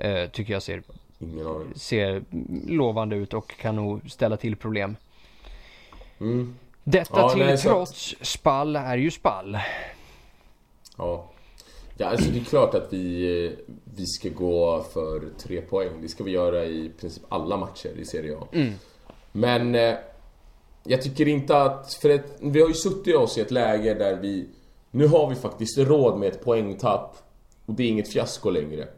Eh, 0.00 0.30
tycker 0.30 0.52
jag 0.52 0.62
ser, 0.62 0.82
ser 1.74 2.22
lovande 2.68 3.16
ut 3.16 3.34
och 3.34 3.56
kan 3.56 3.76
nog 3.76 4.10
ställa 4.10 4.36
till 4.36 4.56
problem. 4.56 4.96
Mm. 6.20 6.56
Detta 6.84 7.20
Ja, 7.20 7.30
till 7.30 7.38
nej, 7.46 7.58
så- 7.58 7.68
trots, 7.68 8.14
Spall 8.20 8.76
är 8.76 8.96
ju 8.96 9.10
Spall. 9.10 9.58
Ja. 10.96 11.26
Ja, 11.96 12.06
alltså 12.06 12.30
det 12.30 12.38
är 12.38 12.44
klart 12.44 12.74
att 12.74 12.92
vi, 12.92 13.36
eh, 13.46 13.52
vi 13.96 14.06
ska 14.06 14.28
gå 14.28 14.82
för 14.92 15.22
tre 15.38 15.60
poäng. 15.60 15.90
Det 16.02 16.08
ska 16.08 16.24
vi 16.24 16.30
göra 16.30 16.64
i 16.64 16.90
princip 17.00 17.22
alla 17.28 17.56
matcher 17.56 17.90
i 17.98 18.04
Serie 18.04 18.36
A. 18.36 18.46
Mm. 18.52 18.72
Men 19.32 19.74
eh, 19.74 19.94
jag 20.84 21.02
tycker 21.02 21.28
inte 21.28 21.62
att... 21.62 21.94
För 21.94 22.10
att 22.10 22.36
vi 22.40 22.60
har 22.60 22.68
ju 22.68 22.74
suttit 22.74 23.16
oss 23.16 23.38
i 23.38 23.40
ett 23.40 23.50
läge 23.50 23.94
där 23.94 24.16
vi... 24.16 24.48
Nu 24.90 25.06
har 25.06 25.28
vi 25.30 25.34
faktiskt 25.36 25.78
råd 25.78 26.18
med 26.18 26.28
ett 26.28 26.44
poängtapp. 26.44 27.16
Och 27.66 27.74
det 27.74 27.82
är 27.82 27.88
inget 27.88 28.12
fiasko 28.12 28.50
längre. 28.50 28.88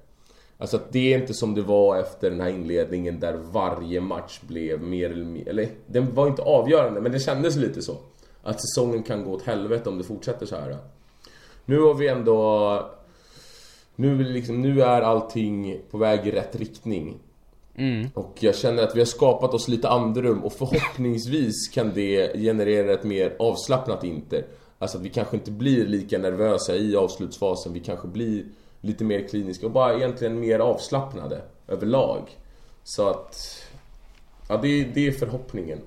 Alltså 0.62 0.76
att 0.76 0.92
det 0.92 1.14
är 1.14 1.18
inte 1.18 1.34
som 1.34 1.54
det 1.54 1.62
var 1.62 1.96
efter 1.96 2.30
den 2.30 2.40
här 2.40 2.48
inledningen 2.48 3.20
där 3.20 3.32
varje 3.52 4.00
match 4.00 4.40
blev 4.40 4.82
mer 4.82 5.10
eller 5.10 5.24
mindre... 5.24 5.50
Eller 5.50 5.68
den 5.86 6.14
var 6.14 6.26
inte 6.26 6.42
avgörande 6.42 7.00
men 7.00 7.12
det 7.12 7.20
kändes 7.20 7.56
lite 7.56 7.82
så. 7.82 7.96
Att 8.42 8.60
säsongen 8.60 9.02
kan 9.02 9.24
gå 9.24 9.32
åt 9.32 9.42
helvete 9.42 9.88
om 9.88 9.98
det 9.98 10.04
fortsätter 10.04 10.46
så 10.46 10.56
här. 10.56 10.76
Nu 11.64 11.80
har 11.80 11.94
vi 11.94 12.08
ändå... 12.08 12.90
Nu, 13.96 14.24
liksom, 14.24 14.62
nu 14.62 14.82
är 14.82 15.02
allting 15.02 15.80
på 15.90 15.98
väg 15.98 16.26
i 16.26 16.30
rätt 16.30 16.56
riktning. 16.56 17.18
Mm. 17.74 18.08
Och 18.14 18.36
jag 18.40 18.56
känner 18.56 18.82
att 18.82 18.96
vi 18.96 19.00
har 19.00 19.06
skapat 19.06 19.54
oss 19.54 19.68
lite 19.68 19.88
andrum 19.88 20.44
och 20.44 20.52
förhoppningsvis 20.52 21.68
kan 21.74 21.92
det 21.94 22.32
generera 22.38 22.92
ett 22.92 23.04
mer 23.04 23.36
avslappnat 23.38 24.04
Inter. 24.04 24.44
Alltså 24.78 24.98
att 24.98 25.04
vi 25.04 25.08
kanske 25.08 25.36
inte 25.36 25.50
blir 25.50 25.86
lika 25.86 26.18
nervösa 26.18 26.76
i 26.76 26.96
avslutsfasen, 26.96 27.72
vi 27.72 27.80
kanske 27.80 28.08
blir 28.08 28.44
lite 28.82 29.04
mer 29.04 29.28
kliniska 29.28 29.66
och 29.66 29.72
bara 29.72 29.94
egentligen 29.94 30.40
mer 30.40 30.58
avslappnade 30.58 31.40
överlag. 31.68 32.20
Så 32.84 33.08
att... 33.08 33.62
Ja, 34.48 34.56
det, 34.56 34.68
är- 34.68 34.90
det 34.94 35.06
är 35.06 35.12
förhoppningen. 35.12 35.78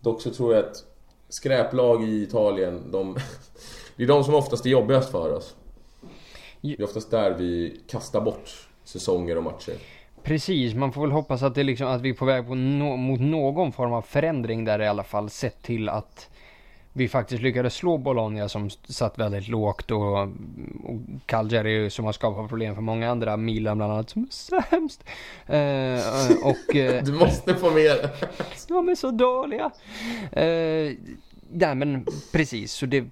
Dock 0.00 0.22
så 0.22 0.30
tror 0.30 0.54
jag 0.54 0.64
att 0.64 0.84
skräplag 1.28 2.04
i 2.04 2.22
Italien, 2.22 2.82
de... 2.92 3.16
Det 3.96 4.02
är 4.02 4.06
de 4.06 4.24
som 4.24 4.34
oftast 4.34 4.66
är 4.66 4.70
jobbigast 4.70 5.10
för 5.10 5.32
oss. 5.32 5.54
Det 6.60 6.72
är 6.80 6.84
oftast 6.84 7.10
där 7.10 7.34
vi 7.34 7.80
kastar 7.88 8.20
bort 8.20 8.68
säsonger 8.84 9.36
och 9.36 9.42
matcher. 9.42 9.74
Precis, 10.22 10.74
man 10.74 10.92
får 10.92 11.00
väl 11.00 11.10
hoppas 11.10 11.42
att, 11.42 11.54
det 11.54 11.62
liksom, 11.62 11.86
att 11.86 12.00
vi 12.00 12.10
är 12.10 12.14
på 12.14 12.24
väg 12.24 12.46
på 12.46 12.54
nå- 12.54 12.96
mot 12.96 13.20
någon 13.20 13.72
form 13.72 13.92
av 13.92 14.02
förändring 14.02 14.64
där 14.64 14.82
i 14.82 14.86
alla 14.86 15.04
fall. 15.04 15.30
Sett 15.30 15.62
till 15.62 15.88
att 15.88 16.28
vi 16.96 17.08
faktiskt 17.08 17.42
lyckades 17.42 17.74
slå 17.74 17.98
Bologna 17.98 18.48
som 18.48 18.70
satt 18.70 19.18
väldigt 19.18 19.48
lågt 19.48 19.90
och, 19.90 20.18
och 20.84 21.00
Cagliari 21.26 21.90
som 21.90 22.04
har 22.04 22.12
skapat 22.12 22.48
problem 22.48 22.74
för 22.74 22.82
många 22.82 23.10
andra. 23.10 23.36
Milan 23.36 23.78
bland 23.78 23.92
annat 23.92 24.10
som 24.10 24.22
är 24.22 24.28
sämst. 24.30 25.04
Eh, 25.46 26.48
och 26.48 26.76
eh, 26.76 27.04
Du 27.04 27.12
måste 27.12 27.54
få 27.54 27.70
med 27.70 28.10
de 28.68 28.88
är 28.88 28.94
så 28.94 29.10
dåliga. 29.10 29.70
Eh, 30.32 30.92
nej 31.50 31.74
men 31.74 32.06
precis, 32.32 32.72
så 32.72 32.86
det, 32.86 33.04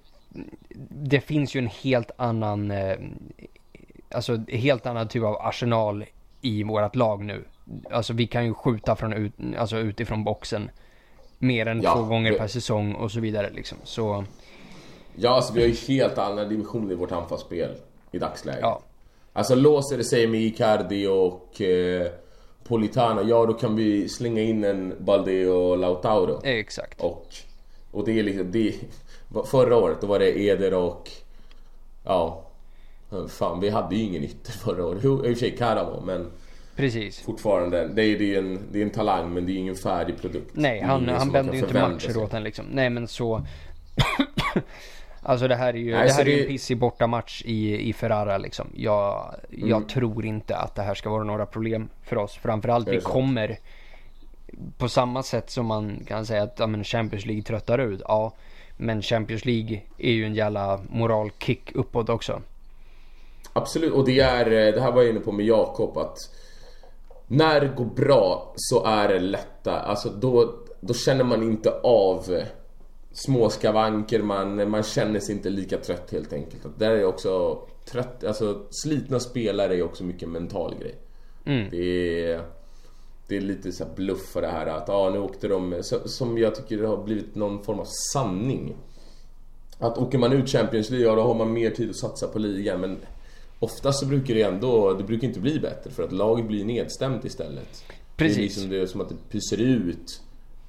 det 0.89 1.21
finns 1.21 1.57
ju 1.57 1.59
en 1.59 1.71
helt 1.83 2.11
annan, 2.17 2.71
eh, 2.71 2.97
alltså 4.11 4.45
helt 4.49 4.87
annan 4.87 5.09
typ 5.09 5.23
av 5.23 5.37
arsenal 5.41 6.05
i 6.41 6.63
vårt 6.63 6.97
lag 6.97 7.25
nu. 7.25 7.45
Alltså 7.91 8.13
vi 8.13 8.27
kan 8.27 8.45
ju 8.45 8.55
skjuta 8.55 8.97
från 8.97 9.13
ut, 9.13 9.33
alltså 9.59 9.79
utifrån 9.79 10.25
boxen 10.25 10.71
mer 11.45 11.67
än 11.67 11.83
Ja, 11.83 11.95
två 11.95 12.03
gånger 12.03 12.31
det- 12.33 12.39
per 12.39 12.47
säsong 12.49 12.95
och 12.95 13.11
så 13.11 13.21
vidare 13.21 13.51
liksom. 13.55 13.79
Så 13.85 14.25
Ja, 15.17 15.31
alltså 15.31 15.53
vi 15.53 15.61
har 15.61 15.69
ju 15.69 15.75
helt 15.75 16.19
andra 16.19 16.45
dimensioner 16.45 16.93
i 16.93 16.95
vårt 16.95 17.13
anfallsspel 17.13 17.71
i 18.13 18.19
dagsläget. 18.19 18.61
ja, 18.63 18.81
Alltså 19.33 19.55
låser 19.55 19.97
det 19.99 20.05
sig 20.05 20.27
med 20.27 20.41
Icardi 20.41 21.07
och 21.07 21.61
eh, 21.61 22.07
Politano, 22.65 23.23
ja 23.23 23.47
då 23.47 23.53
kan 23.53 23.77
vi 23.77 24.09
slänga 24.09 24.43
in 24.43 24.65
en 24.65 24.95
Balde 24.99 25.49
och 25.49 25.79
Lautaro. 25.79 26.41
exakt. 26.45 27.01
Och, 27.01 27.27
och 27.91 28.05
det 28.05 28.19
är 28.19 28.23
liksom, 28.23 28.51
det, 28.53 28.75
förra 29.47 29.77
året 29.77 30.01
då 30.01 30.07
var 30.07 30.19
det 30.19 30.39
Eder 30.41 30.75
och, 30.75 31.11
ja, 32.05 32.43
fan 33.29 33.61
vi 33.61 33.69
hade 33.71 33.97
ju 33.97 34.03
ingen 34.03 34.25
ytter 34.25 34.53
förra 34.53 34.87
året. 34.87 35.01
Jo, 35.05 35.15
i 35.15 35.19
och 35.19 35.25
för 35.25 35.35
sig 35.35 35.57
Karamo, 35.57 36.03
men 36.07 36.31
Precis. 36.77 37.21
fortfarande, 37.21 37.89
det 37.89 38.03
är, 38.05 38.19
det 38.19 38.35
är, 38.35 38.39
en, 38.39 38.59
det 38.73 38.79
är 38.79 38.83
en 38.83 38.91
talang 38.91 39.35
men 39.35 39.47
det 39.47 39.53
är 39.53 39.57
ingen 39.57 39.75
färdig 39.75 40.21
produkt. 40.21 40.51
Nej, 40.53 40.81
han, 40.81 41.09
han 41.09 41.31
kan 41.33 41.53
ju 41.53 41.59
inte 41.59 41.75
matcher 41.89 42.19
åt 42.19 42.35
en 42.35 42.43
liksom. 42.45 42.65
Nej 42.73 42.91
men 42.91 43.09
så. 43.09 43.47
alltså 45.23 45.49
det 45.49 45.55
här 45.57 45.69
är 45.75 45.79
ju, 45.79 45.93
Nej, 45.93 46.07
det 46.07 46.13
här 46.13 46.21
är 46.23 46.31
ju 46.31 46.37
det- 46.37 46.43
en 46.43 46.49
pissig 46.49 46.77
bortamatch 46.79 47.43
i, 47.45 47.89
i 47.89 47.93
Ferrara 47.93 48.39
liksom. 48.39 48.67
Jag, 48.77 49.35
jag 49.51 49.77
Mm. 49.77 49.89
tror 49.89 50.27
inte 50.27 50.57
att 50.57 50.75
det 50.75 50.83
här 50.83 50.95
ska 50.95 51.11
vara 51.11 51.25
några 51.25 51.47
problem 51.47 51.89
för 52.03 52.17
oss. 52.19 52.35
Framförallt 52.43 52.89
vi 52.89 53.01
kommer 53.01 53.59
på 54.79 54.89
samma 54.89 55.23
sätt 55.23 55.51
som 55.51 55.67
man 55.67 56.05
kan 56.07 56.27
säga 56.27 56.43
att 56.43 56.57
ja, 56.59 56.67
men 56.67 56.85
Champions 56.85 57.27
League 57.27 57.43
tröttar 57.43 57.79
ut. 57.79 58.03
Ja, 58.09 58.33
men 58.77 59.03
Champions 59.03 59.45
League 59.45 59.81
är 59.99 60.13
ju 60.13 60.25
en 60.27 60.35
jävla 60.35 60.81
moralkick 60.91 61.73
uppåt 61.75 62.09
också. 62.09 62.43
Absolut, 63.53 63.93
och 63.93 64.05
det 64.07 64.21
är, 64.21 64.47
eh, 64.47 64.75
det 64.75 64.81
här 64.81 64.93
var 64.93 65.03
jag 65.03 65.11
inne 65.11 65.21
på 65.21 65.33
med 65.33 65.47
Jakob 65.47 65.99
att 65.99 66.19
när 67.27 67.61
det 67.61 67.73
går 67.77 67.85
bra 67.85 68.53
så 68.57 68.85
är 68.85 69.09
det 69.09 69.19
lätta, 69.19 69.81
alltså 69.81 70.09
då, 70.09 70.55
då 70.81 70.95
känner 70.95 71.25
man 71.25 71.43
inte 71.43 71.71
av 71.81 72.43
små 73.13 73.51
skavanker, 73.51 74.23
man, 74.23 74.71
man 74.71 74.83
känner 74.83 75.21
sig 75.21 75.35
inte 75.35 75.51
lika 75.51 75.79
trött 75.79 76.13
helt 76.13 76.33
enkelt. 76.33 76.67
Att 76.67 76.79
Där 76.79 76.91
är 76.91 77.05
också 77.05 77.63
trött, 77.85 78.25
alltså 78.25 78.63
slitna 78.71 79.21
spelare 79.21 79.77
är 79.77 79.83
också 79.83 80.05
mycket 80.05 80.29
mental 80.29 80.75
grej. 80.81 80.95
Mm. 81.45 81.71
Det 81.71 82.23
är, 82.25 82.45
det 83.29 83.37
är 83.37 83.41
lite 83.41 83.73
så 83.73 83.85
bluff 83.97 84.27
för 84.33 84.43
det 84.43 84.49
här 84.49 84.67
att 84.67 84.89
ah, 84.89 85.11
nu 85.11 85.19
åkte 85.19 85.49
de, 85.49 85.79
så, 85.83 86.09
som 86.09 86.39
jag 86.39 86.55
tycker 86.55 86.79
det 86.79 86.89
har 86.89 87.05
blivit 87.05 87.35
någon 87.35 87.65
form 87.65 87.81
av 87.81 87.89
sanning. 88.13 88.77
Att 89.79 89.99
åker 89.99 90.19
man 90.19 90.33
ut 90.33 90.49
Champions 90.49 90.91
League, 90.91 91.07
ja 91.07 91.15
då 91.15 91.23
har 91.23 91.35
man 91.35 91.53
mer 91.53 91.71
tid 91.71 91.91
att 91.91 91.97
satsa 91.97 92.29
på 92.29 92.39
ligan 92.39 92.81
men 92.81 92.99
Oftast 93.65 94.01
så 94.01 94.07
brukar 94.07 94.35
det 94.35 94.43
ändå, 94.43 94.93
det 94.93 95.05
brukar 95.05 95.29
inte 95.29 95.41
bli 95.41 95.61
bättre 95.61 95.91
för 95.91 96.03
att 96.03 96.13
laget 96.13 96.47
blir 96.47 96.65
nedstämt 96.65 97.25
istället. 97.25 97.85
Precis. 98.17 98.37
Det 98.37 98.41
är 98.41 98.45
liksom 98.45 98.69
det 98.71 98.79
är 98.81 98.87
som 98.87 99.01
att 99.01 99.09
det 99.09 99.15
pyser 99.31 99.61
ut 99.61 100.21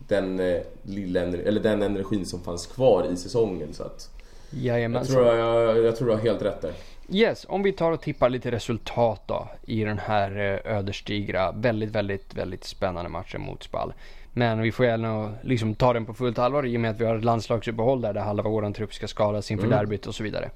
den 0.08 0.40
eh, 0.40 0.62
lilla 0.84 1.22
eller 1.22 1.62
den 1.62 1.82
energin 1.82 2.26
som 2.26 2.42
fanns 2.44 2.68
kvar 2.68 3.08
i 3.14 3.18
säsongen 3.18 3.74
så 3.74 3.84
att 3.84 4.10
jag 4.50 4.62
Jajamensan. 4.62 5.16
tror 5.16 5.28
jag, 5.36 5.78
jag 5.84 5.96
tror 5.96 6.08
du 6.08 6.14
har 6.14 6.22
helt 6.22 6.42
rätt 6.42 6.62
där. 6.62 6.74
Yes, 7.10 7.46
om 7.50 7.64
vi 7.64 7.72
tar 7.72 7.92
och 7.92 8.02
tippar 8.02 8.30
lite 8.30 8.52
resultat 8.52 9.22
då 9.28 9.48
i 9.66 9.84
den 9.84 9.98
här 10.00 10.62
eh, 10.66 10.78
ödesdigra, 10.78 11.52
väldigt, 11.52 11.90
väldigt, 11.90 12.34
väldigt 12.36 12.64
spännande 12.64 13.10
matchen 13.10 13.42
mot 13.42 13.64
Spal. 13.64 13.94
Men 14.34 14.62
vi 14.62 14.72
får 14.72 14.86
gärna 14.86 15.34
liksom 15.44 15.76
ta 15.76 15.94
den 15.94 16.06
på 16.06 16.14
fullt 16.14 16.40
allvar 16.40 16.66
i 16.66 16.78
och 16.78 16.82
med 16.82 16.92
att 16.92 17.02
vi 17.02 17.06
har 17.06 17.16
ett 17.16 17.24
landslagsuppehåll 17.24 18.02
där, 18.02 18.14
där 18.14 18.22
halva 18.22 18.50
våran 18.50 18.74
trupp 18.74 18.94
ska 18.94 19.08
skadas 19.08 19.52
inför 19.52 19.66
Mm. 19.68 19.78
derbyt 19.80 20.08
och 20.08 20.16
så 20.16 20.24
vidare. 20.24 20.50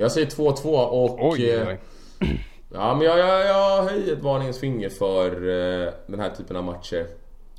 Jag 0.00 0.12
säger 0.12 0.26
2-2 0.26 0.64
och... 0.86 1.28
Oj, 1.28 1.50
eh, 1.50 1.68
oj, 1.68 1.78
oj. 2.20 2.28
Ja 2.72 2.94
men 2.94 3.06
jag, 3.06 3.18
jag, 3.18 3.46
jag 3.46 3.82
höjer 3.82 4.12
ett 4.12 4.22
varningens 4.22 4.58
finger 4.58 4.88
för 4.88 5.30
eh, 5.32 5.92
den 6.06 6.20
här 6.20 6.30
typen 6.30 6.56
av 6.56 6.64
matcher. 6.64 7.06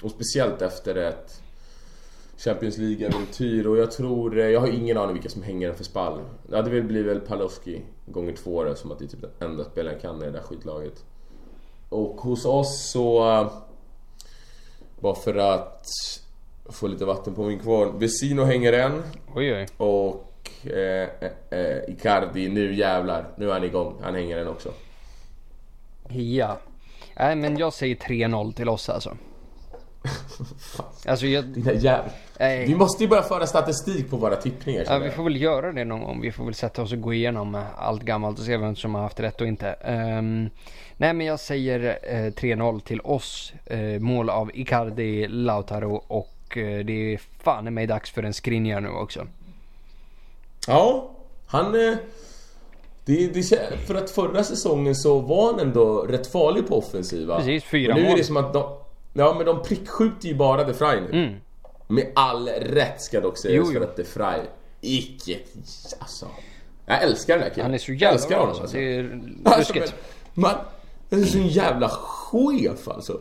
Och 0.04 0.12
speciellt 0.12 0.62
efter 0.62 0.96
ett 0.96 1.42
Champions 2.38 2.78
League-äventyr 2.78 3.68
och 3.68 3.78
jag 3.78 3.92
tror, 3.92 4.40
eh, 4.40 4.46
jag 4.48 4.60
har 4.60 4.68
ingen 4.68 4.98
aning 4.98 5.14
vilka 5.14 5.30
som 5.30 5.44
hänger 5.44 5.74
för 5.74 5.84
spall. 5.84 6.20
Ja 6.52 6.62
det 6.62 6.82
blir 6.82 7.04
väl 7.04 7.20
Palowski 7.20 7.82
gånger 8.06 8.34
två 8.34 8.64
då, 8.64 8.76
som 8.76 8.92
att 8.92 9.00
det 9.00 9.06
är 9.06 9.10
typ 9.10 9.22
den 9.22 9.50
enda 9.50 9.64
spelaren 9.64 9.94
jag 9.94 10.02
kan 10.02 10.22
i 10.22 10.26
det 10.26 10.32
där 10.32 10.42
skitlaget. 10.42 11.04
Och 11.90 12.22
hos 12.22 12.46
oss 12.46 12.90
så... 12.92 13.30
eh, 13.32 13.52
Bara 15.00 15.16
för 15.16 15.36
att 15.36 15.86
få 16.70 16.88
lite 16.88 17.06
vatten 17.06 17.36
på 17.36 17.44
min 17.44 17.60
kvarn. 17.60 18.00
Vesino 18.00 18.44
hänger 18.44 18.74
en 18.74 19.04
Oj, 19.36 19.54
oj. 19.54 19.66
och 19.78 20.29
eh, 20.66 20.78
eh, 20.80 21.60
eh, 21.60 21.78
Icardi, 21.88 22.50
nu 22.50 22.74
jävlar, 22.74 23.26
nu 23.36 23.50
är 23.50 23.54
han 23.54 23.64
igång. 23.64 23.96
Han 24.04 24.16
hänger 24.16 24.38
en 24.38 24.48
också. 24.48 24.74
Ja. 26.10 26.58
Nej, 27.16 27.36
men 27.36 27.58
jag 27.58 27.74
säger 27.74 27.96
3-0 27.96 28.54
till 28.54 28.70
oss 28.70 28.90
alltså. 28.90 29.18
Alltså 31.06 31.26
jag... 31.26 31.46
Dina 31.46 31.74
jävlar. 31.74 32.12
Nej. 32.40 32.66
Vi 32.66 32.76
måste 32.76 33.04
ju 33.04 33.10
börja 33.10 33.24
föra 33.24 33.48
statistik 33.48 34.10
på 34.10 34.18
våra 34.18 34.36
tippningar 34.36 34.84
Ja, 34.88 34.98
vi 34.98 35.10
får 35.10 35.24
väl 35.24 35.42
göra 35.42 35.72
det 35.72 35.86
någon 35.86 36.00
gång. 36.00 36.22
Vi 36.22 36.32
får 36.32 36.46
väl 36.46 36.54
sätta 36.54 36.82
oss 36.82 36.92
och 36.92 37.02
gå 37.02 37.14
igenom 37.14 37.56
eh, 37.56 37.62
allt 37.78 38.04
gammalt 38.04 38.40
och 38.40 38.46
se 38.46 38.58
vem 38.58 38.76
som 38.76 38.96
har 38.96 39.02
haft 39.02 39.20
rätt 39.20 39.42
och 39.42 39.48
inte. 39.48 39.70
Ehm, 39.70 40.50
nej, 40.98 41.14
men 41.14 41.26
jag 41.26 41.40
säger 41.40 42.00
eh, 42.04 42.32
3-0 42.32 42.80
till 42.80 43.02
oss. 43.02 43.54
Eh, 43.66 44.00
mål 44.00 44.30
av 44.30 44.52
Icardi, 44.54 45.28
Lautaro 45.28 46.04
och 46.08 46.58
eh, 46.58 46.86
det 46.86 47.14
är 47.14 47.18
fan 47.18 47.74
mig 47.74 47.88
dags 47.88 48.12
för 48.12 48.24
en 48.24 48.34
Skriniar 48.34 48.82
nu 48.82 48.90
också. 48.90 49.28
Ja, 50.68 51.12
han... 51.48 51.66
Eh, 51.90 51.98
det, 53.06 53.28
det, 53.28 53.44
för 53.88 53.96
att 53.96 54.10
förra 54.10 54.44
säsongen 54.44 54.96
så 54.96 55.20
var 55.20 55.52
han 55.52 55.60
ändå 55.60 56.02
rätt 56.02 56.28
farlig 56.28 56.68
på 56.68 56.78
offensiva. 56.78 57.38
Precis, 57.38 57.64
fyra 57.64 57.94
Och 57.94 58.00
nu 58.00 58.06
är 58.06 58.10
mål. 58.10 58.18
det 58.18 58.24
som 58.24 58.38
att 58.38 58.54
de... 58.54 58.78
Ja 59.14 59.34
men 59.38 59.46
de 59.46 59.64
prickskjuter 59.64 60.28
ju 60.28 60.36
bara 60.36 60.64
De 60.64 60.74
Frey 60.74 61.02
nu. 61.02 61.40
Med 61.88 62.12
all 62.16 62.48
rätt 62.50 63.02
ska 63.02 63.20
dock 63.22 63.38
sägas 63.38 63.54
Mm. 63.56 63.66
Jo, 63.68 63.74
jo. 63.74 63.80
för 63.80 63.88
att 63.92 63.96
De 63.98 64.04
Frey 64.04 64.42
icke... 64.82 65.38
Alltså... 66.00 66.28
Jag 66.86 67.04
älskar 67.04 67.34
den 67.34 67.44
här 67.44 67.50
killen. 67.50 67.66
Han 67.66 67.74
är 67.74 67.78
så 67.78 67.92
Jag 67.92 68.02
jävla 68.02 68.14
älskar 68.14 68.30
bra 68.36 68.46
honom, 68.46 68.62
alltså. 68.62 68.78
Det 68.78 68.96
är 68.96 69.22
Alltså, 69.46 69.74
ruskigt. 69.74 69.94
men, 70.34 70.44
man, 71.10 71.22
är 71.22 71.26
så 71.26 71.38
jävla 71.38 71.90
chef 71.90 72.88
alltså. 72.88 73.20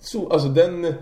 Så, 0.00 0.28
alltså 0.30 0.48
den... 0.48 0.94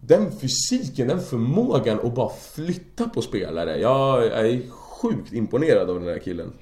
Den 0.00 0.32
fysiken, 0.32 1.08
den 1.08 1.20
förmågan 1.20 2.00
att 2.00 2.14
bara 2.14 2.28
flytta 2.28 3.08
på 3.08 3.22
spelare. 3.22 3.76
Jag 3.76 4.26
är 4.26 4.70
sjukt 4.70 5.32
imponerad 5.32 5.90
av 5.90 6.00
den 6.00 6.08
här 6.08 6.18
killen. 6.18 6.52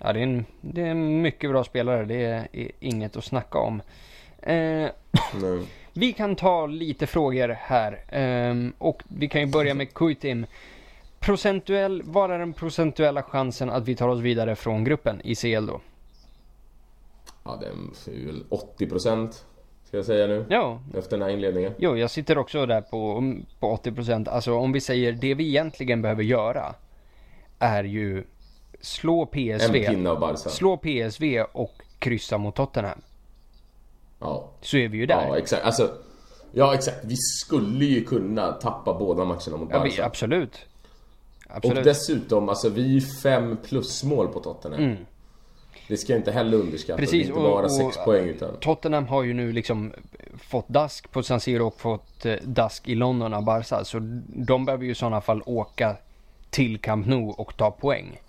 Ja, 0.00 0.12
det 0.12 0.18
är, 0.18 0.22
en, 0.22 0.44
det 0.60 0.80
är 0.80 0.86
en 0.86 1.22
mycket 1.22 1.50
bra 1.50 1.64
spelare. 1.64 2.04
Det 2.04 2.24
är 2.52 2.70
inget 2.80 3.16
att 3.16 3.24
snacka 3.24 3.58
om. 3.58 3.82
Eh. 4.42 4.88
Vi 5.98 6.12
kan 6.12 6.36
ta 6.36 6.66
lite 6.66 7.06
frågor 7.06 7.48
här. 7.48 8.04
Ehm, 8.08 8.72
och 8.78 9.02
vi 9.08 9.28
kan 9.28 9.40
ju 9.40 9.46
börja 9.46 9.74
med 9.74 9.94
Kuitim. 9.94 10.46
Procentuell, 11.20 12.02
vad 12.04 12.30
är 12.30 12.38
den 12.38 12.52
procentuella 12.52 13.22
chansen 13.22 13.70
att 13.70 13.88
vi 13.88 13.96
tar 13.96 14.08
oss 14.08 14.20
vidare 14.20 14.56
från 14.56 14.84
gruppen 14.84 15.20
i 15.20 15.34
CL 15.34 15.66
då? 15.66 15.80
Ja, 17.44 17.58
den 17.60 17.92
är 18.16 18.26
väl 18.26 18.44
80% 18.78 19.42
ska 20.04 20.12
jag 20.12 20.18
säga 20.18 20.26
nu. 20.26 20.44
Ja, 20.48 20.80
Efter 20.94 21.18
den 21.18 21.22
här 21.28 21.34
inledningen. 21.34 21.72
jo, 21.78 21.96
jag 21.96 22.10
sitter 22.10 22.38
också 22.38 22.66
där 22.66 22.80
på, 22.80 23.22
på 23.60 23.76
80%. 23.76 24.28
Alltså 24.28 24.54
om 24.54 24.72
vi 24.72 24.80
säger 24.80 25.12
det 25.12 25.34
vi 25.34 25.48
egentligen 25.48 26.02
behöver 26.02 26.22
göra 26.22 26.74
är 27.58 27.84
ju 27.84 28.24
slå 28.80 29.22
En 29.22 29.58
PSV, 29.58 29.86
pinne 29.86 30.10
av 30.10 30.20
Barca. 30.20 30.36
slå 30.36 30.76
PSV 30.76 31.42
och 31.52 31.72
kryssa 31.98 32.38
mot 32.38 32.54
Tottenham. 32.54 32.98
Ja. 34.20 34.48
Så 34.60 34.76
är 34.76 34.88
vi 34.88 34.98
ju 34.98 35.06
där. 35.06 35.26
ja, 35.28 35.38
exakt. 35.38 35.64
Alltså, 35.64 35.90
ja, 36.52 36.74
exakt. 36.74 36.96
Vi 37.04 37.16
skulle 37.16 37.84
ju 37.84 38.04
kunna 38.04 38.52
tappa 38.52 38.94
båda 38.98 39.24
matcherna 39.24 39.56
mot 39.56 39.68
Ja, 39.70 39.78
Barca. 39.78 39.94
vi, 39.96 40.02
absolut. 40.02 40.58
Och 41.48 41.56
Absolut. 41.56 41.84
dessutom, 41.84 42.48
alltså 42.48 42.68
vi 42.68 42.82
är 42.84 42.88
ju 42.88 43.00
fem 43.00 43.56
plusmål 43.64 44.28
på 44.28 44.40
Tottenham. 44.40 44.96
Det 45.88 45.96
ska 45.96 46.16
inte 46.16 46.32
heller 46.32 46.56
underskatta. 46.58 46.92
Mm. 46.92 47.04
Precis, 47.04 47.26
det 47.26 47.32
är 47.32 47.36
inte 47.36 47.48
bara 47.50 47.64
och- 47.64 47.72
sex 47.72 47.96
poäng 48.04 48.28
utan... 48.28 48.56
Tottenham 48.60 49.06
har 49.06 49.22
ju 49.22 49.34
nu 49.34 49.52
liksom 49.52 49.92
fått 50.38 50.68
dask 50.68 51.12
på 51.12 51.22
San 51.22 51.40
Siro 51.40 51.66
och 51.66 51.80
fått 51.80 52.26
eh, 52.26 52.34
dask 52.42 52.88
i 52.88 52.94
London 52.94 53.34
av 53.34 53.44
Barca. 53.44 53.84
Så 53.84 53.98
de 54.26 54.64
behöver 54.64 54.84
ju 54.84 54.90
i 54.90 54.94
sådana 54.94 55.20
fall 55.20 55.42
åka 55.46 55.96
till 56.50 56.78
Camp 56.78 57.06
Nou 57.06 57.30
och 57.38 57.56
ta 57.56 57.70
poäng. 57.70 58.20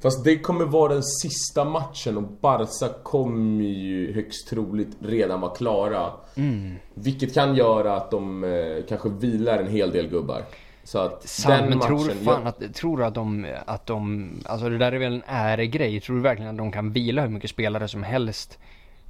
Fast 0.00 0.24
det 0.24 0.38
kommer 0.38 0.64
vara 0.64 0.92
den 0.92 1.02
sista 1.02 1.64
matchen 1.64 2.16
och 2.16 2.22
Barca 2.22 2.88
kommer 3.02 3.64
ju 3.64 4.12
högst 4.14 4.48
troligt 4.48 4.96
redan 5.00 5.40
vara 5.40 5.54
klara. 5.54 6.12
Mm. 6.36 6.74
Vilket 6.94 7.34
kan 7.34 7.54
göra 7.56 7.96
att 7.96 8.10
de 8.10 8.44
eh, 8.44 8.84
kanske 8.88 9.08
vilar 9.08 9.58
en 9.58 9.68
hel 9.68 9.90
del 9.90 10.08
gubbar. 10.08 10.44
Så 10.88 10.98
att 10.98 11.28
Sant, 11.28 11.68
men 11.68 11.80
tror 11.80 11.98
du 11.98 12.04
matchen- 12.04 12.24
fan 12.24 12.46
att, 12.46 12.74
tror 12.74 12.96
du 12.98 13.04
att 13.04 13.14
de, 13.14 13.46
att 13.66 13.86
de, 13.86 14.30
alltså 14.44 14.68
det 14.68 14.78
där 14.78 14.92
är 14.92 14.98
väl 14.98 15.12
en 15.12 15.22
äregrej. 15.26 16.00
Tror 16.00 16.16
du 16.16 16.22
verkligen 16.22 16.50
att 16.50 16.58
de 16.58 16.72
kan 16.72 16.92
vila 16.92 17.22
hur 17.22 17.28
mycket 17.28 17.50
spelare 17.50 17.88
som 17.88 18.02
helst 18.02 18.58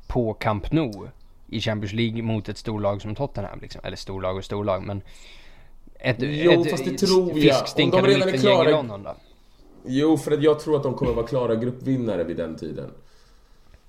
på 0.07 0.35
Camp 0.35 0.73
Nou 0.73 1.09
i 1.47 1.61
Champions 1.61 1.93
League 1.93 2.23
mot 2.23 2.49
ett 2.49 2.59
storlag 2.59 3.03
som 3.03 3.15
Tottenham 3.15 3.59
liksom? 3.61 3.81
Eller 3.85 3.97
storlag 3.97 4.37
och 4.37 4.45
storlag 4.45 4.83
men 4.83 5.03
ett, 6.01 6.17
Jo, 6.21 6.53
ett 6.53 6.71
fast 6.71 6.85
det 6.85 6.99
tror 6.99 7.39
jag. 7.39 7.63
Om 7.85 7.91
de 7.91 8.03
redan 8.07 8.29
är 8.29 8.37
klara- 8.39 8.71
London 8.71 9.03
då? 9.03 9.15
Jo, 9.87 10.17
för 10.17 10.33
att 10.33 10.43
jag 10.43 10.61
tror 10.61 10.77
att 10.77 10.83
de 10.83 10.95
kommer 10.95 11.13
vara 11.13 11.27
klara 11.27 11.55
gruppvinnare 11.55 12.25
vid 12.25 12.37
den 12.37 12.57
tiden. 12.57 12.91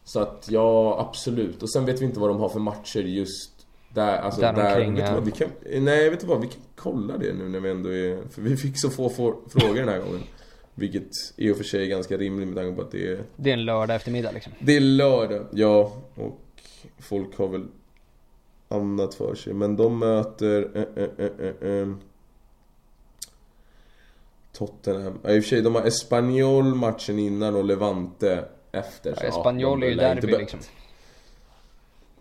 Så 0.03 0.19
att 0.19 0.47
ja, 0.51 0.99
absolut. 1.09 1.63
Och 1.63 1.71
sen 1.71 1.85
vet 1.85 2.01
vi 2.01 2.05
inte 2.05 2.19
vad 2.19 2.29
de 2.29 2.39
har 2.39 2.49
för 2.49 2.59
matcher 2.59 2.99
just 2.99 3.58
där. 3.93 4.17
Alltså 4.17 4.41
Där 4.41 4.53
där, 4.53 4.75
omkring, 4.75 4.95
vet 4.95 5.07
ja. 5.07 5.13
vad, 5.13 5.25
vi 5.25 5.31
kan, 5.31 5.47
nej, 5.79 6.09
vet 6.09 6.19
du 6.19 6.27
vad? 6.27 6.41
Vi 6.41 6.47
kan 6.47 6.61
kolla 6.75 7.17
det 7.17 7.33
nu 7.33 7.49
när 7.49 7.59
vi 7.59 7.69
ändå 7.69 7.89
är... 7.89 8.29
För 8.29 8.41
vi 8.41 8.57
fick 8.57 8.81
så 8.81 8.89
få 8.89 9.09
frågor 9.09 9.75
den 9.75 9.89
här 9.89 9.99
gången. 9.99 10.23
Vilket 10.75 11.11
i 11.35 11.51
och 11.51 11.57
för 11.57 11.63
sig 11.63 11.83
är 11.83 11.87
ganska 11.87 12.17
rimligt 12.17 12.47
med 12.47 12.57
tanke 12.57 12.75
på 12.75 12.81
att 12.81 12.91
det 12.91 13.07
är... 13.07 13.23
Det 13.35 13.49
är 13.49 13.53
en 13.53 13.65
lördag 13.65 13.95
eftermiddag 13.95 14.31
liksom. 14.31 14.53
Det 14.59 14.75
är 14.75 14.79
lördag, 14.79 15.45
ja. 15.51 15.93
Och 16.15 16.39
folk 16.99 17.37
har 17.37 17.47
väl 17.47 17.67
annat 18.67 19.15
för 19.15 19.35
sig. 19.35 19.53
Men 19.53 19.75
de 19.75 19.99
möter... 19.99 20.69
Eh, 20.75 21.25
eh, 21.25 21.71
eh, 21.71 21.87
Tottenham. 24.53 25.19
Ja, 25.23 25.29
i 25.29 25.39
och 25.39 25.43
för 25.43 25.49
sig, 25.49 25.61
de 25.61 25.75
har 25.75 25.85
Espanyol 25.85 26.75
matchen 26.75 27.19
innan 27.19 27.55
och 27.55 27.63
Levante 27.63 28.45
efter. 28.71 29.17
Ja, 29.21 29.27
Espanyol 29.27 29.79
de 29.79 29.85
är 29.85 29.89
ju 29.89 29.95
derby 29.95 30.37
liksom. 30.37 30.59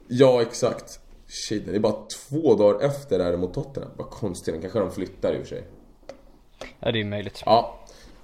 Ja, 0.08 0.42
exakt. 0.42 1.00
Shit, 1.28 1.66
det 1.66 1.74
är 1.74 1.78
bara 1.80 1.96
två 2.28 2.54
dagar 2.54 2.86
efter 2.86 3.20
är 3.20 3.30
det 3.30 3.36
mot 3.36 3.54
Tottenham. 3.54 3.90
Vad 3.96 4.10
konstigt, 4.10 4.54
den 4.54 4.60
kanske 4.60 4.78
de 4.78 4.90
flyttar 4.90 5.32
i 5.34 5.36
och 5.36 5.40
för 5.40 5.48
sig. 5.48 5.64
Ja, 6.80 6.92
det 6.92 7.00
är 7.00 7.04
möjligt. 7.04 7.42
Ja, 7.46 7.78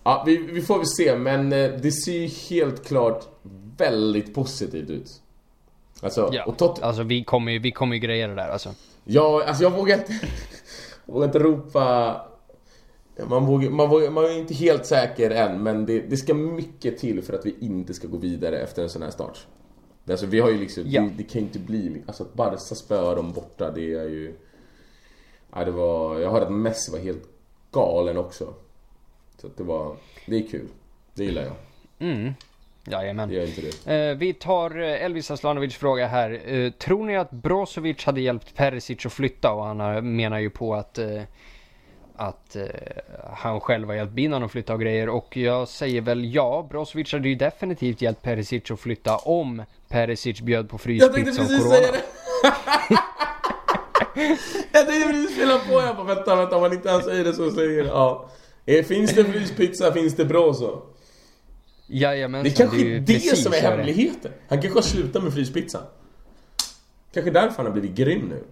ja 0.04 0.22
vi, 0.26 0.36
vi 0.36 0.62
får 0.62 0.76
väl 0.78 0.86
se, 0.86 1.16
men 1.16 1.52
eh, 1.52 1.70
det 1.70 1.92
ser 1.92 2.12
ju 2.12 2.26
helt 2.26 2.84
klart 2.86 3.28
väldigt 3.76 4.34
positivt 4.34 4.90
ut. 4.90 5.10
Alltså, 6.00 6.30
Ja, 6.32 6.44
och 6.44 6.56
Tot- 6.58 6.82
alltså 6.82 7.02
vi 7.02 7.24
kommer 7.24 7.52
ju, 7.52 7.58
vi 7.58 7.72
kommer 7.72 7.94
ju 7.94 8.00
greja 8.00 8.28
det 8.28 8.34
där 8.34 8.48
alltså. 8.48 8.74
Ja, 9.04 9.44
alltså 9.46 9.62
jag 9.62 9.70
vågar 9.70 9.98
inte... 9.98 10.12
Jag 11.06 11.14
vågar 11.14 11.26
inte 11.26 11.38
ropa... 11.38 12.16
Man, 13.28 13.46
vågar, 13.46 13.70
man, 13.70 13.88
vågar, 13.88 14.10
man 14.10 14.24
är 14.24 14.38
inte 14.38 14.54
helt 14.54 14.86
säker 14.86 15.30
än, 15.30 15.62
men 15.62 15.86
det, 15.86 16.00
det 16.00 16.16
ska 16.16 16.34
mycket 16.34 16.98
till 16.98 17.22
för 17.22 17.32
att 17.32 17.46
vi 17.46 17.54
inte 17.60 17.94
ska 17.94 18.08
gå 18.08 18.16
vidare 18.16 18.58
efter 18.58 18.82
en 18.82 18.88
sån 18.88 19.02
här 19.02 19.10
start. 19.10 19.46
Alltså 20.10 20.26
vi 20.26 20.40
har 20.40 20.50
ju 20.50 20.58
liksom... 20.58 20.84
Ja. 20.86 21.02
Det, 21.02 21.10
det 21.16 21.22
kan 21.22 21.40
ju 21.40 21.46
inte 21.46 21.58
bli... 21.58 22.02
Alltså 22.06 22.22
att 22.22 22.34
Barca 22.34 22.58
spöar 22.58 23.16
dem 23.16 23.32
borta, 23.32 23.70
det 23.70 23.94
är 23.94 24.08
ju... 24.08 24.34
Ja, 25.54 25.64
det 25.64 25.70
var... 25.70 26.20
Jag 26.20 26.30
hörde 26.30 26.46
att 26.46 26.52
Messi 26.52 26.92
var 26.92 26.98
helt 26.98 27.28
galen 27.70 28.16
också. 28.16 28.54
Så 29.40 29.46
att 29.46 29.56
det 29.56 29.64
var... 29.64 29.96
Det 30.26 30.36
är 30.36 30.48
kul. 30.48 30.68
Det 31.14 31.24
gillar 31.24 31.42
jag. 31.42 31.54
Mm. 31.98 32.32
Jajamän. 32.86 33.30
Gör 33.30 33.46
inte 33.46 33.60
det. 33.60 33.94
Eh, 33.94 34.16
vi 34.16 34.34
tar 34.34 34.82
eh, 34.82 35.04
Elvis 35.04 35.30
Aslanovic 35.30 35.74
fråga 35.74 36.06
här. 36.06 36.54
Eh, 36.54 36.70
tror 36.70 37.06
ni 37.06 37.16
att 37.16 37.30
Brozovic 37.30 38.04
hade 38.04 38.20
hjälpt 38.20 38.54
Perisic 38.54 39.06
att 39.06 39.12
flytta? 39.12 39.52
Och 39.52 39.64
han 39.64 39.80
har, 39.80 40.00
menar 40.00 40.38
ju 40.38 40.50
på 40.50 40.74
att, 40.74 40.98
eh, 40.98 41.22
att 42.16 42.56
eh, 42.56 42.64
han 43.34 43.60
själv 43.60 43.88
har 43.88 43.94
hjälpt 43.94 44.12
Binan 44.12 44.42
att 44.42 44.50
flytta 44.52 44.74
och 44.74 44.80
grejer. 44.80 45.08
Och 45.08 45.36
jag 45.36 45.68
säger 45.68 46.00
väl 46.00 46.34
ja, 46.34 46.66
Brozovic 46.70 47.12
hade 47.12 47.28
ju 47.28 47.34
definitivt 47.34 48.02
hjälpt 48.02 48.22
Perisic 48.22 48.70
att 48.70 48.80
flytta 48.80 49.16
om 49.16 49.62
Perisic 49.88 50.40
bjöd 50.40 50.68
på 50.68 50.78
fryspizza 50.78 51.42
och 51.42 51.48
corona. 51.48 51.60
säga 51.70 51.92
det! 51.92 52.02
jag 54.72 54.86
tänkte 54.86 55.08
precis 55.12 55.36
fylla 55.36 55.58
på, 55.58 55.72
jag 55.82 55.96
bara 55.96 56.14
vänta, 56.14 56.36
vänta, 56.36 56.56
om 56.56 56.62
han 56.62 56.72
inte 56.72 56.88
ens 56.88 57.04
säger 57.04 57.24
det 57.24 57.32
så 57.32 57.50
säger 57.50 57.82
det. 57.82 57.88
Ja. 57.88 58.28
Eh, 58.66 58.84
Finns 58.84 59.14
det 59.14 59.24
fryspizza 59.24 59.92
finns 59.92 60.14
det 60.16 60.24
Brozo. 60.24 60.82
Jajamensan, 61.86 62.44
Det 62.44 62.50
är 62.50 62.56
kanske 62.56 62.76
är 62.76 62.88
ju 62.88 63.00
det, 63.00 63.36
som 63.36 63.52
är 63.52 63.56
det. 63.62 63.68
hemligheten. 63.68 64.32
Han 64.48 64.60
kanske 64.62 64.76
har 64.76 64.82
slutat 64.82 65.22
med 65.22 65.32
fryspizza. 65.32 65.80
Kanske 67.14 67.30
därför 67.30 67.56
han 67.56 67.66
har 67.66 67.72
blivit 67.72 67.90
grym 67.96 68.28
nu. 68.28 68.44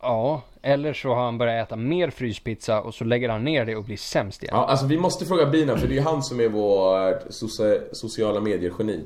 Ja, 0.00 0.42
eller 0.62 0.92
så 0.92 1.08
har 1.14 1.24
han 1.24 1.38
börjat 1.38 1.66
äta 1.68 1.76
mer 1.76 2.10
fryspizza 2.10 2.80
och 2.80 2.94
så 2.94 3.04
lägger 3.04 3.28
han 3.28 3.44
ner 3.44 3.64
det 3.64 3.76
och 3.76 3.84
blir 3.84 3.96
sämst 3.96 4.42
igen. 4.42 4.54
Ja, 4.56 4.64
alltså 4.66 4.86
vi 4.86 4.98
måste 4.98 5.24
fråga 5.26 5.46
Bina 5.46 5.76
för 5.76 5.86
det 5.86 5.92
är 5.94 5.96
ju 5.96 6.02
han 6.02 6.22
som 6.22 6.40
är 6.40 6.48
vår 6.48 7.30
socia- 7.30 7.82
sociala 7.94 8.40
medier-geni. 8.40 9.04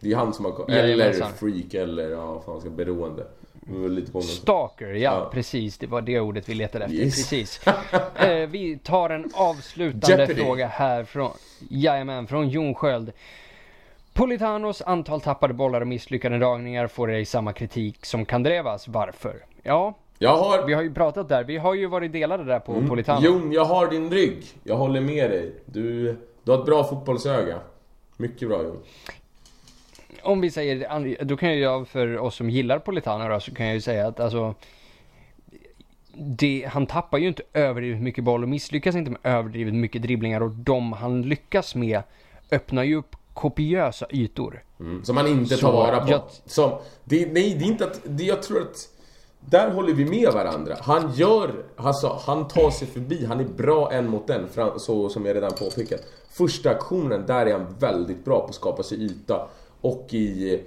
Det 0.00 0.12
är 0.12 0.16
han 0.16 0.34
som 0.34 0.44
har... 0.44 0.70
Eller 0.70 0.88
Jajamensan. 0.88 1.32
freak 1.32 1.74
eller 1.74 2.10
ja, 2.10 2.26
vad 2.34 2.44
fan 2.44 2.60
ska 2.60 2.70
beroende. 2.70 3.26
Lite. 3.88 4.20
Stalker, 4.22 4.86
ja, 4.86 4.98
Ja. 5.00 5.30
precis. 5.32 5.78
Det 5.78 5.86
var 5.86 6.00
det 6.00 6.20
ordet 6.20 6.48
vi 6.48 6.54
letade 6.54 6.84
efter. 6.84 6.96
Yes. 6.96 7.14
Precis. 7.30 7.60
Eh, 8.16 8.48
vi 8.48 8.78
tar 8.78 9.10
en 9.10 9.30
avslutande 9.34 10.16
Jeopardy. 10.16 10.40
fråga 10.42 10.66
här 10.66 11.04
från, 11.04 11.30
jajamän, 11.70 12.26
från 12.26 12.48
Jon 12.48 12.74
Sköld. 12.74 13.12
Politanos 14.12 14.82
antal 14.82 15.20
tappade 15.20 15.54
bollar 15.54 15.80
och 15.80 15.86
misslyckade 15.86 16.38
dragningar 16.38 16.86
får 16.86 17.10
ej 17.10 17.24
samma 17.24 17.52
kritik 17.52 18.06
som 18.06 18.24
Kandrevas. 18.24 18.88
Varför? 18.88 19.44
Ja, 19.62 19.94
Jag 20.18 20.36
har... 20.36 20.66
vi 20.66 20.74
har 20.74 20.82
ju 20.82 20.94
pratat 20.94 21.28
där. 21.28 21.44
Vi 21.44 21.56
har 21.56 21.74
ju 21.74 21.86
varit 21.86 22.12
delade 22.12 22.44
där 22.44 22.60
på 22.60 22.82
Politano. 22.88 23.24
Jon, 23.26 23.52
jag 23.52 23.64
har 23.64 23.90
din 23.90 24.10
rygg. 24.10 24.44
Jag 24.62 24.76
håller 24.76 25.00
med 25.00 25.30
dig. 25.30 25.52
Du, 25.64 26.16
du 26.44 26.50
har 26.52 26.58
ett 26.58 26.66
bra 26.66 26.84
fotbollsöga. 26.84 27.58
Mycket 28.16 28.48
bra 28.48 28.62
Jon. 28.62 28.78
Om 30.22 30.40
vi 30.40 30.50
säger, 30.50 31.24
då 31.24 31.36
kan 31.36 31.52
ju 31.54 31.60
jag 31.60 31.88
för 31.88 32.18
oss 32.18 32.34
som 32.34 32.50
gillar 32.50 32.78
Politano 32.78 33.28
då, 33.28 33.40
så 33.40 33.54
kan 33.54 33.66
jag 33.66 33.74
ju 33.74 33.80
säga 33.80 34.06
att 34.06 34.20
alltså 34.20 34.54
det, 36.18 36.68
han 36.72 36.86
tappar 36.86 37.18
ju 37.18 37.28
inte 37.28 37.42
överdrivet 37.52 38.02
mycket 38.02 38.24
boll 38.24 38.42
och 38.42 38.48
misslyckas 38.48 38.94
inte 38.96 39.10
med 39.10 39.20
överdrivet 39.22 39.74
mycket 39.74 40.02
dribblingar 40.02 40.40
och 40.40 40.50
de 40.50 40.92
han 40.92 41.22
lyckas 41.22 41.74
med 41.74 42.02
öppnar 42.50 42.82
ju 42.82 42.96
upp 42.96 43.16
kopiösa 43.34 44.06
ytor. 44.10 44.62
Mm. 44.80 45.04
Som 45.04 45.14
man 45.14 45.26
inte 45.26 45.56
Så, 45.56 45.60
tar 45.66 45.72
vara 45.72 46.00
på. 46.04 46.10
jag- 46.10 46.22
Som, 46.46 46.70
det, 47.04 47.32
nej, 47.32 47.54
det 47.58 47.64
är 47.64 47.66
inte 47.66 47.84
att... 47.84 48.00
Det, 48.04 48.24
jag 48.24 48.42
tror 48.42 48.60
att... 48.60 48.88
Där 49.50 49.70
håller 49.70 49.92
vi 49.92 50.04
med 50.04 50.32
varandra. 50.32 50.76
Han 50.80 51.12
gör... 51.14 51.64
Alltså, 51.76 52.20
han 52.26 52.48
tar 52.48 52.70
sig 52.70 52.88
förbi. 52.88 53.24
Han 53.24 53.40
är 53.40 53.44
bra 53.44 53.92
en 53.92 54.08
mot 54.08 54.30
en. 54.30 54.48
Så 54.76 55.08
som 55.08 55.26
jag 55.26 55.36
redan 55.36 55.52
påpekat. 55.52 56.00
Första 56.28 56.70
aktionen, 56.70 57.26
där 57.26 57.46
är 57.46 57.52
han 57.52 57.66
väldigt 57.78 58.24
bra 58.24 58.40
på 58.40 58.46
att 58.46 58.54
skapa 58.54 58.82
sig 58.82 59.04
yta. 59.04 59.48
Och 59.80 60.08
i 60.10 60.62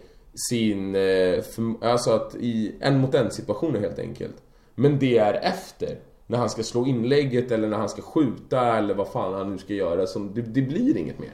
sin... 0.50 0.96
Eh, 0.96 1.44
alltså 1.82 2.12
att 2.12 2.36
i 2.36 2.76
en 2.80 3.00
mot 3.00 3.16
en 3.16 3.32
situationer 3.32 3.80
helt 3.80 4.00
enkelt. 4.00 4.36
Men 4.76 5.00
det 5.00 5.18
är 5.18 5.34
efter. 5.34 6.00
När 6.28 6.38
han 6.38 6.50
ska 6.50 6.64
slå 6.64 6.86
inlägget 6.86 7.52
eller 7.52 7.68
när 7.68 7.78
han 7.78 7.90
ska 7.90 8.02
skjuta 8.02 8.78
eller 8.78 8.94
vad 8.94 9.08
fan 9.08 9.34
han 9.34 9.52
nu 9.52 9.58
ska 9.58 9.74
göra. 9.74 10.08
Som, 10.08 10.34
det, 10.34 10.42
det 10.42 10.62
blir 10.62 10.98
inget 10.98 11.20
mer. 11.20 11.34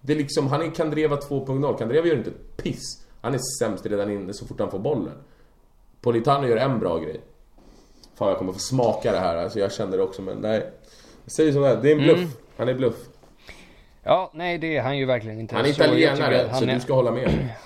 Det 0.00 0.12
är 0.12 0.16
liksom, 0.16 0.46
han 0.46 0.62
är 0.62 0.70
Kandreva 0.70 1.16
2.0. 1.16 1.78
Kandreva 1.78 2.06
gör 2.06 2.16
inte 2.16 2.30
ett 2.30 2.56
piss. 2.56 3.06
Han 3.20 3.34
är 3.34 3.40
sämst 3.60 3.86
redan 3.86 4.10
inne 4.10 4.32
så 4.32 4.46
fort 4.46 4.60
han 4.60 4.70
får 4.70 4.78
bollen. 4.78 5.14
Politano 6.00 6.46
gör 6.46 6.56
en 6.56 6.78
bra 6.78 6.98
grej. 6.98 7.20
Fan 8.14 8.28
jag 8.28 8.38
kommer 8.38 8.52
få 8.52 8.58
smaka 8.58 9.12
det 9.12 9.18
här, 9.18 9.36
alltså 9.36 9.58
jag 9.58 9.72
känner 9.72 9.96
det 9.96 10.02
också 10.02 10.22
men 10.22 10.36
nej. 10.36 10.70
Jag 11.24 11.32
säger 11.32 11.52
som 11.52 11.62
det 11.62 11.68
är, 11.68 11.76
det 11.76 11.90
är 11.90 11.96
en 11.96 12.02
bluff. 12.02 12.36
Han 12.56 12.68
är 12.68 12.74
bluff. 12.74 12.96
Ja, 14.02 14.30
nej 14.34 14.58
det 14.58 14.76
är 14.76 14.82
han 14.82 14.98
ju 14.98 15.04
verkligen 15.04 15.40
inte. 15.40 15.54
Han 15.56 15.64
är 15.64 15.72
Så 15.72 15.82
italienare, 15.84 16.42
att 16.44 16.50
han 16.50 16.58
så 16.60 16.64
är- 16.66 16.74
du 16.74 16.80
ska 16.80 16.94
hålla 16.94 17.10
med. 17.10 17.48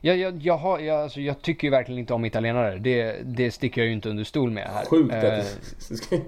Jag, 0.00 0.16
jag, 0.16 0.36
jag, 0.42 0.56
har, 0.56 0.78
jag, 0.78 1.02
alltså, 1.02 1.20
jag 1.20 1.42
tycker 1.42 1.66
ju 1.66 1.70
verkligen 1.70 1.98
inte 1.98 2.14
om 2.14 2.24
italienare. 2.24 2.78
Det, 2.78 3.16
det 3.24 3.50
sticker 3.50 3.80
jag 3.80 3.86
ju 3.86 3.92
inte 3.92 4.08
under 4.08 4.24
stol 4.24 4.50
med 4.50 4.68
här. 4.68 4.84
Sjukt 4.84 5.14
Eh, 5.14 5.38
att 5.38 6.10
du... 6.10 6.20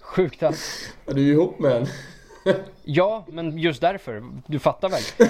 Sjukt 0.00 0.42
att... 0.42 0.54
Är 1.06 1.14
du 1.14 1.28
ihop 1.28 1.58
med 1.58 1.72
en? 1.72 1.86
Ja, 2.84 3.24
men 3.28 3.58
just 3.58 3.80
därför. 3.80 4.24
Du 4.46 4.58
fattar 4.58 4.88
väl? 4.88 5.00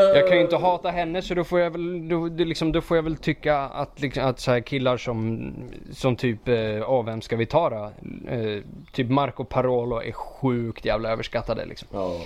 Jag 0.00 0.28
kan 0.28 0.36
ju 0.36 0.42
inte 0.42 0.56
hata 0.56 0.90
henne 0.90 1.22
så 1.22 1.34
då 1.34 1.44
får 1.44 1.60
jag 1.60 1.70
väl, 1.70 2.08
då, 2.08 2.26
liksom, 2.26 2.72
då 2.72 2.80
får 2.80 2.96
jag 2.96 3.04
väl 3.04 3.16
tycka 3.16 3.58
att, 3.58 4.00
liksom, 4.00 4.24
att 4.24 4.40
så 4.40 4.50
här 4.50 4.60
killar 4.60 4.96
som, 4.96 5.52
som 5.92 6.16
typ, 6.16 6.48
eh, 6.48 6.90
åh 6.90 7.04
vem 7.04 7.20
ska 7.20 7.36
vi 7.36 7.46
ta 7.46 7.70
då? 7.70 7.92
Eh, 8.32 8.62
typ 8.92 9.08
Marco 9.08 9.44
Parolo 9.44 10.02
är 10.02 10.12
sjukt 10.12 10.84
jävla 10.84 11.10
överskattade 11.10 11.66
liksom. 11.66 11.88
Ja. 11.92 12.16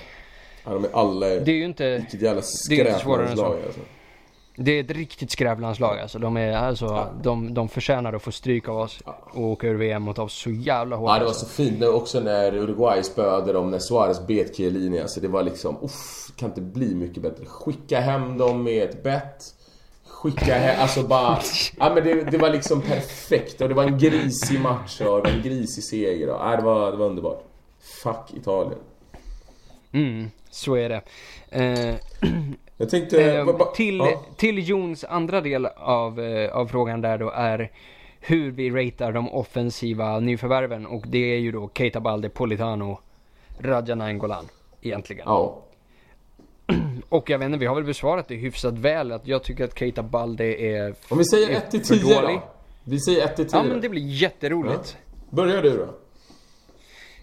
Ja, 0.65 0.73
de 0.73 0.85
är 0.85 0.90
alla... 0.93 1.27
Det 1.27 1.51
är 1.51 1.57
ju 1.57 1.65
inte, 1.65 1.97
Vilket 1.97 2.23
jävla 2.23 2.43
det 2.69 2.81
är 2.81 2.86
inte 2.86 3.01
svårare 3.01 3.28
än 3.28 3.36
så. 3.36 3.44
alltså. 3.44 3.81
Det 4.64 4.72
är 4.72 4.84
ett 4.84 4.90
riktigt 4.90 5.30
skrävlandslag 5.30 5.98
alltså. 5.98 6.18
De 6.18 6.36
är 6.36 6.52
alltså, 6.52 7.06
de, 7.22 7.55
de 7.55 7.68
förtjänar 7.68 8.12
att 8.12 8.22
få 8.22 8.32
stryk 8.32 8.68
av 8.68 8.76
oss 8.76 9.02
och 9.05 9.43
åka 9.43 9.66
ur 9.66 9.74
VM 9.74 10.02
mot 10.02 10.18
oss 10.18 10.32
så 10.32 10.51
jävla 10.51 10.97
hårt 10.97 11.10
Ja 11.10 11.14
det 11.14 11.20
var 11.20 11.28
alltså. 11.28 11.47
så 11.47 11.52
fint 11.52 11.80
nu 11.80 11.86
också 11.89 12.20
när 12.20 12.55
Uruguay 12.55 13.02
spöade 13.02 13.52
dem 13.52 13.70
när 13.70 13.78
Suarez 13.78 14.26
bet 14.26 14.56
Chiellini. 14.56 15.01
Alltså 15.01 15.20
det 15.20 15.28
var 15.28 15.43
liksom, 15.43 15.76
uff, 15.82 16.32
kan 16.36 16.48
inte 16.48 16.60
bli 16.60 16.94
mycket 16.94 17.22
bättre. 17.22 17.44
Skicka 17.44 18.01
hem 18.01 18.39
dem 18.39 18.62
med 18.62 18.90
ett 18.90 19.02
bett. 19.02 19.55
Skicka 20.05 20.55
hem, 20.55 20.80
alltså 20.80 21.02
bara... 21.02 21.39
Ja 21.78 21.94
men 21.94 22.05
det, 22.05 22.30
det 22.30 22.39
var 22.39 22.51
liksom 22.51 22.80
perfekt 22.80 23.60
och 23.60 23.68
det 23.68 23.74
var 23.74 23.84
en 23.84 23.98
grisig 23.98 24.60
match 24.60 25.01
och 25.01 25.05
det 25.05 25.10
var 25.10 25.26
en 25.26 25.43
grisig 25.43 25.84
seger 25.84 26.28
och, 26.28 26.40
ja, 26.40 26.56
det, 26.56 26.62
var, 26.62 26.90
det 26.90 26.97
var 26.97 27.06
underbart. 27.06 27.44
Fuck 28.02 28.36
Italien. 28.36 28.78
Mm, 29.93 30.30
så 30.51 30.74
är 30.74 30.89
det. 30.89 31.02
Eh, 31.51 31.94
Jag 32.77 32.90
tänkte... 32.90 33.35
Eh, 33.35 33.73
till, 33.74 33.99
ja. 33.99 34.23
till 34.36 34.69
Jons 34.69 35.05
andra 35.05 35.40
del 35.40 35.66
av, 35.66 36.20
eh, 36.20 36.57
av 36.57 36.66
frågan 36.66 37.01
där 37.01 37.19
då 37.19 37.31
är 37.31 37.70
hur 38.20 38.51
vi 38.51 38.70
ratear 38.70 39.12
de 39.12 39.32
offensiva 39.32 40.20
nyförvärven 40.20 40.86
och 40.86 41.05
det 41.07 41.35
är 41.35 41.39
ju 41.39 41.53
då 41.53 41.70
Keita 41.74 42.01
Balde, 42.01 42.28
Politano, 42.28 43.01
Radja 43.59 43.94
Nainggolan 43.94 44.44
egentligen. 44.82 45.24
Ja. 45.27 45.59
Och 47.09 47.31
jag 47.31 47.39
vet 47.39 47.47
inte, 47.47 47.59
vi 47.59 47.66
har 47.66 47.74
väl 47.74 47.85
besvarat 47.85 48.28
det 48.28 48.35
hyfsat 48.35 48.74
väl 48.74 49.12
att 49.12 49.27
jag 49.27 49.43
tycker 49.43 49.65
att 49.65 49.78
Keita 49.78 50.03
Balde 50.03 50.62
är 50.62 50.94
Om 51.09 51.19
vi 51.19 51.24
säger 51.24 51.51
är 51.51 51.57
1 51.57 51.70
till 51.70 51.85
för 51.85 51.94
10 51.94 52.20
dålig. 52.20 52.36
då? 52.36 52.43
Vi 52.85 53.01
säger 53.01 53.24
1 53.24 53.36
till 53.36 53.49
10 53.49 53.61
Ja 53.61 53.65
men 53.65 53.81
det 53.81 53.89
blir 53.89 54.03
jätteroligt. 54.03 54.97
Börjar 55.31 55.62
du 55.62 55.77
då? 55.77 55.89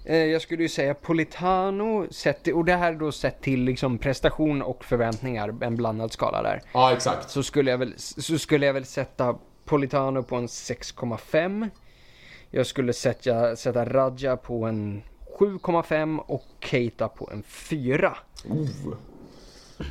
Eh, 0.09 0.25
Jag 0.25 0.41
skulle 0.41 0.63
ju 0.63 0.69
säga 0.69 0.93
Politano, 0.93 2.07
sett 2.11 2.47
och 2.47 2.65
det 2.65 2.75
här 2.75 2.93
är 2.93 2.97
då 2.97 3.11
sett 3.11 3.41
till 3.41 3.63
liksom 3.63 3.97
prestation 3.97 4.61
och 4.61 4.85
förväntningar, 4.85 5.55
en 5.61 5.75
blandad 5.75 6.11
skala 6.11 6.43
där. 6.43 6.61
Ja 6.73 6.93
exakt. 6.93 7.29
så 7.29 7.43
skulle 7.43 7.71
jag 7.71 7.77
väl, 7.77 7.93
så 7.97 8.37
skulle 8.37 8.65
jag 8.65 8.73
väl 8.73 8.85
sätta 8.85 9.35
Politano 9.65 10.23
på 10.23 10.35
en 10.35 10.47
6,5. 10.47 11.69
Jag 12.51 12.65
skulle 12.65 12.93
sätta, 12.93 13.55
sätta 13.55 13.85
Radja 13.85 14.37
på 14.37 14.65
en 14.65 15.01
7,5 15.39 16.19
och 16.19 16.45
Keita 16.59 17.07
på 17.07 17.29
en 17.33 17.43
4. 17.43 18.17
Oh. 18.49 18.67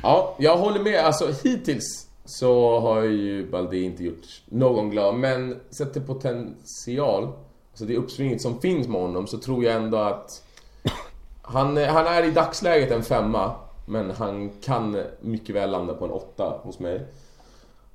Ja, 0.03 0.35
jag 0.39 0.57
håller 0.57 0.79
med. 0.83 0.99
Alltså 0.99 1.33
hittills 1.43 2.09
så 2.25 2.79
har 2.79 3.01
ju 3.03 3.49
Balde 3.51 3.77
inte 3.77 4.03
gjort 4.03 4.25
någon 4.45 4.89
glad. 4.89 5.15
Men 5.15 5.59
sett 5.69 5.93
till 5.93 6.01
potential, 6.01 7.33
alltså 7.81 7.93
det 7.93 7.97
uppsvinget 7.97 8.41
som 8.41 8.61
finns 8.61 8.87
med 8.87 9.01
honom, 9.01 9.27
så 9.27 9.37
tror 9.37 9.63
jag 9.63 9.75
ändå 9.75 9.97
att 9.97 10.43
han, 11.41 11.77
han 11.77 12.07
är 12.07 12.23
i 12.23 12.31
dagsläget 12.31 12.91
en 12.91 13.03
femma. 13.03 13.51
Men 13.85 14.11
han 14.11 14.49
kan 14.63 15.03
mycket 15.21 15.55
väl 15.55 15.71
landa 15.71 15.93
på 15.93 16.05
en 16.05 16.11
åtta 16.11 16.59
hos 16.63 16.79
mig. 16.79 17.01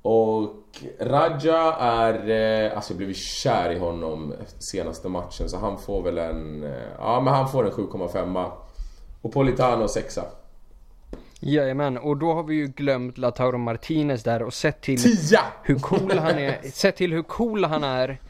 Och 0.01 0.53
Raja 0.99 1.73
är... 1.79 2.29
eh, 2.65 2.75
Alltså 2.75 2.93
jag 2.93 2.97
blev 2.97 3.13
kär 3.13 3.71
i 3.71 3.79
honom 3.79 4.33
senaste 4.59 5.09
matchen 5.09 5.49
så 5.49 5.57
han 5.57 5.77
får 5.77 6.01
väl 6.01 6.17
en... 6.17 6.63
eh, 6.63 6.71
Ja 6.99 7.21
men 7.21 7.33
han 7.33 7.49
får 7.49 7.65
en 7.65 7.71
7,5. 7.71 8.51
Och 9.21 9.33
Politano 9.33 9.87
sexa. 9.87 10.23
Jajamän, 11.39 11.97
och 11.97 12.17
då 12.17 12.33
har 12.33 12.43
vi 12.43 12.55
ju 12.55 12.67
glömt 12.67 13.17
Lautaro 13.17 13.57
Martinez 13.57 14.23
där 14.23 14.41
och 14.43 14.53
sett 14.53 14.81
till 14.81 15.03
10! 15.03 15.39
hur 15.63 15.79
cool 15.79 16.17
han 16.17 16.39
är. 16.39 16.71
Sett 16.71 16.95
till 16.95 17.13
hur 17.13 17.23
cool 17.23 17.65
han 17.65 17.83
är. 17.83 18.21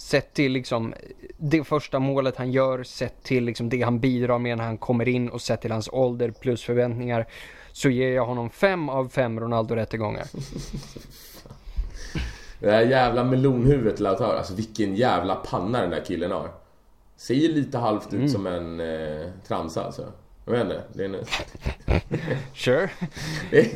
Sett 0.00 0.34
till 0.34 0.52
liksom 0.52 0.94
det 1.36 1.64
första 1.64 1.98
målet 1.98 2.36
han 2.36 2.52
gör, 2.52 2.82
sett 2.82 3.22
till 3.22 3.44
liksom 3.44 3.68
det 3.68 3.82
han 3.82 4.00
bidrar 4.00 4.38
med 4.38 4.58
när 4.58 4.64
han 4.64 4.78
kommer 4.78 5.08
in 5.08 5.28
och 5.28 5.40
sett 5.40 5.60
till 5.60 5.72
hans 5.72 5.88
ålder 5.92 6.30
plus 6.30 6.62
förväntningar. 6.62 7.26
Så 7.72 7.90
ger 7.90 8.12
jag 8.12 8.26
honom 8.26 8.50
fem 8.50 8.88
av 8.88 9.08
fem 9.08 9.40
Ronaldo-rättegångar. 9.40 10.26
Det 12.60 12.66
där 12.66 12.80
jävla 12.80 13.24
melonhuvudet 13.24 14.00
Lautaro, 14.00 14.36
alltså 14.36 14.54
vilken 14.54 14.94
jävla 14.94 15.34
panna 15.34 15.80
den 15.80 15.90
där 15.90 16.04
killen 16.04 16.30
har. 16.30 16.50
Ser 17.16 17.34
ju 17.34 17.52
lite 17.52 17.78
halvt 17.78 18.12
ut 18.12 18.30
som 18.30 18.46
en 18.46 18.80
eh, 18.80 19.26
transa 19.48 19.84
alltså. 19.84 20.12
Jag 20.44 20.52
vet 20.52 20.62
inte. 20.62 20.82
Det, 20.92 21.04
är 21.04 21.08
en... 21.08 21.16
Sure. 22.54 22.90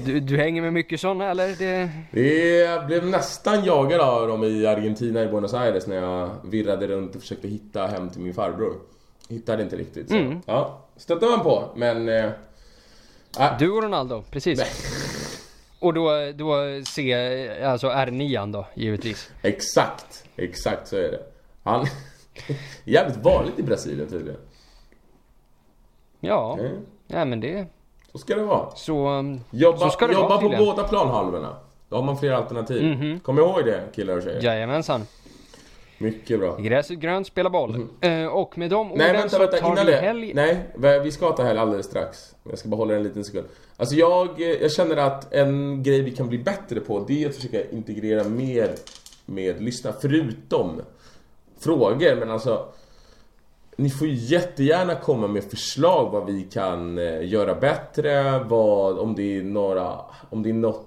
Du, 0.05 0.20
du 0.20 0.36
hänger 0.36 0.62
med 0.62 0.73
mycket 0.73 1.01
sådana 1.01 1.31
eller? 1.31 1.49
Det... 1.59 1.91
det 2.11 2.86
blev 2.86 3.07
nästan 3.07 3.65
jagad 3.65 4.01
av 4.01 4.28
dem 4.28 4.45
i 4.45 4.66
Argentina 4.66 5.23
i 5.23 5.27
Buenos 5.27 5.55
Aires 5.55 5.86
när 5.86 5.97
jag 5.97 6.31
virrade 6.45 6.86
runt 6.86 7.15
och 7.15 7.20
försökte 7.20 7.49
hitta 7.49 7.86
hem 7.86 8.11
till 8.11 8.20
min 8.20 8.35
farbror. 8.35 8.74
Hittade 9.28 9.62
inte 9.62 9.77
riktigt. 9.77 10.09
Så. 10.09 10.16
Mm. 10.16 10.41
Ja, 10.47 10.85
stötte 10.97 11.27
man 11.27 11.41
på 11.41 11.73
men... 11.77 12.09
Eh, 12.09 12.24
äh, 13.39 13.59
Du 13.59 13.70
och 13.70 13.82
Ronaldo, 13.82 14.24
precis. 14.31 14.62
Och 15.78 15.95
då, 15.95 16.32
då 16.35 16.55
C, 16.86 17.61
alltså 17.65 17.89
R9 17.89 18.53
då, 18.53 18.66
givetvis. 18.74 19.31
exakt, 19.43 20.24
exakt 20.36 20.89
så 20.89 20.97
är 20.97 21.11
det. 21.11 21.20
Han... 21.62 21.86
Jävligt 22.85 23.16
vanligt 23.16 23.59
i 23.59 23.62
Brasilien 23.62 24.09
tydligen. 24.09 24.41
Ja, 26.25 26.59
Mm. 26.59 26.73
ja 27.07 27.25
men 27.25 27.41
det... 27.41 27.67
Så 28.13 28.19
ska 28.19 28.35
det 28.35 28.43
vara. 28.43 28.71
Så, 28.75 29.09
um, 29.09 29.41
Jobba, 29.51 29.79
så 29.79 29.91
ska 29.91 30.07
det 30.07 30.13
jobba 30.13 30.29
vara 30.29 30.39
på 30.39 30.43
tydligen. 30.43 30.65
båda 30.65 30.89
planhalvorna. 30.89 31.57
Då 31.89 31.97
har 31.97 32.03
man 32.03 32.17
fler 32.19 32.33
alternativ. 32.33 32.97
Mhm. 32.97 33.21
Kom 33.21 33.39
ihåg 33.39 33.65
det 33.65 33.83
killar 33.95 34.17
och 34.17 34.23
tjejer. 34.23 34.43
Jajamensan. 34.43 35.01
Mycket 35.99 36.41
bra. 36.41 36.57
Gräset 36.57 36.99
grönt, 36.99 37.27
spela 37.27 37.51
boll. 37.51 37.87
Eh, 38.01 38.27
och 38.27 38.59
med 38.59 38.71
de 38.71 38.87
orden. 38.93 38.99
Nej 38.99 39.13
vänta, 39.13 39.29
så 39.29 39.39
vänta, 39.39 39.57
tar 39.57 39.73
innan 39.73 39.87
vi 39.87 39.93
det. 39.93 39.99
helg... 39.99 40.33
Nej, 40.35 41.01
vi 41.03 41.11
ska 41.13 41.31
ta 41.33 41.43
helg 41.43 41.59
alldeles 41.59 41.87
strax. 41.87 42.35
Jag 42.51 42.59
ska 42.59 42.69
bara 42.69 42.77
hålla 42.77 42.95
en 42.95 43.03
liten 43.03 43.25
sekund. 43.25 43.47
Alltså 43.77 43.95
jag, 43.95 44.41
jag 44.41 44.73
känner 44.73 44.97
att 44.97 45.35
en 45.35 45.83
grej 45.83 46.03
vi 46.03 46.11
kan 46.11 46.29
bli 46.29 46.39
bättre 46.39 46.81
på 46.81 47.05
det 47.09 47.25
är 47.25 47.29
att 47.29 47.35
försöka 47.35 47.71
integrera 47.71 48.25
mer 48.25 48.71
med 49.27 49.63
lyssna 49.63 49.93
förutom 50.01 50.81
frågor. 51.61 52.17
Men 52.17 52.31
alltså 52.31 52.67
ni 53.77 53.91
får 53.91 54.07
ju 54.07 54.15
jättegärna 54.15 54.95
komma 54.95 55.29
med 55.29 55.45
förslag 55.45 56.11
vad 56.11 56.27
vi 56.27 56.43
kan 56.43 56.99
eh, 56.99 57.29
göra 57.29 57.55
bättre, 57.55 58.39
vad, 58.39 58.99
om 58.99 59.15
det 59.15 59.37
är 59.37 59.43
några, 59.43 60.01
om 60.31 60.43
det 60.43 60.51
är 60.51 60.55
något, 60.55 60.87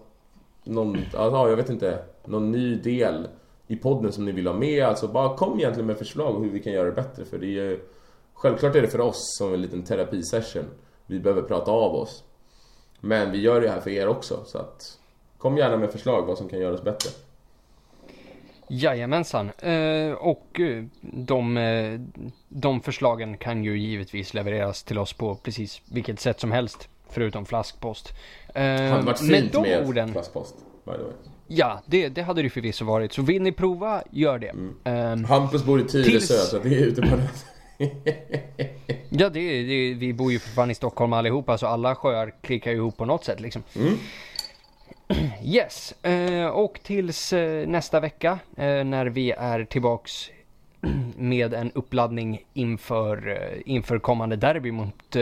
någon, 0.64 0.98
ja 1.14 1.50
jag 1.50 1.56
vet 1.56 1.70
inte, 1.70 2.00
någon 2.26 2.52
ny 2.52 2.76
del 2.76 3.28
i 3.68 3.76
podden 3.76 4.12
som 4.12 4.26
ni 4.26 4.32
vill 4.32 4.48
ha 4.48 4.54
med. 4.54 4.84
Alltså 4.84 5.08
bara 5.08 5.38
kom 5.38 5.60
egentligen 5.60 5.88
med 5.88 5.98
förslag 5.98 6.44
hur 6.44 6.50
vi 6.50 6.60
kan 6.60 6.74
göra 6.74 6.86
det 6.86 6.92
bättre 6.92 7.26
för 7.26 7.38
det 7.38 7.46
är 7.46 7.50
ju, 7.50 7.80
självklart 8.34 8.76
är 8.76 8.82
det 8.82 8.88
för 8.88 9.02
oss 9.02 9.38
som 9.38 9.54
en 9.54 9.62
liten 9.62 9.84
terapisession. 9.84 10.66
Vi 11.06 11.20
behöver 11.20 11.42
prata 11.42 11.72
av 11.72 11.96
oss. 11.96 12.24
Men 13.00 13.32
vi 13.32 13.42
gör 13.42 13.62
det 13.62 13.70
här 13.70 13.80
för 13.80 13.90
er 13.90 14.08
också 14.08 14.40
så 14.46 14.58
att 14.58 15.00
kom 15.38 15.58
gärna 15.58 15.78
med 15.78 15.92
förslag 15.92 16.26
vad 16.26 16.38
som 16.38 16.50
kan 16.50 16.60
göras 16.60 16.84
bättre. 16.84 17.10
Jajamensan. 18.70 19.52
Eh, 19.60 20.12
och 20.12 20.60
eh, 20.60 20.84
de, 21.02 21.58
eh, 21.58 22.00
de 22.50 22.82
förslagen 22.82 23.38
kan 23.38 23.64
ju 23.64 23.78
givetvis 23.80 24.34
levereras 24.34 24.84
till 24.84 24.98
oss 24.98 25.14
på 25.14 25.36
precis 25.36 25.82
vilket 25.92 26.20
sätt 26.20 26.40
som 26.40 26.52
helst. 26.52 26.90
Förutom 27.10 27.46
flaskpost. 27.46 28.14
Eh, 28.56 28.64
hade 28.64 28.88
varit 29.06 29.22
med 29.22 29.42
fint 29.42 29.54
med 29.62 29.88
orden. 29.88 30.12
flaskpost. 30.12 30.56
By 30.86 30.92
the 30.92 30.98
way. 30.98 31.12
Ja, 31.48 31.82
det, 31.86 32.10
det 32.10 32.22
hade 32.22 32.42
det 32.42 32.50
förvisso 32.50 32.86
varit. 32.86 33.14
Så 33.14 33.22
vill 33.22 33.42
ni 33.42 33.52
prova, 33.52 34.04
gör 34.12 34.40
det. 34.40 34.50
Mm. 34.50 34.76
Ehm, 34.84 35.24
Hampus 35.24 35.64
bor 35.66 35.80
i 35.80 35.84
Tyresö 35.84 36.10
Tills- 36.10 36.50
så 36.50 36.60
det 36.60 36.70
är 36.76 36.86
ute 36.86 37.02
på 37.02 37.16
det. 37.16 37.30
ja, 39.10 39.30
det, 39.30 39.64
det, 39.64 39.94
vi 39.94 40.14
bor 40.14 40.32
ju 40.32 40.40
för 40.40 40.50
fan 40.50 40.72
i 40.72 40.76
Stockholm 40.76 41.14
allihopa 41.14 41.58
så 41.58 41.68
alla 41.68 41.96
sjöar 41.96 42.34
klickar 42.42 42.72
ju 42.72 42.78
ihop 42.78 42.98
på 42.98 43.06
något 43.06 43.26
sätt 43.26 43.40
liksom. 43.40 43.64
Mm. 43.76 43.94
Yes, 45.44 45.94
eh, 46.02 46.46
och 46.46 46.80
tills 46.84 47.34
eh, 47.34 47.68
nästa 47.68 48.00
vecka 48.00 48.40
eh, 48.58 48.84
när 48.84 49.06
vi 49.06 49.32
är 49.32 49.66
tillbaks 49.66 50.30
med 51.18 51.54
en 51.54 51.72
uppladdning 51.72 52.46
inför, 52.54 53.40
inför 53.66 54.00
kommande 54.00 54.36
derby 54.36 54.72
mot, 54.72 55.16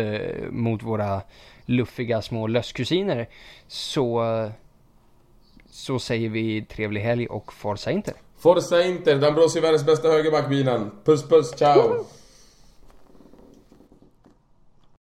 mot 0.50 0.84
våra 0.84 1.22
luffiga 1.66 2.22
små 2.22 2.48
lösskusiner 2.48 3.28
så, 3.68 4.24
så 5.70 6.00
säger 6.00 6.30
vi 6.30 6.66
trevlig 6.66 7.02
helg 7.02 7.28
och 7.28 7.54
Forza 7.54 7.92
Inter. 7.92 8.14
Forza 8.38 8.84
Inter, 8.84 9.16
Dambrosio 9.16 9.62
världens 9.62 9.86
bästa 9.86 10.08
högerback 10.08 10.50
binan. 10.50 10.92
Puss 11.04 11.30
puss, 11.30 11.52
ciao! 11.52 12.06